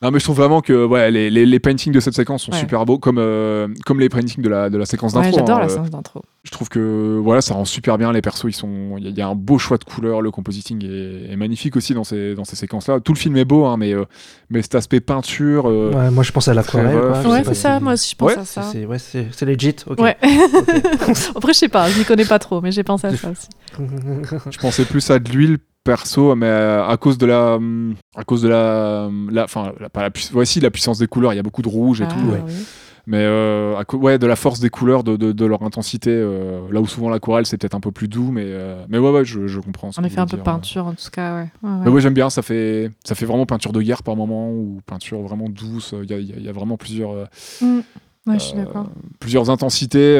Non, 0.02 0.12
mais 0.12 0.20
je 0.20 0.24
trouve 0.24 0.38
vraiment 0.38 0.62
que 0.62 0.86
ouais, 0.86 1.12
les, 1.12 1.30
les, 1.30 1.46
les 1.46 1.60
paintings 1.60 1.92
de 1.92 2.00
cette 2.00 2.14
séquence 2.14 2.44
sont 2.44 2.54
Ouais. 2.54 2.58
super 2.60 2.86
beaux, 2.86 2.98
comme, 3.00 3.18
euh, 3.18 3.68
comme 3.86 4.00
les 4.00 4.08
paintings 4.08 4.42
de 4.42 4.48
la, 4.48 4.70
de 4.70 4.78
la 4.78 4.86
séquence 4.86 5.14
Ouais, 5.14 5.24
d'intro. 5.24 5.40
j'adore 5.40 5.58
hein, 5.58 5.60
la 5.60 5.66
euh, 5.66 5.70
séance 5.70 5.90
d'intro. 5.90 6.22
Je 6.46 6.52
trouve 6.52 6.70
que 6.70 7.20
voilà, 7.22 7.42
ça 7.42 7.54
rend 7.54 7.66
super 7.66 7.98
bien 7.98 8.14
les 8.14 8.22
persos. 8.22 8.46
Ils 8.48 8.54
sont, 8.54 8.96
il 8.98 9.04
y, 9.04 9.08
a- 9.08 9.10
il 9.10 9.18
y 9.18 9.22
a 9.22 9.28
un 9.28 9.36
beau 9.36 9.58
choix 9.58 9.78
de 9.78 9.84
couleurs. 9.84 10.22
Le 10.22 10.32
compositing 10.32 10.86
est, 10.86 11.34
est 11.34 11.36
magnifique 11.36 11.76
aussi 11.76 11.94
dans 11.94 12.06
ces 12.06 12.34
dans 12.34 12.46
ces 12.46 12.56
séquences-là. 12.56 13.02
Tout 13.02 13.12
le 13.12 13.18
film 13.18 13.36
est 13.36 13.44
beau, 13.44 13.66
hein, 13.66 13.76
mais 13.76 13.94
euh, 13.94 14.06
mais 14.50 14.62
cet 14.62 14.76
aspect 14.76 15.02
peinture. 15.02 15.66
euh, 15.68 15.92
Ouais, 15.94 16.12
moi 16.12 16.24
je 16.24 16.32
pense 16.32 16.48
à 16.48 16.54
l'aquarelle. 16.54 16.96
Ouais, 17.28 17.44
c'est 17.44 17.54
ça, 17.56 17.82
moi 17.82 17.94
aussi 17.94 18.12
je 18.12 18.16
pense 18.16 18.32
Ouais, 18.32 18.38
à 18.40 18.46
ça. 18.46 18.62
C'est 18.72 18.86
ouais, 18.86 19.00
c'est 19.00 19.28
c'est 19.34 19.46
legit. 19.46 19.76
Ouais. 19.98 20.16
Après, 21.36 21.54
je 21.54 21.58
sais 21.58 21.68
pas, 21.70 21.90
je 21.90 22.00
m'y 22.00 22.06
connais 22.06 22.24
pas 22.26 22.40
trop, 22.40 22.62
mais 22.62 22.72
j'ai 22.72 22.84
pensé 22.84 23.08
à 23.08 23.16
ça 23.18 23.32
aussi. 23.32 23.48
Je 24.50 24.58
pensais 24.60 24.86
plus 24.86 25.10
à 25.12 25.20
de 25.20 25.30
l'huile 25.30 25.58
perso, 25.94 26.36
mais 26.36 26.46
euh, 26.46 26.86
à 26.88 26.98
cause 26.98 27.18
de 27.18 27.26
la, 27.26 27.58
à 28.16 28.24
cause 28.24 28.42
de 28.44 28.48
la, 28.50 29.10
la, 29.32 29.44
enfin, 29.46 29.74
la, 29.80 29.90
pas 29.90 30.02
la 30.04 30.12
puissance, 30.12 30.34
voici 30.34 30.60
la 30.60 30.70
puissance 30.72 31.00
des 31.00 31.08
couleurs. 31.08 31.34
Il 31.34 31.38
y 31.38 31.40
a 31.40 31.44
beaucoup 31.44 31.62
de 31.64 31.70
rouge 31.70 32.02
et 32.02 32.06
Ah, 32.08 32.14
tout, 32.14 32.30
ouais. 32.32 32.42
oui. 32.46 32.54
mais 33.08 33.18
euh, 33.24 33.76
à 33.76 33.96
ouais, 33.96 34.20
de 34.20 34.28
la 34.28 34.36
force 34.36 34.60
des 34.60 34.70
couleurs, 34.70 35.04
de, 35.04 35.16
de, 35.18 35.32
de 35.32 35.46
leur 35.46 35.64
intensité. 35.64 36.12
euh, 36.12 36.62
là 36.72 36.80
où 36.80 36.86
souvent 36.88 37.10
l'aquarelle 37.10 37.46
c'est 37.48 37.58
peut-être 37.58 37.74
un 37.76 37.80
peu 37.80 37.92
plus 37.92 38.08
doux, 38.08 38.30
mais 38.32 38.44
euh, 38.46 38.84
mais 38.88 39.00
ouais, 39.00 39.10
ouais, 39.10 39.26
je, 39.26 39.48
je 39.48 39.60
comprends. 39.60 39.90
que 40.02 40.06
effet, 40.06 40.16
vous 40.18 40.22
un 40.22 40.28
peu 40.28 40.38
peinture 40.38 40.86
en 40.86 40.94
tout 40.94 41.10
cas, 41.12 41.34
ouais. 41.36 41.48
Ouais, 41.64 41.70
ouais. 41.70 41.78
Mais 41.86 41.90
ouais, 41.92 42.02
j'aime 42.02 42.14
bien. 42.14 42.30
Ça 42.30 42.42
fait, 42.44 42.92
ça 43.04 43.16
fait 43.16 43.26
vraiment 43.26 43.46
peinture 43.48 43.72
de 43.72 43.82
guerre 43.82 44.04
par 44.04 44.16
moment 44.16 44.52
ou 44.52 44.80
peinture 44.86 45.22
vraiment 45.22 45.50
douce. 45.50 45.96
Il 46.04 46.10
y 46.10 46.14
a, 46.14 46.20
y 46.20 46.32
a- 46.34 46.38
il 46.38 46.44
y 46.46 46.50
a 46.50 46.54
vraiment 46.54 46.78
plusieurs, 46.78 47.12
Mm. 47.62 47.80
Ouais, 48.28 48.34
je 48.38 48.44
suis 48.44 48.58
d'accord. 48.58 48.86
plusieurs 49.20 49.50
intensités 49.50 50.20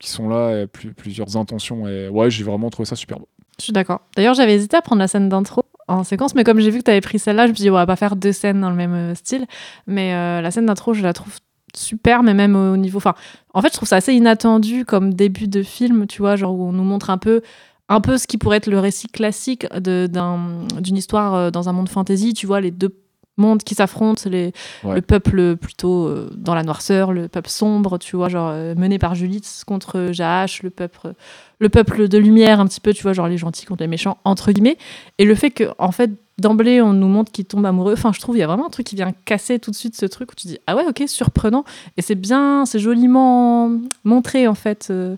qui 0.00 0.08
sont 0.10 0.28
là, 0.28 0.62
et 0.62 0.66
plus- 0.66 0.92
plusieurs 0.94 1.36
intentions. 1.36 1.86
Et 1.86 2.08
ouais, 2.08 2.30
j'ai 2.30 2.44
vraiment 2.44 2.70
trouvé 2.70 2.86
ça 2.86 2.96
super 2.96 3.18
beau. 3.18 3.28
Je 3.58 3.64
suis 3.64 3.72
d'accord. 3.72 4.00
D'ailleurs, 4.16 4.34
j'avais 4.34 4.54
hésité 4.54 4.76
à 4.76 4.82
prendre 4.82 5.00
la 5.00 5.08
scène 5.08 5.28
d'intro 5.28 5.62
en 5.86 6.02
séquence, 6.02 6.34
mais 6.34 6.44
comme 6.44 6.60
j'ai 6.60 6.70
vu 6.70 6.78
que 6.78 6.84
tu 6.84 6.90
avais 6.90 7.00
pris 7.00 7.18
celle-là, 7.18 7.46
je 7.46 7.50
me 7.50 7.54
suis 7.54 7.62
dit, 7.62 7.70
on 7.70 7.74
va 7.74 7.86
pas 7.86 7.96
faire 7.96 8.16
deux 8.16 8.32
scènes 8.32 8.60
dans 8.60 8.70
le 8.70 8.76
même 8.76 8.94
euh, 8.94 9.14
style. 9.14 9.46
Mais 9.86 10.14
euh, 10.14 10.40
la 10.40 10.50
scène 10.50 10.66
d'intro, 10.66 10.94
je 10.94 11.02
la 11.02 11.12
trouve 11.12 11.34
super, 11.76 12.22
mais 12.22 12.34
même 12.34 12.56
au 12.56 12.76
niveau. 12.76 12.98
Enfin, 12.98 13.14
en 13.52 13.60
fait, 13.60 13.68
je 13.68 13.74
trouve 13.76 13.88
ça 13.88 13.96
assez 13.96 14.14
inattendu 14.14 14.84
comme 14.84 15.12
début 15.14 15.46
de 15.48 15.62
film, 15.62 16.06
tu 16.06 16.22
vois, 16.22 16.36
genre 16.36 16.54
où 16.54 16.64
on 16.68 16.72
nous 16.72 16.84
montre 16.84 17.10
un 17.10 17.18
peu. 17.18 17.42
Un 17.90 18.00
peu 18.00 18.16
ce 18.16 18.26
qui 18.26 18.38
pourrait 18.38 18.56
être 18.56 18.66
le 18.66 18.78
récit 18.78 19.08
classique 19.08 19.66
d'une 19.76 20.96
histoire 20.96 21.34
euh, 21.34 21.50
dans 21.50 21.68
un 21.68 21.72
monde 21.72 21.90
fantasy, 21.90 22.32
tu 22.32 22.46
vois, 22.46 22.60
les 22.62 22.70
deux 22.70 22.96
mondes 23.36 23.62
qui 23.62 23.74
s'affrontent, 23.74 24.22
Ouais. 24.30 24.52
le 24.84 25.00
peuple 25.02 25.56
plutôt 25.56 26.08
dans 26.36 26.54
la 26.54 26.62
noirceur, 26.62 27.12
le 27.12 27.28
peuple 27.28 27.50
sombre, 27.50 27.98
tu 27.98 28.14
vois, 28.16 28.28
genre 28.28 28.52
mené 28.76 28.98
par 29.00 29.16
Julitz 29.16 29.64
contre 29.64 30.10
Jahash, 30.12 30.62
le 30.62 30.70
peuple, 30.70 31.14
le 31.58 31.68
peuple 31.68 32.08
de 32.08 32.18
lumière 32.18 32.60
un 32.60 32.66
petit 32.66 32.80
peu, 32.80 32.92
tu 32.92 33.02
vois, 33.02 33.12
genre 33.12 33.28
les 33.28 33.38
gentils 33.38 33.66
contre 33.66 33.82
les 33.82 33.88
méchants, 33.88 34.18
entre 34.24 34.52
guillemets. 34.52 34.78
Et 35.18 35.24
le 35.24 35.34
fait 35.34 35.50
que, 35.50 35.64
en 35.78 35.92
fait, 35.92 36.10
d'emblée, 36.38 36.82
on 36.82 36.92
nous 36.92 37.08
montre 37.08 37.30
qu'ils 37.32 37.44
tombent 37.44 37.66
amoureux, 37.66 37.92
enfin, 37.92 38.12
je 38.12 38.20
trouve, 38.20 38.36
il 38.36 38.40
y 38.40 38.42
a 38.42 38.46
vraiment 38.46 38.66
un 38.66 38.70
truc 38.70 38.86
qui 38.86 38.96
vient 38.96 39.12
casser 39.24 39.58
tout 39.58 39.70
de 39.70 39.76
suite 39.76 39.96
ce 39.96 40.06
truc 40.06 40.32
où 40.32 40.34
tu 40.34 40.48
dis, 40.48 40.58
ah 40.66 40.74
ouais, 40.76 40.84
ok, 40.86 41.04
surprenant. 41.06 41.64
Et 41.96 42.02
c'est 42.02 42.16
bien, 42.16 42.66
c'est 42.66 42.78
joliment 42.78 43.70
montré, 44.04 44.48
en 44.48 44.54
fait. 44.54 44.88
euh, 44.90 45.16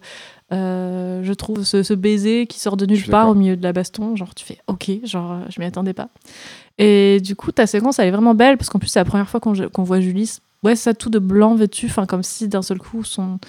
euh, 0.53 1.24
je 1.24 1.32
trouve 1.32 1.64
ce, 1.64 1.82
ce 1.82 1.93
baiser 1.93 2.47
qui 2.47 2.61
sort 2.61 2.76
de 2.76 2.87
nulle 2.87 3.05
part 3.09 3.28
au 3.28 3.34
milieu 3.34 3.57
de 3.57 3.62
la 3.64 3.72
baston, 3.72 4.14
genre 4.14 4.32
tu 4.32 4.45
fais 4.45 4.59
ok, 4.68 4.93
genre 5.03 5.41
je 5.49 5.61
m'y 5.61 5.66
attendais 5.66 5.93
pas. 5.93 6.09
Et 6.78 7.20
du 7.20 7.34
coup, 7.34 7.51
ta 7.51 7.66
séquence, 7.66 7.99
elle 7.99 8.07
est 8.07 8.12
vraiment 8.12 8.34
belle 8.34 8.57
parce 8.57 8.70
qu'en 8.70 8.78
plus, 8.78 8.87
c'est 8.89 9.01
la 9.01 9.05
première 9.05 9.28
fois 9.28 9.41
qu'on 9.41 9.55
qu'on 9.70 9.82
voit 9.82 10.01
Julie. 10.01 10.39
Ouais, 10.62 10.76
ça 10.76 10.95
tout 10.95 11.11
de 11.11 11.18
blanc 11.18 11.57
vêtu, 11.57 11.87
enfin 11.87 12.07
comme 12.07 12.22
si 12.22 12.47
d'un 12.47 12.62
seul 12.62 12.78
coup 12.78 13.03
son, 13.03 13.41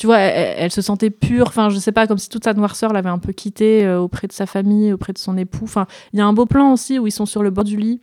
tu 0.00 0.06
vois, 0.06 0.16
elle, 0.18 0.54
elle 0.56 0.70
se 0.70 0.80
sentait 0.80 1.10
pure. 1.10 1.48
Enfin, 1.48 1.68
je 1.68 1.76
sais 1.78 1.92
pas, 1.92 2.06
comme 2.06 2.16
si 2.16 2.30
toute 2.30 2.44
sa 2.44 2.54
noirceur 2.54 2.94
l'avait 2.94 3.10
un 3.10 3.18
peu 3.18 3.32
quittée 3.34 3.84
euh, 3.84 4.00
auprès 4.00 4.26
de 4.26 4.32
sa 4.32 4.46
famille, 4.46 4.94
auprès 4.94 5.12
de 5.12 5.18
son 5.18 5.36
époux. 5.36 5.64
Enfin, 5.64 5.86
il 6.14 6.18
y 6.18 6.22
a 6.22 6.26
un 6.26 6.32
beau 6.32 6.46
plan 6.46 6.72
aussi 6.72 6.98
où 6.98 7.06
ils 7.06 7.10
sont 7.12 7.26
sur 7.26 7.42
le 7.42 7.50
bord 7.50 7.64
du 7.64 7.76
lit. 7.76 8.00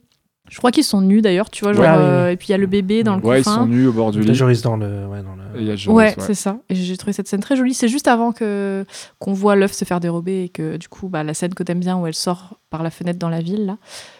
Je 0.47 0.59
crois 0.59 0.71
qu'ils 0.71 0.83
sont 0.83 1.01
nus 1.01 1.21
d'ailleurs, 1.23 1.49
tu 1.49 1.63
vois. 1.65 1.73
Genre, 1.73 1.83
Ouais, 1.83 1.89
oui, 1.89 1.97
oui. 1.97 2.03
euh, 2.03 2.29
et 2.31 2.37
puis 2.37 2.49
il 2.49 2.51
y 2.51 2.53
a 2.53 2.57
le 2.59 2.67
bébé 2.67 3.01
dans 3.03 3.15
le 3.17 3.25
Ouais, 3.25 3.39
ils 3.41 3.43
coffin. 3.43 3.55
sont 3.61 3.65
nus 3.65 3.87
au 3.87 3.91
bord 3.93 4.11
du 4.11 4.21
lit. 4.21 4.35
Joris 4.35 4.61
dans 4.61 4.77
le. 4.77 5.07
Ouais, 5.07 5.23
dans 5.23 5.35
le... 5.35 5.59
Et 5.59 5.63
il 5.63 5.67
y 5.67 5.71
a 5.71 5.75
Joris, 5.75 5.97
Ouais, 5.97 6.15
ouais. 6.15 6.23
c'est 6.25 6.35
ça. 6.35 6.59
Et 6.69 6.75
j'ai 6.75 6.95
trouvé 6.97 7.13
cette 7.13 7.27
scène 7.27 7.39
très 7.41 7.55
jolie. 7.55 7.73
C'est 7.73 7.87
juste 7.89 8.07
avant 8.07 8.31
que 8.31 8.85
qu'on 9.17 9.33
voit 9.33 9.55
l'œuf 9.55 9.73
se 9.73 9.83
faire 9.83 9.99
dérober 9.99 10.43
et 10.43 10.49
que 10.49 10.77
du 10.77 10.87
coup, 10.87 11.09
bah, 11.09 11.23
la 11.23 11.33
scène 11.33 11.55
que 11.55 11.63
t'aimes 11.63 11.79
bien 11.79 11.97
où 11.97 12.05
elle 12.05 12.13
sort 12.13 12.59
par 12.69 12.83
la 12.83 12.91
fenêtre 12.91 13.17
dans 13.19 13.27
la 13.29 13.41
ville 13.41 13.65
là. 13.65 13.77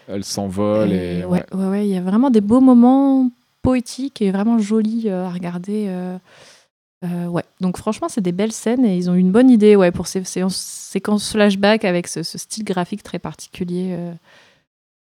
Elle 0.08 0.24
s'envole 0.24 0.92
et, 0.92 1.20
Et 1.20 1.24
ouais, 1.24 1.44
ouais, 1.54 1.66
ouais, 1.66 1.86
il 1.88 1.94
y 1.94 1.96
a 1.96 2.02
vraiment 2.02 2.28
des 2.30 2.40
beaux 2.40 2.60
moments 2.60 3.30
poétiques 3.62 4.20
et 4.20 4.30
vraiment 4.32 4.58
jolis 4.58 5.04
euh, 5.06 5.26
à 5.26 5.30
regarder. 5.30 5.86
Euh, 7.04 7.26
ouais, 7.26 7.44
donc 7.60 7.76
franchement, 7.78 8.08
c'est 8.08 8.20
des 8.20 8.32
belles 8.32 8.52
scènes 8.52 8.84
et 8.84 8.96
ils 8.96 9.08
ont 9.08 9.14
une 9.14 9.30
bonne 9.30 9.50
idée 9.50 9.76
ouais, 9.76 9.92
pour 9.92 10.08
ces 10.08 10.24
séances, 10.24 10.56
séquences 10.56 11.30
flashback 11.30 11.84
avec 11.84 12.08
ce, 12.08 12.22
ce 12.24 12.38
style 12.38 12.64
graphique 12.64 13.04
très 13.04 13.20
particulier 13.20 13.90
euh, 13.92 14.12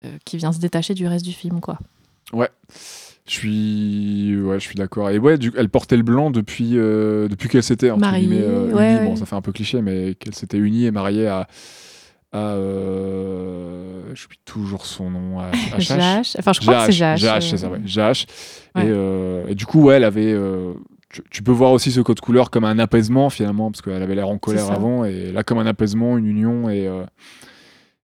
euh, 0.05 0.09
qui 0.23 0.38
vient 0.38 0.51
se 0.51 0.59
détacher 0.59 0.93
du 0.93 1.07
reste 1.07 1.25
du 1.25 1.34
film, 1.34 1.59
quoi. 1.59 1.79
Ouais. 2.34 2.49
Je 3.27 3.32
suis, 3.32 4.41
ouais, 4.41 4.59
je 4.59 4.63
suis 4.63 4.75
d'accord. 4.75 5.09
Et 5.09 5.17
ouais, 5.17 5.38
du... 5.39 5.51
elle 5.57 5.69
portait 5.69 5.97
le 5.97 6.03
blanc 6.03 6.29
depuis, 6.29 6.71
depuis 6.71 7.49
qu'elle 7.49 7.63
s'était 7.63 7.89
entre 7.89 8.01
Mariée, 8.01 8.27
guillemets, 8.27 8.45
ouais, 8.45 8.63
unie. 8.63 8.73
ouais. 8.73 9.05
Bon, 9.05 9.15
ça 9.15 9.25
fait 9.25 9.36
un 9.36 9.41
peu 9.41 9.51
cliché, 9.51 9.82
mais 9.82 10.15
qu'elle 10.15 10.36
s'était 10.36 10.57
unie 10.57 10.86
et 10.86 10.91
mariée 10.91 11.27
à, 11.27 11.47
à 12.32 12.55
je 12.55 14.15
suis 14.15 14.27
toujours 14.45 14.86
son 14.86 15.09
nom, 15.09 15.39
à, 15.39 15.45
à. 15.45 15.49
Enfin, 15.77 16.53
je 16.53 16.59
crois 16.59 16.86
que 16.88 16.91
c'est. 16.91 16.91
Jash, 16.91 17.23
euh, 17.23 17.39
c'est 17.41 17.57
ça, 17.57 17.69
ouais. 17.69 17.79
Et, 19.47 19.51
et 19.51 19.55
du 19.55 19.65
coup, 19.65 19.84
ouais, 19.84 19.95
elle 19.95 20.03
avait. 20.03 20.36
Tu, 21.12 21.22
tu 21.30 21.43
peux 21.43 21.51
voir 21.51 21.72
aussi 21.72 21.91
ce 21.91 22.01
code 22.01 22.20
couleur 22.20 22.49
comme 22.49 22.64
un 22.64 22.80
apaisement 22.80 23.30
finalement, 23.30 23.72
parce 23.72 23.82
qu'elle 23.82 24.01
avait 24.01 24.16
l'air 24.16 24.30
en 24.30 24.38
colère 24.38 24.72
avant, 24.72 25.05
et 25.05 25.32
là 25.32 25.43
comme 25.43 25.57
un 25.59 25.66
apaisement, 25.66 26.18
une 26.18 26.26
union, 26.28 26.70
et, 26.70 26.88
euh, 26.88 27.03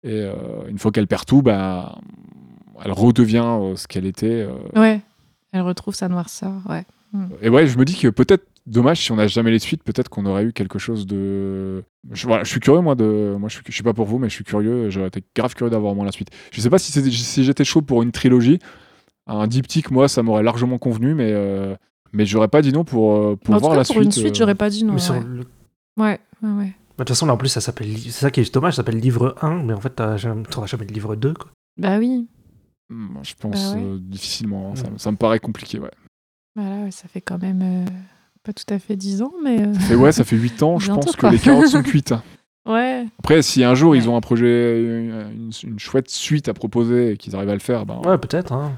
et 0.03 0.13
euh, 0.23 0.35
une 0.69 0.79
fois 0.79 0.91
qu'elle 0.93 1.07
perd 1.07 1.25
tout, 1.27 1.43
bah, 1.43 1.99
elle 2.85 2.93
redevient 2.93 3.45
euh, 3.45 3.77
ce 3.77 3.87
qu'elle 3.89 4.07
était. 4.07 4.47
Ouais, 4.77 5.01
elle 5.53 5.63
retrouve 5.63 5.95
sa 5.95 6.09
noirceur, 6.09 6.53
ouais. 6.69 6.85
Et 7.41 7.49
ouais, 7.49 7.67
je 7.67 7.79
me 7.79 7.85
dis 7.87 7.97
que 7.97 8.09
peut-être, 8.09 8.45
dommage, 8.67 9.03
si 9.03 9.13
on 9.13 9.17
n'a 9.17 9.29
jamais 9.29 9.51
les 9.51 9.59
suites, 9.59 9.83
peut-être 9.83 10.11
qu'on 10.11 10.27
aurait 10.27 10.45
eu 10.45 10.53
quelque 10.53 10.79
chose 10.79 11.07
de. 11.07 11.83
Je, 12.11 12.27
voilà, 12.27 12.45
je 12.45 12.51
suis 12.51 12.61
curieux, 12.61 12.83
moi, 12.83 12.95
de. 12.97 13.35
Moi, 13.39 13.49
je 13.49 13.55
suis, 13.55 13.65
je 13.67 13.83
pas 13.83 13.95
pour 13.95 14.05
vous, 14.05 14.19
mais 14.19 14.29
je 14.29 14.35
suis 14.35 14.45
curieux. 14.45 14.91
J'aurais 14.91 15.09
été 15.09 15.23
grave 15.35 15.55
curieux 15.55 15.71
d'avoir 15.71 15.95
moins 15.95 16.05
la 16.05 16.13
suite. 16.13 16.29
Je 16.53 16.61
sais 16.61 16.69
pas 16.69 16.79
si, 16.79 16.93
si 17.11 17.45
j'étais 17.45 17.65
chaud 17.65 17.81
pour 17.81 18.03
une 18.03 18.13
trilogie. 18.13 18.59
Un 19.27 19.47
diptyque, 19.47 19.91
moi, 19.91 20.07
ça 20.07 20.23
m'aurait 20.23 20.43
largement 20.43 20.77
convenu, 20.79 21.15
mais. 21.15 21.33
euh, 21.33 21.75
mais 22.13 22.27
j'aurais 22.27 22.49
pas 22.49 22.63
dit 22.63 22.73
non 22.73 22.85
pour, 22.85 23.15
euh, 23.15 23.37
pour 23.37 23.55
en 23.55 23.59
tout 23.59 23.63
voir 23.65 23.73
cas, 23.73 23.79
la 23.79 23.85
pour 23.85 23.95
suite. 23.97 24.05
une 24.05 24.13
suite, 24.13 24.33
euh. 24.33 24.35
j'aurais 24.39 24.55
pas 24.55 24.71
dit 24.71 24.85
non. 24.85 24.95
Mais 24.95 25.11
ouais. 25.11 25.21
le- 25.27 25.45
ouais, 26.03 26.21
ouais, 26.43 26.51
ouais. 26.51 26.73
Bah, 26.97 27.05
De 27.05 27.05
toute 27.05 27.09
façon, 27.11 27.27
là, 27.27 27.35
en 27.35 27.37
plus, 27.37 27.49
ça 27.49 27.61
s'appelle. 27.61 27.97
C'est 27.99 28.11
ça 28.11 28.31
qui 28.31 28.41
est 28.41 28.53
dommage, 28.53 28.73
ça 28.75 28.79
s'appelle 28.79 28.99
livre 28.99 29.37
1, 29.43 29.63
mais 29.63 29.73
en 29.73 29.81
fait, 29.81 29.91
t'as 29.91 30.17
jamais- 30.17 30.43
t'auras 30.45 30.67
jamais 30.67 30.85
le 30.87 30.93
livre 30.93 31.15
2. 31.17 31.35
Quoi. 31.35 31.51
Bah 31.79 31.99
oui, 31.99 32.27
Hmm, 32.91 33.19
Je 33.23 33.35
pense 33.39 33.73
Bah 33.75 33.79
ouais. 33.79 33.85
euh, 33.85 33.99
difficilement. 34.01 34.71
hein. 34.73 34.77
Ça, 34.77 34.89
Mm. 34.91 34.99
ça 34.99 35.11
me 35.13 35.17
paraît 35.19 35.39
compliqué, 35.41 35.79
ouais. 35.79 35.91
voilà, 36.57 36.85
ouais, 36.85 36.91
ça 36.91 37.07
fait 37.07 37.21
quand 37.21 37.39
même 37.41 37.61
euh, 37.63 37.85
pas 38.43 38.53
tout 38.55 38.65
à 38.73 38.79
fait 38.79 38.97
10 38.97 39.21
ans, 39.23 39.33
mais 39.45 39.61
euh, 39.61 39.75
Et 39.93 39.95
ouais, 39.95 40.11
ça 40.11 40.25
fait 40.25 40.37
8 40.37 40.63
ans, 40.63 40.79
je 40.79 40.91
pense 40.91 41.15
que 41.15 41.27
les 41.27 41.39
carottes 41.39 41.69
sont 41.69 41.83
cuites. 41.83 42.15
ouais. 42.67 43.05
Après, 43.19 43.43
si 43.43 43.63
un 43.63 43.75
jour 43.75 43.95
ils 43.95 44.09
ont 44.09 44.17
un 44.17 44.23
projet, 44.23 44.81
une, 44.81 45.51
une 45.65 45.79
chouette 45.79 46.09
suite 46.11 46.49
à 46.49 46.55
proposer 46.55 47.13
et 47.13 47.17
qu'ils 47.19 47.37
arrivent 47.37 47.51
à 47.51 47.55
le 47.55 47.61
faire, 47.61 47.85
ben, 47.85 48.01
Ouais, 48.07 48.17
peut-être. 48.19 48.53
Hein. 48.53 48.73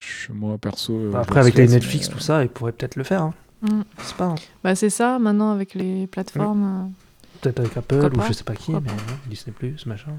Je- 0.00 0.32
moi 0.32 0.58
perso. 0.58 0.92
euh, 0.94 1.10
Bah, 1.10 1.18
je 1.22 1.22
après, 1.28 1.40
avec 1.40 1.54
les 1.54 1.68
Netflix, 1.68 2.08
mais- 2.08 2.14
tout 2.14 2.20
ça, 2.20 2.42
ils 2.42 2.48
pourraient 2.48 2.72
peut-être 2.72 2.96
le 2.96 3.04
faire. 3.04 3.22
Hein. 3.22 3.34
Mm. 3.62 3.82
C'est 4.02 4.16
pas. 4.16 4.24
hein. 4.26 4.34
Bah 4.62 4.74
c'est 4.74 4.90
ça, 4.90 5.18
maintenant 5.18 5.50
avec 5.52 5.74
les 5.74 6.06
plateformes. 6.06 6.92
Peut-être 7.40 7.60
avec 7.60 7.76
Apple 7.76 7.96
Pourquoi 7.98 8.08
ou 8.08 8.20
pas 8.22 8.28
je 8.28 8.32
sais 8.32 8.44
pas 8.44 8.54
qui, 8.54 8.72
mais 8.72 8.80
Pourquoi 8.80 8.94
ouais, 8.96 9.18
Disney, 9.28 9.54
machin. 9.86 10.12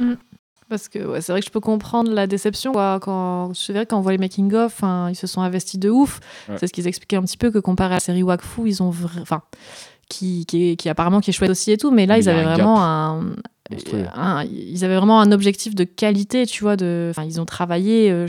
euh, 0.00 0.14
Parce 0.68 0.88
que 0.88 0.98
ouais, 0.98 1.20
c'est 1.20 1.32
vrai 1.32 1.40
que 1.40 1.46
je 1.46 1.50
peux 1.52 1.60
comprendre 1.60 2.10
la 2.10 2.26
déception. 2.26 2.72
Quoi, 2.72 2.98
quand, 3.00 3.52
c'est 3.54 3.72
vrai 3.74 3.84
quand 3.86 3.98
on 3.98 4.00
voit 4.00 4.12
les 4.12 4.18
making-of, 4.18 4.82
hein, 4.82 5.08
ils 5.10 5.14
se 5.14 5.26
sont 5.26 5.42
investis 5.42 5.78
de 5.78 5.90
ouf. 5.90 6.20
Ouais. 6.48 6.56
C'est 6.58 6.66
ce 6.66 6.72
qu'ils 6.72 6.86
expliquaient 6.86 7.16
un 7.16 7.22
petit 7.22 7.36
peu 7.36 7.50
que 7.50 7.58
comparé 7.58 7.92
à 7.92 7.96
la 7.96 8.00
série 8.00 8.22
Wakfu, 8.22 8.62
ils 8.66 8.82
ont 8.82 8.90
vra- 8.90 9.20
enfin 9.20 9.42
qui, 10.08 10.44
qui, 10.46 10.88
apparemment 10.88 11.20
qui 11.20 11.30
est 11.30 11.32
chouette 11.32 11.50
aussi 11.50 11.70
et 11.72 11.76
tout, 11.78 11.90
mais 11.90 12.06
là 12.06 12.14
Mais 12.16 12.24
ils 12.24 12.28
avaient 12.28 12.42
un 12.44 12.54
vraiment 12.54 12.82
un. 12.82 13.24
Un- 14.14 14.44
ils 14.44 14.84
avaient 14.84 14.96
vraiment 14.96 15.20
un 15.20 15.32
objectif 15.32 15.74
de 15.74 15.84
qualité, 15.84 16.44
tu 16.46 16.62
vois. 16.62 16.76
De, 16.76 17.12
ils 17.24 17.40
ont 17.40 17.46
travaillé. 17.46 18.10
euh, 18.10 18.26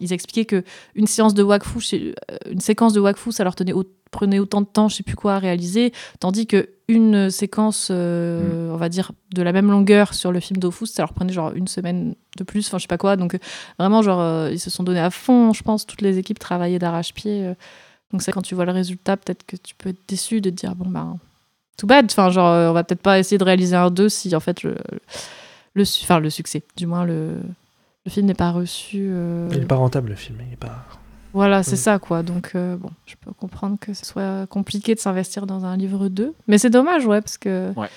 ils 0.00 0.12
expliquaient 0.12 0.44
que 0.44 0.62
une 0.94 1.06
séance 1.06 1.32
de 1.34 1.42
Wakfu, 1.42 1.78
euh, 1.94 2.12
une 2.50 2.60
séquence 2.60 2.92
de 2.92 3.00
Wakfu, 3.00 3.32
ça 3.32 3.44
leur 3.44 3.54
tenait 3.54 3.72
au- 3.72 3.84
prenait 4.10 4.38
autant 4.38 4.60
de 4.60 4.66
temps, 4.66 4.88
je 4.88 4.96
sais 4.96 5.02
plus 5.02 5.16
quoi 5.16 5.34
à 5.34 5.38
réaliser, 5.40 5.92
tandis 6.20 6.46
que 6.46 6.68
une 6.86 7.30
séquence, 7.30 7.88
euh, 7.90 8.68
Mm. 8.68 8.74
on 8.74 8.76
va 8.76 8.88
dire 8.88 9.10
de 9.34 9.42
la 9.42 9.52
même 9.52 9.70
longueur 9.70 10.12
sur 10.14 10.30
le 10.30 10.38
film 10.38 10.58
d'Ofus, 10.60 10.86
ça 10.86 11.02
leur 11.02 11.12
prenait 11.14 11.32
genre 11.32 11.50
une 11.54 11.66
semaine 11.66 12.14
de 12.36 12.44
plus, 12.44 12.66
enfin 12.68 12.76
je 12.78 12.82
sais 12.82 12.88
pas 12.88 12.98
quoi. 12.98 13.16
Donc 13.16 13.34
euh, 13.34 13.38
vraiment 13.78 14.02
genre 14.02 14.20
euh, 14.20 14.50
ils 14.52 14.60
se 14.60 14.70
sont 14.70 14.84
donnés 14.84 15.00
à 15.00 15.10
fond, 15.10 15.52
je 15.54 15.62
pense, 15.64 15.86
toutes 15.86 16.02
les 16.02 16.18
équipes 16.18 16.38
travaillaient 16.38 16.78
d'arrache-pied. 16.78 17.42
euh. 17.46 17.54
donc 18.12 18.22
c'est 18.22 18.30
quand 18.32 18.42
tu 18.42 18.54
vois 18.54 18.66
le 18.66 18.72
résultat, 18.72 19.16
peut-être 19.16 19.44
que 19.46 19.56
tu 19.56 19.74
peux 19.74 19.88
être 19.88 20.00
déçu 20.06 20.40
de 20.40 20.50
te 20.50 20.54
dire 20.54 20.76
bon 20.76 20.88
ben 20.88 21.18
tout 21.76 21.86
bad, 21.86 22.06
enfin 22.10 22.30
genre 22.30 22.48
euh, 22.48 22.70
on 22.70 22.72
va 22.72 22.84
peut-être 22.84 23.02
pas 23.02 23.18
essayer 23.18 23.38
de 23.38 23.44
réaliser 23.44 23.76
un 23.76 23.90
2 23.90 24.08
si 24.08 24.34
en 24.34 24.40
fait 24.40 24.62
le, 24.62 24.76
le, 25.74 25.84
su- 25.84 26.04
enfin, 26.04 26.20
le 26.20 26.30
succès, 26.30 26.62
du 26.76 26.86
moins 26.86 27.04
le, 27.04 27.32
le 28.04 28.10
film 28.10 28.26
n'est 28.26 28.34
pas 28.34 28.50
reçu. 28.50 29.06
euh, 29.10 29.48
Il 29.52 29.58
est 29.62 29.66
pas 29.66 29.74
rentable, 29.76 30.10
le 30.10 30.14
film. 30.16 30.38
Il 30.46 30.52
est 30.52 30.56
pas... 30.56 30.84
voilà, 31.32 31.62
c'est 31.62 31.76
ça, 31.76 31.98
quoi. 31.98 32.22
Donc, 32.22 32.52
euh, 32.54 32.76
bon, 32.76 32.90
je 33.06 33.14
peux 33.20 33.32
comprendre 33.32 33.76
que 33.80 33.92
ce 33.94 34.04
soit 34.06 34.46
compliqué 34.48 34.94
de 34.94 35.00
s'investir 35.00 35.46
dans 35.46 35.64
un 35.64 35.76
livre 35.76 36.08
2. 36.08 36.34
Mais 36.46 36.58
c'est 36.58 36.70
dommage, 36.70 37.06
ouais, 37.06 37.20
parce 37.20 37.38
que 37.38 37.72
Ouais. 37.76 37.88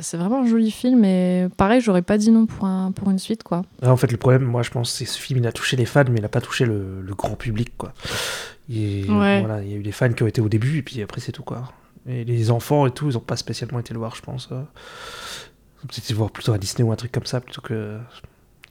C'est 0.00 0.16
vraiment 0.16 0.42
un 0.42 0.46
joli 0.46 0.70
film 0.70 1.04
et 1.04 1.48
pareil, 1.56 1.80
j'aurais 1.80 2.02
pas 2.02 2.16
dit 2.16 2.30
non 2.30 2.46
pour, 2.46 2.64
un, 2.64 2.92
pour 2.92 3.10
une 3.10 3.18
suite 3.18 3.42
quoi. 3.42 3.62
Ah, 3.82 3.90
en 3.92 3.96
fait, 3.96 4.12
le 4.12 4.18
problème, 4.18 4.44
moi, 4.44 4.62
je 4.62 4.70
pense, 4.70 4.92
c'est 4.92 5.04
que 5.04 5.10
ce 5.10 5.18
film, 5.18 5.40
il 5.40 5.46
a 5.48 5.50
touché 5.52 5.76
les 5.76 5.84
fans, 5.84 6.04
mais 6.08 6.20
il 6.20 6.24
a 6.24 6.28
pas 6.28 6.40
touché 6.40 6.64
le, 6.64 7.02
le 7.02 7.14
grand 7.16 7.34
public, 7.34 7.72
quoi. 7.76 7.92
Il, 8.68 9.10
Ouais. 9.10 9.40
voilà, 9.40 9.60
il 9.62 9.68
y 9.68 9.74
a 9.74 9.76
eu 9.76 9.82
des 9.82 9.90
fans 9.90 10.12
qui 10.12 10.22
ont 10.22 10.28
été 10.28 10.40
au 10.40 10.48
début, 10.48 10.78
et 10.78 10.82
puis 10.82 11.02
après, 11.02 11.20
c'est 11.20 11.32
tout, 11.32 11.42
quoi. 11.42 11.72
Et 12.08 12.24
les 12.24 12.50
enfants 12.50 12.86
et 12.86 12.90
tout, 12.90 13.08
ils 13.08 13.16
ont 13.16 13.20
pas 13.20 13.36
spécialement 13.36 13.78
été 13.78 13.92
le 13.92 13.98
voir, 13.98 14.14
je 14.16 14.22
pense. 14.22 14.48
euh. 14.52 14.62
Peut-être 15.88 16.10
le 16.10 16.16
voir 16.16 16.30
plutôt 16.30 16.52
à 16.52 16.58
Disney 16.58 16.82
ou 16.86 16.92
un 16.92 16.96
truc 16.96 17.12
comme 17.12 17.26
ça, 17.26 17.40
plutôt 17.40 17.60
que, 17.62 17.98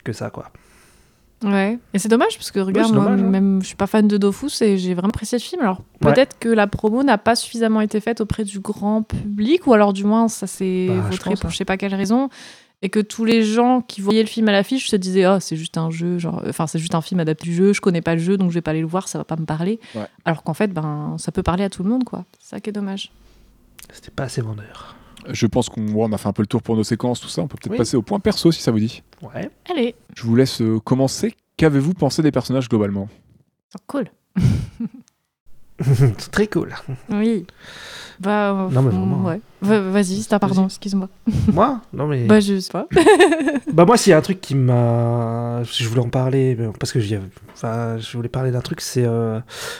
que 0.04 0.12
ça, 0.12 0.30
quoi. 0.30 0.50
Ouais. 1.42 1.78
Et 1.94 1.98
c'est 1.98 2.08
dommage 2.08 2.36
parce 2.36 2.50
que 2.50 2.60
regarde, 2.60 2.92
moi, 2.92 3.04
dommage, 3.04 3.20
hein. 3.20 3.24
même 3.30 3.62
je 3.62 3.66
suis 3.68 3.76
pas 3.76 3.86
fan 3.86 4.06
de 4.06 4.16
Dofus 4.18 4.62
et 4.62 4.76
j'ai 4.76 4.92
vraiment 4.92 5.08
apprécié 5.08 5.38
le 5.38 5.42
film. 5.42 5.62
Alors 5.62 5.78
Ouais. 6.02 6.12
peut-être 6.12 6.38
que 6.38 6.50
la 6.50 6.66
promo 6.66 7.02
n'a 7.02 7.16
pas 7.16 7.34
suffisamment 7.34 7.80
été 7.80 7.98
faite 8.00 8.20
auprès 8.20 8.44
du 8.44 8.60
grand 8.60 9.02
public 9.02 9.66
ou 9.66 9.72
alors 9.72 9.92
du 9.94 10.04
moins 10.04 10.28
ça 10.28 10.46
s'est 10.46 10.88
Bah, 10.88 11.02
pense, 11.08 11.40
pour 11.40 11.46
hein. 11.48 11.50
je 11.50 11.56
sais 11.56 11.64
pas 11.64 11.78
quelle 11.78 11.94
raison 11.94 12.28
et 12.82 12.88
que 12.88 13.00
tous 13.00 13.24
les 13.24 13.42
gens 13.44 13.82
qui 13.82 14.00
voyaient 14.00 14.22
le 14.22 14.28
film 14.28 14.48
à 14.48 14.52
l'affiche 14.52 14.88
se 14.88 14.96
disaient 14.96 15.26
oh 15.26 15.38
c'est 15.40 15.56
juste 15.56 15.76
un 15.78 15.90
jeu 15.90 16.18
genre 16.18 16.42
enfin 16.48 16.66
c'est 16.66 16.78
juste 16.78 16.94
un 16.94 17.00
film 17.02 17.20
adapté 17.20 17.44
du 17.44 17.54
jeu 17.54 17.72
je 17.72 17.80
connais 17.80 18.00
pas 18.00 18.14
le 18.14 18.20
jeu 18.20 18.36
donc 18.38 18.50
je 18.50 18.54
vais 18.54 18.62
pas 18.62 18.70
aller 18.70 18.80
le 18.80 18.86
voir 18.86 19.06
ça 19.08 19.18
va 19.18 19.24
pas 19.24 19.36
me 19.36 19.44
parler 19.44 19.78
Ouais. 19.94 20.06
alors 20.24 20.42
qu'en 20.42 20.54
fait 20.54 20.68
ben 20.72 21.16
ça 21.18 21.30
peut 21.32 21.42
parler 21.42 21.64
à 21.64 21.68
tout 21.70 21.82
le 21.82 21.90
monde 21.90 22.04
quoi 22.04 22.24
c'est 22.38 22.50
ça 22.50 22.60
qui 22.60 22.70
est 22.70 22.72
dommage 22.72 23.10
C'était 23.92 24.10
pas 24.10 24.24
assez 24.24 24.40
vendeur. 24.40 24.96
Je 25.28 25.46
pense 25.46 25.68
qu'on 25.68 26.12
a 26.12 26.16
fait 26.18 26.28
un 26.28 26.32
peu 26.32 26.42
le 26.42 26.46
tour 26.46 26.62
pour 26.62 26.76
nos 26.76 26.82
séquences, 26.84 27.20
tout 27.20 27.28
ça. 27.28 27.42
On 27.42 27.46
peut 27.48 27.56
peut-être 27.60 27.72
Oui. 27.72 27.76
passer 27.78 27.94
au 27.96 28.00
point 28.02 28.20
perso 28.20 28.50
si 28.52 28.62
ça 28.62 28.70
vous 28.70 28.78
dit. 28.78 29.02
Ouais. 29.20 29.50
allez 29.70 29.94
Je 30.16 30.22
vous 30.22 30.34
laisse 30.34 30.62
euh, 30.62 30.78
commencer. 30.80 31.34
Qu'avez-vous 31.58 31.92
pensé 31.92 32.22
des 32.22 32.30
personnages 32.32 32.70
globalement? 32.70 33.06
C'est 33.68 33.82
cool 33.86 34.06
c'est 35.80 36.30
très 36.30 36.46
cool. 36.46 36.74
oui 37.10 37.46
bah 38.20 38.50
euh, 38.50 38.68
Non, 38.70 38.82
mais 38.82 38.90
vraiment. 38.90 39.24
ouais 39.24 39.40
Va- 39.62 39.80
vas-y 39.80 40.20
c'est 40.20 40.38
pardon 40.38 40.66
excuse-moi 40.66 41.08
moi? 41.54 41.80
Non, 41.94 42.06
mais. 42.06 42.26
bah 42.26 42.38
je 42.40 42.58
sais 42.60 42.70
pas 42.70 42.86
Bah 43.72 43.84
moi, 43.86 43.96
s'il 43.96 44.10
y 44.10 44.14
a 44.14 44.18
un 44.18 44.22
truc 44.22 44.40
qui 44.40 44.54
m'a, 44.56 45.62
je 45.64 45.88
voulais 45.88 46.00
en 46.02 46.08
parler, 46.10 46.56
parce 46.78 46.92
que 46.92 47.00
j'y 47.00 47.14
avais- 47.14 47.24
enfin, 47.54 47.96
je 47.98 48.16
voulais 48.16 48.28
parler 48.28 48.50
d'un 48.50 48.60
truc, 48.60 48.80
c'est, 48.80 49.04
euh, 49.06 49.38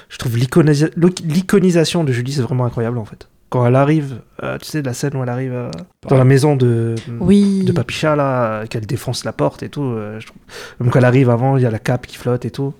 je 0.08 0.16
trouve 0.16 0.36
l'iconisa- 0.38 0.90
l'iconisation 1.24 2.04
de 2.04 2.12
Julie, 2.12 2.32
c'est 2.32 2.40
vraiment 2.42 2.64
incroyable 2.64 2.98
en 2.98 3.04
fait. 3.04 3.28
Quand 3.50 3.66
elle 3.66 3.74
arrive, 3.74 4.20
euh, 4.44 4.56
tu 4.58 4.66
sais, 4.70 4.80
la 4.80 4.94
scène 4.94 5.16
où 5.16 5.22
elle 5.24 5.28
arrive 5.28 5.52
euh, 5.52 5.70
dans 6.08 6.16
la 6.16 6.24
maison 6.24 6.54
de, 6.56 6.94
oui 7.18 7.64
de 7.64 7.72
Papicha 7.72 8.14
là, 8.14 8.64
qu'elle 8.68 8.86
défonce 8.86 9.24
la 9.24 9.32
porte 9.32 9.62
et 9.64 9.68
tout. 9.68 9.92
je 10.18 10.24
trouve... 10.26 10.38
Même 10.78 10.90
quand 10.90 11.00
elle 11.00 11.04
arrive 11.04 11.28
avant, 11.30 11.56
il 11.56 11.62
y 11.64 11.66
a 11.66 11.70
la 11.70 11.80
cape 11.80 12.06
qui 12.06 12.16
flotte 12.16 12.44
et 12.44 12.50
tout. 12.52 12.72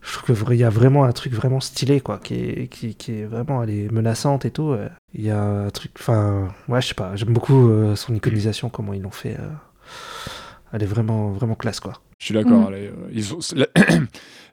Je 0.00 0.12
trouve 0.18 0.44
qu'il 0.44 0.56
y 0.56 0.64
a 0.64 0.70
vraiment 0.70 1.04
un 1.04 1.12
truc 1.12 1.32
vraiment 1.32 1.60
stylé 1.60 2.00
quoi, 2.00 2.18
qui 2.18 2.34
est, 2.34 2.68
qui, 2.68 2.94
qui 2.94 3.12
est 3.12 3.24
vraiment, 3.24 3.62
elle 3.62 3.70
est 3.70 3.92
menaçante 3.92 4.44
et 4.44 4.50
tout. 4.50 4.70
euh. 4.70 4.88
Il 5.14 5.22
y 5.24 5.30
a 5.30 5.42
un 5.42 5.70
truc, 5.70 5.92
enfin, 5.98 6.48
ouais, 6.68 6.80
je 6.80 6.88
sais 6.88 6.94
pas, 6.94 7.16
j'aime 7.16 7.32
beaucoup 7.32 7.68
euh, 7.68 7.96
son 7.96 8.14
iconisation, 8.14 8.68
comment 8.70 8.92
ils 8.94 9.02
l'ont 9.02 9.10
fait. 9.10 9.36
euh. 9.38 9.48
Elle 10.72 10.82
est 10.82 10.86
vraiment, 10.86 11.30
vraiment 11.30 11.54
classe 11.54 11.80
quoi. 11.80 11.94
Je 12.18 12.26
suis 12.26 12.34
d'accord. 12.34 12.70
Mm. 12.70 14.04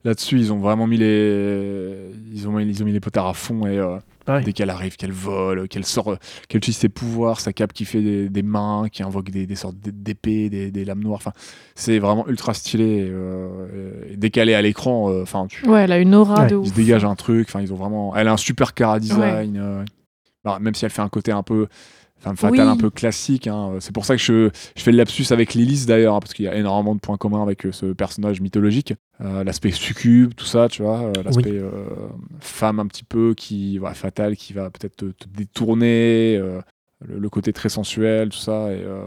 Là-dessus, 0.04 0.38
ils 0.40 0.54
ont 0.54 0.60
vraiment 0.60 0.88
mis 0.88 0.98
les, 0.98 2.12
ils 2.32 2.48
ont, 2.48 2.58
ils 2.60 2.82
ont 2.82 2.86
mis 2.86 2.92
les 2.94 3.00
potards 3.00 3.28
à 3.28 3.34
fond 3.34 3.66
et 3.68 3.78
euh, 3.80 3.98
Ouais. 4.28 4.42
dès 4.44 4.54
qu'elle 4.54 4.70
arrive, 4.70 4.96
qu'elle 4.96 5.12
vole, 5.12 5.68
qu'elle 5.68 5.86
sort, 5.86 6.14
euh, 6.14 6.18
qu'elle 6.48 6.58
utilise 6.60 6.78
ses 6.78 6.90
pouvoirs, 6.90 7.40
sa 7.40 7.54
cape 7.54 7.74
qui 7.74 7.86
fait 7.86 8.02
des, 8.02 8.30
des 8.30 8.42
mains, 8.44 8.88
qui 8.92 9.04
invoque 9.04 9.30
des, 9.30 9.46
des 9.46 9.56
sortes 9.56 9.76
d'épées, 9.80 10.50
des, 10.50 10.72
des 10.72 10.86
lames 10.86 11.02
noires. 11.04 11.18
Enfin, 11.18 11.34
c'est 11.76 12.00
vraiment 12.00 12.28
ultra 12.28 12.54
stylé. 12.54 13.08
euh, 13.10 14.04
et 14.12 14.18
dès 14.18 14.30
qu'elle 14.30 14.50
est 14.50 14.56
à 14.56 14.62
l'écran, 14.62 15.12
euh, 15.12 15.22
enfin, 15.24 15.48
tu, 15.48 15.68
ouais 15.68 15.82
elle 15.84 15.92
a 15.92 16.00
une 16.00 16.16
aura 16.16 16.42
Ouais, 16.44 16.48
de 16.48 16.56
il 16.56 16.60
ouf 16.60 16.68
se 16.70 16.74
dégage 16.74 17.06
un 17.06 17.16
truc. 17.16 17.48
Enfin, 17.50 17.62
ils 17.62 17.72
ont 17.74 17.78
vraiment. 17.78 18.16
Elle 18.16 18.28
a 18.28 18.34
un 18.34 18.38
super 18.38 18.74
cara 18.74 19.00
design. 19.00 19.58
euh, 19.58 19.84
bah, 20.44 20.58
même 20.62 20.76
si 20.76 20.86
elle 20.86 20.92
fait 20.92 21.02
un 21.02 21.10
côté 21.10 21.32
un 21.32 21.44
peu 21.44 21.68
femme 22.26 22.36
fatale, 22.36 22.66
Oui. 22.66 22.72
un 22.74 22.78
peu 22.78 22.90
classique. 22.90 23.48
hein. 23.48 23.72
C'est 23.80 23.94
pour 23.94 24.04
ça 24.06 24.16
que 24.18 24.22
je, 24.22 24.50
je 24.76 24.82
fais 24.84 24.92
le 24.92 24.98
lapsus 24.98 25.26
avec 25.32 25.54
Lilith 25.54 25.86
d'ailleurs, 25.88 26.16
hein, 26.16 26.20
parce 26.20 26.34
qu'il 26.34 26.44
y 26.46 26.48
a 26.50 26.56
énormément 26.56 26.94
de 26.96 27.00
points 27.00 27.18
communs 27.18 27.42
avec 27.42 27.66
euh, 27.66 27.72
ce 27.72 27.86
personnage 27.88 28.42
mythologique. 28.42 28.94
Euh, 29.22 29.44
l'aspect 29.46 29.72
succube, 29.72 30.34
tout 30.36 30.46
ça, 30.46 30.68
tu 30.68 30.82
vois. 30.84 31.04
euh, 31.04 31.14
l'aspect 31.24 31.52
euh, 31.52 31.70
femme 32.42 32.80
un 32.82 32.88
petit 32.88 33.04
peu 33.06 33.34
qui 33.36 33.78
voilà, 33.78 33.96
fatale, 33.96 34.36
qui 34.36 34.52
va 34.54 34.70
peut-être 34.70 34.96
te, 34.98 35.06
te 35.06 35.28
détourner. 35.38 36.38
euh, 36.42 36.60
le, 37.06 37.20
le 37.20 37.30
côté 37.30 37.52
très 37.54 37.68
sensuel, 37.70 38.30
tout 38.30 38.38
ça. 38.38 38.72
Et, 38.72 38.82
euh, 38.82 39.02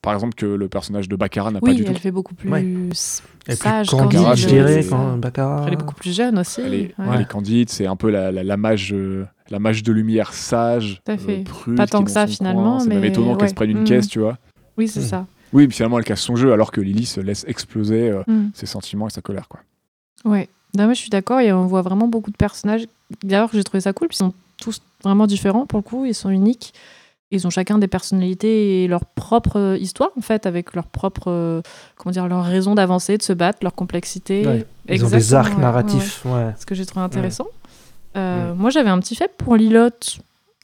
par 0.00 0.14
exemple, 0.14 0.34
que 0.34 0.46
le 0.46 0.68
personnage 0.68 1.08
de 1.10 1.14
Baccarat 1.14 1.50
n'a 1.50 1.60
pas 1.60 1.68
oui 1.68 1.76
du 1.76 1.82
elle 1.84 1.94
tout. 1.94 2.00
fait 2.00 2.10
beaucoup 2.10 2.34
plus 2.34 2.50
Ouais. 2.50 2.66
Elle 3.46 3.56
sage 3.56 3.88
plus 3.88 3.96
candide, 3.98 4.34
je 4.34 4.46
dirais, 4.48 4.84
quand 4.88 5.18
Baccarat. 5.18 5.64
Elle 5.66 5.74
est 5.74 5.76
beaucoup 5.76 5.94
plus 5.94 6.16
jeune 6.16 6.38
aussi. 6.38 6.62
Elle 6.62 6.74
est, 6.74 6.94
ouais. 6.98 7.06
elle 7.14 7.20
est 7.20 7.28
candide, 7.28 7.68
c'est 7.68 7.86
un 7.86 7.96
peu 7.96 8.10
la, 8.10 8.32
la, 8.32 8.42
la 8.42 8.56
mage, 8.56 8.92
euh, 8.94 9.26
la 9.50 9.58
mage 9.58 9.82
de 9.82 9.92
lumière 9.92 10.32
sage, 10.34 11.00
Tout 11.04 11.12
à 11.12 11.16
fait. 11.18 11.38
prude, 11.44 11.76
Pas 11.76 11.86
qui 11.86 11.92
tant 11.92 12.04
que 12.04 12.10
ça, 12.10 12.26
finalement. 12.26 12.80
C'est 12.80 12.88
même 12.88 13.00
mais 13.00 13.08
étonnant 13.08 13.36
qu'elle 13.36 13.48
se 13.48 13.54
prenne 13.54 13.70
une 13.70 13.80
Mm. 13.82 13.84
caisse, 13.84 14.08
tu 14.08 14.18
vois. 14.20 14.38
Oui, 14.76 14.88
c'est 14.88 15.00
Mm. 15.00 15.04
ça. 15.04 15.26
Oui, 15.52 15.66
mais 15.66 15.72
finalement 15.72 15.98
elle 15.98 16.04
casse 16.04 16.20
son 16.20 16.36
jeu, 16.36 16.52
alors 16.52 16.70
que 16.70 16.80
Lily 16.80 17.06
se 17.06 17.20
laisse 17.20 17.44
exploser 17.48 18.10
euh, 18.10 18.22
Mm. 18.26 18.50
ses 18.54 18.66
sentiments 18.66 19.06
et 19.08 19.10
sa 19.10 19.20
colère, 19.22 19.48
quoi. 19.48 19.60
Ouais. 20.24 20.48
Non, 20.76 20.84
moi, 20.84 20.92
je 20.92 21.00
suis 21.00 21.08
d'accord. 21.10 21.40
Et 21.40 21.50
on 21.52 21.66
voit 21.66 21.80
vraiment 21.82 22.08
beaucoup 22.08 22.30
de 22.30 22.36
personnages. 22.36 22.86
D'ailleurs, 23.24 23.48
j'ai 23.54 23.64
trouvé 23.64 23.80
ça 23.80 23.92
cool. 23.94 24.08
Puis 24.08 24.16
ils 24.16 24.18
sont 24.18 24.34
tous 24.60 24.82
vraiment 25.02 25.26
différents 25.26 25.64
pour 25.64 25.78
le 25.78 25.82
coup. 25.82 26.04
Ils 26.04 26.14
sont 26.14 26.28
uniques. 26.28 26.74
Ils 27.30 27.46
ont 27.46 27.50
chacun 27.50 27.78
des 27.78 27.88
personnalités 27.88 28.84
et 28.84 28.88
leur 28.88 29.04
propre 29.04 29.58
euh, 29.58 29.76
histoire, 29.78 30.10
en 30.18 30.20
fait, 30.20 30.44
avec 30.46 30.74
leur 30.74 30.84
propre, 30.86 31.28
euh, 31.28 31.62
comment 31.96 32.10
dire, 32.12 32.26
leur 32.28 32.44
raison 32.44 32.74
d'avancer, 32.74 33.16
de 33.16 33.22
se 33.22 33.32
battre, 33.32 33.60
leur 33.62 33.74
complexité. 33.74 34.46
Ouais. 34.46 34.66
Ils 34.90 35.04
ont 35.04 35.08
des 35.10 35.32
arcs 35.34 35.56
narratifs, 35.58 36.24
ouais. 36.26 36.32
ouais. 36.32 36.54
Ce 36.58 36.66
que 36.66 36.74
j'ai 36.74 36.84
trouvé 36.86 37.04
intéressant. 37.04 37.46
Euh, 38.16 38.54
Moi, 38.54 38.70
j'avais 38.70 38.90
un 38.90 38.98
petit 39.00 39.14
fait 39.14 39.30
pour 39.36 39.56
Lilot. 39.56 39.90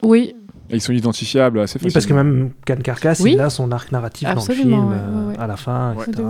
Oui, 0.03 0.35
Et 0.71 0.77
ils 0.77 0.81
sont 0.81 0.93
identifiables 0.93 1.61
assez 1.61 1.79
Oui, 1.83 1.91
facilement. 1.91 1.93
parce 1.93 2.07
que 2.07 2.13
même 2.15 2.51
Can 2.67 2.83
Carcass, 2.83 3.21
Oui. 3.21 3.33
il 3.35 3.41
a 3.41 3.51
son 3.51 3.71
arc 3.73 3.93
narratif 3.93 4.29
Absolument, 4.29 4.83
dans 4.85 4.91
le 4.91 4.97
film, 4.97 5.09
ouais, 5.09 5.17
ouais, 5.19 5.25
euh, 5.25 5.29
ouais. 5.31 5.39
à 5.39 5.47
la 5.47 5.57
fin, 5.57 5.95
Ouais. 5.95 6.05
etc. 6.09 6.23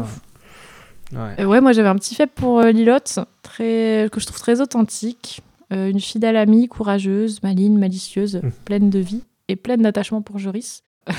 Euh, 1.14 1.44
ouais, 1.44 1.60
moi 1.60 1.72
j'avais 1.72 1.88
un 1.88 1.94
petit 1.96 2.14
fait 2.14 2.26
pour 2.26 2.60
euh, 2.60 2.70
Lilot, 2.72 2.98
très, 3.42 4.08
que 4.10 4.20
je 4.20 4.26
trouve 4.26 4.38
très 4.38 4.60
authentique. 4.60 5.42
Euh, 5.72 5.88
une 5.90 6.00
fidèle 6.00 6.36
amie, 6.36 6.68
courageuse, 6.68 7.42
maligne, 7.42 7.78
malicieuse, 7.78 8.36
Mm. 8.42 8.50
pleine 8.64 8.90
de 8.90 8.98
vie 8.98 9.22
et 9.48 9.56
pleine 9.56 9.82
d'attachement 9.82 10.22
pour 10.22 10.38
Joris. 10.38 10.82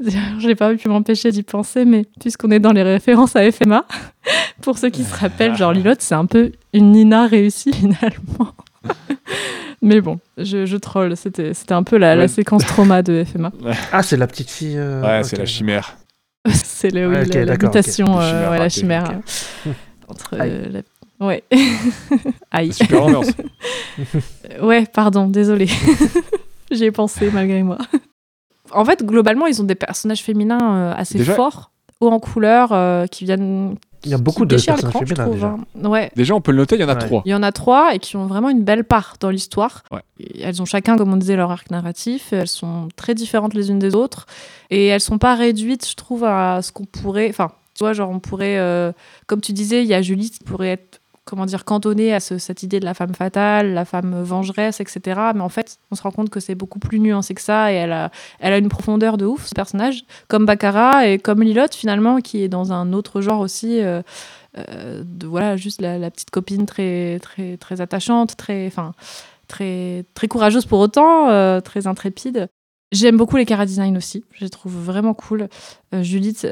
D'ailleurs, 0.00 0.40
J'ai 0.40 0.54
pas 0.54 0.74
pu 0.74 0.88
m'empêcher 0.88 1.30
d'y 1.30 1.42
penser, 1.42 1.84
mais 1.84 2.04
puisqu'on 2.20 2.50
est 2.50 2.60
dans 2.60 2.72
les 2.72 2.82
références 2.82 3.36
à 3.36 3.50
FMA, 3.50 3.84
pour 4.62 4.78
ceux 4.78 4.90
qui 4.90 5.04
se 5.04 5.14
rappellent, 5.14 5.56
genre 5.56 5.72
Lilot, 5.74 5.94
c'est 5.98 6.14
un 6.14 6.26
peu 6.26 6.52
une 6.72 6.92
Nina 6.92 7.26
réussie 7.26 7.72
finalement. 7.72 8.52
mais 9.82 10.00
bon, 10.00 10.18
je, 10.36 10.66
je 10.66 10.76
troll, 10.76 11.16
c'était 11.16 11.54
c'était 11.54 11.74
un 11.74 11.82
peu 11.82 11.96
la, 11.98 12.28
séquence 12.28 12.64
trauma 12.66 13.02
de 13.02 13.24
FMA. 13.24 13.52
Ah, 13.92 14.02
c'est 14.02 14.16
la 14.16 14.26
petite 14.26 14.50
fille. 14.50 14.76
euh, 14.76 15.02
Ouais, 15.02 15.24
c'est 15.24 15.36
la 15.38 15.46
chimère. 15.46 15.96
c'est 16.52 16.90
le, 16.90 17.08
oui, 17.08 17.26
la- 17.44 17.56
mutation, 17.56 18.18
La 18.18 18.22
euh, 18.22 18.30
chimère 18.30 18.50
ouais, 18.50 18.58
la 18.58 18.68
chimère. 18.68 19.10
euh, 19.66 19.72
entre, 20.08 20.40
Aïe. 20.40 20.50
euh, 20.52 20.68
la- 20.70 21.26
Ouais. 21.26 21.42
Aïe. 22.52 22.72
Super 22.72 23.02
ambiance. 23.02 23.26
Ouais, 24.62 24.86
pardon, 24.86 25.26
désolé. 25.26 25.66
J'y 26.70 26.84
ai 26.84 26.92
pensé 26.92 27.28
malgré 27.32 27.62
moi. 27.64 27.78
En 28.70 28.84
fait, 28.84 29.04
globalement, 29.04 29.46
ils 29.46 29.60
ont 29.60 29.64
des 29.64 29.74
personnages 29.74 30.22
féminins 30.22 30.76
euh, 30.76 30.94
assez 30.96 31.18
Déjà- 31.18 31.34
forts, 31.34 31.72
hauts 32.00 32.10
en 32.10 32.20
couleur, 32.20 32.68
euh, 32.72 33.06
qui 33.06 33.24
viennent. 33.24 33.74
Il 34.04 34.10
y 34.10 34.14
a 34.14 34.18
beaucoup 34.18 34.44
de 34.46 34.54
personnages 34.54 34.82
l'écran, 34.84 35.00
je 35.00 35.04
féminins 35.06 35.24
trouve, 35.24 35.34
déjà. 35.34 35.46
hein. 35.48 35.88
Ouais. 35.88 36.10
Déjà, 36.14 36.34
on 36.34 36.40
peut 36.40 36.52
le 36.52 36.58
noter, 36.58 36.76
il 36.76 36.80
y 36.80 36.84
en 36.84 36.88
a 36.88 36.94
Ouais. 36.94 36.98
trois. 37.00 37.22
Il 37.24 37.30
y 37.30 37.34
en 37.34 37.42
a 37.42 37.50
trois 37.52 37.94
et 37.94 37.98
qui 37.98 38.16
ont 38.16 38.26
vraiment 38.26 38.48
une 38.48 38.62
belle 38.62 38.84
part 38.84 39.16
dans 39.20 39.30
l'histoire. 39.30 39.82
Ouais. 39.90 40.00
Elles 40.42 40.62
ont 40.62 40.64
chacun, 40.64 40.96
comme 40.96 41.12
on 41.12 41.16
disait, 41.16 41.36
leur 41.36 41.50
arc 41.50 41.70
narratif. 41.70 42.32
Elles 42.32 42.46
sont 42.48 42.88
très 42.96 43.14
différentes 43.14 43.54
les 43.54 43.70
unes 43.70 43.78
des 43.80 43.94
autres. 43.94 44.26
Et 44.70 44.86
elles 44.86 45.00
sont 45.00 45.18
pas 45.18 45.34
réduites, 45.34 45.88
je 45.88 45.94
trouve, 45.96 46.24
à 46.24 46.62
ce 46.62 46.70
qu'on 46.72 46.84
pourrait. 46.84 47.28
Enfin, 47.28 47.50
tu 47.74 47.84
vois, 47.84 47.92
genre, 47.92 48.10
on 48.10 48.20
pourrait. 48.20 48.58
euh, 48.58 48.92
Comme 49.26 49.40
tu 49.40 49.52
disais, 49.52 49.82
il 49.82 49.88
y 49.88 49.94
a 49.94 50.02
Julie 50.02 50.30
qui 50.30 50.44
pourrait 50.44 50.68
être. 50.68 50.97
Comment 51.28 51.44
dire, 51.44 51.66
cantonnée 51.66 52.14
à 52.14 52.20
ce- 52.20 52.38
cette 52.38 52.62
idée 52.62 52.80
de 52.80 52.86
la 52.86 52.94
femme 52.94 53.14
fatale, 53.14 53.74
la 53.74 53.84
femme 53.84 54.22
vengeresse, 54.22 54.80
etc. 54.80 55.20
Mais 55.34 55.42
en 55.42 55.50
fait, 55.50 55.76
on 55.90 55.94
se 55.94 56.00
rend 56.00 56.10
compte 56.10 56.30
que 56.30 56.40
c'est 56.40 56.54
beaucoup 56.54 56.78
plus 56.78 57.00
nuancé 57.00 57.34
que 57.34 57.42
ça 57.42 57.70
et 57.70 57.76
elle 57.76 57.92
a, 57.92 58.10
une 58.56 58.70
profondeur 58.70 59.18
de 59.18 59.26
ouf, 59.26 59.44
ce 59.44 59.54
personnage. 59.54 60.04
Comme 60.28 60.46
Baccarat 60.46 61.06
et 61.06 61.18
comme 61.18 61.42
Lilot, 61.42 61.66
finalement, 61.72 62.22
qui 62.22 62.42
est 62.42 62.48
dans 62.48 62.72
un 62.72 62.94
autre 62.94 63.20
genre 63.20 63.40
aussi. 63.40 63.82
euh, 63.82 64.00
euh, 64.56 65.04
voilà 65.24 65.56
juste 65.58 65.82
la, 65.82 65.98
la 65.98 66.10
petite 66.10 66.30
copine 66.30 66.64
très 66.64 67.18
très 67.20 67.58
très 67.58 67.82
attachante 67.82 68.34
très 68.36 68.66
enfin 68.66 68.94
très 69.46 70.06
très 70.14 70.26
courageuse 70.26 70.64
pour 70.64 70.80
autant 70.80 71.28
euh, 71.28 71.60
très 71.60 71.86
intrépide 71.86 72.48
j'aime 72.90 73.18
beaucoup 73.18 73.36
les 73.36 73.44
cara 73.44 73.64
aussi 73.96 74.24
je 74.32 74.44
les 74.44 74.50
trouve 74.50 74.72
vraiment 74.74 75.12
cool 75.12 75.48
Judith 76.00 76.46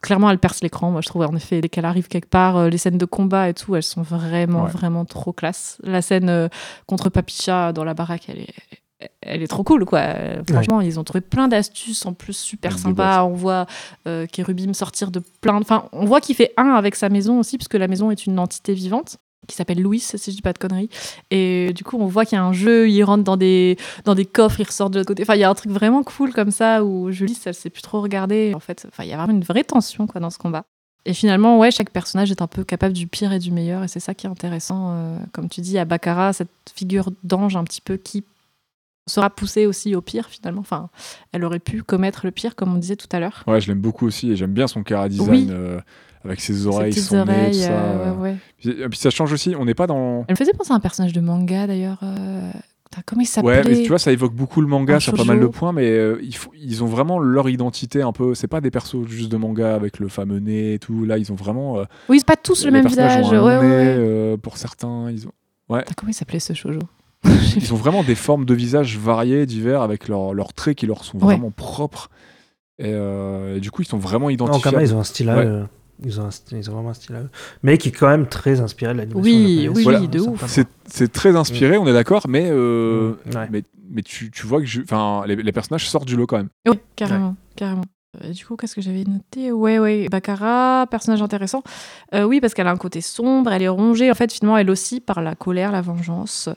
clairement 0.00 0.30
elle 0.30 0.38
perce 0.38 0.62
l'écran 0.62 0.90
moi 0.90 1.00
je 1.00 1.08
trouve 1.08 1.22
en 1.22 1.34
effet 1.36 1.60
dès 1.60 1.68
qu'elle 1.68 1.84
arrive 1.84 2.08
quelque 2.08 2.28
part 2.28 2.56
euh, 2.56 2.68
les 2.68 2.78
scènes 2.78 2.98
de 2.98 3.04
combat 3.06 3.48
et 3.48 3.54
tout 3.54 3.74
elles 3.76 3.82
sont 3.82 4.02
vraiment 4.02 4.64
Ouais. 4.64 4.70
vraiment 4.70 5.04
trop 5.04 5.32
classe 5.32 5.78
la 5.82 6.02
scène 6.02 6.28
euh, 6.28 6.48
contre 6.86 7.08
Papicha 7.10 7.72
dans 7.72 7.84
la 7.84 7.94
baraque 7.94 8.28
elle 8.28 8.40
est 8.40 8.54
elle 9.20 9.42
est 9.42 9.48
trop 9.48 9.64
cool, 9.64 9.84
quoi. 9.84 10.02
Franchement, 10.48 10.80
ils 10.80 10.98
ont 10.98 11.04
trouvé 11.04 11.20
plein 11.20 11.46
d'astuces 11.46 12.06
en 12.06 12.14
plus 12.14 12.34
super 12.34 12.74
Des 12.74 12.80
sympas. 12.80 13.24
On 13.24 13.34
voit 13.34 13.66
euh, 14.06 14.24
Kérubim 14.26 14.72
sortir 14.72 15.10
de 15.10 15.20
plein. 15.42 15.58
de- 15.58 15.64
Enfin, 15.64 15.88
on 15.92 16.06
voit 16.06 16.22
qu'il 16.22 16.34
fait 16.34 16.52
un 16.56 16.70
avec 16.70 16.94
sa 16.94 17.10
maison 17.10 17.38
aussi, 17.38 17.58
puisque 17.58 17.74
la 17.74 17.86
maison 17.88 18.10
est 18.10 18.24
une 18.24 18.38
entité 18.38 18.72
vivante. 18.72 19.18
Qui 19.46 19.56
s'appelle 19.56 19.80
Louis, 19.80 20.00
si 20.00 20.16
je 20.18 20.30
dis 20.36 20.42
pas 20.42 20.52
de 20.52 20.58
conneries. 20.58 20.90
Et 21.30 21.72
du 21.74 21.84
coup, 21.84 21.96
on 21.98 22.06
voit 22.06 22.24
qu'il 22.24 22.36
y 22.36 22.40
a 22.40 22.44
un 22.44 22.52
jeu, 22.52 22.88
il 22.88 23.02
rentre 23.04 23.24
dans 23.24 23.36
des, 23.36 23.76
dans 24.04 24.14
des 24.14 24.24
coffres, 24.26 24.60
il 24.60 24.66
ressort 24.66 24.90
de 24.90 24.98
l'autre 24.98 25.08
côté. 25.08 25.22
Enfin, 25.22 25.34
il 25.34 25.40
y 25.40 25.44
a 25.44 25.50
un 25.50 25.54
truc 25.54 25.72
vraiment 25.72 26.02
cool 26.02 26.32
comme 26.32 26.50
ça 26.50 26.84
où 26.84 27.10
Julie, 27.10 27.38
elle 27.44 27.54
sait 27.54 27.70
plus 27.70 27.82
trop 27.82 28.00
regarder. 28.00 28.52
En 28.54 28.60
fait, 28.60 28.86
enfin, 28.88 29.04
il 29.04 29.10
y 29.10 29.12
a 29.12 29.16
vraiment 29.16 29.32
une 29.34 29.44
vraie 29.44 29.64
tension 29.64 30.06
quoi, 30.06 30.20
dans 30.20 30.30
ce 30.30 30.38
combat. 30.38 30.64
Et 31.06 31.12
finalement, 31.12 31.58
ouais, 31.58 31.70
chaque 31.70 31.90
personnage 31.90 32.30
est 32.30 32.40
un 32.40 32.46
peu 32.46 32.64
capable 32.64 32.94
du 32.94 33.06
pire 33.06 33.30
et 33.32 33.38
du 33.38 33.50
meilleur, 33.50 33.84
et 33.84 33.88
c'est 33.88 34.00
ça 34.00 34.14
qui 34.14 34.26
est 34.26 34.30
intéressant. 34.30 34.92
euh, 34.94 35.18
comme 35.32 35.50
tu 35.50 35.60
dis, 35.60 35.78
à 35.78 35.84
Baccarat, 35.84 36.32
cette 36.32 36.48
figure 36.74 37.10
d'ange 37.22 37.56
un 37.56 37.64
petit 37.64 37.82
peu 37.82 37.98
qui 37.98 38.24
sera 39.06 39.28
poussée 39.28 39.66
aussi 39.66 39.94
au 39.94 40.00
pire 40.00 40.28
finalement. 40.30 40.62
Enfin, 40.62 40.88
elle 41.32 41.44
aurait 41.44 41.58
pu 41.58 41.82
commettre 41.82 42.24
le 42.24 42.30
pire, 42.30 42.54
comme 42.56 42.74
on 42.74 42.78
disait 42.78 42.96
tout 42.96 43.08
à 43.12 43.20
l'heure. 43.20 43.44
Ouais, 43.46 43.60
je 43.60 43.68
l'aime 43.68 43.80
beaucoup 43.80 44.06
aussi 44.06 44.30
et 44.32 44.36
j'aime 44.36 44.52
bien 44.52 44.66
son 44.66 44.82
cara 44.82 45.10
design 45.10 45.28
Oui. 45.30 45.46
euh, 45.50 45.78
avec 46.24 46.40
ses 46.40 46.52
Ses 46.54 46.66
oreilles, 46.66 46.90
petites 46.90 47.04
son 47.04 47.16
nez, 47.16 47.22
tout 47.24 47.30
oreilles, 47.30 47.54
ça. 47.54 47.70
euh, 47.72 48.06
euh. 48.06 48.14
ouais, 48.14 48.20
ouais. 48.30 48.36
Puis, 48.58 48.70
et 48.70 48.88
puis 48.88 48.98
ça 48.98 49.10
change 49.10 49.32
aussi, 49.32 49.54
on 49.58 49.64
n'est 49.64 49.74
pas 49.74 49.86
dans. 49.86 50.24
Elle 50.28 50.32
me 50.34 50.36
faisait 50.36 50.52
penser 50.52 50.72
à 50.72 50.76
un 50.76 50.80
personnage 50.80 51.12
de 51.12 51.20
manga 51.20 51.66
d'ailleurs. 51.66 51.98
euh, 52.02 52.50
Comment 53.06 53.22
il 53.22 53.26
s'appelait 53.26 53.50
Ouais, 53.50 53.62
mais 53.68 53.82
tu 53.82 53.88
vois, 53.88 53.98
ça 53.98 54.12
évoque 54.12 54.34
beaucoup 54.34 54.60
le 54.60 54.68
manga 54.68 54.94
Un 54.94 55.00
sur 55.00 55.14
pas 55.16 55.24
mal 55.24 55.38
de 55.38 55.42
shoujo. 55.46 55.50
points, 55.52 55.72
mais 55.72 55.90
euh, 55.90 56.22
ils, 56.54 56.84
ont 56.84 56.86
vraiment 56.86 57.18
leur 57.18 57.48
identité 57.48 58.02
un 58.02 58.12
peu. 58.12 58.36
C'est 58.36 58.46
pas 58.46 58.60
des 58.60 58.70
persos 58.70 59.04
juste 59.08 59.32
de 59.32 59.36
manga 59.36 59.74
avec 59.74 59.98
le 59.98 60.06
fameux 60.06 60.38
nez 60.38 60.74
et 60.74 60.78
tout. 60.78 61.04
Là, 61.04 61.18
ils 61.18 61.32
ont 61.32 61.34
vraiment. 61.34 61.78
euh, 61.80 61.84
Oui, 62.08 62.20
c'est 62.20 62.26
pas 62.26 62.36
tous 62.36 62.64
le 62.64 62.70
même 62.70 62.86
visage. 62.86 63.24
ont 63.24 63.30
Ouais, 63.30 63.36
un 63.36 63.60
ouais, 63.60 63.66
nez, 63.66 63.68
ouais. 63.68 63.94
euh, 63.98 64.36
pour 64.36 64.58
certains, 64.58 65.10
ils 65.10 65.26
ont. 65.26 65.32
Comment 65.68 66.10
il 66.10 66.14
s'appelait 66.14 66.38
ce 66.38 66.52
shoujo 66.52 66.78
Ils 67.56 67.72
ont 67.72 67.76
vraiment 67.76 68.04
des 68.04 68.14
formes 68.14 68.44
de 68.44 68.54
visage 68.54 68.96
variées, 68.96 69.44
divers, 69.44 69.82
avec 69.82 70.06
leurs 70.06 70.52
traits 70.54 70.76
qui 70.78 70.86
leur 70.86 71.02
sont 71.04 71.18
Ouais. 71.18 71.24
vraiment 71.24 71.50
propres. 71.50 72.10
Et, 72.78 72.84
euh, 72.92 73.56
et 73.56 73.60
du 73.60 73.72
coup, 73.72 73.82
ils 73.82 73.86
sont 73.88 73.98
vraiment 73.98 74.30
identifiables. 74.30 74.76
même, 74.76 74.86
ils 74.86 74.94
ont 74.94 75.00
un 75.00 75.04
style 75.04 75.30
Ouais. 75.30 75.62
Ils 76.02 76.20
ont, 76.20 76.24
un 76.24 76.30
style- 76.30 76.58
ils 76.58 76.70
ont 76.70 76.74
vraiment 76.74 76.90
un 76.90 76.94
style 76.94 77.14
à 77.14 77.20
eux. 77.20 77.30
Mais 77.62 77.78
qui 77.78 77.90
est 77.90 77.92
quand 77.92 78.08
même 78.08 78.26
très 78.26 78.60
inspiré 78.60 78.92
de 78.92 78.98
l'animation. 78.98 79.22
Oui, 79.22 79.68
oui, 79.72 79.82
Voilà. 79.84 80.00
oui, 80.00 80.08
de 80.08 80.20
ouf. 80.20 80.44
C'est 80.86 81.12
très 81.12 81.36
inspiré, 81.36 81.76
on 81.78 81.86
est 81.86 81.92
d'accord, 81.92 82.26
mais, 82.28 82.48
euh, 82.50 83.12
Mm, 83.26 83.36
ouais. 83.36 83.48
mais, 83.50 83.62
mais 83.90 84.02
tu, 84.02 84.30
tu 84.30 84.46
vois 84.46 84.60
que 84.60 84.66
je- 84.66 84.80
les, 85.26 85.36
les 85.36 85.52
personnages 85.52 85.88
sortent 85.88 86.06
du 86.08 86.16
lot 86.16 86.26
quand 86.26 86.36
même. 86.38 86.48
Oui, 86.68 86.78
carrément, 86.96 87.36
carrément. 87.56 87.84
Euh, 88.24 88.30
du 88.30 88.44
coup, 88.46 88.54
qu'est-ce 88.54 88.76
que 88.76 88.80
j'avais 88.80 89.02
noté? 89.04 89.50
Ouais, 89.50 89.80
ouais, 89.80 90.08
Baccarat, 90.08 90.86
personnage 90.88 91.20
intéressant. 91.20 91.62
Euh, 92.14 92.22
oui, 92.22 92.40
parce 92.40 92.54
qu'elle 92.54 92.68
a 92.68 92.70
un 92.70 92.76
côté 92.76 93.00
sombre, 93.00 93.50
elle 93.52 93.62
est 93.62 93.68
rongée, 93.68 94.08
en 94.08 94.14
fait, 94.14 94.32
finalement, 94.32 94.56
elle 94.56 94.70
aussi, 94.70 95.00
par 95.00 95.20
la 95.20 95.34
colère, 95.34 95.72
la 95.72 95.80
vengeance. 95.80 96.48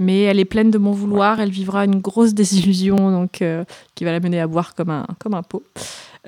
Mais 0.00 0.22
elle 0.22 0.40
est 0.40 0.44
pleine 0.44 0.70
de 0.72 0.78
bon 0.78 0.90
vouloir, 0.90 1.38
elle 1.40 1.50
vivra 1.50 1.84
une 1.84 2.00
grosse 2.00 2.34
désillusion, 2.34 3.10
donc, 3.12 3.40
euh, 3.42 3.64
qui 3.94 4.04
va 4.04 4.10
la 4.12 4.18
mener 4.20 4.40
à 4.40 4.46
boire 4.48 4.74
comme 4.74 4.90
un, 4.90 5.06
comme 5.20 5.34
un 5.34 5.42
pot. 5.44 5.62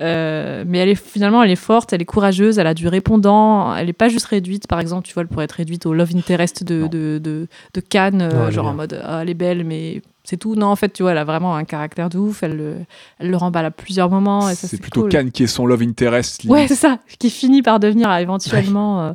Euh, 0.01 0.63
mais 0.65 0.77
elle 0.77 0.89
est 0.89 0.95
finalement 0.95 1.43
elle 1.43 1.51
est 1.51 1.55
forte, 1.57 1.91
elle 1.91 2.01
est 2.01 2.05
courageuse, 2.05 2.57
elle 2.57 2.67
a 2.67 2.73
du 2.73 2.87
répondant, 2.87 3.75
elle 3.75 3.89
est 3.89 3.93
pas 3.93 4.07
juste 4.07 4.27
réduite 4.27 4.65
par 4.67 4.79
exemple, 4.79 5.05
tu 5.05 5.13
vois, 5.13 5.23
elle 5.23 5.27
pourrait 5.27 5.43
être 5.45 5.51
réduite 5.53 5.85
au 5.85 5.93
love 5.93 6.11
interest 6.15 6.63
de, 6.63 6.87
de, 6.87 7.19
de, 7.21 7.47
de 7.73 7.81
Cannes, 7.81 8.21
euh, 8.21 8.49
genre 8.49 8.67
en 8.67 8.73
mode 8.73 9.01
ah, 9.03 9.19
elle 9.23 9.29
est 9.29 9.33
belle, 9.33 9.65
mais 9.65 10.01
c'est 10.23 10.37
tout. 10.37 10.55
Non, 10.55 10.67
en 10.67 10.75
fait, 10.75 10.93
tu 10.93 11.01
vois, 11.03 11.11
elle 11.11 11.17
a 11.17 11.23
vraiment 11.25 11.55
un 11.55 11.63
caractère 11.63 12.07
de 12.09 12.17
ouf, 12.19 12.43
elle, 12.43 12.55
le- 12.55 12.75
elle 13.17 13.29
le 13.31 13.35
remballe 13.37 13.65
à 13.65 13.71
plusieurs 13.71 14.09
moments. 14.11 14.47
Et 14.49 14.53
ça, 14.55 14.67
C'est 14.67 14.79
plutôt 14.79 15.01
cool. 15.01 15.09
Khan 15.11 15.25
qui 15.33 15.43
est 15.43 15.47
son 15.47 15.65
love 15.65 15.81
interest. 15.81 16.43
limite. 16.43 16.55
Ouais, 16.55 16.67
c'est 16.67 16.75
ça, 16.75 16.99
qui 17.17 17.29
finit 17.31 17.61
par 17.63 17.79
devenir 17.79 18.09
euh, 18.11 18.17
éventuellement. 18.17 19.01
euh, 19.01 19.13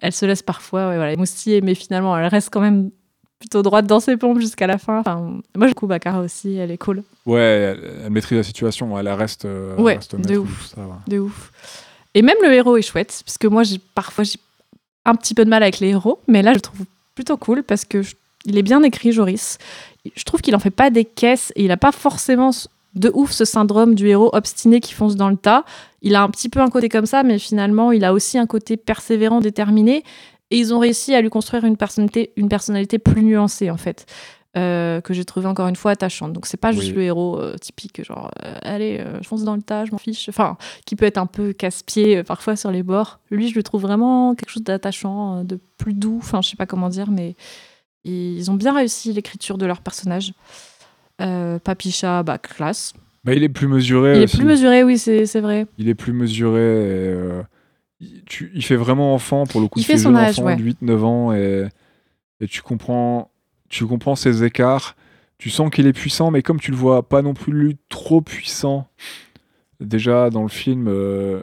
elle 0.00 0.12
se 0.12 0.26
laisse 0.26 0.42
parfois 0.42 0.88
ouais, 0.88 0.96
voilà, 0.96 1.12
émoustiller, 1.12 1.60
mais 1.60 1.74
finalement, 1.74 2.16
elle 2.18 2.26
reste 2.26 2.50
quand 2.52 2.60
même 2.60 2.90
plutôt 3.38 3.62
droite 3.62 3.86
dans 3.86 4.00
ses 4.00 4.16
pompes 4.16 4.40
jusqu'à 4.40 4.66
la 4.66 4.78
fin. 4.78 4.98
Enfin, 5.00 5.38
moi, 5.56 5.68
je 5.68 5.72
trouve 5.72 5.88
Baccarat 5.90 6.20
aussi, 6.20 6.54
elle 6.56 6.70
est 6.70 6.78
cool. 6.78 7.02
Ouais, 7.26 7.40
elle, 7.40 7.90
elle 8.04 8.10
maîtrise 8.10 8.38
la 8.38 8.42
situation, 8.42 8.98
elle 8.98 9.08
reste, 9.08 9.44
euh, 9.44 9.74
elle 9.78 9.84
Ouais, 9.84 9.94
reste 9.94 10.16
de 10.16 10.36
ouf. 10.38 10.72
ça, 10.74 10.80
ouais. 10.82 10.94
De 11.06 11.18
ouf. 11.20 11.52
Et 12.14 12.22
même 12.22 12.36
le 12.42 12.52
héros 12.52 12.76
est 12.76 12.82
chouette, 12.82 13.22
parce 13.24 13.38
que 13.38 13.46
moi, 13.46 13.62
j'ai 13.62 13.78
parfois 13.94 14.24
j'ai 14.24 14.38
un 15.04 15.14
petit 15.14 15.34
peu 15.34 15.44
de 15.44 15.50
mal 15.50 15.62
avec 15.62 15.78
les 15.78 15.88
héros, 15.88 16.18
mais 16.26 16.42
là, 16.42 16.50
je 16.50 16.56
le 16.56 16.60
trouve 16.62 16.80
plutôt 17.14 17.36
cool 17.36 17.62
parce 17.62 17.84
que 17.84 18.02
je- 18.02 18.14
il 18.44 18.58
est 18.58 18.62
bien 18.62 18.82
écrit, 18.82 19.12
Joris. 19.12 19.58
Je 20.16 20.24
trouve 20.24 20.40
qu'il 20.40 20.54
en 20.56 20.58
fait 20.58 20.70
pas 20.70 20.90
des 20.90 21.04
caisses 21.04 21.52
et 21.56 21.64
il 21.64 21.70
a 21.70 21.76
pas 21.76 21.92
forcément 21.92 22.50
de 22.94 23.10
ouf 23.14 23.30
ce 23.32 23.44
syndrome 23.44 23.94
du 23.94 24.08
héros 24.08 24.30
obstiné 24.32 24.80
qui 24.80 24.94
fonce 24.94 25.14
dans 25.16 25.28
le 25.28 25.36
tas. 25.36 25.64
Il 26.02 26.14
a 26.16 26.22
un 26.22 26.28
petit 26.30 26.48
peu 26.48 26.60
un 26.60 26.68
côté 26.70 26.88
comme 26.88 27.06
ça, 27.06 27.22
mais 27.22 27.38
finalement, 27.38 27.92
il 27.92 28.04
a 28.04 28.12
aussi 28.12 28.38
un 28.38 28.46
côté 28.46 28.76
persévérant, 28.76 29.40
déterminé. 29.40 30.02
Et 30.50 30.56
ils 30.58 30.72
ont 30.72 30.78
réussi 30.78 31.14
à 31.14 31.20
lui 31.20 31.30
construire 31.30 31.64
une 31.64 31.76
personnalité, 31.76 32.32
une 32.36 32.48
personnalité 32.48 32.98
plus 32.98 33.22
nuancée, 33.22 33.70
en 33.70 33.76
fait. 33.76 34.06
euh, 34.56 35.00
que 35.02 35.12
j'ai 35.14 35.24
trouvé 35.26 35.46
encore 35.46 35.68
une 35.68 35.76
fois 35.76 35.90
attachante. 35.92 36.32
Donc 36.32 36.46
c'est 36.46 36.56
pas 36.56 36.72
juste 36.72 36.88
Oui. 36.88 36.94
le 36.94 37.02
héros 37.02 37.38
euh, 37.38 37.54
typique, 37.58 38.02
genre 38.02 38.30
euh, 38.44 38.54
allez, 38.62 39.04
je 39.20 39.28
fonce 39.28 39.44
dans 39.44 39.54
le 39.54 39.60
tas, 39.62 39.84
je 39.84 39.92
m'en 39.92 39.98
fiche. 39.98 40.28
Enfin, 40.30 40.56
qui 40.86 40.96
peut 40.96 41.04
être 41.04 41.18
un 41.18 41.26
peu 41.26 41.52
casse-pied 41.52 42.22
parfois 42.24 42.56
sur 42.56 42.70
les 42.72 42.82
bords. 42.82 43.20
Lui, 43.30 43.50
je 43.50 43.54
le 43.54 43.62
trouve 43.62 43.82
vraiment 43.82 44.34
quelque 44.34 44.48
chose 44.50 44.64
d'attachant, 44.64 45.44
de 45.44 45.60
plus 45.76 45.92
doux. 45.92 46.18
Enfin, 46.22 46.40
je 46.40 46.48
sais 46.48 46.56
pas 46.56 46.66
comment 46.66 46.88
dire, 46.88 47.10
mais 47.10 47.36
ils 48.04 48.50
ont 48.50 48.54
bien 48.54 48.74
réussi 48.74 49.12
l'écriture 49.12 49.58
de 49.58 49.66
leur 49.66 49.80
personnage. 49.82 50.32
Papicha, 51.18 52.22
bah 52.22 52.38
classe. 52.38 52.94
Bah, 53.24 53.34
il 53.34 53.42
est 53.42 53.48
plus 53.48 53.68
mesuré. 53.68 54.16
Il 54.16 54.22
est 54.22 54.34
plus 54.34 54.44
mesuré, 54.46 54.82
oui, 54.82 54.96
c'est 54.98 55.26
c'est 55.26 55.40
vrai. 55.40 55.66
Il 55.76 55.88
est 55.88 55.94
plus 55.94 56.12
mesuré. 56.14 56.60
et, 56.62 57.42
il, 58.00 58.22
tu- 58.24 58.50
il 58.54 58.64
fait 58.64 58.76
vraiment 58.76 59.14
enfant 59.14 59.46
pour 59.46 59.60
le 59.60 59.68
coup. 59.68 59.78
Il 59.78 59.84
fait 59.84 59.98
son 59.98 60.14
âge, 60.14 60.38
enfant 60.38 60.46
ouais. 60.46 60.56
de 60.56 60.62
8-9 60.62 61.02
ans 61.04 61.32
et, 61.32 61.68
et 62.40 62.46
tu 62.46 62.62
comprends, 62.62 63.30
tu 63.68 63.86
comprends 63.86 64.16
ses 64.16 64.44
écarts. 64.44 64.96
Tu 65.38 65.50
sens 65.50 65.70
qu'il 65.70 65.86
est 65.86 65.92
puissant, 65.92 66.30
mais 66.32 66.42
comme 66.42 66.58
tu 66.58 66.70
le 66.72 66.76
vois 66.76 67.08
pas 67.08 67.22
non 67.22 67.32
plus 67.34 67.76
trop 67.88 68.20
puissant. 68.20 68.88
Déjà 69.80 70.30
dans 70.30 70.42
le 70.42 70.48
film, 70.48 70.86
euh, 70.88 71.42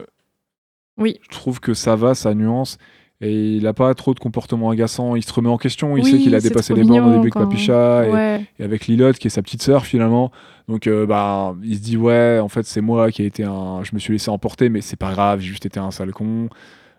Oui. 0.98 1.18
je 1.22 1.28
trouve 1.30 1.60
que 1.60 1.72
ça 1.72 1.96
va, 1.96 2.14
sa 2.14 2.34
nuance. 2.34 2.76
Et 3.22 3.54
il 3.56 3.66
a 3.66 3.72
pas 3.72 3.94
trop 3.94 4.12
de 4.12 4.18
comportement 4.18 4.68
agaçant. 4.70 5.16
Il 5.16 5.24
se 5.24 5.32
remet 5.32 5.48
en 5.48 5.56
question. 5.56 5.96
Il 5.96 6.04
Oui, 6.04 6.10
sait 6.10 6.18
qu'il 6.18 6.34
a 6.34 6.40
dépassé 6.40 6.74
les 6.74 6.84
bornes 6.84 7.00
au 7.04 7.10
début 7.12 7.20
avec 7.20 7.34
Papicha. 7.34 8.06
et- 8.06 8.10
Ouais. 8.10 8.44
et 8.58 8.64
avec 8.64 8.86
Lilith 8.86 9.18
qui 9.18 9.28
est 9.28 9.30
sa 9.30 9.40
petite 9.42 9.62
sœur 9.62 9.86
finalement. 9.86 10.30
Donc 10.68 10.86
euh, 10.86 11.06
bah 11.06 11.54
il 11.62 11.76
se 11.76 11.80
dit 11.80 11.96
ouais 11.96 12.40
en 12.42 12.48
fait 12.48 12.66
c'est 12.66 12.80
moi 12.80 13.10
qui 13.12 13.22
ai 13.22 13.26
été 13.26 13.44
un 13.44 13.82
je 13.84 13.94
me 13.94 13.98
suis 14.00 14.12
laissé 14.12 14.30
emporter 14.30 14.68
mais 14.68 14.80
c'est 14.80 14.96
pas 14.96 15.12
grave 15.12 15.38
j'ai 15.40 15.48
juste 15.48 15.64
été 15.64 15.78
un 15.80 15.90
sale 15.92 16.10
con. 16.12 16.48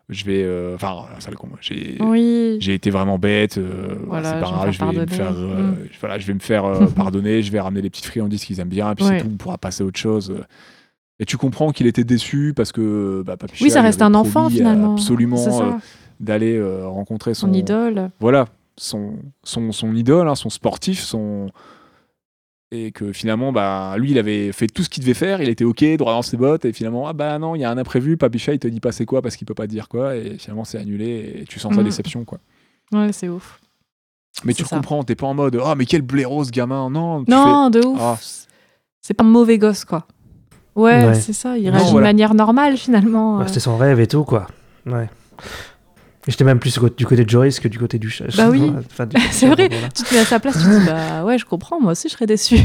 Je 0.10 0.24
vais 0.24 0.42
euh, 0.44 0.74
enfin 0.76 0.96
un 1.16 1.20
sale 1.20 1.36
con 1.36 1.50
j'ai 1.60 1.98
Oui. 2.00 2.56
j'ai 2.62 2.74
été 2.74 2.90
vraiment 2.90 3.20
bête 3.20 3.58
euh, 3.58 3.96
Voilà, 4.08 4.34
c'est 4.36 4.40
pas 4.40 4.46
je 4.72 4.80
vais 4.80 4.86
me 4.86 4.92
grave 4.94 5.08
je 5.10 5.16
faire 5.16 5.34
vais 5.34 5.42
me 5.42 5.52
faire 5.52 5.62
Mm. 5.62 5.76
voilà 6.00 6.18
je 6.18 6.26
vais 6.28 6.34
me 6.34 6.40
faire 6.40 6.64
pardonner 6.96 7.42
je 7.44 7.52
vais 7.52 7.60
ramener 7.60 7.82
les 7.82 7.90
petites 7.90 8.06
friandises 8.06 8.46
qu'ils 8.46 8.60
aiment 8.62 8.70
bien 8.70 8.90
et 8.90 8.96
puis 8.96 9.04
Ouais. 9.06 9.18
c'est 9.20 9.26
tout 9.26 9.30
on 9.32 9.36
pourra 9.36 9.58
passer 9.58 9.84
à 9.84 9.86
autre 9.86 10.00
chose. 10.00 10.34
Et 11.20 11.26
tu 11.26 11.36
comprends 11.36 11.72
qu'il 11.72 11.88
était 11.88 12.04
déçu 12.06 12.54
parce 12.56 12.72
que 12.72 13.22
bah, 13.26 13.36
Papicha, 13.38 13.66
Oui, 13.66 13.72
ça 13.72 13.82
reste 13.82 14.02
un 14.04 14.14
enfant 14.14 14.50
finalement. 14.50 14.94
absolument 14.94 15.36
d'aller 16.20 16.56
euh, 16.58 16.88
rencontrer 16.88 17.34
Son 17.34 17.54
idole. 17.54 18.10
voilà, 18.20 18.48
son, 18.78 19.14
son, 19.44 19.72
son 19.72 19.96
idole, 19.96 20.28
hein, 20.28 20.36
son 20.36 20.50
sportif, 20.50 21.02
son. 21.02 21.50
Et 22.72 22.92
que 22.92 23.14
finalement, 23.14 23.54
bah, 23.54 23.96
lui, 23.98 24.12
il 24.12 24.18
avait 24.20 24.52
fait 24.52 24.68
tout 24.68 24.84
ce 24.84 24.90
qu'il 24.90 25.02
devait 25.02 25.14
faire, 25.14 25.42
il 25.42 25.48
était 25.48 25.64
OK, 25.64 25.86
droit 25.98 26.12
dans 26.12 26.22
ses 26.22 26.36
bottes, 26.36 26.66
et 26.66 26.74
finalement, 26.74 27.08
ah 27.08 27.14
bah 27.14 27.40
non, 27.40 27.56
il 27.56 27.62
y 27.62 27.64
a 27.64 27.72
un 27.72 27.78
imprévu, 27.78 28.18
Papicha, 28.18 28.54
il 28.54 28.60
te 28.60 28.68
dit 28.68 28.82
pas 28.82 28.92
c'est 28.92 29.06
quoi 29.06 29.22
parce 29.22 29.38
qu'il 29.38 29.48
peut 29.48 29.54
pas 29.54 29.68
dire 29.68 29.88
quoi, 29.88 30.18
et 30.18 30.38
finalement, 30.38 30.66
c'est 30.66 30.78
annulé, 30.78 31.38
et 31.42 31.46
tu 31.46 31.60
sens 31.60 31.74
sa 31.74 31.80
Mhm. 31.80 31.86
déception, 31.86 32.26
quoi. 32.26 32.40
Ouais, 32.92 33.14
c'est 33.14 33.30
ouf. 33.30 33.62
Mais 34.44 34.54
tu 34.54 34.66
ça. 34.66 34.76
comprends, 34.76 35.02
t'es 35.06 35.16
pas 35.16 35.28
en 35.28 35.34
mode, 35.34 35.58
ah, 35.64 35.76
mais 35.76 35.86
quel 35.86 36.02
blaireau 36.02 36.44
ce 36.44 36.52
gamin, 36.52 36.90
non, 36.90 37.24
tu 37.24 37.32
Non, 37.32 37.70
de 37.70 37.80
ouf. 37.86 37.98
Ah. 38.02 38.18
C'est 39.02 39.14
pas 39.14 39.24
un 39.24 39.28
mauvais 39.28 39.58
gosse, 39.58 39.86
quoi. 39.86 40.06
Ouais, 40.76 41.06
Ouais. 41.06 41.14
c'est 41.16 41.32
ça. 41.34 41.58
Il 41.58 41.66
Non, 41.72 41.78
réagit 41.78 41.94
de 41.96 42.00
manière 42.02 42.34
normale, 42.36 42.76
finalement. 42.76 43.40
Euh. 43.40 43.48
C'était 43.48 43.62
son 43.62 43.78
rêve 43.78 44.02
et 44.02 44.08
tout, 44.08 44.26
quoi. 44.26 44.46
Ouais. 44.86 45.10
J'étais 46.28 46.44
même 46.44 46.60
plus 46.60 46.78
du 46.98 47.06
côté 47.06 47.24
de 47.24 47.30
Joris 47.30 47.60
que 47.60 47.68
du 47.68 47.80
côté 47.80 48.00
du 48.00 48.10
chat. 48.10 48.26
Bah 48.36 48.50
oui. 48.50 48.70
Enfin, 48.92 49.08
C'est 49.32 49.48
vrai. 49.48 49.70
voilà. 49.70 49.90
tu 49.90 50.04
te 50.04 50.14
mets 50.14 50.20
à 50.20 50.26
sa 50.26 50.40
place, 50.40 50.58
tu 50.58 50.64
te 50.66 50.80
dis 50.80 50.86
bah 50.86 51.24
ouais, 51.24 51.38
je 51.38 51.46
comprends, 51.46 51.80
moi 51.80 51.94
aussi 51.94 52.10
je 52.10 52.14
serais 52.14 52.26
déçu. 52.26 52.58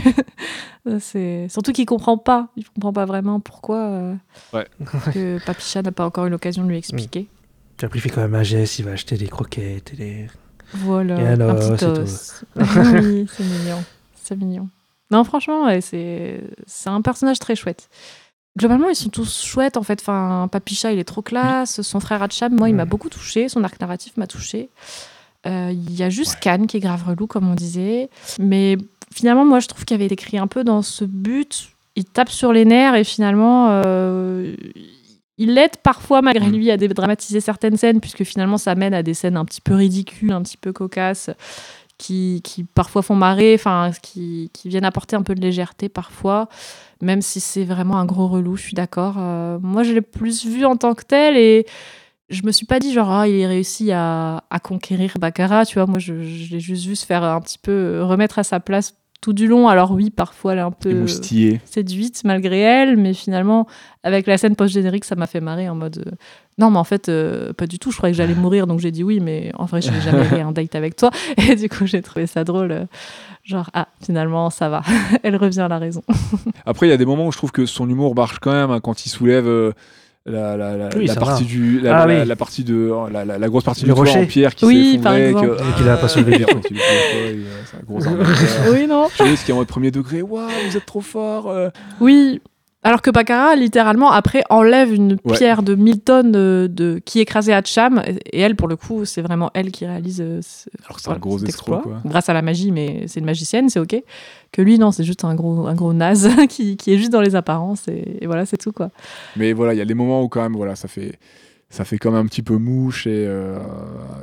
c'est 1.01 1.47
surtout 1.49 1.73
qu'il 1.73 1.87
comprend 1.87 2.19
pas, 2.19 2.49
il 2.57 2.65
comprend 2.69 2.93
pas 2.93 3.05
vraiment 3.05 3.41
pourquoi 3.41 3.77
euh, 3.79 4.15
Ouais. 4.53 4.67
que 5.13 5.39
Papicha 5.47 5.83
n'a 5.83 5.93
pas 5.93 6.05
encore 6.05 6.27
eu 6.27 6.31
l'occasion 6.31 6.65
de 6.65 6.69
lui 6.69 6.77
expliquer. 6.77 7.29
Puis 7.77 7.87
après, 7.87 7.99
il 7.99 8.03
fait 8.03 8.11
quand 8.11 8.21
même 8.21 8.35
un 8.35 8.43
geste, 8.43 8.79
il 8.79 8.85
va 8.85 8.93
acheter 8.93 9.17
des 9.17 9.29
croquettes 9.29 9.93
et 9.95 9.97
des. 9.97 10.27
Voilà, 10.75 11.21
Et 11.21 11.27
alors, 11.27 11.51
un 11.51 11.77
petit 11.77 11.85
os. 11.85 12.45
oui, 12.57 13.27
c'est 13.33 13.45
mignon, 13.45 13.85
c'est 14.23 14.37
mignon. 14.37 14.69
Non, 15.11 15.23
franchement, 15.25 15.67
ouais, 15.67 15.81
c'est 15.83 16.41
c'est 16.67 16.89
un 16.89 17.03
personnage 17.03 17.39
très 17.39 17.55
chouette. 17.55 17.89
Globalement, 18.59 18.89
ils 18.91 18.95
sont 18.97 19.09
tous 19.09 19.43
chouettes 19.45 19.77
en 19.79 19.83
fait. 19.83 20.01
Enfin, 20.03 20.49
Papicha, 20.53 20.93
il 20.93 20.99
est 20.99 21.05
trop 21.05 21.23
classe. 21.23 21.81
Son 21.83 22.01
frère 22.01 22.23
Hacham, 22.23 22.55
moi, 22.55 22.69
il 22.69 22.75
m'a 22.75 22.83
Ouais. 22.83 22.89
beaucoup 22.89 23.09
touché. 23.09 23.49
Son 23.49 23.65
arc 23.65 23.81
narratif 23.81 24.17
m'a 24.17 24.27
touché. 24.27 24.69
Euh, 25.47 25.71
Il 25.73 25.95
y 25.97 26.03
a 26.03 26.11
juste 26.11 26.39
Khan 26.41 26.67
qui 26.67 26.77
est 26.77 26.81
grave 26.81 27.03
relou, 27.07 27.27
comme 27.27 27.49
on 27.51 27.55
disait. 27.55 28.11
Mais 28.39 28.77
finalement, 29.13 29.45
moi, 29.45 29.61
je 29.61 29.69
trouve 29.69 29.85
qu'il 29.85 29.95
avait 29.95 30.05
été 30.05 30.13
écrit 30.15 30.39
un 30.39 30.47
peu 30.47 30.65
dans 30.65 30.83
ce 30.83 31.05
but. 31.05 31.71
Il 31.97 32.05
tape 32.05 32.29
sur 32.31 32.53
les 32.53 32.65
nerfs 32.65 32.95
et 32.95 33.05
finalement, 33.05 33.69
euh, 33.71 34.55
il 35.39 35.57
aide 35.59 35.77
parfois, 35.83 36.21
malgré 36.23 36.47
Mm. 36.49 36.53
lui, 36.53 36.71
à 36.71 36.77
dédramatiser 36.77 37.41
certaines 37.41 37.77
scènes, 37.79 38.01
puisque 38.01 38.25
finalement, 38.25 38.59
ça 38.59 38.75
mène 38.75 38.95
à 38.95 39.03
des 39.03 39.15
scènes 39.15 39.37
un 39.39 39.45
petit 39.47 39.61
peu 39.63 39.75
ridicules, 39.75 40.31
un 40.33 40.43
petit 40.43 40.57
peu 40.59 40.73
cocasses, 40.73 41.31
qui, 41.99 42.41
qui 42.45 42.65
parfois 42.65 43.03
font 43.03 43.15
marrer, 43.17 43.55
enfin, 43.55 43.91
qui, 44.03 44.51
qui 44.53 44.69
viennent 44.69 44.85
apporter 44.85 45.17
un 45.17 45.23
peu 45.23 45.35
de 45.35 45.41
légèreté 45.41 45.89
parfois, 45.89 46.49
même 47.03 47.21
si 47.21 47.41
c'est 47.41 47.65
vraiment 47.65 47.99
un 47.99 48.07
gros 48.07 48.29
relou, 48.29 48.57
je 48.57 48.63
suis 48.63 48.75
d'accord. 48.75 49.17
Euh, 49.19 49.59
moi, 49.61 49.83
je 49.83 49.93
l'ai 49.93 50.01
plus 50.01 50.47
vu 50.47 50.65
en 50.65 50.77
tant 50.77 50.95
que 50.95 51.03
tel 51.05 51.37
et 51.37 51.67
je 52.31 52.43
me 52.45 52.53
suis 52.53 52.65
pas 52.65 52.79
dit 52.79 52.93
genre 52.93 53.11
ah, 53.11 53.29
il 53.29 53.45
réussi 53.45 53.93
à, 53.93 54.45
à 54.49 54.61
conquérir 54.61 55.15
Baccarat, 55.19 55.67
tu 55.67 55.75
vois. 55.75 55.87
Moi, 55.87 55.99
je, 55.99 56.23
je 56.23 56.53
l'ai 56.53 56.61
juste 56.61 56.87
vu 56.87 56.97
se 56.97 57.05
faire 57.05 57.25
un 57.25 57.41
petit 57.41 57.59
peu 57.59 58.03
remettre 58.03 58.39
à 58.39 58.45
sa 58.45 58.61
place 58.61 58.95
tout 59.23 59.33
du 59.33 59.47
long. 59.47 59.69
Alors 59.69 59.93
oui, 59.93 60.11
parfois 60.11 60.53
elle 60.53 60.59
est 60.59 60.63
un 60.63 60.71
peu 60.71 61.07
séduite 61.65 62.21
malgré 62.25 62.59
elle, 62.61 62.99
mais 62.99 63.15
finalement, 63.15 63.67
avec 64.03 64.27
la 64.27 64.37
scène 64.37 64.57
post-générique, 64.57 65.07
ça 65.07 65.15
m'a 65.15 65.27
fait 65.27 65.41
marrer 65.41 65.71
en 65.71 65.75
mode 65.75 66.05
euh, 66.07 66.11
non, 66.59 66.71
mais 66.71 66.79
en 66.79 66.85
fait, 66.85 67.09
euh, 67.09 67.55
pas 67.55 67.67
du 67.67 67.79
tout. 67.79 67.91
Je 67.91 67.97
croyais 67.97 68.13
que 68.13 68.19
j'allais 68.19 68.35
mourir, 68.35 68.67
donc 68.67 68.79
j'ai 68.81 68.91
dit 68.91 69.03
oui, 69.03 69.21
mais 69.21 69.51
en 69.55 69.65
vrai, 69.65 69.81
je 69.81 69.91
vais 69.91 70.01
jamais 70.03 70.27
aller 70.27 70.43
un 70.43 70.53
date 70.53 70.75
avec 70.75 70.97
toi. 70.97 71.11
Et 71.39 71.57
du 71.57 71.71
coup, 71.71 71.87
j'ai 71.87 72.03
trouvé 72.03 72.27
ça 72.27 72.45
drôle. 72.45 72.73
euh, 72.73 72.85
Genre, 73.43 73.71
ah, 73.73 73.89
finalement, 74.05 74.51
ça 74.51 74.69
va. 74.69 74.83
elle 75.23 75.37
revient 75.37 75.61
à 75.61 75.69
la 75.69 75.79
raison. 75.79 76.03
Après, 76.67 76.87
il 76.87 76.91
y 76.91 76.93
a 76.93 76.99
des 76.99 77.07
moments 77.07 77.27
où 77.27 77.33
je 77.33 77.39
trouve 77.39 77.53
que 77.53 77.65
son 77.65 77.89
humour 77.89 78.15
marche 78.15 78.39
quand 78.39 78.53
même 78.53 78.71
hein, 78.71 78.81
quand 78.81 79.07
il 79.07 79.09
soulève 79.09 79.73
la, 80.25 80.57
la, 80.57 80.77
la, 80.77 80.89
Oui, 80.97 81.07
la 81.07 81.15
partie 81.17 81.43
va. 81.45 81.49
du 81.51 81.81
la, 81.81 82.03
Ah 82.03 82.07
la, 82.07 82.21
oui. 82.21 82.27
la 82.29 82.37
partie 82.37 82.63
de 82.65 82.93
la, 83.13 83.25
la, 83.25 83.39
la 83.39 83.49
grosse 83.49 83.65
partie 83.65 83.83
Le 83.83 83.89
du 83.89 83.95
toit 83.95 84.05
rocher. 84.05 84.21
en 84.21 84.27
pierre 84.27 84.55
qui 84.55 84.65
Oui, 84.65 84.93
s'est 84.93 84.99
que- 85.35 85.55
Et 85.71 85.73
qu'il 85.77 85.89
a 85.89 85.97
pas 85.97 86.07
euh, 86.07 86.09
c'est 87.71 87.77
un 87.77 87.81
gros 87.83 87.99
oui, 88.73 88.87
non 88.87 89.09
Julius 89.19 89.43
qui 89.43 89.51
est 89.51 89.55
en 89.55 89.57
mode 89.59 89.67
premier 89.67 89.91
degré, 89.91 90.23
waouh, 90.23 90.49
vous 90.69 90.77
êtes 90.77 90.87
trop 90.87 91.01
fort. 91.01 91.51
euh. 91.51 91.71
Oui. 92.01 92.41
Alors 92.85 93.01
que 93.01 93.11
Baccarat, 93.13 93.55
littéralement, 93.55 94.11
après, 94.11 94.43
enlève 94.51 94.93
une 94.93 95.13
Ouais. 95.25 95.37
pierre 95.37 95.63
de 95.63 95.77
1000 95.77 96.01
tonnes 96.01 96.33
de, 96.33 96.69
de- 96.71 97.01
qui 97.05 97.21
est 97.21 97.23
écrasée 97.23 97.53
à 97.53 97.63
Cham. 97.65 98.03
Et 98.33 98.41
elle, 98.41 98.57
pour 98.57 98.67
le 98.67 98.75
coup, 98.75 99.05
c'est 99.05 99.23
vraiment 99.23 99.51
elle 99.55 99.71
qui 99.71 99.87
réalise 99.87 100.21
euh, 100.21 100.41
ce- 100.43 100.69
Alors 100.85 100.97
que 100.97 101.01
c'est 101.01 101.05
voilà, 101.07 101.19
un 101.19 101.21
gros 101.21 101.39
cet 101.39 101.49
escroc, 101.51 101.77
exploit. 101.77 101.93
quoi. 102.01 102.11
Grâce 102.11 102.29
à 102.29 102.33
la 102.33 102.43
magie, 102.43 102.73
mais 102.73 103.05
c'est 103.07 103.21
une 103.21 103.27
magicienne, 103.27 103.69
c'est 103.69 103.79
OK. 103.79 103.95
Que 104.51 104.63
lui, 104.63 104.79
non, 104.81 104.91
c'est 104.91 105.05
juste 105.05 105.25
un 105.25 105.35
gros, 105.37 105.67
un 105.69 105.75
gros 105.75 105.93
naze 105.93 106.29
qui, 106.49 106.77
qui 106.77 106.93
est 106.93 106.99
juste 106.99 107.13
dans 107.13 107.21
les 107.21 107.37
apparences. 107.37 107.87
Et, 107.87 108.19
et 108.21 108.27
voilà, 108.27 108.47
c'est 108.47 108.57
tout, 108.57 108.73
quoi. 108.73 108.91
Mais 109.37 109.53
voilà, 109.53 109.75
il 109.75 109.79
y 109.79 109.83
a 109.83 109.85
des 109.87 109.95
moments 109.95 110.21
où 110.23 110.29
quand 110.29 110.43
même, 110.43 110.57
voilà, 110.57 110.75
ça 110.75 110.89
fait, 110.89 111.21
ça 111.71 111.85
fait 111.85 111.99
comme 111.99 112.17
un 112.17 112.27
petit 112.27 112.43
peu 112.43 112.57
mouche 112.57 113.07
et 113.07 113.25
euh, 113.29 113.59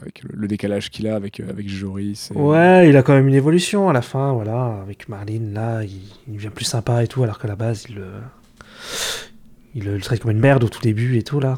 avec 0.02 0.22
le, 0.23 0.31
le 0.36 0.48
décalage 0.49 0.90
qu'il 0.91 1.07
a 1.07 1.15
avec, 1.15 1.40
euh, 1.40 1.49
avec 1.49 1.69
Joris. 1.69 2.30
et- 2.36 2.38
Ouais, 2.38 2.90
il 2.90 2.98
a 2.98 3.03
quand 3.03 3.14
même 3.14 3.30
une 3.30 3.36
évolution 3.36 3.88
à 3.88 3.94
la 3.94 4.02
fin, 4.02 4.34
voilà. 4.34 4.80
Avec 4.84 5.07
Marlene, 5.07 5.53
là, 5.53 5.81
il, 5.86 5.91
il 6.27 6.34
devient 6.36 6.52
plus 6.53 6.65
sympa 6.65 7.02
et 7.06 7.07
tout, 7.07 7.23
alors 7.23 7.40
qu'à 7.40 7.48
la 7.48 7.56
base, 7.56 7.86
il 7.90 7.95
le, 7.95 8.03
il 9.76 9.85
le 9.85 9.99
traite 10.01 10.22
comme 10.22 10.31
une 10.31 10.39
merde 10.39 10.64
au 10.64 10.69
tout 10.69 10.81
début 10.81 11.18
et 11.18 11.23
tout, 11.23 11.39
là. 11.39 11.57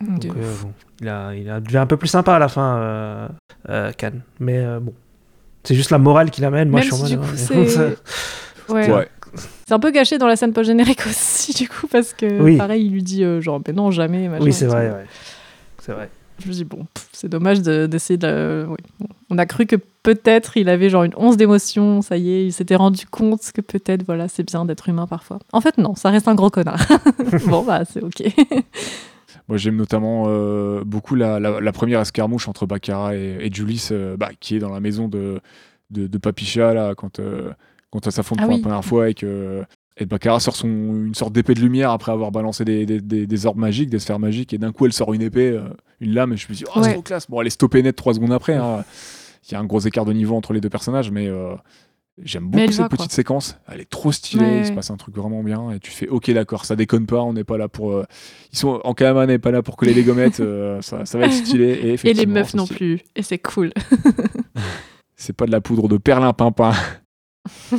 Donc, 0.00 0.18
De- 0.20 0.28
euh, 0.28 0.54
bon, 0.62 0.72
il, 1.00 1.08
a, 1.08 1.34
il 1.34 1.48
a 1.50 1.60
devient 1.60 1.78
un 1.78 1.86
peu 1.86 1.96
plus 1.96 2.08
sympa 2.08 2.34
à 2.34 2.38
la 2.38 2.48
fin, 2.48 2.76
euh, 2.78 3.28
euh, 3.70 3.92
Khan. 3.98 4.12
Mais 4.40 4.58
euh, 4.58 4.78
bon, 4.80 4.92
c'est 5.64 5.74
juste 5.74 5.90
la 5.90 5.98
morale 5.98 6.30
qu'il 6.30 6.44
amène. 6.44 6.68
Moi, 6.68 6.80
Même 6.80 6.88
je 6.90 6.94
suis 6.94 7.02
en 7.02 7.06
si, 7.06 7.16
mode, 7.16 7.26
du 7.34 7.46
coup, 7.46 7.54
ouais. 7.60 7.68
c'est... 7.68 7.96
Ouais. 8.72 8.92
Ouais. 8.92 9.08
C'est 9.66 9.74
un 9.74 9.78
peu 9.78 9.90
gâché 9.92 10.18
dans 10.18 10.26
la 10.26 10.34
scène 10.36 10.52
post-générique 10.52 11.00
aussi, 11.06 11.52
du 11.54 11.68
coup, 11.68 11.86
parce 11.86 12.12
que, 12.12 12.40
Oui. 12.42 12.56
pareil, 12.56 12.84
il 12.86 12.92
lui 12.92 13.02
dit, 13.02 13.22
euh, 13.24 13.40
genre, 13.40 13.60
mais 13.66 13.72
non, 13.72 13.90
jamais. 13.90 14.28
machin 14.28 14.44
oui, 14.44 14.52
c'est 14.52 14.66
vrai, 14.66 14.90
ouais. 14.90 15.06
C'est 15.80 15.92
vrai. 15.92 16.10
Je 16.38 16.48
me 16.48 16.52
dis, 16.52 16.64
bon, 16.64 16.86
c'est 17.12 17.28
dommage 17.28 17.62
de- 17.62 17.86
d'essayer 17.86 18.18
de. 18.18 18.66
oui. 18.68 18.76
Bon. 19.00 19.06
On 19.30 19.38
a 19.38 19.46
cru 19.46 19.66
que 19.66 19.76
peut-être 20.02 20.56
il 20.56 20.68
avait 20.68 20.88
genre 20.90 21.02
une 21.04 21.14
once 21.16 21.36
d'émotion, 21.36 22.00
ça 22.02 22.16
y 22.16 22.30
est, 22.30 22.46
il 22.46 22.52
s'était 22.52 22.76
rendu 22.76 23.06
compte 23.06 23.40
que 23.52 23.60
peut-être, 23.60 24.04
voilà, 24.04 24.28
c'est 24.28 24.44
bien 24.44 24.64
d'être 24.64 24.88
humain 24.88 25.06
parfois. 25.06 25.38
En 25.52 25.60
fait, 25.60 25.78
non, 25.78 25.94
ça 25.94 26.10
reste 26.10 26.28
un 26.28 26.34
gros 26.34 26.50
connard. 26.50 26.80
bon, 27.48 27.64
bah, 27.64 27.84
c'est 27.84 28.02
ok. 28.04 28.22
Moi, 29.48 29.58
j'aime 29.58 29.76
notamment 29.76 30.24
euh, 30.28 30.82
beaucoup 30.84 31.14
la, 31.14 31.38
la- 31.40 31.60
la 31.60 31.72
première 31.72 32.00
escarmouche 32.00 32.48
entre 32.48 32.66
Baccarat 32.66 33.14
et, 33.16 33.38
et 33.40 33.52
Julis, 33.52 33.88
euh, 33.92 34.16
bah, 34.16 34.30
qui 34.40 34.56
est 34.56 34.58
dans 34.58 34.70
la 34.72 34.80
maison 34.80 35.08
de, 35.08 35.40
de, 35.90 36.06
de 36.06 36.18
Papicha, 36.18 36.74
là, 36.74 36.94
quand, 36.96 37.20
euh, 37.20 37.50
quand 37.90 38.04
ça 38.04 38.10
s'affronte 38.10 38.38
Ah 38.42 38.44
pour 38.44 38.52
oui. 38.54 38.60
la 38.60 38.62
première 38.68 38.84
fois 38.84 39.08
et 39.08 39.14
que 39.14 39.62
et 39.98 40.04
Baccarat 40.04 40.40
sort 40.40 40.56
son, 40.56 40.68
une 40.68 41.14
sorte 41.14 41.32
d'épée 41.32 41.54
de 41.54 41.60
lumière 41.60 41.90
après 41.90 42.12
avoir 42.12 42.30
balancé 42.30 42.64
des, 42.66 42.84
des, 42.86 43.00
des- 43.00 43.26
des 43.26 43.46
orbes 43.46 43.56
magiques, 43.58 43.88
des 43.88 43.98
sphères 43.98 44.18
magiques, 44.18 44.52
et 44.52 44.58
d'un 44.58 44.70
coup, 44.72 44.84
elle 44.86 44.92
sort 44.92 45.14
une 45.14 45.22
épée, 45.22 45.50
euh, 45.50 45.62
une 46.00 46.12
lame, 46.14 46.32
et 46.32 46.36
je 46.36 46.46
me 46.48 46.54
dis, 46.54 46.64
oh, 46.74 46.78
Ouais. 46.78 46.84
c'est 46.84 46.92
trop 46.94 47.02
classe. 47.02 47.28
Bon, 47.30 47.40
elle 47.40 47.46
est 47.46 47.50
stoppée 47.50 47.82
net 47.82 47.96
trois 47.96 48.14
secondes 48.14 48.32
après. 48.32 48.54
hein. 48.54 48.84
Il 49.48 49.52
y 49.52 49.54
a 49.54 49.60
un 49.60 49.64
gros 49.64 49.80
écart 49.80 50.04
de 50.04 50.12
niveau 50.12 50.34
entre 50.36 50.52
les 50.52 50.60
deux 50.60 50.68
personnages, 50.68 51.10
mais 51.12 51.28
euh, 51.28 51.54
j'aime 52.22 52.48
beaucoup 52.48 52.66
cette 52.66 52.76
va, 52.80 52.88
petite 52.88 53.06
quoi. 53.06 53.14
séquence. 53.14 53.56
Elle 53.68 53.80
est 53.80 53.88
trop 53.88 54.10
stylée, 54.10 54.44
Ouais, 54.44 54.58
il 54.60 54.66
se 54.66 54.72
passe 54.72 54.90
un 54.90 54.96
truc 54.96 55.14
vraiment 55.16 55.42
bien, 55.44 55.70
et 55.70 55.78
tu 55.78 55.90
fais, 55.92 56.08
ok, 56.08 56.30
d'accord, 56.32 56.64
ça 56.64 56.74
déconne 56.76 57.06
pas, 57.06 57.22
on 57.22 57.32
n'est 57.32 57.44
pas 57.44 57.56
là 57.56 57.68
pour. 57.68 57.92
euh, 57.92 58.04
ils 58.52 58.58
sont 58.58 58.80
en 58.84 58.94
n'est 59.26 59.38
pas 59.38 59.50
là 59.52 59.62
pour 59.62 59.76
coller 59.76 59.94
les 59.94 60.02
gommettes, 60.02 60.40
euh, 60.40 60.82
ça, 60.82 61.04
ça 61.06 61.18
va 61.18 61.26
être 61.26 61.32
stylé. 61.32 61.96
Et, 62.04 62.08
Et 62.10 62.14
les 62.14 62.26
meufs 62.26 62.54
non 62.54 62.66
plus. 62.66 63.00
Et 63.14 63.22
c'est 63.22 63.38
cool. 63.38 63.72
C'est 65.18 65.32
pas 65.32 65.46
de 65.46 65.50
la 65.50 65.62
poudre 65.62 65.88
de 65.88 65.96
perlimpinpin. 65.96 66.72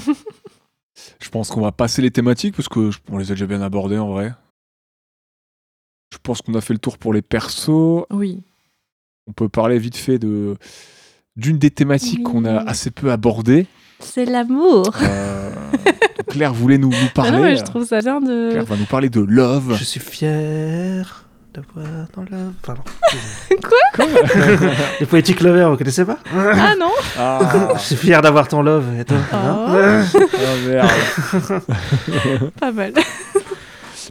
je 1.22 1.30
pense 1.30 1.49
qu'on 1.49 1.61
va 1.61 1.72
passer 1.72 2.02
les 2.02 2.10
thématiques 2.11 2.56
parce 2.56 2.68
que 2.68 2.89
on 3.11 3.18
les 3.19 3.31
a 3.31 3.35
déjà 3.35 3.45
bien 3.45 3.61
abordées 3.61 3.98
en 3.99 4.07
vrai. 4.11 4.34
Je 6.14 6.18
pense 6.24 6.42
qu'on 6.42 6.54
a 6.56 6.62
fait 6.62 6.74
le 6.74 6.80
tour 6.80 6.98
pour 6.98 7.14
les 7.14 7.22
persos. 7.22 8.06
Oui. 8.12 8.44
On 9.28 9.34
peut 9.34 9.50
parler 9.50 9.78
vite 9.78 9.98
fait 9.98 10.20
de 10.20 10.56
d'une 11.36 11.58
des 11.60 11.70
thématiques 11.70 12.20
Oui. 12.26 12.32
qu'on 12.32 12.46
a 12.46 12.58
assez 12.60 12.90
peu 12.92 13.12
abordées. 13.12 13.68
C'est 14.00 14.26
l'amour. 14.26 14.92
Euh, 15.02 15.52
Claire 16.30 16.54
voulait 16.54 16.78
nous, 16.78 16.90
nous 16.90 16.96
Ah 17.10 17.12
parler. 17.14 17.32
non, 17.32 17.42
mais 17.44 17.56
je 17.58 17.64
trouve 17.64 17.86
ça 17.86 18.00
bien 18.00 18.22
de. 18.22 18.50
Claire 18.52 18.66
va 18.66 18.76
nous 18.78 18.86
parler 18.86 19.10
de 19.10 19.20
love. 19.22 19.76
Je 19.78 19.84
suis 19.84 20.00
fier 20.00 21.26
d'avoir 21.54 21.86
dans 22.16 22.22
la... 22.30 22.38
Pardon. 22.62 22.84
Quoi 23.98 24.06
Les 25.00 25.06
poétiques 25.08 25.42
lovers, 25.42 25.72
vous 25.72 25.78
connaissez 25.78 26.06
pas 26.06 26.20
Ah 26.36 26.76
non 26.80 26.92
Ah, 27.18 27.74
Je 27.76 27.80
suis 27.82 27.96
fier 27.96 28.22
d'avoir 28.22 28.48
ton 28.48 28.62
love. 28.62 28.86
Et 29.00 29.04
toi, 29.06 29.18
Oh. 29.34 29.36
hein 29.36 30.06
oh, 30.16 30.68
merde. 30.68 30.90
Pas 32.60 32.72
mal. 32.72 32.94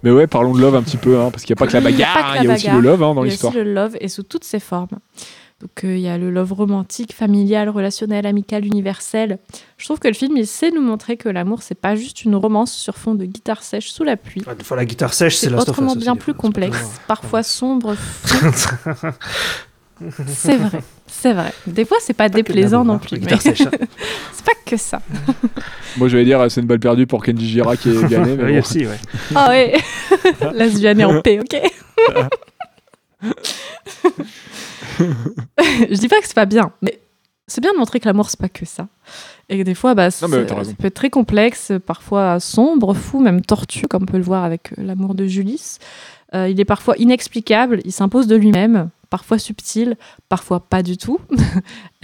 Mais 0.02 0.10
ouais, 0.10 0.26
parlons 0.26 0.52
de 0.54 0.60
love 0.60 0.74
un 0.74 0.82
petit 0.82 0.96
peu, 0.96 1.18
hein, 1.18 1.30
parce 1.30 1.44
qu'il 1.44 1.54
n'y 1.54 1.58
a 1.58 1.64
pas 1.64 1.66
que 1.70 1.76
la 1.76 1.90
Il 1.90 1.98
y 1.98 2.02
a 2.02 2.06
bagarre, 2.06 2.30
hein, 2.32 2.36
il 2.40 2.44
y 2.44 2.50
a 2.50 2.54
aussi 2.54 2.70
le 2.70 2.80
love 2.80 3.02
hein, 3.02 3.14
dans 3.14 3.24
Il 3.24 3.26
y 3.26 3.30
a 3.30 3.32
l'histoire. 3.32 3.52
aussi 3.52 3.62
le 3.64 3.72
love 3.72 3.96
et 4.00 4.08
sous 4.08 4.22
toutes 4.22 4.44
ses 4.44 4.60
formes. 4.60 4.98
Donc 5.62 5.84
euh, 5.84 5.96
il 5.96 6.02
y 6.02 6.08
a 6.08 6.18
le 6.18 6.30
love 6.30 6.52
romantique, 6.52 7.14
familial, 7.14 7.70
relationnel, 7.70 8.26
amical, 8.26 8.66
universel. 8.66 9.38
Je 9.78 9.86
trouve 9.86 9.98
que 9.98 10.08
le 10.08 10.12
film 10.12 10.36
il 10.36 10.46
sait 10.46 10.70
nous 10.70 10.82
montrer 10.82 11.16
que 11.16 11.30
l'amour 11.30 11.62
c'est 11.62 11.74
pas 11.74 11.94
juste 11.96 12.24
une 12.24 12.36
romance 12.36 12.72
sur 12.72 12.98
fond 12.98 13.14
de 13.14 13.24
guitare 13.24 13.62
sèche 13.62 13.88
sous 13.88 14.04
la 14.04 14.18
pluie. 14.18 14.42
Ah, 14.46 14.54
Des 14.54 14.64
fois, 14.64 14.76
la 14.76 14.84
guitare 14.84 15.14
sèche, 15.14 15.36
c'est 15.36 15.50
autrement 15.54 15.96
bien 15.96 16.14
plus 16.14 16.34
complexe, 16.34 17.00
parfois 17.08 17.42
sombre. 17.42 17.94
c'est 20.26 20.56
vrai, 20.56 20.80
c'est 21.06 21.32
vrai. 21.32 21.52
Des 21.66 21.84
fois 21.84 21.98
c'est 22.00 22.14
pas, 22.14 22.28
déplaisant 22.28 22.84
non 22.84 22.98
plus, 22.98 23.18
mais 23.20 23.32
hein. 23.32 23.38
c'est 23.40 24.44
pas 24.44 24.52
que 24.64 24.76
ça. 24.76 25.00
Moi, 25.96 26.08
j'allais 26.08 26.24
dire, 26.24 26.44
c'est 26.50 26.60
une 26.60 26.66
balle 26.66 26.80
perdue 26.80 27.06
pour 27.06 27.22
Kenji 27.24 27.48
Gira 27.48 27.76
qui 27.76 27.90
est 27.90 28.08
gagné. 28.08 28.36
mais 28.36 28.44
Oui, 28.44 28.52
bon. 28.52 28.58
aussi, 28.58 28.86
ouais. 28.86 28.98
Ah 29.34 29.48
ouais, 29.48 29.74
lesbienne 30.52 31.00
et 31.00 31.04
en 31.04 31.22
paix, 31.22 31.40
ok. 31.40 31.56
je 35.90 35.94
dis 35.94 36.08
pas 36.08 36.20
que 36.20 36.26
c'est 36.26 36.34
pas 36.34 36.46
bien, 36.46 36.72
mais 36.82 37.00
c'est 37.46 37.60
bien 37.60 37.72
de 37.72 37.78
montrer 37.78 38.00
que 38.00 38.06
l'amour 38.06 38.28
c'est 38.28 38.40
pas 38.40 38.48
que 38.48 38.66
ça. 38.66 38.88
Et 39.48 39.58
que 39.58 39.62
des 39.62 39.74
fois, 39.74 39.94
bah, 39.94 40.10
ça 40.10 40.26
peut 40.28 40.44
être 40.86 40.94
très 40.94 41.10
complexe, 41.10 41.72
parfois 41.86 42.40
sombre, 42.40 42.94
fou, 42.94 43.20
même 43.20 43.42
tortueux, 43.42 43.86
comme 43.88 44.02
on 44.02 44.06
peut 44.06 44.16
le 44.16 44.24
voir 44.24 44.42
avec 44.42 44.72
euh, 44.72 44.82
l'amour 44.82 45.14
de 45.14 45.26
Julis. 45.26 45.78
Euh, 46.34 46.48
il 46.48 46.58
est 46.58 46.64
parfois 46.64 46.96
inexplicable, 46.98 47.80
il 47.84 47.92
s'impose 47.92 48.26
de 48.26 48.34
lui-même, 48.34 48.90
parfois 49.10 49.38
subtil, 49.38 49.96
parfois 50.28 50.60
pas 50.60 50.82
du 50.82 50.96
tout. 50.96 51.18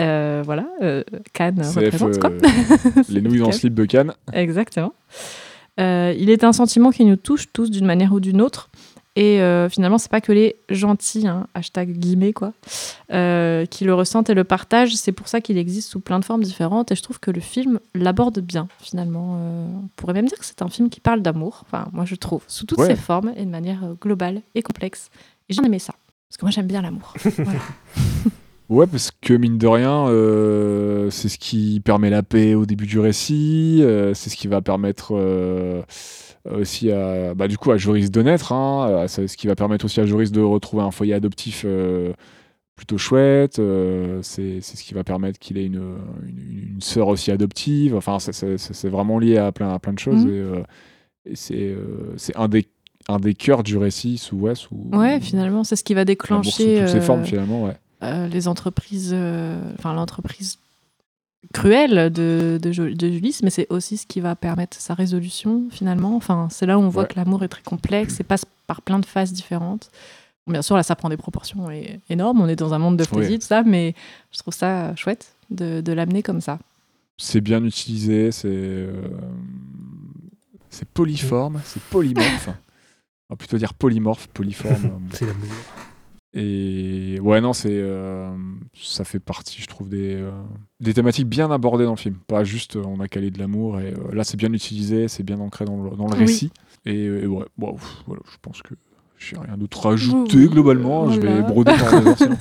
Euh, 0.00 0.42
voilà, 0.44 0.66
euh, 0.80 1.04
Cannes 1.32 1.60
CF, 1.62 1.76
représente 1.76 2.18
quoi. 2.18 2.30
euh, 2.30 3.02
les 3.08 3.20
nouilles 3.20 3.42
en 3.42 3.52
slip 3.52 3.74
de 3.74 3.84
Cannes. 3.84 4.14
Exactement. 4.32 4.94
Euh, 5.78 6.12
il 6.18 6.28
est 6.28 6.42
un 6.42 6.52
sentiment 6.52 6.90
qui 6.90 7.04
nous 7.04 7.14
touche 7.14 7.52
tous 7.52 7.70
d'une 7.70 7.86
manière 7.86 8.12
ou 8.12 8.18
d'une 8.18 8.40
autre. 8.40 8.68
Et 9.14 9.38
finalement, 9.70 9.98
c'est 9.98 10.10
pas 10.10 10.22
que 10.22 10.32
les 10.32 10.56
gentils, 10.70 11.28
hein, 11.28 11.46
hashtag 11.54 11.90
guillemets, 11.98 12.32
quoi, 12.32 12.54
qui 13.10 13.84
le 13.84 13.92
ressentent 13.94 14.30
et 14.30 14.34
le 14.34 14.42
partagent. 14.42 14.94
C'est 14.94 15.12
pour 15.12 15.28
ça 15.28 15.42
qu'il 15.42 15.58
existe 15.58 15.90
sous 15.90 16.00
plein 16.00 16.18
de 16.18 16.24
formes 16.24 16.42
différentes. 16.42 16.90
Et 16.90 16.96
je 16.96 17.02
trouve 17.02 17.20
que 17.20 17.30
le 17.30 17.40
film 17.42 17.78
l'aborde 17.94 18.38
bien, 18.40 18.68
finalement. 18.80 19.36
On 19.36 19.88
pourrait 19.96 20.14
même 20.14 20.26
dire 20.26 20.38
que 20.38 20.46
c'est 20.46 20.62
un 20.62 20.68
film 20.68 20.88
qui 20.88 21.00
parle 21.00 21.20
d'amour. 21.20 21.62
Enfin, 21.66 21.88
moi, 21.92 22.06
je 22.06 22.14
trouve, 22.14 22.42
sous 22.48 22.64
toutes 22.64 22.78
Ouais. 22.78 22.86
ses 22.86 22.96
formes 22.96 23.32
et 23.36 23.44
de 23.44 23.50
manière 23.50 23.80
globale 24.00 24.40
et 24.54 24.62
complexe. 24.62 25.10
Et 25.50 25.52
j'ai 25.52 25.62
aimé 25.62 25.78
ça. 25.78 25.94
Parce 26.32 26.38
que 26.38 26.44
moi, 26.46 26.50
j'aime 26.50 26.66
bien 26.66 26.80
l'amour. 26.80 27.12
Voilà. 27.36 27.60
Ouais, 28.70 28.86
parce 28.86 29.10
que 29.20 29.34
mine 29.34 29.59
de 29.59 29.66
rien, 29.66 30.09
euh, 30.09 31.10
c'est 31.10 31.28
ce 31.28 31.36
qui 31.36 31.80
permet 31.84 32.09
la 32.09 32.22
paix 32.22 32.54
au 32.54 32.64
début 32.64 32.86
du 32.86 32.98
récit, 32.98 33.80
euh, 33.82 34.14
c'est 34.14 34.30
ce 34.30 34.36
qui 34.36 34.48
va 34.48 34.62
permettre 34.62 35.12
euh, 35.14 35.82
aussi 36.50 36.90
à, 36.90 37.34
bah, 37.34 37.48
du 37.48 37.59
coup, 37.59 37.70
à 37.70 37.76
Joris 37.76 38.10
de 38.10 38.22
naître, 38.22 38.50
hein, 38.52 39.04
c'est 39.09 39.28
ce 39.28 39.36
qui 39.36 39.46
va 39.46 39.56
permettre 39.56 39.84
aussi 39.84 40.00
à 40.00 40.06
Joris 40.06 40.32
de 40.32 40.40
retrouver 40.40 40.82
un 40.84 40.90
foyer 40.90 41.12
adoptif 41.12 41.64
euh, 41.66 42.14
plutôt 42.74 42.96
chouette, 42.96 43.59
euh, 43.59 44.20
c'est 44.22 44.62
c'est 44.62 44.78
ce 44.78 44.84
qui 44.84 44.94
va 44.94 45.04
permettre 45.04 45.38
qu'il 45.38 45.59
ait 45.59 45.66
une, 45.66 45.82
une, 46.26 46.70
une 46.76 46.80
sœur 46.80 47.09
aussi 47.09 47.30
adoptive, 47.30 47.94
enfin, 47.94 48.18
c'est- 48.20 48.32
c'est 48.32 48.56
c'est 48.56 48.88
vraiment 48.88 49.18
lié 49.18 49.36
à 49.36 49.52
plein, 49.52 49.74
à 49.74 49.78
plein 49.78 49.92
de 49.92 49.98
choses, 49.98 50.24
Mhm. 50.24 50.30
et, 50.32 50.38
euh, 50.38 50.62
et 51.26 51.36
c'est 51.36 51.59
euh, 51.68 52.14
c'est 52.16 52.34
un 52.38 52.48
des, 52.48 52.64
un 53.08 53.18
des 53.18 53.34
cœurs 53.34 53.62
du 53.62 53.76
récit 53.76 54.18
sous, 54.18 54.36
ouais, 54.36 54.54
sous 54.54 54.74
Ouais, 54.92 55.20
finalement, 55.20 55.64
c'est 55.64 55.76
ce 55.76 55.84
qui 55.84 55.94
va 55.94 56.00
l'amour 56.02 56.02
sous 56.02 56.06
déclencher 56.06 56.78
toutes 56.80 56.88
ses 56.88 56.96
euh, 56.98 57.00
formes, 57.00 57.24
finalement, 57.24 57.64
ouais. 57.64 57.76
euh, 58.02 58.26
les 58.28 58.48
entreprises, 58.48 59.10
euh, 59.12 59.60
enfin 59.78 59.92
l'entreprise 59.94 60.58
cruelle 61.52 62.10
de, 62.12 62.58
de, 62.62 62.70
mais 63.42 63.50
c'est 63.50 63.66
aussi 63.70 63.96
ce 63.96 64.06
qui 64.06 64.20
va 64.20 64.36
permettre 64.36 64.76
sa 64.80 64.94
résolution 64.94 65.64
finalement. 65.70 66.14
Enfin, 66.16 66.48
c'est 66.50 66.66
là 66.66 66.78
où 66.78 66.82
on 66.82 66.88
voit 66.88 67.02
Ouais. 67.02 67.08
que 67.08 67.16
l'amour 67.16 67.42
est 67.42 67.48
très 67.48 67.62
complexe 67.62 68.20
et 68.20 68.22
passe 68.24 68.44
par 68.68 68.80
plein 68.82 68.98
de 69.00 69.06
phases 69.06 69.32
différentes. 69.32 69.90
Bien 70.46 70.62
sûr, 70.62 70.76
là, 70.76 70.82
ça 70.82 70.94
prend 70.96 71.08
des 71.08 71.16
proportions 71.16 71.68
énormes. 72.10 72.40
On 72.40 72.48
est 72.48 72.56
dans 72.56 72.74
un 72.74 72.78
monde 72.78 72.96
de 72.96 73.04
fantasy, 73.04 73.32
Oui. 73.32 73.38
tout 73.38 73.46
ça, 73.46 73.62
mais 73.64 73.94
je 74.32 74.38
trouve 74.38 74.54
ça 74.54 74.94
chouette 74.96 75.34
de, 75.50 75.80
de 75.80 75.92
l'amener 75.92 76.22
comme 76.22 76.40
ça. 76.40 76.58
C'est 77.18 77.40
bien 77.40 77.62
utilisé, 77.64 78.32
c'est 78.32 78.48
euh, 78.48 78.92
c'est 80.70 80.88
polyforme, 80.88 81.60
c'est 81.64 81.82
polymorphe. 81.82 82.48
On 83.32 83.34
va 83.34 83.36
plutôt 83.38 83.56
dire 83.56 83.72
polymorphe, 83.72 84.26
polyforme. 84.28 85.00
C'est 85.12 85.24
l'amour. 85.24 85.48
Et 86.34 87.18
ouais, 87.20 87.40
non, 87.40 87.52
c'est 87.54 87.68
euh, 87.72 88.30
ça 88.74 89.04
fait 89.04 89.18
partie, 89.20 89.60
je 89.62 89.66
trouve, 89.66 89.88
des, 89.88 90.14
euh, 90.16 90.30
des 90.80 90.92
thématiques 90.92 91.26
bien 91.28 91.50
abordées 91.50 91.84
dans 91.84 91.92
le 91.92 91.96
film. 91.98 92.16
Pas 92.26 92.44
juste 92.44 92.76
euh, 92.76 92.82
on 92.86 93.00
a 93.00 93.09
calé 93.09 93.30
de 93.30 93.38
l'amour 93.38 93.80
et 93.80 93.92
euh, 93.94 94.14
là 94.14 94.22
c'est 94.24 94.36
bien 94.38 94.52
utilisé, 94.52 95.09
c'est 95.09 95.22
bien 95.22 95.40
ancré 95.40 95.64
dans 95.66 95.82
le, 95.82 95.90
dans 95.96 96.06
le 96.06 96.12
Oui. 96.14 96.18
récit. 96.20 96.50
Et, 96.86 97.04
et 97.04 97.26
ouais, 97.26 97.44
bon, 97.59 97.72
pff, 97.74 97.86
voilà, 98.06 98.22
je 98.30 98.36
pense 98.42 98.60
que 98.62 98.74
j'ai 99.18 99.36
rien 99.38 99.56
d'autre 99.59 99.86
à 99.88 99.92
ajouter 99.92 100.46
globalement. 100.48 101.10
Je 101.10 101.20
vais 101.20 101.40
broder 101.42 101.72
dans 101.78 102.00
les 102.00 102.09
anciens. 102.09 102.36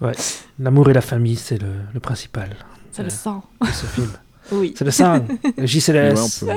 L'amour 0.58 0.88
et 0.90 0.94
la 0.94 1.00
famille, 1.02 1.36
c'est 1.36 1.60
le, 1.60 1.72
le 1.92 2.00
principal 2.00 2.56
Ça 2.92 3.02
le 3.02 3.10
sent. 3.10 3.30
de 3.60 3.66
ce 3.68 3.86
film. 3.86 4.10
Oui. 4.52 4.72
C'est 4.78 4.84
le 4.86 4.90
sang. 4.90 5.26
Le 5.58 5.66
JCLS. 5.66 6.14
ouais, 6.14 6.20
on 6.20 6.46
peut- 6.46 6.52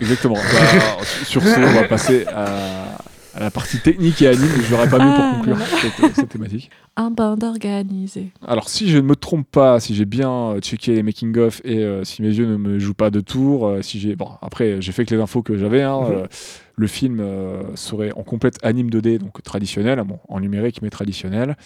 Exactement. 0.00 0.34
Bah, 0.34 0.96
sur 1.24 1.42
ce, 1.42 1.58
on 1.60 1.72
va 1.72 1.84
passer 1.84 2.26
à, 2.26 2.98
à 3.34 3.40
la 3.40 3.50
partie 3.50 3.78
technique 3.80 4.20
et 4.22 4.28
anime. 4.28 4.48
J'aurais 4.68 4.88
pas 4.88 4.98
mieux 4.98 5.14
pour 5.14 5.24
Ah, 5.24 5.34
conclure 5.36 5.58
là, 5.58 5.64
cette, 5.80 6.14
cette 6.16 6.28
thématique. 6.28 6.70
Un 6.96 7.10
band 7.10 7.38
organisé. 7.42 8.28
Alors, 8.46 8.68
si 8.68 8.88
je 8.90 8.96
ne 8.98 9.02
me 9.02 9.16
trompe 9.16 9.46
pas, 9.50 9.80
si 9.80 9.94
j'ai 9.94 10.04
bien 10.04 10.30
euh, 10.30 10.60
checké 10.60 10.94
les 10.94 11.02
making-of 11.02 11.60
et 11.64 11.78
euh, 11.78 12.04
si 12.04 12.20
mes 12.22 12.28
yeux 12.28 12.46
ne 12.46 12.56
me 12.56 12.78
jouent 12.78 12.92
pas 12.94 13.10
de 13.10 13.20
tour, 13.20 13.66
euh, 13.66 13.82
si 13.82 13.98
j'ai. 14.00 14.14
Bon, 14.16 14.28
après, 14.42 14.80
j'ai 14.80 14.92
fait 14.92 15.04
que 15.06 15.14
les 15.14 15.20
infos 15.20 15.42
que 15.42 15.56
j'avais. 15.56 15.82
hein, 15.82 16.00
Mhm. 16.00 16.12
euh, 16.12 16.26
le 16.74 16.86
film 16.86 17.20
euh, 17.20 17.62
serait 17.76 18.12
en 18.12 18.22
complète 18.22 18.58
anime 18.62 18.88
2D, 18.88 19.18
donc 19.18 19.42
traditionnel, 19.42 20.02
bon, 20.06 20.18
en 20.28 20.40
numérique, 20.40 20.80
mais 20.82 20.90
traditionnel. 20.90 21.56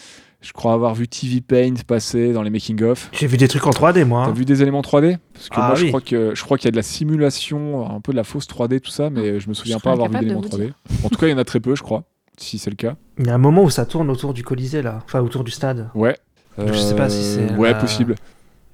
Je 0.42 0.52
crois 0.52 0.74
avoir 0.74 0.94
vu 0.94 1.08
TV 1.08 1.40
Paint 1.40 1.74
passer 1.86 2.32
dans 2.32 2.42
les 2.42 2.50
making-of. 2.50 3.08
J'ai 3.12 3.26
vu 3.26 3.36
des 3.36 3.48
trucs 3.48 3.66
en 3.66 3.70
3D, 3.70 4.04
moi. 4.04 4.24
T'as 4.24 4.30
hein. 4.30 4.34
vu 4.34 4.44
des 4.44 4.62
éléments 4.62 4.82
3D 4.82 5.16
Parce 5.32 5.48
que 5.48 5.54
Ah 5.58 5.66
moi, 5.68 5.74
je 5.76 5.82
oui. 5.84 5.88
crois 5.88 6.00
que 6.00 6.34
je 6.34 6.42
crois 6.44 6.58
qu'il 6.58 6.66
y 6.66 6.68
a 6.68 6.70
de 6.72 6.76
la 6.76 6.82
simulation, 6.82 7.88
un 7.90 8.00
peu 8.00 8.12
de 8.12 8.16
la 8.16 8.24
fausse 8.24 8.46
3D, 8.46 8.80
tout 8.80 8.90
ça, 8.90 9.10
mais 9.10 9.40
je 9.40 9.48
me 9.48 9.54
souviens 9.54 9.78
Je 9.78 9.82
pas 9.82 9.92
avoir 9.92 10.08
vu 10.10 10.18
d'éléments 10.18 10.40
vous 10.42 10.48
3D. 10.48 10.72
En 11.04 11.08
tout 11.08 11.16
cas, 11.18 11.26
il 11.26 11.30
y 11.30 11.34
en 11.34 11.38
a 11.38 11.44
très 11.44 11.60
peu, 11.60 11.74
je 11.74 11.82
crois, 11.82 12.04
si 12.36 12.58
c'est 12.58 12.70
le 12.70 12.76
cas. 12.76 12.96
Il 13.18 13.26
y 13.26 13.30
a 13.30 13.34
un 13.34 13.38
moment 13.38 13.62
où 13.64 13.70
ça 13.70 13.86
tourne 13.86 14.10
autour 14.10 14.34
du 14.34 14.42
Colisée, 14.44 14.82
là. 14.82 15.00
Enfin, 15.04 15.20
autour 15.20 15.42
du 15.42 15.50
stade. 15.50 15.88
Ouais. 15.94 16.16
Je 16.58 16.72
sais 16.72 16.94
pas 16.96 17.08
si 17.08 17.22
c'est 17.22 17.52
Euh, 17.52 17.56
Ouais, 17.56 17.72
la- 17.72 17.78
possible. 17.78 18.14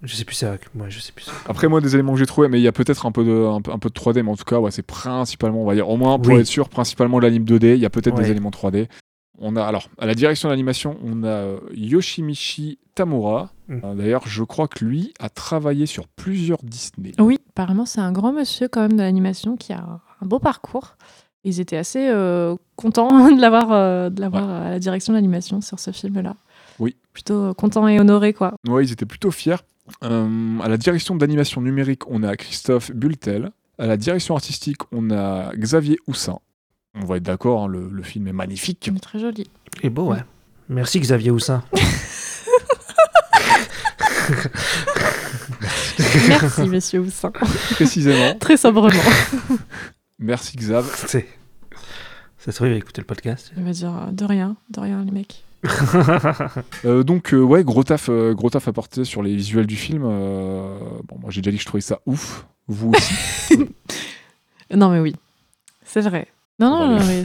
Je 0.03 0.15
sais 0.17 0.25
plus 0.25 0.35
ça. 0.35 0.57
Moi, 0.75 0.87
je 0.89 0.99
sais 0.99 1.13
plus 1.13 1.25
ça. 1.25 1.33
Après, 1.49 1.69
moi, 1.69 1.81
des 1.81 1.95
éléments 1.95 2.13
que 2.15 2.19
j'ai 2.19 2.27
trouvés, 2.27 2.49
mais 2.49 2.59
il 2.59 2.63
y 2.63 2.69
a 2.69 2.73
peut-être 2.73 3.07
un, 3.07 3.13
peu 3.13 3.25
de- 3.25 3.47
un, 3.47 3.61
peu- 3.61 3.71
un 3.73 3.79
peu 3.79 3.89
de 3.89 3.95
3D, 3.95 4.23
mais 4.23 4.31
en 4.31 4.37
tout 4.37 4.45
cas, 4.45 4.59
ouais, 4.59 4.71
c'est 4.73 4.83
principalement, 4.83 5.63
on 5.63 5.67
va 5.67 5.75
dire, 5.75 5.89
au 5.89 5.97
moins 5.97 6.19
pour 6.19 6.33
Oui. 6.35 6.41
être 6.41 6.47
sûr, 6.47 6.69
principalement 6.69 7.19
de 7.19 7.23
l'anime 7.25 7.45
2D. 7.45 7.75
Il 7.75 7.81
y 7.81 7.87
a 7.87 7.91
peut-être 7.91 8.17
Ouais. 8.17 8.25
des 8.25 8.31
éléments 8.33 8.51
3D. 8.51 8.89
On 9.39 9.57
a, 9.57 9.63
alors, 9.65 9.89
à 9.99 10.07
la 10.07 10.15
direction 10.15 10.49
de 10.49 10.53
l'animation, 10.53 10.97
on 11.05 11.23
a 11.23 11.29
euh, 11.29 11.59
Yoshimichi 11.75 12.79
Tamura. 12.95 13.51
Mm. 13.69 13.79
Euh, 13.85 13.95
D'ailleurs, 13.95 14.27
je 14.27 14.43
crois 14.45 14.69
que 14.69 14.85
lui 14.85 15.15
a 15.21 15.29
travaillé 15.29 15.87
sur 15.87 16.09
plusieurs 16.09 16.59
Disney. 16.63 17.13
Oui, 17.19 17.39
apparemment, 17.51 17.87
c'est 17.87 18.01
un 18.01 18.13
grand 18.13 18.33
monsieur 18.33 18.69
quand 18.69 18.81
même 18.83 18.93
de 18.95 19.03
l'animation 19.03 19.57
qui 19.57 19.73
a 19.73 20.01
un 20.21 20.27
beau 20.27 20.39
parcours. 20.39 20.97
Ils 21.45 21.61
étaient 21.61 21.77
assez 21.77 22.09
euh, 22.09 22.55
contents 22.77 23.09
de 23.35 23.41
l'avoir 23.41 23.73
euh, 23.73 24.11
de 24.11 24.21
l'avoir 24.21 24.49
à 24.49 24.71
la 24.71 24.79
direction 24.79 25.13
de 25.13 25.17
l'animation 25.19 25.61
sur 25.61 25.79
ce 25.79 25.91
film-là. 25.93 26.37
Oui. 26.79 26.97
Plutôt 27.13 27.53
contents 27.55 27.87
et 27.89 27.99
honorés, 28.01 28.33
quoi. 28.33 28.55
Ouais, 28.69 28.85
ils 28.85 28.93
étaient 28.93 29.07
plutôt 29.07 29.31
fiers. 29.31 29.57
Euh, 30.03 30.59
à 30.61 30.69
la 30.69 30.77
direction 30.77 31.15
d'animation 31.17 31.61
numérique, 31.61 32.09
on 32.11 32.23
a 32.23 32.37
Christophe 32.37 32.91
Bultel. 32.93 33.51
À 33.79 33.87
la 33.87 33.97
direction 33.97 34.35
artistique, 34.35 34.79
on 34.93 35.11
a 35.11 35.53
Xavier 35.57 35.99
Houssin. 36.07 36.39
On 36.95 37.05
va 37.05 37.17
être 37.17 37.23
d'accord, 37.23 37.63
hein, 37.65 37.69
le, 37.69 37.89
le 37.91 38.03
film 38.03 38.29
est 38.29 38.33
magnifique. 38.33 38.91
Mais 38.93 39.01
très 39.01 39.19
joli. 39.19 39.49
Et 39.83 39.91
beau, 39.91 40.09
ouais. 40.13 40.23
Merci 40.69 41.01
Xavier 41.01 41.31
Houssin. 41.31 41.63
Merci, 46.29 46.63
monsieur 46.69 47.01
Houssin. 47.01 47.31
Précisément. 47.31 48.35
Très 48.39 48.57
sobrement. 48.57 49.01
Merci 50.19 50.57
Xav. 50.57 50.91
C'est. 51.07 51.27
Ça 52.39 52.51
se 52.51 52.57
trouve, 52.57 52.69
il 52.69 52.73
va 52.73 52.77
écouter 52.79 53.01
le 53.01 53.07
podcast. 53.07 53.53
Il 53.57 53.63
va 53.63 53.71
dire 53.71 53.97
euh, 53.97 54.11
de 54.11 54.25
rien, 54.25 54.57
de 54.71 54.81
rien, 54.81 55.05
les 55.05 55.13
mecs. 55.13 55.45
Euh, 56.85 57.03
donc, 57.05 57.33
euh, 57.35 57.41
ouais, 57.41 57.63
gros 57.65 57.85
taf, 57.85 58.09
euh, 58.09 58.35
gros 58.35 58.51
taf 58.51 58.67
apporté 58.69 59.05
sur 59.05 59.23
les 59.23 59.35
visuels 59.37 59.67
du 59.67 59.77
film. 59.77 60.03
Euh, 60.05 60.79
bon, 61.09 61.19
moi 61.21 61.31
j'ai 61.31 61.41
déjà 61.41 61.51
dit 61.53 61.59
que 61.59 61.63
je 61.63 61.67
trouvais 61.69 61.81
ça 61.81 62.01
ouf. 62.07 62.47
Vous 62.69 62.93
aussi. 62.93 63.15
Non, 64.75 64.89
mais 64.91 65.01
oui. 65.01 65.15
C'est 65.85 66.01
vrai. 66.01 66.29
Non, 66.59 66.71
non, 66.71 66.97
Bon, 66.97 67.05
non. 67.05 67.23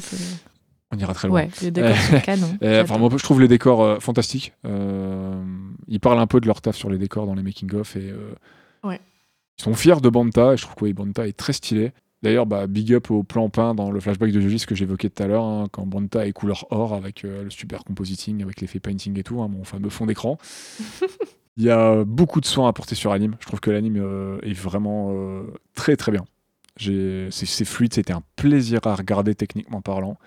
On 0.92 0.98
ira 0.98 1.14
très 1.14 1.28
loin. 1.30 1.42
Ouais, 1.44 1.50
les 1.62 1.72
décors 1.72 1.96
sont 1.98 2.20
canons. 2.20 2.58
Euh, 2.64 2.84
enfin, 2.84 2.98
moi, 2.98 3.10
je 3.16 3.24
trouve 3.24 3.40
les 3.40 3.48
décors 3.48 4.02
fantastiques. 4.04 4.54
Ils 5.88 6.00
parlent 6.02 6.20
un 6.20 6.28
peu 6.28 6.42
de 6.42 6.48
leur 6.48 6.62
taf 6.62 6.76
sur 6.76 6.90
les 6.90 6.98
décors 6.98 7.26
dans 7.26 7.36
les 7.36 7.44
making-of 7.44 7.96
et 7.96 8.10
euh, 8.12 8.34
Ouais. 8.84 9.00
ils 9.60 9.64
sont 9.64 9.74
fiers 9.76 10.02
de 10.02 10.10
Banta 10.10 10.54
et 10.54 10.58
je 10.58 10.64
trouve 10.64 10.76
que 10.76 10.84
oui, 10.86 10.94
Banta 10.94 11.26
est 11.28 11.38
très 11.38 11.54
stylé. 11.54 11.94
D'ailleurs, 12.24 12.48
bah, 12.48 12.66
big 12.66 12.94
up 12.94 13.12
au 13.12 13.24
plan 13.24 13.50
peint 13.50 13.76
dans 13.76 13.92
le 13.92 14.00
flashback 14.00 14.32
de 14.32 14.42
Joji, 14.42 14.58
ce 14.60 14.66
que 14.66 14.74
j'évoquais 14.74 15.10
tout 15.10 15.22
à 15.22 15.28
l'heure, 15.28 15.44
hein, 15.44 15.68
quand 15.72 15.86
Banta 15.86 16.26
est 16.26 16.34
couleur 16.34 16.66
or 16.72 16.94
avec 16.94 17.24
euh, 17.24 17.44
le 17.44 17.50
super 17.52 17.84
compositing, 17.84 18.42
avec 18.42 18.60
l'effet 18.60 18.80
painting 18.80 19.18
et 19.20 19.24
tout, 19.24 19.42
hein, 19.42 19.48
mon 19.48 19.64
fameux 19.64 19.90
fond 19.90 20.08
d'écran. 20.08 20.38
Il 21.58 21.64
y 21.64 21.70
a 21.70 22.04
beaucoup 22.04 22.40
de 22.40 22.46
soins 22.46 22.68
apportés 22.68 22.96
sur 22.96 23.12
l'anime. 23.12 23.36
Je 23.40 23.48
trouve 23.48 23.60
que 23.60 23.72
l'anime 23.72 23.98
euh, 23.98 24.40
est 24.42 24.54
vraiment 24.54 25.12
euh, 25.12 25.44
très 25.74 25.96
très 25.96 26.12
bien. 26.12 26.26
C'est 26.80 27.66
fluide, 27.66 27.94
c'était 27.94 28.14
un 28.14 28.22
plaisir 28.36 28.80
à 28.86 28.96
regarder 28.96 29.34
techniquement 29.34 29.82
parlant 29.82 30.18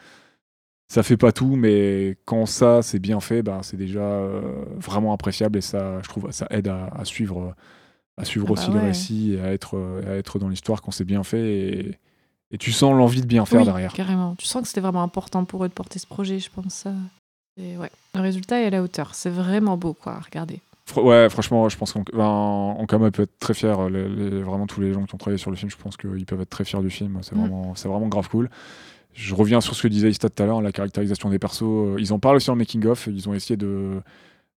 ça 0.89 1.05
fait 1.05 1.17
pas 1.17 1.31
tout, 1.31 1.55
mais 1.55 2.19
quand 2.25 2.47
ça 2.47 2.83
c'est 2.83 2.99
bien 2.99 3.21
fait, 3.21 3.43
ben, 3.45 3.63
c'est 3.63 3.77
déjà 3.77 4.25
vraiment 4.77 5.13
appréciable 5.13 5.57
et 5.57 5.61
ça, 5.61 6.03
je 6.03 6.09
trouve, 6.09 6.33
ça 6.33 6.49
aide 6.51 6.67
à, 6.67 6.87
à 6.87 7.05
suivre, 7.05 7.55
à 8.21 8.25
suivre 8.25 8.47
Ah 8.49 8.53
bah 8.55 8.61
aussi 8.61 8.71
le 8.73 8.79
récit 8.81 9.33
et 9.35 9.41
à 9.41 9.53
être, 9.53 9.77
euh, 9.77 10.03
à 10.15 10.17
être 10.17 10.39
dans 10.39 10.49
l'histoire 10.49 10.83
quand 10.83 10.91
c'est 10.91 11.05
bien 11.05 11.23
fait 11.23 11.41
et, 11.53 11.99
et 12.53 12.59
tu 12.59 12.73
sens 12.73 12.93
l'envie 12.95 13.21
de 13.21 13.27
bien 13.27 13.45
faire 13.47 13.61
Oui, 13.61 13.67
derrière. 13.67 13.93
Carrément. 13.93 14.35
Tu 14.37 14.47
sens 14.47 14.63
que 14.63 14.69
c'était 14.69 14.81
vraiment 14.81 15.03
important 15.03 15.45
pour 15.45 15.65
eux 15.65 15.69
de 15.69 15.73
porter 15.75 15.99
ce 15.99 16.07
projet, 16.07 16.39
je 16.39 16.51
pense. 16.51 16.87
Et 17.57 17.77
ouais. 17.77 17.91
Le 18.15 18.21
résultat 18.21 18.61
est 18.61 18.67
à 18.67 18.71
la 18.71 18.83
hauteur. 18.83 19.15
C'est 19.15 19.31
vraiment 19.31 19.77
beau, 19.77 19.93
quoi. 19.95 20.21
Fr- 20.89 21.03
ouais, 21.05 21.29
franchement, 21.31 21.69
je 21.69 21.77
pense 21.77 21.93
qu'en 21.93 22.03
ben, 22.85 23.11
peut 23.11 23.23
être 23.23 23.39
très 23.39 23.55
fier. 23.55 23.89
Les, 23.91 24.09
les- 24.09 24.43
vraiment 24.43 24.67
tous 24.67 24.81
les 24.81 24.93
gens 24.93 25.05
qui 25.05 25.15
ont 25.15 25.19
travaillé 25.19 25.39
sur 25.39 25.51
le 25.51 25.57
film, 25.57 25.71
je 25.71 25.77
pense 25.77 25.97
qu'ils 25.97 26.27
peuvent 26.27 26.41
être 26.41 26.51
très 26.51 26.65
fiers 26.65 26.81
du 26.81 26.91
film. 26.91 27.19
C'est 27.23 27.35
Mm. 27.37 27.41
vraiment, 27.41 27.75
c'est 27.77 27.89
vraiment 27.89 28.09
grave 28.09 28.29
cool. 28.29 28.51
Je 29.13 29.35
reviens 29.35 29.61
sur 29.61 29.75
ce 29.75 29.83
que 29.83 29.89
disait 29.89 30.11
Ista 30.11 30.29
tout 30.31 30.43
à 30.43 30.47
l'heure, 30.47 30.63
la 30.63 30.73
caractérisation 30.73 31.31
des 31.31 31.39
persos. 31.39 31.97
Ils 31.99 32.13
en 32.13 32.19
parlent 32.19 32.37
aussi 32.37 32.51
en 32.51 32.57
making 32.57 32.85
of. 32.87 33.09
Ils 33.09 33.29
ont 33.29 33.35
essayé 33.35 33.57
de, 33.57 34.01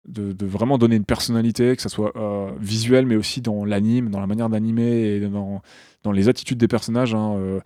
de, 0.06 0.32
de 0.32 0.46
vraiment 0.46 0.78
donner 0.78 0.96
une 0.96 1.04
personnalité, 1.04 1.76
que 1.76 1.82
ça 1.82 1.88
soit 1.88 2.12
euh, 2.16 2.50
visuel, 2.58 3.06
mais 3.06 3.16
aussi 3.16 3.40
dans 3.40 3.64
l'anime, 3.64 4.10
dans 4.10 4.20
la 4.20 4.26
manière 4.26 4.48
d'animer 4.48 5.02
et 5.16 5.20
dans, 5.20 5.62
dans 6.02 6.12
les 6.12 6.28
attitudes 6.28 6.58
des 6.58 6.68
personnages. 6.68 7.14
hein, 7.14 7.34
euh. 7.38 7.60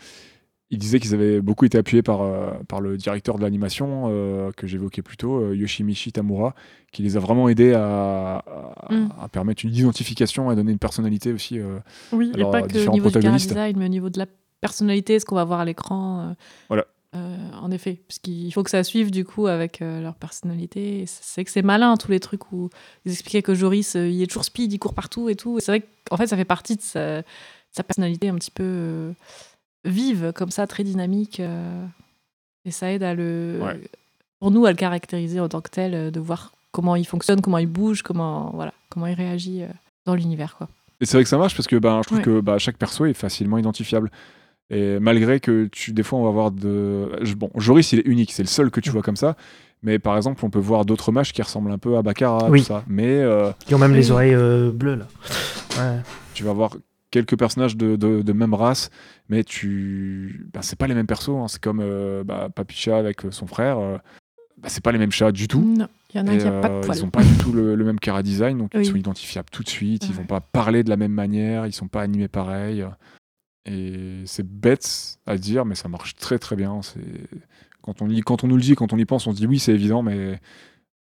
Ils 0.70 0.78
disaient 0.78 0.98
qu'ils 0.98 1.14
avaient 1.14 1.40
beaucoup 1.40 1.64
été 1.64 1.78
appuyés 1.78 2.02
par, 2.02 2.22
euh, 2.22 2.50
par 2.66 2.80
le 2.80 2.96
directeur 2.96 3.36
de 3.36 3.42
l'animation 3.42 4.06
euh, 4.08 4.50
que 4.50 4.66
j'évoquais 4.66 5.00
plus 5.00 5.16
tôt, 5.16 5.40
euh, 5.40 5.54
Yoshimichi 5.54 6.10
Tamura, 6.10 6.56
qui 6.90 7.04
les 7.04 7.16
a 7.16 7.20
vraiment 7.20 7.48
aidés 7.48 7.72
à, 7.72 8.38
à- 8.38 8.92
Mm. 8.92 9.08
à 9.20 9.28
permettre 9.28 9.64
une 9.64 9.72
identification, 9.74 10.50
à 10.50 10.56
donner 10.56 10.72
une 10.72 10.78
personnalité 10.80 11.32
aussi. 11.32 11.60
Oui, 12.12 12.32
et 12.36 12.42
pas 12.42 12.62
que 12.62 12.78
au 12.88 12.92
niveau 12.94 13.10
du 13.10 13.18
design, 13.54 13.76
mais 13.78 13.84
au 13.84 13.88
niveau 13.88 14.10
de 14.10 14.18
la 14.18 14.26
personnalité, 14.60 15.20
ce 15.20 15.24
qu'on 15.24 15.36
va 15.36 15.44
voir 15.44 15.60
à 15.60 15.64
l'écran. 15.64 16.34
Voilà. 16.68 16.84
Euh, 17.16 17.36
en 17.60 17.70
effet, 17.70 18.00
parce 18.06 18.18
qu'il 18.18 18.52
faut 18.52 18.62
que 18.62 18.70
ça 18.70 18.84
suive 18.84 19.10
du 19.10 19.24
coup 19.24 19.46
avec 19.46 19.82
euh, 19.82 20.00
leur 20.02 20.14
personnalité. 20.14 21.04
C'est 21.06 21.44
que 21.44 21.50
c'est 21.50 21.62
malin 21.62 21.96
tous 21.96 22.10
les 22.10 22.20
trucs 22.20 22.52
où 22.52 22.70
ils 23.04 23.12
expliquaient 23.12 23.42
que 23.42 23.54
Joris, 23.54 23.96
euh, 23.96 24.08
il 24.08 24.22
est 24.22 24.26
toujours 24.26 24.44
speed, 24.44 24.72
il 24.72 24.78
court 24.78 24.94
partout 24.94 25.28
et 25.28 25.34
tout. 25.36 25.58
C'est 25.60 25.72
vrai 25.72 25.82
qu'en 26.08 26.16
fait, 26.16 26.26
ça 26.26 26.36
fait 26.36 26.44
partie 26.44 26.76
de 26.76 26.82
sa, 26.82 27.22
sa 27.72 27.82
personnalité 27.82 28.28
un 28.28 28.34
petit 28.36 28.50
peu 28.50 29.12
vive, 29.84 30.32
comme 30.34 30.50
ça, 30.50 30.66
très 30.66 30.84
dynamique. 30.84 31.40
et 32.64 32.70
ça 32.70 32.92
aide 32.92 33.02
à 33.02 33.14
le, 33.14 33.60
Ouais. 33.62 33.80
pour 34.40 34.50
nous 34.50 34.66
à 34.66 34.70
le 34.70 34.76
caractériser 34.76 35.40
en 35.40 35.48
tant 35.48 35.60
que 35.60 35.70
tel, 35.70 36.10
de 36.10 36.20
voir 36.20 36.52
comment 36.72 36.96
il 36.96 37.06
fonctionne, 37.06 37.40
comment 37.40 37.58
il 37.58 37.66
bouge, 37.68 38.02
comment 38.02 38.50
voilà, 38.54 38.72
comment 38.90 39.06
il 39.06 39.14
réagit 39.14 39.62
dans 40.04 40.14
l'univers, 40.14 40.56
quoi. 40.56 40.68
Et 41.00 41.04
c'est 41.06 41.16
vrai 41.18 41.24
que 41.24 41.28
ça 41.28 41.36
marche 41.38 41.54
parce 41.54 41.66
que 41.68 41.76
ben, 41.76 41.98
je 42.02 42.06
trouve 42.06 42.18
Ouais. 42.18 42.24
que 42.24 42.40
bah, 42.40 42.58
chaque 42.58 42.78
perso 42.78 43.04
est 43.04 43.12
facilement 43.12 43.58
identifiable. 43.58 44.10
Et 44.70 44.98
malgré 44.98 45.38
que 45.40 45.66
tu, 45.66 45.92
des 45.92 46.02
fois, 46.02 46.18
on 46.18 46.24
va 46.24 46.30
voir 46.30 46.50
de. 46.50 47.10
Bon, 47.36 47.50
Joris, 47.56 47.92
il 47.92 48.00
est 48.00 48.06
unique, 48.06 48.32
c'est 48.32 48.42
le 48.42 48.48
seul 48.48 48.70
que 48.70 48.80
tu 48.80 48.90
vois 48.90 49.02
comme 49.02 49.16
ça. 49.16 49.36
Mais 49.82 49.98
par 49.98 50.16
exemple, 50.16 50.44
on 50.44 50.50
peut 50.50 50.58
voir 50.58 50.84
d'autres 50.84 51.12
mages 51.12 51.32
qui 51.32 51.42
ressemblent 51.42 51.70
un 51.70 51.78
peu 51.78 51.96
à 51.96 52.02
Bakara, 52.02 52.48
Oui. 52.50 52.60
tout 52.60 52.66
ça. 52.66 52.82
Mais 52.88 53.06
euh, 53.20 53.52
Qui 53.66 53.74
ont 53.74 53.78
même 53.78 53.94
les 53.94 54.10
oreilles 54.10 54.34
euh, 54.34 54.72
bleues, 54.72 54.96
là. 54.96 55.06
Ouais. 55.78 56.00
tu 56.34 56.42
vas 56.42 56.52
voir 56.52 56.76
quelques 57.12 57.38
personnages 57.38 57.76
de, 57.76 57.94
de- 57.94 58.22
de 58.22 58.32
même 58.32 58.54
race, 58.54 58.90
mais 59.28 59.44
tu. 59.44 60.48
Bah, 60.52 60.60
c'est 60.62 60.76
pas 60.78 60.86
les 60.88 60.94
mêmes 60.94 61.06
persos. 61.06 61.28
hein. 61.30 61.46
C'est 61.48 61.60
comme 61.62 61.80
euh, 61.80 62.24
bah, 62.24 62.48
Papicha 62.52 62.96
avec 62.96 63.20
son 63.30 63.46
frère. 63.46 63.78
euh, 63.78 63.98
bah, 64.58 64.68
c'est 64.68 64.82
pas 64.82 64.90
les 64.92 64.98
mêmes 64.98 65.12
chats 65.12 65.30
du 65.30 65.46
tout. 65.46 65.60
Non, 65.60 65.86
il 66.12 66.18
y 66.18 66.20
en 66.20 66.26
a 66.26 66.34
Et, 66.34 66.38
qui 66.38 66.46
a 66.46 66.50
pas 66.60 66.68
de 66.70 66.74
euh, 66.74 66.80
poils. 66.80 66.96
ils 66.98 67.02
n'ont 67.04 67.10
pas 67.10 67.22
du 67.22 67.36
tout 67.36 67.52
le, 67.52 67.74
le 67.76 67.84
même 67.84 68.00
cara 68.00 68.22
design, 68.24 68.58
donc 68.58 68.70
Oui. 68.74 68.80
ils 68.82 68.86
sont 68.86 68.96
identifiables 68.96 69.50
tout 69.52 69.62
de 69.62 69.68
suite. 69.68 70.06
Ils 70.06 70.10
Ouais. 70.10 70.16
vont 70.16 70.24
pas 70.24 70.40
parler 70.40 70.82
de 70.82 70.88
la 70.90 70.96
même 70.96 71.12
manière, 71.12 71.66
ils 71.66 71.72
sont 71.72 71.88
pas 71.88 72.00
animés 72.02 72.28
pareil. 72.28 72.84
Et 73.66 74.22
c'est 74.26 74.46
bête 74.46 75.18
à 75.26 75.36
dire, 75.36 75.64
mais 75.64 75.74
ça 75.74 75.88
marche 75.88 76.14
très 76.14 76.38
très 76.38 76.54
bien. 76.56 76.80
Quand 77.82 78.00
on, 78.02 78.08
y- 78.08 78.20
quand 78.20 78.44
on 78.44 78.48
nous 78.48 78.56
le 78.56 78.62
dit, 78.62 78.74
quand 78.74 78.92
on 78.92 78.98
y 78.98 79.04
pense, 79.04 79.26
on 79.26 79.32
se 79.32 79.36
dit 79.36 79.46
oui, 79.46 79.58
c'est 79.58 79.72
évident, 79.72 80.02
mais 80.02 80.40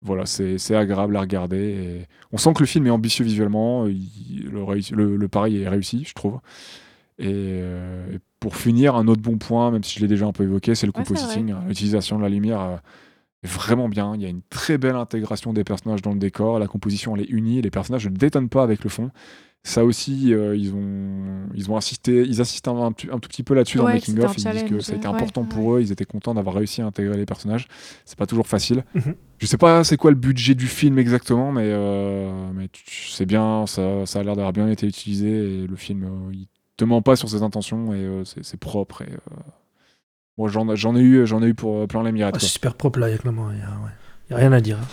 voilà, 0.01 0.25
c'est 0.25 0.57
c'est 0.57 0.75
agréable 0.75 1.15
à 1.17 1.21
regarder. 1.21 1.57
et 1.57 2.07
on 2.31 2.37
sent 2.37 2.53
que 2.53 2.59
le 2.61 2.65
film 2.67 2.87
est 2.87 2.91
ambitieux 2.91 3.25
visuellement, 3.25 3.87
il- 3.87 4.49
le, 4.51 4.61
réussi- 4.63 4.93
le, 4.95 5.15
le 5.17 5.27
pari 5.27 5.61
est 5.61 5.69
réussi, 5.69 6.03
je 6.05 6.13
trouve. 6.13 6.39
Et, 7.19 7.25
euh, 7.27 8.15
et 8.15 8.19
pour 8.39 8.55
finir, 8.55 8.95
un 8.95 9.07
autre 9.07 9.21
bon 9.23 9.37
point, 9.37 9.71
même 9.71 9.83
si 9.83 9.95
je 9.95 10.01
l'ai 10.01 10.07
déjà 10.07 10.25
un 10.27 10.31
peu 10.31 10.43
évoqué, 10.43 10.75
c'est 10.75 10.85
le 10.85 10.93
Ouais, 10.95 11.03
compositing. 11.03 11.53
L'utilisation 11.67 12.17
de 12.17 12.21
la 12.23 12.29
lumière 12.29 12.61
euh, 12.61 12.75
est 13.43 13.47
vraiment 13.47 13.89
bien. 13.89 14.13
Il 14.15 14.21
y 14.21 14.25
a 14.25 14.29
une 14.29 14.43
très 14.49 14.77
belle 14.77 14.95
intégration 14.95 15.51
des 15.53 15.63
personnages 15.63 16.03
dans 16.03 16.13
le 16.13 16.19
décor. 16.19 16.59
La 16.59 16.67
composition, 16.67 17.15
elle 17.15 17.23
est 17.23 17.29
unie. 17.29 17.61
Les 17.63 17.71
personnages 17.71 18.07
ne 18.07 18.15
détonnent 18.15 18.49
pas 18.49 18.61
avec 18.63 18.83
le 18.83 18.89
fond. 18.91 19.09
Ça 19.63 19.83
aussi, 19.83 20.33
euh, 20.33 20.55
ils 20.55 20.73
ont, 20.73 21.49
ils 21.53 21.69
ont 21.69 21.75
insisté, 21.75 22.21
ils 22.23 22.39
insistent 22.39 22.69
un, 22.69 22.77
un 22.85 22.91
petit- 22.93 23.09
un 23.11 23.19
tout 23.19 23.27
petit 23.27 23.43
peu 23.43 23.53
là-dessus 23.53 23.77
dans 23.77 23.85
le 23.87 23.95
making 23.95 24.17
of. 24.23 24.33
Ils 24.37 24.43
disent 24.51 24.63
que 24.63 24.79
ça 24.79 24.93
a 24.93 24.95
été 24.95 25.07
important 25.07 25.41
ouais. 25.41 25.47
pour 25.49 25.75
eux. 25.75 25.81
Ils 25.81 25.91
étaient 25.91 26.05
contents 26.05 26.33
d'avoir 26.33 26.55
réussi 26.55 26.81
à 26.81 26.85
intégrer 26.85 27.17
les 27.17 27.25
personnages. 27.25 27.67
C'est 28.05 28.17
pas 28.17 28.25
toujours 28.25 28.47
facile. 28.47 28.85
Mhm. 28.95 29.15
Je 29.39 29.45
sais 29.45 29.57
pas 29.57 29.83
c'est 29.83 29.97
quoi 29.97 30.09
le 30.11 30.15
budget 30.17 30.55
du 30.55 30.67
film 30.67 30.97
exactement, 30.99 31.51
mais, 31.51 31.63
euh, 31.65 32.31
c'est 33.09 33.25
bien. 33.25 33.65
Ça, 33.67 34.05
ça 34.05 34.19
a 34.19 34.23
l'air 34.23 34.35
d'avoir 34.35 34.53
bien 34.53 34.69
été 34.69 34.87
utilisé 34.87 35.27
et 35.63 35.67
le 35.67 35.75
film, 35.75 36.03
euh, 36.05 36.33
il 36.33 36.47
te 36.77 36.85
ment 36.85 37.01
pas 37.01 37.15
sur 37.17 37.27
ses 37.29 37.43
intentions 37.43 37.93
et 37.93 37.97
euh, 37.97 38.23
c'est 38.23 38.57
propre. 38.59 39.01
Et, 39.01 39.11
euh, 39.11 39.41
moi, 40.37 40.47
j'en 40.49 40.95
ai 40.95 41.01
eu, 41.01 41.25
j'en 41.27 41.43
ai 41.43 41.47
eu 41.47 41.53
pour 41.55 41.77
euh, 41.81 41.87
plein 41.87 42.03
les 42.03 42.11
mirettes. 42.11 42.35
Ah, 42.37 42.39
super 42.39 42.73
propre 42.75 42.99
là. 42.99 43.09
Il 43.09 43.17
y 44.29 44.33
a 44.33 44.37
rien 44.37 44.51
à 44.53 44.61
dire. 44.61 44.77
hein. 44.79 44.87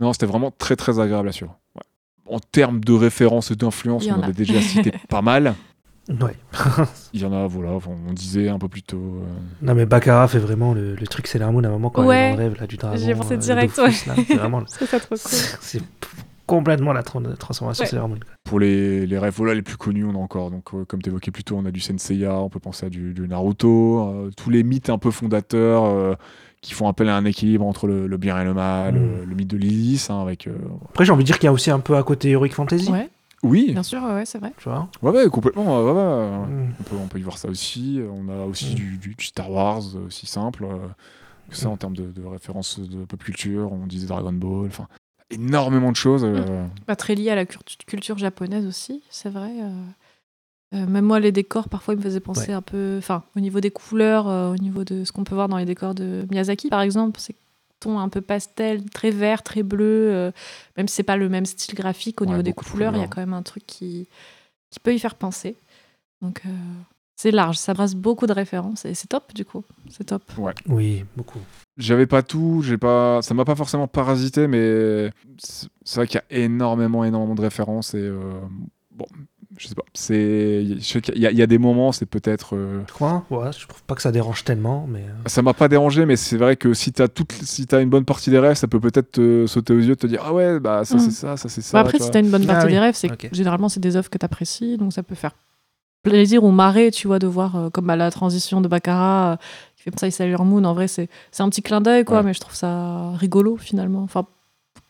Non, 0.00 0.12
c'était 0.12 0.26
vraiment 0.26 0.50
très 0.50 0.76
très 0.76 0.98
agréable 0.98 1.28
à 1.28 1.32
suivre. 1.32 1.59
Ouais. 2.30 2.36
En 2.36 2.40
termes 2.52 2.80
de 2.80 2.92
références 2.92 3.50
et 3.50 3.56
d'influence, 3.56 4.04
Il 4.06 4.12
on 4.12 4.16
en 4.20 4.22
a. 4.22 4.32
déjà 4.32 4.60
cité 4.60 4.92
pas 5.08 5.22
mal. 5.22 5.54
Ouais. 6.08 6.34
Il 7.12 7.20
y 7.20 7.24
en 7.24 7.32
a, 7.32 7.46
voilà, 7.46 7.70
on 8.08 8.12
disait 8.12 8.48
un 8.48 8.58
peu 8.58 8.68
plus 8.68 8.82
tôt. 8.82 8.96
euh, 8.96 9.24
Non 9.62 9.74
mais 9.74 9.86
Baccarat 9.86 10.26
fait 10.28 10.38
vraiment 10.40 10.74
le, 10.74 10.94
le 10.96 11.06
truc 11.06 11.26
Sailor 11.28 11.52
Moon 11.52 11.62
à 11.64 11.68
un 11.68 11.70
moment 11.70 11.90
quand 11.90 12.04
Ouais. 12.04 12.32
le 12.32 12.36
rêve 12.38 12.56
là, 12.60 12.66
du 12.66 12.76
dragon. 12.76 12.96
J'y 12.96 13.10
ai 13.10 13.14
pensé 13.14 13.34
euh, 13.34 13.36
direct, 13.36 13.76
là. 13.76 13.90
C'est 13.92 14.34
vraiment, 14.34 14.62
C'est 14.66 14.88
cool. 15.08 15.18
c'est 15.60 15.82
complètement 16.46 16.92
la 16.92 17.02
tran- 17.02 17.22
transformation 17.36 17.84
Ouais. 17.84 17.88
Sailor 17.90 18.08
Moon. 18.08 18.16
quoi. 18.16 18.32
Pour 18.42 18.58
les, 18.58 19.06
les 19.06 19.18
rêves 19.18 19.34
voilà, 19.36 19.54
les 19.54 19.62
plus 19.62 19.76
connus, 19.76 20.04
on 20.04 20.14
a 20.14 20.18
encore, 20.18 20.50
donc, 20.50 20.74
euh, 20.74 20.84
comme 20.84 21.00
tu 21.00 21.10
évoquais 21.10 21.30
plus 21.30 21.44
tôt, 21.44 21.56
on 21.56 21.64
a 21.64 21.70
du 21.70 21.78
Senseiya, 21.80 22.34
on 22.34 22.48
peut 22.48 22.58
penser 22.58 22.86
à 22.86 22.90
du, 22.90 23.12
du 23.14 23.28
Naruto, 23.28 24.00
euh, 24.08 24.30
tous 24.36 24.50
les 24.50 24.64
mythes 24.64 24.90
un 24.90 24.98
peu 24.98 25.12
fondateurs 25.12 25.84
euh, 25.84 26.14
qui 26.62 26.74
font 26.74 26.88
appel 26.88 27.08
à 27.08 27.16
un 27.16 27.24
équilibre 27.24 27.64
entre 27.66 27.86
le, 27.86 28.06
le 28.06 28.16
bien 28.18 28.38
et 28.40 28.44
le 28.44 28.52
mal, 28.54 28.94
Mm. 28.94 28.98
euh, 28.98 29.24
le 29.24 29.34
mythe 29.34 29.48
de 29.48 29.56
Lilith, 29.56 30.08
hein, 30.10 30.20
avec. 30.20 30.46
euh, 30.46 30.56
Après 30.90 31.04
j'ai 31.04 31.12
envie 31.12 31.24
de 31.24 31.26
dire 31.26 31.38
qu'il 31.38 31.46
y 31.46 31.48
a 31.48 31.52
aussi 31.52 31.70
un 31.70 31.80
peu 31.80 31.96
à 31.96 32.02
côté 32.02 32.30
Heroic 32.30 32.50
Fantasy. 32.52 32.90
Ouais, 32.90 33.08
Oui, 33.42 33.72
bien 33.72 33.82
sûr, 33.82 34.02
ouais, 34.02 34.26
c'est 34.26 34.38
vrai. 34.38 34.52
Tu 34.58 34.68
vois? 34.68 34.88
ouais, 35.02 35.10
ouais, 35.10 35.30
complètement. 35.30 35.64
ouais, 35.82 35.90
ouais, 35.90 35.98
ouais. 35.98 36.46
Mm. 36.66 36.74
On, 36.78 36.82
peut, 36.82 36.96
on 37.02 37.06
peut 37.06 37.18
y 37.18 37.22
voir 37.22 37.38
ça 37.38 37.48
aussi. 37.48 38.00
On 38.12 38.28
a 38.28 38.44
aussi 38.44 38.72
Mm. 38.72 38.74
du, 38.74 38.96
du- 38.98 39.14
du 39.14 39.24
Star 39.24 39.50
Wars, 39.50 39.82
euh, 39.96 40.06
aussi 40.08 40.26
simple 40.26 40.64
euh, 40.64 40.76
que 41.48 41.56
ça 41.56 41.68
en 41.70 41.76
termes 41.78 41.96
de, 41.96 42.04
de 42.12 42.24
références 42.26 42.78
de 42.78 43.04
pop 43.06 43.22
culture. 43.24 43.72
On 43.72 43.86
disait 43.86 44.06
Dragon 44.06 44.32
Ball, 44.32 44.66
enfin, 44.66 44.86
énormément 45.30 45.90
de 45.92 45.96
choses. 45.96 46.24
euh, 46.24 46.66
Pas 46.86 46.96
très 46.96 47.14
lié 47.14 47.30
à 47.30 47.34
la 47.36 47.46
cult- 47.46 47.84
culture 47.86 48.18
japonaise 48.18 48.66
aussi, 48.66 49.02
c'est 49.08 49.30
vrai. 49.30 49.50
Euh. 50.74 50.86
Même 50.86 51.04
moi, 51.04 51.20
les 51.20 51.32
décors, 51.32 51.68
parfois, 51.68 51.94
ils 51.94 51.96
me 51.98 52.02
faisaient 52.02 52.20
penser 52.20 52.52
un 52.52 52.62
peu. 52.62 52.96
Enfin, 52.98 53.24
au 53.36 53.40
niveau 53.40 53.60
des 53.60 53.70
couleurs, 53.70 54.28
euh, 54.28 54.52
au 54.52 54.56
niveau 54.56 54.84
de 54.84 55.04
ce 55.04 55.12
qu'on 55.12 55.24
peut 55.24 55.34
voir 55.34 55.48
dans 55.48 55.56
les 55.58 55.64
décors 55.64 55.94
de 55.94 56.26
Miyazaki, 56.30 56.68
par 56.68 56.80
exemple, 56.82 57.18
c'est 57.20 57.34
ton 57.80 57.98
un 57.98 58.08
peu 58.10 58.20
pastel, 58.20 58.84
très 58.90 59.10
vert, 59.10 59.42
très 59.42 59.62
bleu. 59.62 60.10
euh, 60.12 60.30
même 60.76 60.86
si 60.86 60.94
c'est 60.96 61.02
pas 61.02 61.16
le 61.16 61.28
même 61.28 61.46
style 61.46 61.74
graphique, 61.74 62.20
au 62.20 62.24
Ouais, 62.24 62.30
niveau 62.30 62.42
des 62.42 62.52
couleurs, 62.52 62.94
il 62.94 63.00
y 63.00 63.04
a 63.04 63.08
quand 63.08 63.20
même 63.22 63.32
un 63.32 63.42
truc 63.42 63.64
qui, 63.66 64.06
qui 64.70 64.80
peut 64.80 64.94
y 64.94 64.98
faire 64.98 65.14
penser. 65.14 65.56
Donc, 66.20 66.42
euh, 66.44 66.50
c'est 67.16 67.30
large, 67.30 67.56
ça 67.56 67.72
brasse 67.74 67.94
beaucoup 67.94 68.26
de 68.26 68.32
références 68.32 68.84
et 68.84 68.94
c'est 68.94 69.08
top, 69.08 69.32
du 69.34 69.44
coup. 69.46 69.64
C'est 69.88 70.04
top. 70.04 70.22
Oui, 70.68 71.04
beaucoup. 71.16 71.38
J'avais 71.78 72.06
pas 72.06 72.22
tout, 72.22 72.60
j'ai 72.62 72.76
pas, 72.78 73.22
ça 73.22 73.32
m'a 73.34 73.44
pas 73.46 73.56
forcément 73.56 73.88
parasité, 73.88 74.46
mais 74.46 75.10
c'est 75.38 75.96
vrai 75.96 76.06
qu'il 76.06 76.20
y 76.30 76.34
a 76.34 76.38
énormément, 76.44 77.02
énormément 77.04 77.34
de 77.34 77.40
références 77.42 77.94
et 77.94 77.98
euh, 77.98 78.20
je 79.60 79.68
sais 79.68 79.74
pas, 79.74 79.82
c'est, 79.92 80.64
qu'il 81.02 81.18
y, 81.18 81.26
a- 81.26 81.30
il 81.30 81.36
y 81.36 81.42
a 81.42 81.46
des 81.46 81.58
moments, 81.58 81.92
c'est 81.92 82.06
peut-être, 82.06 82.56
euh, 82.56 82.82
Tu 82.86 82.94
crois 82.94 83.24
Ouais, 83.30 83.50
je 83.52 83.66
trouve 83.68 83.82
pas 83.82 83.94
que 83.94 84.00
ça 84.00 84.10
dérange 84.10 84.42
tellement, 84.42 84.86
mais 84.88 85.00
euh, 85.00 85.12
ça 85.28 85.42
m'a 85.42 85.52
pas 85.52 85.68
dérangé, 85.68 86.06
mais 86.06 86.16
c'est 86.16 86.38
vrai 86.38 86.56
que 86.56 86.72
si 86.72 86.92
t'as 86.92 87.08
toute, 87.08 87.32
si 87.32 87.66
t'as 87.66 87.82
une 87.82 87.90
bonne 87.90 88.06
partie 88.06 88.30
des 88.30 88.38
rêves, 88.38 88.56
ça 88.56 88.68
peut 88.68 88.80
peut-être 88.80 89.12
te 89.12 89.46
sauter 89.46 89.74
aux 89.74 89.78
yeux, 89.80 89.96
te 89.96 90.06
dire 90.06 90.22
ah 90.24 90.32
ouais, 90.32 90.58
bah 90.60 90.84
ça 90.86 90.96
Mm. 90.96 91.00
c'est 91.00 91.10
ça, 91.10 91.36
ça 91.36 91.48
c'est 91.50 91.60
ça. 91.60 91.76
Bah 91.76 91.80
après, 91.82 91.98
tu 91.98 92.04
si 92.04 92.10
t'as 92.10 92.20
une 92.20 92.30
bonne 92.30 92.44
Ah 92.44 92.52
partie 92.54 92.66
oui, 92.66 92.72
des 92.72 92.78
rêves, 92.78 92.94
c'est 92.94 93.08
que 93.08 93.26
ok. 93.26 93.28
généralement 93.32 93.68
c'est 93.68 93.80
des 93.80 93.96
œuvres 93.96 94.08
que 94.08 94.16
t'apprécies, 94.18 94.78
donc 94.78 94.94
ça 94.94 95.02
peut 95.02 95.14
faire 95.14 95.32
plaisir 96.02 96.42
ou 96.44 96.50
marrer, 96.50 96.90
tu 96.90 97.06
vois, 97.06 97.18
de 97.18 97.26
voir 97.26 97.56
euh, 97.56 97.68
comme 97.70 97.90
à 97.90 97.96
la 97.96 98.10
transition 98.10 98.62
de 98.62 98.68
Baccarat 98.68 99.32
euh, 99.32 99.36
qui 99.76 99.82
fait 99.82 99.90
penser 99.90 100.06
à 100.06 100.10
Sailor 100.10 100.44
Moon. 100.46 100.64
En 100.64 100.72
vrai, 100.72 100.88
c'est 100.88 101.10
c'est 101.30 101.42
un 101.42 101.50
petit 101.50 101.60
clin 101.60 101.82
d'œil, 101.82 102.04
quoi, 102.06 102.18
Ouais. 102.18 102.22
mais 102.22 102.32
je 102.34 102.40
trouve 102.40 102.54
ça 102.54 103.10
rigolo 103.16 103.58
finalement. 103.58 104.02
Enfin, 104.02 104.24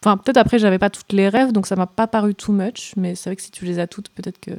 enfin 0.05 0.17
peut-être 0.17 0.37
après, 0.39 0.59
j'avais 0.59 0.79
pas 0.79 0.91
toutes 0.91 1.13
les 1.13 1.29
rêves, 1.29 1.53
donc 1.53 1.67
ça 1.67 1.77
m'a 1.77 1.87
pas 1.87 2.07
paru 2.07 2.35
too 2.35 2.53
much, 2.53 2.93
mais 2.97 3.15
c'est 3.15 3.31
vrai 3.31 3.37
que 3.37 3.43
si 3.43 3.51
tu 3.51 3.65
les 3.65 3.79
as 3.79 3.87
toutes, 3.87 4.09
peut-être 4.11 4.39
que 4.41 4.53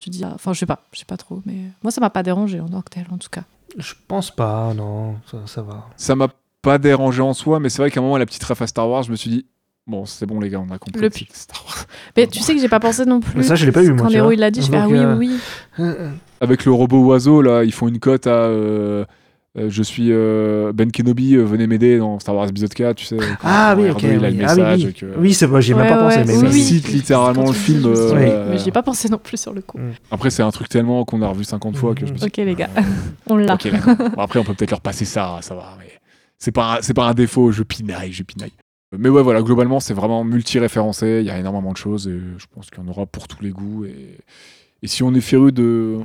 tu 0.00 0.10
dis, 0.10 0.24
ah, 0.24 0.32
enfin, 0.34 0.52
je 0.52 0.58
sais 0.60 0.66
pas, 0.66 0.80
je 0.92 0.98
sais 1.00 1.04
pas 1.04 1.16
trop, 1.16 1.42
mais 1.46 1.54
moi 1.82 1.90
ça 1.90 2.00
m'a 2.00 2.10
pas 2.10 2.22
dérangé 2.22 2.60
en 2.60 2.68
tant 2.68 2.82
que 2.82 2.90
tel, 2.90 3.06
en 3.10 3.18
tout 3.18 3.28
cas. 3.30 3.44
je 3.76 3.94
pense 4.08 4.30
pas, 4.30 4.72
non, 4.74 5.16
ça, 5.30 5.38
ça 5.46 5.62
va. 5.62 5.86
Ça 5.96 6.14
m'a 6.16 6.28
pas 6.62 6.78
dérangé 6.78 7.22
en 7.22 7.34
soi, 7.34 7.60
mais 7.60 7.68
c'est 7.68 7.78
vrai 7.82 7.90
qu'à 7.90 8.00
un 8.00 8.02
moment 8.02 8.16
la 8.18 8.26
petite 8.26 8.44
ref 8.44 8.62
à 8.62 8.66
Star 8.66 8.88
Wars, 8.88 9.02
je 9.02 9.10
me 9.10 9.16
suis 9.16 9.30
dit 9.30 9.46
bon 9.86 10.06
c'est 10.06 10.26
bon 10.26 10.38
les 10.38 10.48
gars, 10.48 10.60
on 10.60 10.72
a 10.72 10.78
compris. 10.78 11.00
Le 11.00 11.10
c'est 11.12 11.26
Star 11.32 11.64
Wars. 11.66 11.86
Mais 12.16 12.26
tu 12.28 12.38
sais 12.38 12.54
que 12.54 12.60
j'ai 12.60 12.68
pas 12.68 12.78
pensé 12.80 13.04
non 13.04 13.18
plus. 13.20 13.32
Mais 13.36 13.42
ça, 13.42 13.56
je 13.56 13.66
l'ai 13.66 13.72
pas 13.72 13.82
eu, 13.82 13.90
moi, 13.92 14.06
Quand 14.08 14.22
vois. 14.22 14.32
il 14.32 14.38
l'a 14.40 14.50
dit, 14.52 14.62
je 14.62 14.70
fais, 14.70 14.76
ah 14.76 14.86
oui, 14.88 14.98
euh, 14.98 15.16
oui. 15.16 15.36
Euh, 15.80 16.10
Avec 16.40 16.64
le 16.64 16.72
robot 16.72 17.04
oiseau 17.04 17.42
là, 17.42 17.64
ils 17.64 17.72
font 17.72 17.88
une 17.88 17.98
cote 17.98 18.26
à 18.28 18.30
euh, 18.30 19.04
euh, 19.58 19.68
je 19.68 19.82
suis 19.82 20.08
euh, 20.10 20.72
Ben 20.72 20.90
Kenobi, 20.90 21.34
euh, 21.36 21.42
venez 21.44 21.66
m'aider 21.66 21.98
dans 21.98 22.18
Star 22.18 22.34
Wars 22.34 22.48
épisode 22.48 22.72
4, 22.72 22.96
tu 22.96 23.04
sais. 23.04 23.18
Ah 23.42 23.74
oui, 23.76 23.84
R2, 23.88 23.92
ok. 23.92 24.02
il 24.02 24.08
a 24.08 24.10
oui. 24.10 24.18
le 24.18 24.24
Ah 24.24 24.28
oui, 24.30 24.36
message 24.62 24.84
oui. 24.86 24.92
que- 24.94 25.18
Oui, 25.18 25.34
c'est 25.34 25.46
vrai, 25.46 25.60
j'y 25.62 25.72
ai 25.72 25.74
même 25.74 25.84
Ouais, 25.84 25.88
pas 25.90 25.98
pensé, 25.98 26.18
mais 26.26 26.34
ça 26.34 26.46
oui, 26.46 26.62
cite 26.62 26.88
littéralement 26.88 27.46
le 27.46 27.52
film. 27.52 27.82
euh, 27.86 28.48
Mais 28.50 28.58
j'y 28.58 28.70
ai 28.70 28.72
pas 28.72 28.82
pensé 28.82 29.08
non 29.10 29.18
plus 29.18 29.38
sur 29.40 29.52
le 29.52 29.60
coup. 29.60 29.78
Après, 30.10 30.30
c'est 30.30 30.42
un 30.42 30.50
truc 30.50 30.68
tellement 30.68 31.04
qu'on 31.04 31.20
a 31.22 31.28
revu 31.28 31.44
50 31.44 31.76
fois 31.76 31.94
que 31.94 32.06
je 32.06 32.12
me 32.12 32.16
suis 32.18 32.26
Ok, 32.26 32.36
les 32.38 32.54
gars, 32.54 32.70
on 33.26 33.36
l'a. 33.36 33.54
Ok, 33.54 33.68
d'accord. 33.70 33.96
Bon, 34.16 34.22
après, 34.22 34.38
on 34.38 34.44
peut 34.44 34.54
peut-être 34.54 34.70
leur 34.70 34.80
passer 34.80 35.04
ça, 35.04 35.38
ça 35.42 35.54
va. 35.54 35.76
Mais 35.78 35.90
c'est 36.38 36.52
pas, 36.52 36.76
un- 36.78 36.82
c'est 36.82 36.94
pas 36.94 37.06
un 37.06 37.14
défaut. 37.14 37.52
Je 37.52 37.62
pinaille, 37.62 38.12
je 38.12 38.22
pinaille. 38.22 38.52
Mais 38.98 39.08
ouais, 39.10 39.22
voilà, 39.22 39.42
globalement, 39.42 39.80
c'est 39.80 39.94
vraiment 39.94 40.22
multi-référencé. 40.24 41.18
Il 41.20 41.26
y 41.26 41.30
a 41.30 41.38
énormément 41.38 41.72
de 41.72 41.76
choses 41.78 42.08
et 42.08 42.18
je 42.38 42.44
pense 42.54 42.70
qu'il 42.70 42.82
y 42.82 42.86
en 42.86 42.88
aura 42.90 43.06
pour 43.06 43.26
tous 43.28 43.42
les 43.42 43.50
goûts. 43.50 43.84
Et, 43.84 44.18
et 44.82 44.86
si 44.86 45.02
on 45.02 45.14
est 45.14 45.20
féru 45.20 45.52
de 45.52 45.98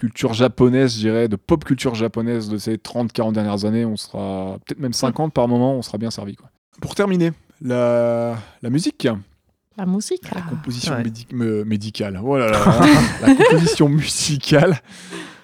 Culture 0.00 0.32
japonaise, 0.32 0.94
je 0.94 0.98
dirais, 1.00 1.28
de 1.28 1.36
pop 1.36 1.62
culture 1.64 1.94
japonaise 1.94 2.48
de 2.48 2.56
ces 2.56 2.76
30-40 2.76 3.32
dernières 3.32 3.66
années, 3.66 3.84
on 3.84 3.96
sera 3.96 4.58
peut-être 4.66 4.80
même 4.80 4.94
50 4.94 5.32
par 5.34 5.46
moment, 5.46 5.74
on 5.74 5.82
sera 5.82 5.98
bien 5.98 6.10
servi. 6.10 6.36
Quoi. 6.36 6.48
Pour 6.80 6.94
terminer, 6.94 7.32
la, 7.60 8.38
la 8.62 8.70
musique. 8.70 9.06
La 9.76 9.84
musique. 9.86 10.22
La 10.34 10.40
là. 10.40 10.46
composition 10.48 10.94
Ouais. 10.94 11.02
médi- 11.02 11.26
me- 11.32 11.64
médicale. 11.64 12.18
Oh 12.24 12.38
là 12.38 12.50
là. 12.50 12.80
la 13.22 13.34
composition 13.34 13.88
musicale. 13.90 14.80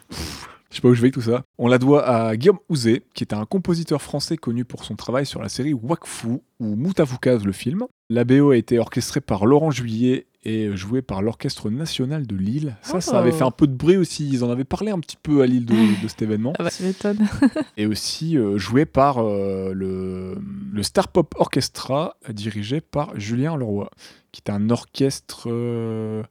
Pff, 0.09 0.49
Je 0.71 0.77
sais 0.77 0.81
pas 0.83 0.89
où 0.89 0.95
je 0.95 1.01
vais 1.01 1.07
avec 1.07 1.15
tout 1.15 1.23
ça. 1.23 1.43
On 1.59 1.69
la 1.69 1.79
doit 1.79 2.07
à 2.09 2.37
Guillaume 2.37 2.59
Houzé, 2.69 3.03
qui 3.15 3.25
est 3.25 3.35
un 3.35 3.45
compositeur 3.45 4.01
français 4.03 4.37
connu 4.37 4.65
pour 4.65 4.85
son 4.85 4.95
travail 4.97 5.27
sur 5.27 5.41
la 5.43 5.49
série 5.49 5.73
Wakfu 5.75 6.41
ou 6.61 6.77
Moutafukaz 6.77 7.45
le 7.45 7.53
film. 7.53 7.85
La 8.11 8.25
BO 8.25 8.51
a 8.51 8.57
été 8.57 8.79
orchestrée 8.79 9.21
par 9.21 9.47
Laurent 9.47 9.71
Juillet 9.71 10.26
et 10.49 10.77
jouée 10.77 11.03
par 11.03 11.23
l'Orchestre 11.23 11.71
National 11.71 12.27
de 12.27 12.37
Lille. 12.37 12.77
Ça, 12.83 13.01
ça 13.01 13.19
avait 13.19 13.31
Oh. 13.33 13.37
fait 13.39 13.45
un 13.45 13.51
peu 13.51 13.67
de 13.67 13.75
bruit 13.75 13.97
aussi. 13.97 14.29
Ils 14.29 14.45
en 14.45 14.51
avaient 14.51 14.65
parlé 14.65 14.93
un 14.93 15.01
petit 15.01 15.17
peu 15.21 15.43
à 15.43 15.47
Lille 15.47 15.67
de, 15.67 15.75
de 16.03 16.09
cet 16.09 16.23
événement. 16.23 16.53
Ah 16.59 16.63
bah, 16.65 16.71
tu 16.71 16.85
m'étonnes. 16.85 17.27
Et 17.77 17.87
aussi 17.87 18.39
euh, 18.39 18.57
joué 18.57 18.87
par 18.87 19.19
euh, 19.19 19.73
le, 19.75 20.39
le 20.73 20.83
Star 20.83 21.09
Pop 21.09 21.35
Orchestra, 21.39 22.17
dirigé 22.33 22.81
par 22.81 23.19
Julien 23.19 23.57
Leroy, 23.57 23.91
qui 24.31 24.43
est 24.47 24.51
un 24.51 24.71
orchestre 24.71 25.49
euh, 25.51 26.23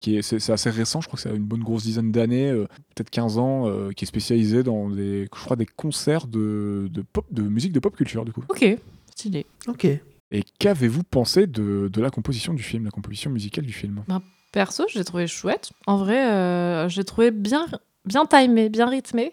qui 0.00 0.16
est, 0.16 0.22
c'est, 0.22 0.38
c'est 0.38 0.52
assez 0.52 0.70
récent, 0.70 1.00
je 1.00 1.06
crois 1.08 1.16
que 1.18 1.22
ça 1.22 1.28
a 1.30 1.34
une 1.34 1.44
bonne 1.44 1.62
grosse 1.62 1.82
dizaine 1.84 2.10
d'années, 2.10 2.50
euh, 2.50 2.66
peut-être 2.94 3.10
15 3.10 3.36
ans, 3.38 3.68
euh, 3.68 3.90
qui 3.92 4.04
est 4.04 4.08
spécialisé 4.08 4.62
dans 4.62 4.88
des, 4.88 5.24
je 5.24 5.28
crois, 5.40 5.56
des 5.56 5.66
concerts 5.66 6.26
de, 6.26 6.88
de, 6.90 7.02
pop, 7.02 7.26
de 7.30 7.42
musique 7.42 7.72
de 7.72 7.80
pop 7.80 7.94
culture, 7.94 8.24
du 8.24 8.32
coup. 8.32 8.42
Ok, 8.48 8.64
stylé. 9.10 9.44
Ok. 9.68 9.86
Et 10.32 10.44
qu'avez-vous 10.58 11.02
pensé 11.02 11.46
de, 11.46 11.90
la 11.96 12.10
composition 12.10 12.54
du 12.54 12.62
film, 12.62 12.84
la 12.84 12.90
composition 12.90 13.30
musicale 13.30 13.64
du 13.64 13.72
film? 13.72 14.04
Perso, 14.52 14.84
j'ai 14.88 15.04
trouvé 15.04 15.26
chouette. 15.26 15.70
En 15.86 15.96
vrai, 15.96 16.30
euh, 16.30 16.88
j'ai 16.88 17.04
trouvé 17.04 17.30
bien, 17.30 17.66
bien 18.04 18.26
timé, 18.26 18.68
bien 18.68 18.86
rythmé. 18.86 19.32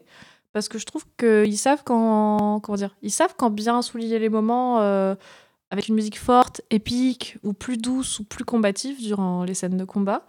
Parce 0.53 0.69
que 0.69 0.79
je 0.79 0.85
trouve 0.85 1.05
qu'ils 1.19 1.57
savent 1.57 1.83
quand, 1.83 2.59
comment 2.61 2.77
dire, 2.77 2.95
ils 3.03 3.11
savent 3.11 3.35
quand 3.37 3.51
bien 3.51 3.81
souligner 3.81 4.17
les 4.17 4.29
moments 4.29 4.79
euh, 4.79 5.13
avec 5.69 5.87
une 5.87 5.95
musique 5.95 6.17
forte, 6.17 6.61
épique, 6.71 7.37
ou 7.43 7.53
plus 7.53 7.77
douce, 7.77 8.19
ou 8.19 8.23
plus 8.23 8.43
combative 8.43 8.99
durant 8.99 9.43
les 9.43 9.53
scènes 9.53 9.77
de 9.77 9.85
combat. 9.85 10.25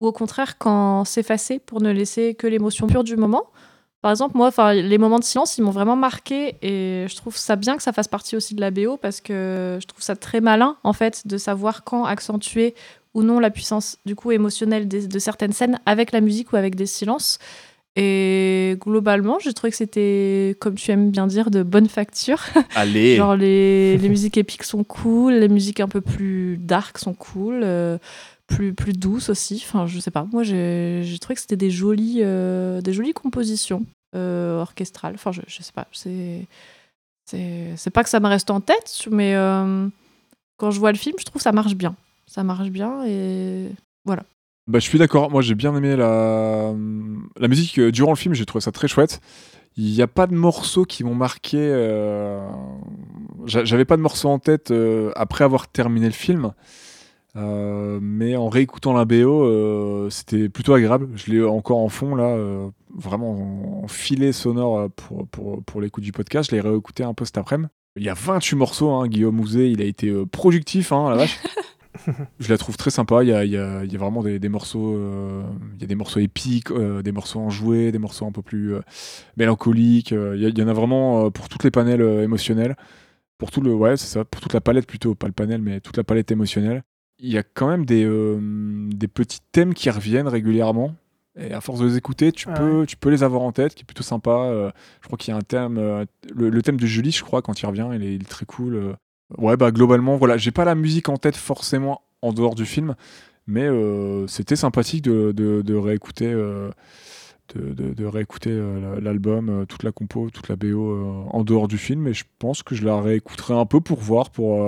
Ou 0.00 0.08
au 0.08 0.12
contraire, 0.12 0.58
quand 0.58 1.04
s'effacer 1.04 1.58
pour 1.58 1.80
ne 1.80 1.92
laisser 1.92 2.34
que 2.34 2.46
l'émotion 2.46 2.86
pure 2.86 3.04
du 3.04 3.16
moment. 3.16 3.44
Par 4.00 4.10
exemple, 4.12 4.36
moi, 4.36 4.50
les 4.74 4.96
moments 4.98 5.18
de 5.18 5.24
silence, 5.24 5.58
ils 5.58 5.62
m'ont 5.62 5.72
vraiment 5.72 5.96
marqué 5.96 6.54
et 6.62 7.06
je 7.08 7.16
trouve 7.16 7.36
ça 7.36 7.56
bien 7.56 7.76
que 7.76 7.82
ça 7.82 7.92
fasse 7.92 8.06
partie 8.08 8.36
aussi 8.36 8.54
de 8.54 8.60
la 8.60 8.70
BO 8.70 8.96
parce 8.96 9.20
que 9.20 9.78
je 9.80 9.86
trouve 9.86 10.02
ça 10.02 10.14
très 10.14 10.40
malin, 10.40 10.76
en 10.84 10.92
fait, 10.92 11.26
de 11.26 11.36
savoir 11.36 11.82
quand 11.82 12.04
accentuer 12.04 12.74
ou 13.14 13.22
non 13.24 13.40
la 13.40 13.50
puissance 13.50 13.96
du 14.06 14.14
coup 14.14 14.30
émotionnelle 14.30 14.86
des- 14.86 15.08
de 15.08 15.18
certaines 15.18 15.52
scènes 15.52 15.80
avec 15.86 16.12
la 16.12 16.20
musique 16.20 16.52
ou 16.52 16.56
avec 16.56 16.76
des 16.76 16.86
silences. 16.86 17.38
Et 17.96 18.76
globalement, 18.78 19.38
j'ai 19.40 19.52
trouvé 19.52 19.72
que 19.72 19.76
c'était, 19.76 20.56
comme 20.60 20.76
tu 20.76 20.92
aimes 20.92 21.10
bien 21.10 21.26
dire, 21.26 21.50
de 21.50 21.64
bonne 21.64 21.88
facture. 21.88 22.38
Allez. 22.76 23.16
Genre 23.16 23.34
les, 23.34 23.96
les 23.98 24.08
musiques 24.08 24.36
épiques 24.38 24.62
sont 24.62 24.84
cool, 24.84 25.32
les 25.32 25.48
musiques 25.48 25.80
un 25.80 25.88
peu 25.88 26.00
plus 26.00 26.58
dark 26.60 26.98
sont 26.98 27.14
cool, 27.14 27.62
euh, 27.64 27.98
plus, 28.48 28.74
plus 28.74 28.92
douces 28.94 29.28
aussi. 29.28 29.62
Enfin, 29.64 29.86
je 29.86 30.00
sais 30.00 30.10
pas. 30.10 30.26
Moi, 30.32 30.42
j'ai 30.42 31.04
trouvé 31.20 31.36
que 31.36 31.40
c'était 31.40 31.56
des 31.56 31.70
jolies, 31.70 32.20
euh, 32.22 32.80
des 32.80 32.92
jolies 32.92 33.12
compositions 33.12 33.84
euh, 34.16 34.60
orchestrales. 34.60 35.14
Enfin, 35.14 35.30
je, 35.30 35.42
je 35.46 35.62
sais 35.62 35.72
pas. 35.72 35.86
C'est 35.92 37.90
pas 37.92 38.02
que 38.02 38.10
ça 38.10 38.18
me 38.20 38.26
reste 38.26 38.50
en 38.50 38.60
tête, 38.60 39.06
mais 39.10 39.34
euh, 39.36 39.86
quand 40.56 40.70
je 40.70 40.80
vois 40.80 40.90
le 40.92 40.98
film, 40.98 41.16
je 41.18 41.24
trouve 41.24 41.36
que 41.40 41.42
ça 41.44 41.52
marche 41.52 41.74
bien. 41.74 41.94
Ça 42.26 42.42
marche 42.42 42.70
bien 42.70 43.04
et 43.06 43.68
voilà. 44.04 44.24
Bah, 44.66 44.78
je 44.80 44.84
suis 44.84 44.98
d'accord. 44.98 45.30
Moi, 45.30 45.40
j'ai 45.42 45.54
bien 45.54 45.74
aimé 45.76 45.96
la, 45.96 46.74
la 47.38 47.48
musique 47.48 47.80
durant 47.80 48.10
le 48.12 48.16
film. 48.16 48.34
J'ai 48.34 48.44
trouvé 48.44 48.60
ça 48.62 48.72
très 48.72 48.88
chouette. 48.88 49.20
Il 49.76 49.92
n'y 49.92 50.02
a 50.02 50.06
pas 50.08 50.26
de 50.26 50.34
morceaux 50.34 50.84
qui 50.84 51.04
m'ont 51.04 51.14
marqué. 51.14 51.58
j'a- 53.46 53.64
J'avais 53.64 53.84
pas 53.84 53.96
de 53.96 54.02
morceaux 54.02 54.28
en 54.28 54.38
tête 54.38 54.72
après 55.16 55.44
avoir 55.44 55.68
terminé 55.68 56.06
le 56.06 56.12
film. 56.12 56.52
Euh, 57.36 57.98
mais 58.02 58.36
en 58.36 58.48
réécoutant 58.48 58.92
la 58.94 59.04
BO, 59.04 59.44
euh, 59.44 60.10
c'était 60.10 60.48
plutôt 60.48 60.74
agréable. 60.74 61.08
Je 61.14 61.30
l'ai 61.30 61.44
encore 61.44 61.78
en 61.78 61.88
fond, 61.88 62.14
là, 62.14 62.24
euh, 62.24 62.68
vraiment 62.94 63.80
en, 63.80 63.84
en 63.84 63.88
filet 63.88 64.32
sonore 64.32 64.90
pour, 64.90 65.28
pour, 65.28 65.62
pour 65.64 65.80
l'écoute 65.80 66.02
du 66.04 66.12
podcast. 66.12 66.50
Je 66.50 66.56
l'ai 66.56 66.60
réécouté 66.62 67.04
un 67.04 67.14
peu 67.14 67.24
cet 67.24 67.38
après-midi. 67.38 67.68
Il 67.96 68.02
y 68.04 68.08
a 68.08 68.14
28 68.14 68.56
morceaux, 68.56 68.90
hein, 68.90 69.08
Guillaume 69.08 69.38
Ouzé, 69.40 69.70
il 69.70 69.80
a 69.82 69.84
été 69.84 70.12
productif, 70.30 70.92
hein, 70.92 71.10
la 71.10 71.16
vache. 71.16 71.38
Je 72.38 72.48
la 72.48 72.58
trouve 72.58 72.76
très 72.76 72.90
sympa. 72.90 73.24
Il 73.24 73.28
y 73.28 73.32
a, 73.32 73.44
il 73.44 73.50
y 73.50 73.56
a- 73.56 73.82
il 73.84 73.92
y 73.92 73.96
a 73.96 73.98
vraiment 73.98 74.22
des, 74.22 74.38
des 74.38 74.48
morceaux, 74.48 74.94
euh, 74.94 75.42
il 75.74 75.80
y 75.80 75.84
a 75.84 75.86
des 75.88 75.96
morceaux 75.96 76.20
épiques, 76.20 76.70
euh, 76.70 77.02
des 77.02 77.10
morceaux 77.10 77.40
enjoués, 77.40 77.90
des 77.90 77.98
morceaux 77.98 78.24
un 78.24 78.30
peu 78.30 78.40
plus 78.42 78.74
euh, 78.74 78.80
mélancoliques. 79.36 80.12
il, 80.12 80.40
y 80.40 80.46
a- 80.46 80.48
il 80.48 80.58
y 80.58 80.62
en 80.62 80.68
a 80.68 80.72
vraiment 80.72 81.30
pour 81.30 81.48
toutes 81.48 81.64
les 81.64 81.70
panels 81.72 82.00
émotionnels, 82.22 82.76
pour 83.36 83.50
tout 83.50 83.60
le, 83.60 83.74
ouais, 83.74 83.96
c'est 83.96 84.06
ça, 84.06 84.24
pour 84.24 84.40
toute 84.40 84.52
la 84.54 84.60
palette 84.60 84.86
plutôt, 84.86 85.14
pas 85.16 85.26
le 85.26 85.32
panel, 85.32 85.60
mais 85.60 85.80
toute 85.80 85.96
la 85.96 86.04
palette 86.04 86.30
émotionnelle. 86.30 86.84
Il 87.20 87.30
y 87.32 87.38
a 87.38 87.42
quand 87.42 87.68
même 87.68 87.84
des, 87.84 88.04
euh, 88.04 88.38
des 88.92 89.08
petits 89.08 89.40
thèmes 89.52 89.74
qui 89.74 89.90
reviennent 89.90 90.28
régulièrement. 90.28 90.94
Et 91.36 91.52
à 91.52 91.60
force 91.60 91.80
de 91.80 91.86
les 91.86 91.96
écouter, 91.96 92.32
tu, 92.32 92.46
Ah 92.48 92.54
peux, 92.58 92.84
tu 92.86 92.96
peux 92.96 93.10
les 93.10 93.22
avoir 93.22 93.42
en 93.42 93.52
tête, 93.52 93.74
qui 93.74 93.82
est 93.82 93.84
plutôt 93.84 94.02
sympa. 94.02 94.30
Euh, 94.30 94.70
je 95.02 95.06
crois 95.06 95.16
qu'il 95.18 95.32
y 95.32 95.34
a 95.34 95.38
un 95.38 95.42
thème, 95.42 95.78
euh, 95.78 96.04
le, 96.34 96.50
le 96.50 96.62
thème 96.62 96.78
de 96.78 96.86
Julie, 96.86 97.12
je 97.12 97.22
crois, 97.22 97.42
quand 97.42 97.60
il 97.60 97.66
revient, 97.66 97.88
il 97.94 98.02
est, 98.02 98.14
il 98.16 98.22
est 98.22 98.28
très 98.28 98.44
cool. 98.46 98.96
Ouais, 99.36 99.56
bah 99.56 99.70
globalement, 99.70 100.16
voilà, 100.16 100.36
j'ai 100.36 100.50
pas 100.50 100.64
la 100.64 100.74
musique 100.74 101.08
en 101.08 101.16
tête 101.16 101.36
forcément 101.36 102.02
en 102.22 102.32
dehors 102.32 102.54
du 102.56 102.64
film, 102.66 102.94
mais 103.46 103.68
c'était 104.26 104.56
sympathique 104.56 105.02
de, 105.02 105.32
de- 105.32 105.62
de 105.62 105.74
réécouter, 105.74 106.32
de, 106.32 106.70
de- 107.54 107.94
de 107.94 108.04
réécouter 108.04 108.50
euh, 108.50 108.94
la- 108.96 109.00
l'album, 109.00 109.48
euh, 109.48 109.64
toute 109.64 109.82
la 109.82 109.92
compo, 109.92 110.30
toute 110.30 110.48
la 110.48 110.56
BO 110.56 110.90
euh, 110.92 111.24
en 111.30 111.44
dehors 111.44 111.68
du 111.68 111.78
film, 111.78 112.06
et 112.08 112.14
je 112.14 112.24
pense 112.38 112.62
que 112.62 112.74
je 112.74 112.84
la 112.84 113.00
réécouterai 113.00 113.54
un 113.54 113.66
peu 113.66 113.80
pour 113.80 113.98
voir, 114.00 114.30
pour. 114.30 114.60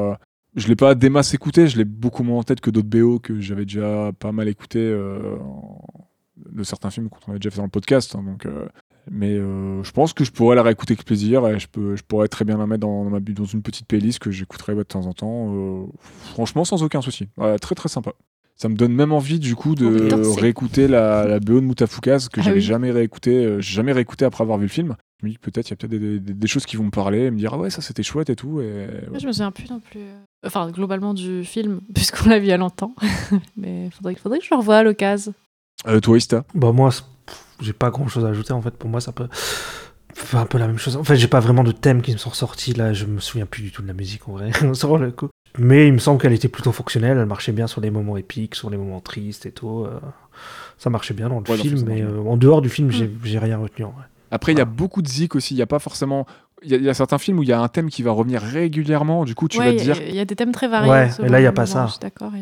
Je 0.56 0.68
l'ai 0.68 0.77
pas 0.77 0.94
des 0.94 1.10
masses 1.10 1.35
écouté, 1.35 1.66
je 1.68 1.77
l'ai 1.78 1.85
beaucoup 1.85 2.22
moins 2.22 2.39
en 2.39 2.43
tête 2.43 2.60
que 2.60 2.70
d'autres 2.70 2.89
BO 2.89 3.18
que 3.18 3.40
j'avais 3.40 3.64
déjà 3.64 4.10
pas 4.18 4.32
mal 4.32 4.48
écouté 4.48 4.78
euh, 4.81 5.36
de 6.52 6.62
certains 6.62 6.90
films 6.90 7.09
qu'on 7.09 7.31
avait 7.31 7.39
déjà 7.39 7.51
fait 7.51 7.59
dans 7.59 7.64
le 7.64 7.68
podcast, 7.70 8.14
hein, 8.14 8.22
donc. 8.22 8.47
euh, 8.47 8.66
mais 9.10 9.32
euh, 9.35 9.82
je 9.82 9.90
pense 9.93 10.12
que 10.12 10.24
je 10.24 10.31
pourrais 10.31 10.55
la 10.56 10.62
réécouter 10.62 10.93
avec 10.93 11.05
plaisir 11.05 11.47
et 11.48 11.59
je, 11.59 11.66
peux, 11.68 11.97
je 11.97 12.02
pourrais 12.02 12.28
très 12.28 12.44
bien 12.44 12.59
la 12.59 12.66
mettre 12.66 12.82
dans, 12.82 13.05
dans 13.05 13.10
ma, 13.10 13.18
dans 13.20 13.44
une 13.44 13.62
petite 13.62 13.86
playlist 13.86 14.18
que 14.18 14.31
j'écouterai 14.31 14.74
de 14.74 14.82
temps 14.82 15.06
en 15.06 15.12
temps. 15.14 15.89
franchement, 16.32 16.64
sans 16.64 16.82
aucun 16.82 17.01
souci. 17.01 17.28
Ouais, 17.36 17.59
très 17.59 17.74
très 17.74 17.89
sympa. 17.89 18.12
Ça 18.56 18.68
me 18.68 18.74
donne 18.74 18.93
même 18.93 19.10
envie 19.12 19.39
du 19.39 19.56
coup 19.56 19.74
de 19.74 20.10
Oh, 20.12 20.35
réécouter 20.35 20.86
la, 20.86 21.27
la 21.27 21.40
BO 21.40 21.55
de 21.60 21.64
Moutafoukaz 21.64 22.28
que 22.28 22.40
Ah 22.40 22.44
j'avais 22.44 22.56
oui. 22.56 22.62
jamais 22.62 22.90
réécouté, 22.90 23.56
jamais 23.60 23.93
réécouté 23.93 24.27
après 24.27 24.43
avoir 24.43 24.59
vu 24.59 24.64
le 24.66 24.70
film. 24.70 24.97
Je 25.20 25.27
me 25.27 25.31
dis 25.31 25.39
que 25.39 25.51
peut-être 25.51 25.68
il 25.68 25.70
y 25.70 25.72
a 25.72 25.77
peut-être 25.77 25.90
des, 25.90 26.20
des- 26.20 26.35
des 26.35 26.47
choses 26.47 26.66
qui 26.66 26.77
vont 26.77 26.85
me 26.85 26.90
parler 26.90 27.20
et 27.24 27.31
me 27.31 27.39
dire 27.39 27.55
ah 27.55 27.59
ouais 27.59 27.70
ça 27.70 27.81
c'était 27.81 28.02
chouette 28.02 28.28
et 28.28 28.36
tout. 28.36 28.60
Et, 28.60 28.86
Moi, 29.09 29.18
je 29.18 29.27
me 29.27 29.32
souviens 29.32 29.51
plus 29.51 29.68
non 29.70 29.81
plus. 29.81 30.01
Enfin, 30.44 30.70
globalement 30.70 31.14
du 31.14 31.44
film, 31.44 31.80
puisqu'on 31.94 32.28
l'a 32.28 32.38
vu 32.38 32.46
il 32.46 32.48
y 32.48 32.52
a 32.52 32.56
longtemps. 32.56 32.94
Mais 33.56 33.90
faudrait, 33.90 34.14
faudrait 34.14 34.38
que 34.38 34.44
je 34.44 34.50
le 34.50 34.56
revoie 34.58 34.76
à 34.78 34.82
l'occasion. 34.82 35.34
Euh, 35.86 36.00
toi 36.00 36.16
Ista 36.18 36.44
Bah 36.54 36.72
moi, 36.72 36.90
j'ai 37.60 37.72
pas 37.72 37.90
grand 37.90 38.08
chose 38.08 38.24
à 38.24 38.28
ajouter 38.28 38.52
en 38.52 38.60
fait. 38.62 38.72
Pour 38.76 38.90
moi, 38.90 39.00
ça 39.00 39.12
peut 39.12 39.28
faire 40.14 40.40
un 40.40 40.46
peu 40.46 40.58
la 40.58 40.66
même 40.66 40.78
chose. 40.78 40.96
En 40.96 41.04
fait, 41.04 41.16
j'ai 41.16 41.28
pas 41.28 41.40
vraiment 41.40 41.64
de 41.64 41.72
thèmes 41.72 42.02
qui 42.02 42.12
me 42.12 42.18
sont 42.18 42.30
ressortis 42.30 42.72
là. 42.74 42.92
Je 42.92 43.06
me 43.06 43.20
souviens 43.20 43.46
plus 43.46 43.62
du 43.62 43.70
tout 43.72 43.82
de 43.82 43.88
la 43.88 43.94
musique 43.94 44.28
en 44.28 44.32
vrai. 44.32 44.50
sur 44.74 44.98
le 44.98 45.10
coup. 45.10 45.28
Mais 45.58 45.88
il 45.88 45.92
me 45.92 45.98
semble 45.98 46.20
qu'elle 46.20 46.32
était 46.32 46.48
plutôt 46.48 46.70
fonctionnelle. 46.72 47.18
Elle 47.18 47.26
marchait 47.26 47.52
bien 47.52 47.66
sur 47.66 47.80
les 47.80 47.90
moments 47.90 48.16
épiques, 48.16 48.54
sur 48.54 48.70
les 48.70 48.76
moments 48.76 49.00
tristes 49.00 49.46
et 49.46 49.52
tout. 49.52 49.84
euh, 49.84 49.98
Ça 50.78 50.90
marchait 50.90 51.14
bien 51.14 51.28
dans 51.28 51.40
le 51.40 51.50
Ouais, 51.50 51.56
film, 51.58 51.82
mais 51.86 52.02
euh, 52.02 52.20
en 52.20 52.36
dehors 52.36 52.62
du 52.62 52.68
film, 52.68 52.90
j'ai 52.90 53.10
j'ai 53.24 53.38
rien 53.38 53.58
retenu 53.58 53.84
en 53.84 53.90
vrai. 53.90 54.04
Après, 54.30 54.52
il 54.52 54.58
y 54.58 54.60
a 54.60 54.64
beaucoup 54.64 55.02
de 55.02 55.08
zik 55.08 55.34
aussi. 55.34 55.54
Il 55.54 55.58
y 55.58 55.62
a 55.62 55.66
pas 55.66 55.80
forcément. 55.80 56.24
Il 56.62 56.70
y, 56.70 56.74
a- 56.74 56.77
il 56.77 56.82
y 56.85 56.89
a 56.89 56.95
certains 56.95 57.19
films 57.19 57.39
où 57.39 57.43
il 57.43 57.49
y 57.49 57.53
a 57.53 57.61
un 57.61 57.69
thème 57.69 57.89
qui 57.91 58.03
va 58.03 58.11
revenir 58.12 58.43
régulièrement. 58.43 59.24
Du 59.24 59.35
coup, 59.35 59.49
tu 59.49 59.59
Ouais, 59.59 59.66
vas 59.66 59.73
te 59.78 59.82
dire. 59.82 59.97
il 60.07 60.15
y, 60.15 60.20
a 60.20 60.24
des 60.24 60.37
thèmes 60.37 60.53
très 60.53 60.69
variés. 60.69 60.91
Ouais, 60.91 61.09
et 61.24 61.28
là, 61.28 61.41
il 61.41 61.45
y 61.45 61.47
a 61.47 61.53
pas 61.53 61.62
moment, 61.62 61.73
ça. 61.73 61.87
Je 61.87 61.93
suis 61.93 62.01
d'accord. 62.01 62.32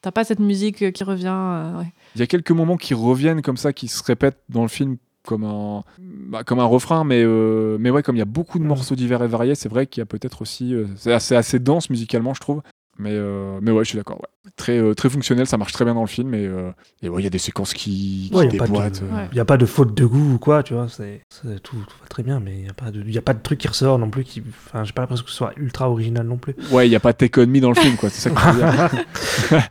T'as 0.00 0.10
pas 0.12 0.24
cette 0.24 0.38
musique 0.40 0.82
euh, 0.82 0.90
qui 0.92 1.02
revient. 1.04 1.26
euh, 1.28 1.78
ouais. 1.80 1.92
Il 2.14 2.20
y 2.20 2.22
a 2.22 2.26
quelques 2.26 2.50
moments 2.52 2.76
qui 2.76 2.94
reviennent 2.94 3.42
comme 3.42 3.56
ça, 3.56 3.72
qui 3.72 3.88
se 3.88 4.02
répètent 4.04 4.38
dans 4.48 4.62
le 4.62 4.68
film 4.68 4.96
comme 5.26 5.44
un, 5.44 5.82
bah, 5.98 6.42
comme 6.44 6.58
un 6.60 6.64
refrain, 6.64 7.04
mais, 7.04 7.22
euh, 7.22 7.76
mais 7.80 7.90
ouais, 7.90 8.02
comme 8.02 8.16
il 8.16 8.20
y 8.20 8.22
a 8.22 8.24
beaucoup 8.24 8.58
de 8.58 8.64
Mm. 8.64 8.68
morceaux 8.68 8.94
divers 8.94 9.22
et 9.22 9.26
variés, 9.28 9.54
c'est 9.56 9.68
vrai 9.68 9.86
qu'il 9.86 10.00
y 10.00 10.02
a 10.02 10.06
peut-être 10.06 10.40
aussi. 10.42 10.72
euh, 10.74 10.86
c'est 10.96 11.12
assez, 11.12 11.34
assez 11.36 11.58
dense 11.58 11.90
musicalement, 11.90 12.32
je 12.34 12.40
trouve. 12.40 12.62
Mais, 12.98 13.12
euh, 13.12 13.58
mais 13.62 13.70
ouais, 13.70 13.84
je 13.84 13.90
suis 13.90 13.96
d'accord. 13.98 14.16
ouais. 14.16 14.50
Très, 14.56 14.78
euh, 14.78 14.92
très 14.94 15.08
fonctionnel, 15.08 15.46
ça 15.46 15.56
marche 15.56 15.72
très 15.72 15.84
bien 15.84 15.94
dans 15.94 16.00
le 16.00 16.08
film. 16.08 16.34
Et, 16.34 16.44
euh, 16.46 16.70
et 17.02 17.08
ouais, 17.08 17.20
il 17.20 17.24
y 17.24 17.28
a 17.28 17.30
des 17.30 17.38
séquences 17.38 17.72
qui, 17.74 18.28
qui 18.32 18.36
Ouais, 18.36 18.48
déboîtent. 18.48 19.02
euh. 19.02 19.14
Ouais. 19.16 19.28
Il 19.30 19.34
n'y 19.34 19.40
a 19.40 19.44
pas 19.44 19.56
de 19.56 19.66
faute 19.66 19.94
de 19.94 20.04
goût 20.04 20.34
ou 20.34 20.38
quoi, 20.38 20.62
tu 20.64 20.74
vois. 20.74 20.88
C'est 20.88 21.20
c'est- 21.30 21.60
tout, 21.62 21.76
tout 21.76 21.96
va 22.02 22.08
très 22.08 22.22
bien, 22.24 22.40
mais 22.40 22.56
il 22.56 22.62
n'y 22.64 22.68
a, 22.68 22.72
pas 22.72 22.90
de- 22.90 23.02
y 23.08 23.18
a 23.18 23.22
pas 23.22 23.34
de 23.34 23.42
truc 23.42 23.60
qui 23.60 23.68
ressort 23.68 23.98
non 24.00 24.10
plus. 24.10 24.24
Qui... 24.24 24.42
Enfin, 24.66 24.82
j'ai 24.84 24.92
pas 24.92 25.02
l'impression 25.02 25.24
que 25.24 25.30
ce 25.30 25.36
soit 25.36 25.52
ultra 25.56 25.88
original 25.88 26.26
non 26.26 26.38
plus. 26.38 26.56
Ouais, 26.72 26.86
il 26.86 26.90
n'y 26.90 26.96
a 26.96 27.00
pas 27.00 27.12
Take 27.12 27.40
On 27.40 27.46
Me 27.46 27.60
dans 27.60 27.68
le 27.70 27.76
film, 27.76 27.94
quoi. 27.96 28.10
C'est 28.10 28.28
ça 28.28 28.30
que 28.34 28.40
je 28.40 28.48
veux 28.50 28.58
dire. 28.72 29.68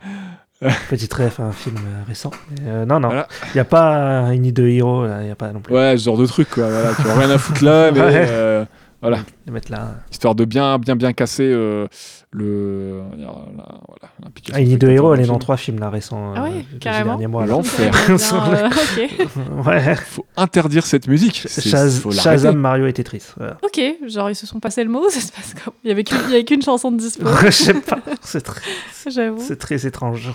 Petit 0.90 1.08
ref, 1.14 1.38
un 1.38 1.52
film 1.52 1.76
récent. 2.08 2.32
Euh, 2.66 2.84
non, 2.84 2.98
non. 2.98 3.08
Il 3.10 3.12
Voilà. 3.12 3.28
n'y 3.54 3.60
a 3.60 3.64
pas 3.64 3.94
un 3.94 4.36
Need 4.36 4.56
de 4.56 4.66
Hero, 4.66 5.06
il 5.06 5.26
n'y 5.26 5.30
a 5.30 5.36
pas 5.36 5.52
non 5.52 5.60
plus. 5.60 5.72
Ouais, 5.74 5.96
ce 5.96 6.02
genre 6.04 6.18
de 6.18 6.26
truc, 6.26 6.48
quoi. 6.50 6.68
Voilà, 6.68 6.94
tu 6.96 7.02
rien 7.02 7.30
à 7.30 7.38
foutre 7.38 7.62
là, 7.64 7.90
mais. 7.92 8.00
Ouais. 8.00 8.26
euh, 8.28 8.64
voilà. 9.00 9.18
Mettre 9.50 9.70
là. 9.72 9.94
Histoire 10.10 10.34
de 10.34 10.44
bien, 10.44 10.78
bien, 10.78 10.96
bien 10.96 11.12
casser 11.12 11.44
euh, 11.44 11.86
le. 12.32 13.00
la- 13.16 13.26
la- 13.26 13.80
voilà, 13.86 14.12
Ah, 14.52 14.58
Need 14.60 14.78
de 14.78 14.86
spectateur 14.86 14.90
Hero, 14.90 15.14
elle 15.14 15.20
est 15.20 15.26
dans 15.26 15.38
trois 15.38 15.56
films 15.56 15.78
là 15.78 15.88
récents. 15.90 16.32
Ah 16.36 16.40
euh, 16.40 16.44
ouais, 16.44 16.64
ces 16.72 16.78
carrément. 16.78 17.12
derniers 17.12 17.26
mois. 17.28 17.46
L'enfer. 17.46 17.92
Euh, 18.08 18.68
ouais. 19.66 19.94
faut 19.96 20.26
interdire 20.36 20.84
cette 20.86 21.06
musique. 21.08 21.46
Shaz- 21.48 22.00
faut. 22.00 22.10
Shazam, 22.10 22.56
Mario 22.56 22.86
et 22.86 22.92
Tetris. 22.92 23.22
Voilà. 23.36 23.56
Ok, 23.62 23.80
genre 24.06 24.30
ils 24.30 24.34
se 24.34 24.46
sont 24.46 24.60
passés 24.60 24.84
le 24.84 24.90
mot, 24.90 25.08
ça 25.10 25.20
se 25.20 25.32
passe 25.32 25.54
comme. 25.64 25.74
Il 25.84 25.88
y 25.88 25.92
avait 25.92 26.04
qu'une, 26.04 26.18
il 26.26 26.30
y 26.30 26.34
avait 26.34 26.44
qu'une 26.44 26.62
chanson 26.62 26.90
de 26.92 26.98
dispo, 26.98 27.24
Je 27.44 27.50
sais 27.50 27.74
pas. 27.74 27.98
C'est 28.22 28.42
très, 28.42 28.60
j'avoue. 29.08 29.40
c'est 29.40 29.56
très 29.58 29.86
étrange. 29.86 30.30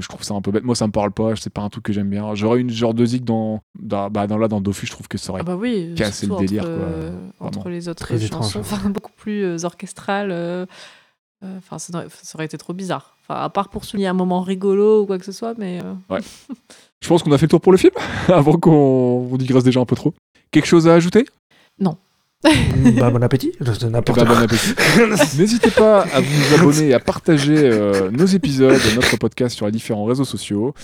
Je 0.00 0.08
trouve 0.08 0.22
ça 0.22 0.34
un 0.34 0.40
peu 0.40 0.50
bête. 0.50 0.64
Moi, 0.64 0.74
ça 0.74 0.86
me 0.86 0.92
parle 0.92 1.10
pas. 1.12 1.34
C'est 1.36 1.50
pas 1.52 1.62
un 1.62 1.68
truc 1.68 1.84
que 1.84 1.92
j'aime 1.92 2.08
bien. 2.08 2.34
J'aurais 2.34 2.60
une 2.60 2.70
genre 2.70 2.94
de 2.94 3.04
zik 3.04 3.24
dans, 3.24 3.60
dans, 3.80 4.10
bah, 4.10 4.26
dans 4.26 4.38
là 4.38 4.48
dans 4.48 4.60
Dofus. 4.60 4.86
Je 4.86 4.92
trouve 4.92 5.08
que 5.08 5.18
ça 5.18 5.32
aurait. 5.32 5.40
Ah 5.42 5.44
bah 5.44 5.56
oui, 5.56 5.94
casser 5.96 6.26
le 6.26 6.36
délire, 6.36 6.62
entre, 6.64 6.74
quoi. 6.74 6.84
euh, 6.84 7.16
entre 7.40 7.68
les 7.68 7.88
autres 7.88 8.04
Très 8.04 8.18
chansons, 8.20 8.36
étrange. 8.36 8.56
enfin 8.58 8.90
beaucoup 8.90 9.12
plus 9.16 9.44
euh, 9.44 9.64
orchestrales. 9.64 10.30
euh, 10.30 10.66
euh, 11.44 11.58
Enfin, 11.58 11.78
ça, 11.78 11.92
aurait- 11.96 12.08
ça 12.10 12.36
aurait 12.36 12.44
été 12.46 12.56
trop 12.58 12.72
bizarre. 12.72 13.16
Enfin, 13.22 13.40
à 13.40 13.48
part 13.50 13.68
pour 13.68 13.84
souligner 13.84 14.06
un 14.08 14.12
moment 14.14 14.40
rigolo 14.42 15.02
ou 15.02 15.06
quoi 15.06 15.18
que 15.18 15.24
ce 15.24 15.32
soit, 15.32 15.54
mais 15.58 15.80
euh, 16.10 16.18
Je 17.00 17.08
pense 17.08 17.22
qu'on 17.22 17.32
a 17.32 17.38
fait 17.38 17.46
le 17.46 17.50
tour 17.50 17.60
pour 17.60 17.72
le 17.72 17.78
film 17.78 17.92
avant 18.28 18.52
qu'on 18.58 19.28
on 19.32 19.36
digresse 19.36 19.64
déjà 19.64 19.80
un 19.80 19.84
peu 19.86 19.96
trop. 19.96 20.14
Quelque 20.50 20.66
chose 20.66 20.86
à 20.88 20.94
ajouter? 20.94 21.24
bah, 22.98 23.10
bon 23.10 23.22
appétit. 23.22 23.52
N'importe 23.60 24.18
quoi. 24.18 24.24
bon 24.24 24.42
appétit. 24.42 24.74
N'hésitez 25.38 25.70
pas 25.70 26.00
à 26.12 26.20
vous 26.20 26.54
abonner 26.54 26.88
et 26.88 26.94
à 26.94 26.98
partager 27.00 27.54
euh, 27.56 28.10
nos 28.10 28.26
épisodes, 28.26 28.80
notre 28.96 29.16
podcast 29.16 29.54
sur 29.56 29.66
les 29.66 29.72
différents 29.72 30.04
réseaux 30.04 30.24
sociaux. 30.24 30.74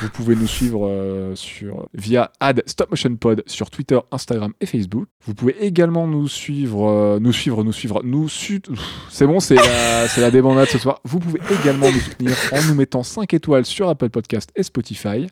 Vous 0.00 0.10
pouvez 0.10 0.36
nous 0.36 0.46
suivre 0.46 0.86
euh, 0.88 1.34
sur, 1.34 1.88
via 1.94 2.30
ad 2.38 2.62
Stop 2.66 2.90
Motion 2.90 3.16
Pod 3.16 3.42
sur 3.46 3.68
Twitter, 3.70 3.98
Instagram 4.12 4.52
et 4.60 4.66
Facebook. 4.66 5.06
Vous 5.26 5.34
pouvez 5.34 5.56
également 5.64 6.06
nous 6.06 6.28
suivre, 6.28 6.88
euh, 6.88 7.18
nous 7.20 7.32
suivre, 7.32 7.64
nous 7.64 7.72
suivre, 7.72 8.00
nous 8.04 8.28
su- 8.28 8.62
C'est 9.10 9.26
bon, 9.26 9.40
c'est 9.40 9.56
la, 9.56 10.06
la 10.18 10.30
débandade 10.30 10.68
ce 10.68 10.78
soir. 10.78 11.00
Vous 11.04 11.18
pouvez 11.18 11.40
également 11.60 11.90
nous 11.90 11.98
soutenir 12.00 12.36
en 12.52 12.62
nous 12.62 12.74
mettant 12.74 13.02
5 13.02 13.34
étoiles 13.34 13.64
sur 13.66 13.88
Apple 13.88 14.10
Podcast 14.10 14.50
et 14.54 14.62
Spotify. 14.62 15.26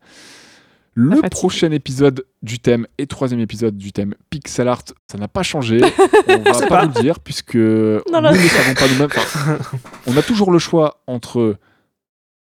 Le 0.98 1.20
prochain 1.28 1.70
épisode 1.72 2.24
du 2.42 2.58
thème 2.58 2.86
et 2.96 3.06
troisième 3.06 3.40
épisode 3.40 3.76
du 3.76 3.92
thème 3.92 4.14
Pixel 4.30 4.66
Art, 4.66 4.82
ça 5.10 5.18
n'a 5.18 5.28
pas 5.28 5.42
changé. 5.42 5.78
On 6.28 6.38
va 6.38 6.52
pas, 6.52 6.66
pas. 6.66 6.86
vous 6.86 6.94
le 6.96 7.02
dire 7.02 7.20
puisque 7.20 7.54
nous 7.54 8.00
Non, 8.10 8.22
non. 8.22 8.32
ne 8.32 8.36
savons 8.38 8.74
pas 8.74 8.88
nous-mêmes. 8.88 9.08
Enfin, 9.14 9.58
on 10.06 10.16
a 10.16 10.22
toujours 10.22 10.50
le 10.50 10.58
choix 10.58 11.02
entre 11.06 11.56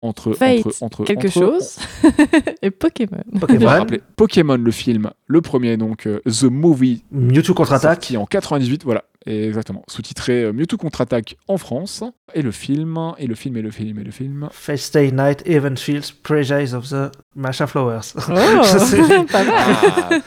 entre 0.02 0.32
Fate, 0.34 0.66
entre 0.66 0.82
entre 0.82 1.04
quelque 1.04 1.28
entre- 1.28 1.32
chose. 1.32 1.78
Et 2.62 2.70
Pokémon. 2.70 3.22
On 3.32 3.38
va 3.38 3.46
Pokémon. 3.46 3.66
rappeler 3.68 4.02
Pokémon 4.16 4.56
le 4.58 4.70
film, 4.70 5.10
le 5.28 5.40
premier 5.40 5.76
donc 5.78 6.06
euh, 6.06 6.20
The 6.26 6.42
Movie 6.44 7.04
Mewtwo 7.10 7.54
contre-attaque. 7.54 8.00
qui 8.00 8.16
en 8.18 8.26
98 8.26 8.84
voilà 8.84 9.04
Et 9.26 9.46
exactement. 9.46 9.82
Sous-titré 9.88 10.44
euh, 10.44 10.52
Mewtwo 10.52 10.76
contre-attaque 10.76 11.36
en 11.48 11.56
France. 11.56 12.02
Et 12.34 12.42
le 12.42 12.50
film, 12.50 12.98
et 13.18 13.26
le 13.26 13.34
film, 13.34 13.56
et 13.56 13.62
le 13.62 13.70
film, 13.70 13.98
et 13.98 14.04
le 14.04 14.10
film. 14.10 14.48
Fast 14.50 14.94
Day 14.94 15.12
Night, 15.12 15.42
Evansfield, 15.46 16.04
Prejudice 16.22 16.72
of 16.74 16.88
the 16.88 17.12
Masha 17.36 17.66
Flowers. 17.66 18.14
Oh, 18.16 18.20
pas 19.30 19.44
mal. 19.44 20.22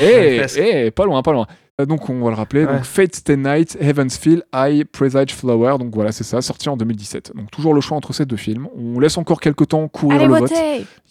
Eh, 0.00 0.38
presque. 0.38 0.58
eh, 0.58 0.90
pas 0.90 1.04
loin, 1.04 1.22
pas 1.22 1.32
loin. 1.32 1.46
Euh, 1.80 1.86
Donc 1.86 2.08
on 2.08 2.20
va 2.22 2.30
le 2.30 2.36
rappeler, 2.36 2.64
Ouais. 2.64 2.72
donc 2.74 2.84
Fate 2.84 3.14
Stay 3.14 3.36
Night, 3.36 3.76
Heavensfield, 3.80 4.42
I, 4.54 4.84
Presage 4.84 5.34
Flower, 5.34 5.76
donc 5.78 5.94
voilà 5.94 6.12
c'est 6.12 6.24
ça, 6.24 6.40
sorti 6.42 6.68
en 6.68 6.76
2017. 6.76 7.32
Donc 7.34 7.50
toujours 7.50 7.74
le 7.74 7.80
choix 7.80 7.96
entre 7.96 8.12
ces 8.12 8.26
deux 8.26 8.36
films. 8.36 8.68
On 8.76 9.00
laisse 9.00 9.16
encore 9.18 9.40
quelques 9.40 9.68
temps 9.68 9.86
courir 9.88 10.20
Allez, 10.22 10.28
le 10.32 10.38
vote. 10.40 10.52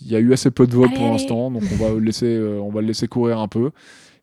Il 0.01 0.07
y 0.11 0.15
a 0.15 0.19
eu 0.19 0.31
assez 0.33 0.51
peu 0.51 0.67
de 0.67 0.73
votes 0.75 0.89
Allez, 0.89 0.97
pour 0.97 1.11
l'instant, 1.11 1.51
donc 1.51 1.63
on 1.73 1.75
va, 1.83 1.99
laisser, 1.99 2.27
euh, 2.27 2.59
on 2.61 2.69
va 2.69 2.81
le 2.81 2.87
laisser 2.87 3.07
courir 3.07 3.39
un 3.39 3.47
peu. 3.47 3.71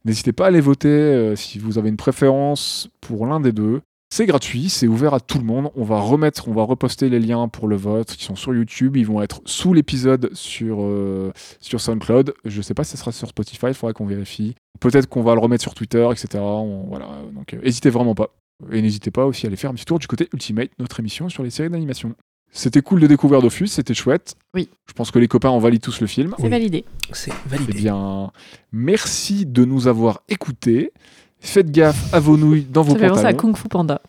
N'hésitez 0.07 0.33
pas 0.33 0.45
à 0.45 0.49
aller 0.49 0.61
voter 0.61 0.89
euh, 0.89 1.35
si 1.35 1.59
vous 1.59 1.79
avez 1.79 1.89
une 1.89 1.97
préférence 1.97 2.89
pour 3.01 3.27
l'un 3.27 3.41
des 3.41 3.51
deux. 3.51 3.81
C'est 4.15 4.25
gratuit, 4.25 4.69
c'est 4.69 4.87
ouvert 4.87 5.15
à 5.15 5.21
tout 5.21 5.39
le 5.39 5.45
monde. 5.45 5.73
On 5.75 5.83
va 5.83 5.99
remettre, 5.99 6.47
on 6.47 6.53
va 6.53 6.63
reposter 6.63 7.09
les 7.09 7.19
liens 7.19 7.49
pour 7.49 7.67
le 7.67 7.75
vote 7.75 8.15
qui 8.15 8.25
sont 8.25 8.37
sur 8.37 8.55
YouTube. 8.55 8.97
Ils 8.97 9.05
vont 9.05 9.21
être 9.21 9.41
sous 9.47 9.75
l'épisode 9.75 10.31
sur, 10.33 10.79
euh, 10.81 11.33
sur 11.61 11.81
SoundCloud. 11.81 12.35
Je 12.45 12.63
sais 12.63 12.73
pas 12.73 12.85
si 12.85 12.93
ça 12.93 12.99
sera 12.99 13.11
sur 13.11 13.27
Spotify, 13.27 13.67
il 13.67 13.75
faudra 13.75 13.93
qu'on 13.93 14.07
vérifie. 14.07 14.55
Peut-être 14.79 15.09
qu'on 15.09 15.23
va 15.23 15.35
le 15.35 15.41
remettre 15.41 15.63
sur 15.63 15.75
Twitter, 15.75 16.09
etc. 16.13 16.43
Voilà, 16.89 17.09
donc 17.35 17.53
euh, 17.55 17.61
n'hésitez 17.63 17.91
vraiment 17.91 18.15
pas. 18.15 18.31
Et 18.71 18.81
n'hésitez 18.81 19.11
pas 19.11 19.27
aussi 19.27 19.47
à 19.47 19.49
aller 19.49 19.57
faire 19.57 19.71
un 19.71 19.75
petit 19.75 19.85
tour 19.85 19.99
du 19.99 20.07
côté 20.07 20.29
Ultimate, 20.33 20.71
notre 20.79 21.01
émission 21.01 21.29
sur 21.29 21.43
les 21.43 21.51
séries 21.51 21.69
d'animation. 21.69 22.15
C'était 22.57 22.81
cool 22.81 23.01
de 23.01 23.07
découvrir 23.07 23.43
Dofus, 23.43 23.67
c'était 23.67 23.93
chouette. 23.93 24.35
Oui. 24.55 24.71
Je 24.89 24.95
pense 24.95 25.11
que 25.11 25.19
les 25.19 25.29
copains 25.29 25.51
en 25.51 25.59
valident 25.59 25.83
tous 25.83 26.01
le 26.01 26.07
film. 26.07 26.35
C'est 26.39 26.49
validé. 26.49 26.85
C'est 27.13 27.31
Eh 27.31 27.49
validé. 27.51 27.73
bien, 27.75 28.31
merci 28.73 29.45
de 29.45 29.65
nous 29.67 29.89
avoir 29.89 30.23
écoutés. 30.31 30.91
Faites 31.39 31.71
gaffe 31.71 32.15
à 32.15 32.19
vos 32.19 32.39
nouilles 32.39 32.67
dans 32.69 32.81
vos 32.83 32.95
Ça 32.95 32.99
fait 32.99 33.09
penser 33.09 33.21
à 33.21 33.23
pantalons. 33.35 33.53
Kung 33.53 33.57
Fu 33.59 33.69
Panda. 33.69 34.01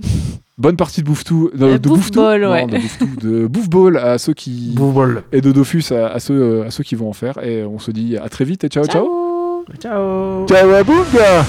Bonne 0.57 0.77
partie 0.77 1.01
de 1.01 1.05
bouffe-tout. 1.07 1.51
De, 1.53 1.65
Euh, 1.65 1.77
de 1.77 1.89
bouffe 1.89 2.09
ball, 2.11 2.41
Non, 2.41 2.51
ouais. 2.51 2.65
de 2.65 2.77
bouffe-tout, 2.77 3.91
de 3.91 3.97
à 3.97 4.17
ceux 4.17 4.33
qui. 4.33 4.71
Bourbol. 4.73 5.23
Et 5.33 5.41
de 5.41 5.51
Dofus 5.51 5.83
à, 5.91 6.07
à 6.07 6.19
ceux, 6.21 6.63
à 6.63 6.71
ceux 6.71 6.85
qui 6.85 6.95
vont 6.95 7.09
en 7.09 7.13
faire. 7.13 7.43
Et 7.43 7.65
on 7.65 7.79
se 7.79 7.91
dit 7.91 8.15
à 8.15 8.29
très 8.29 8.45
vite 8.45 8.63
et 8.63 8.69
ciao 8.69 8.85
ciao. 8.85 9.65
Ciao. 9.81 10.47
Ciao 10.47 10.69
à 10.71 10.83
Bunga 10.83 11.45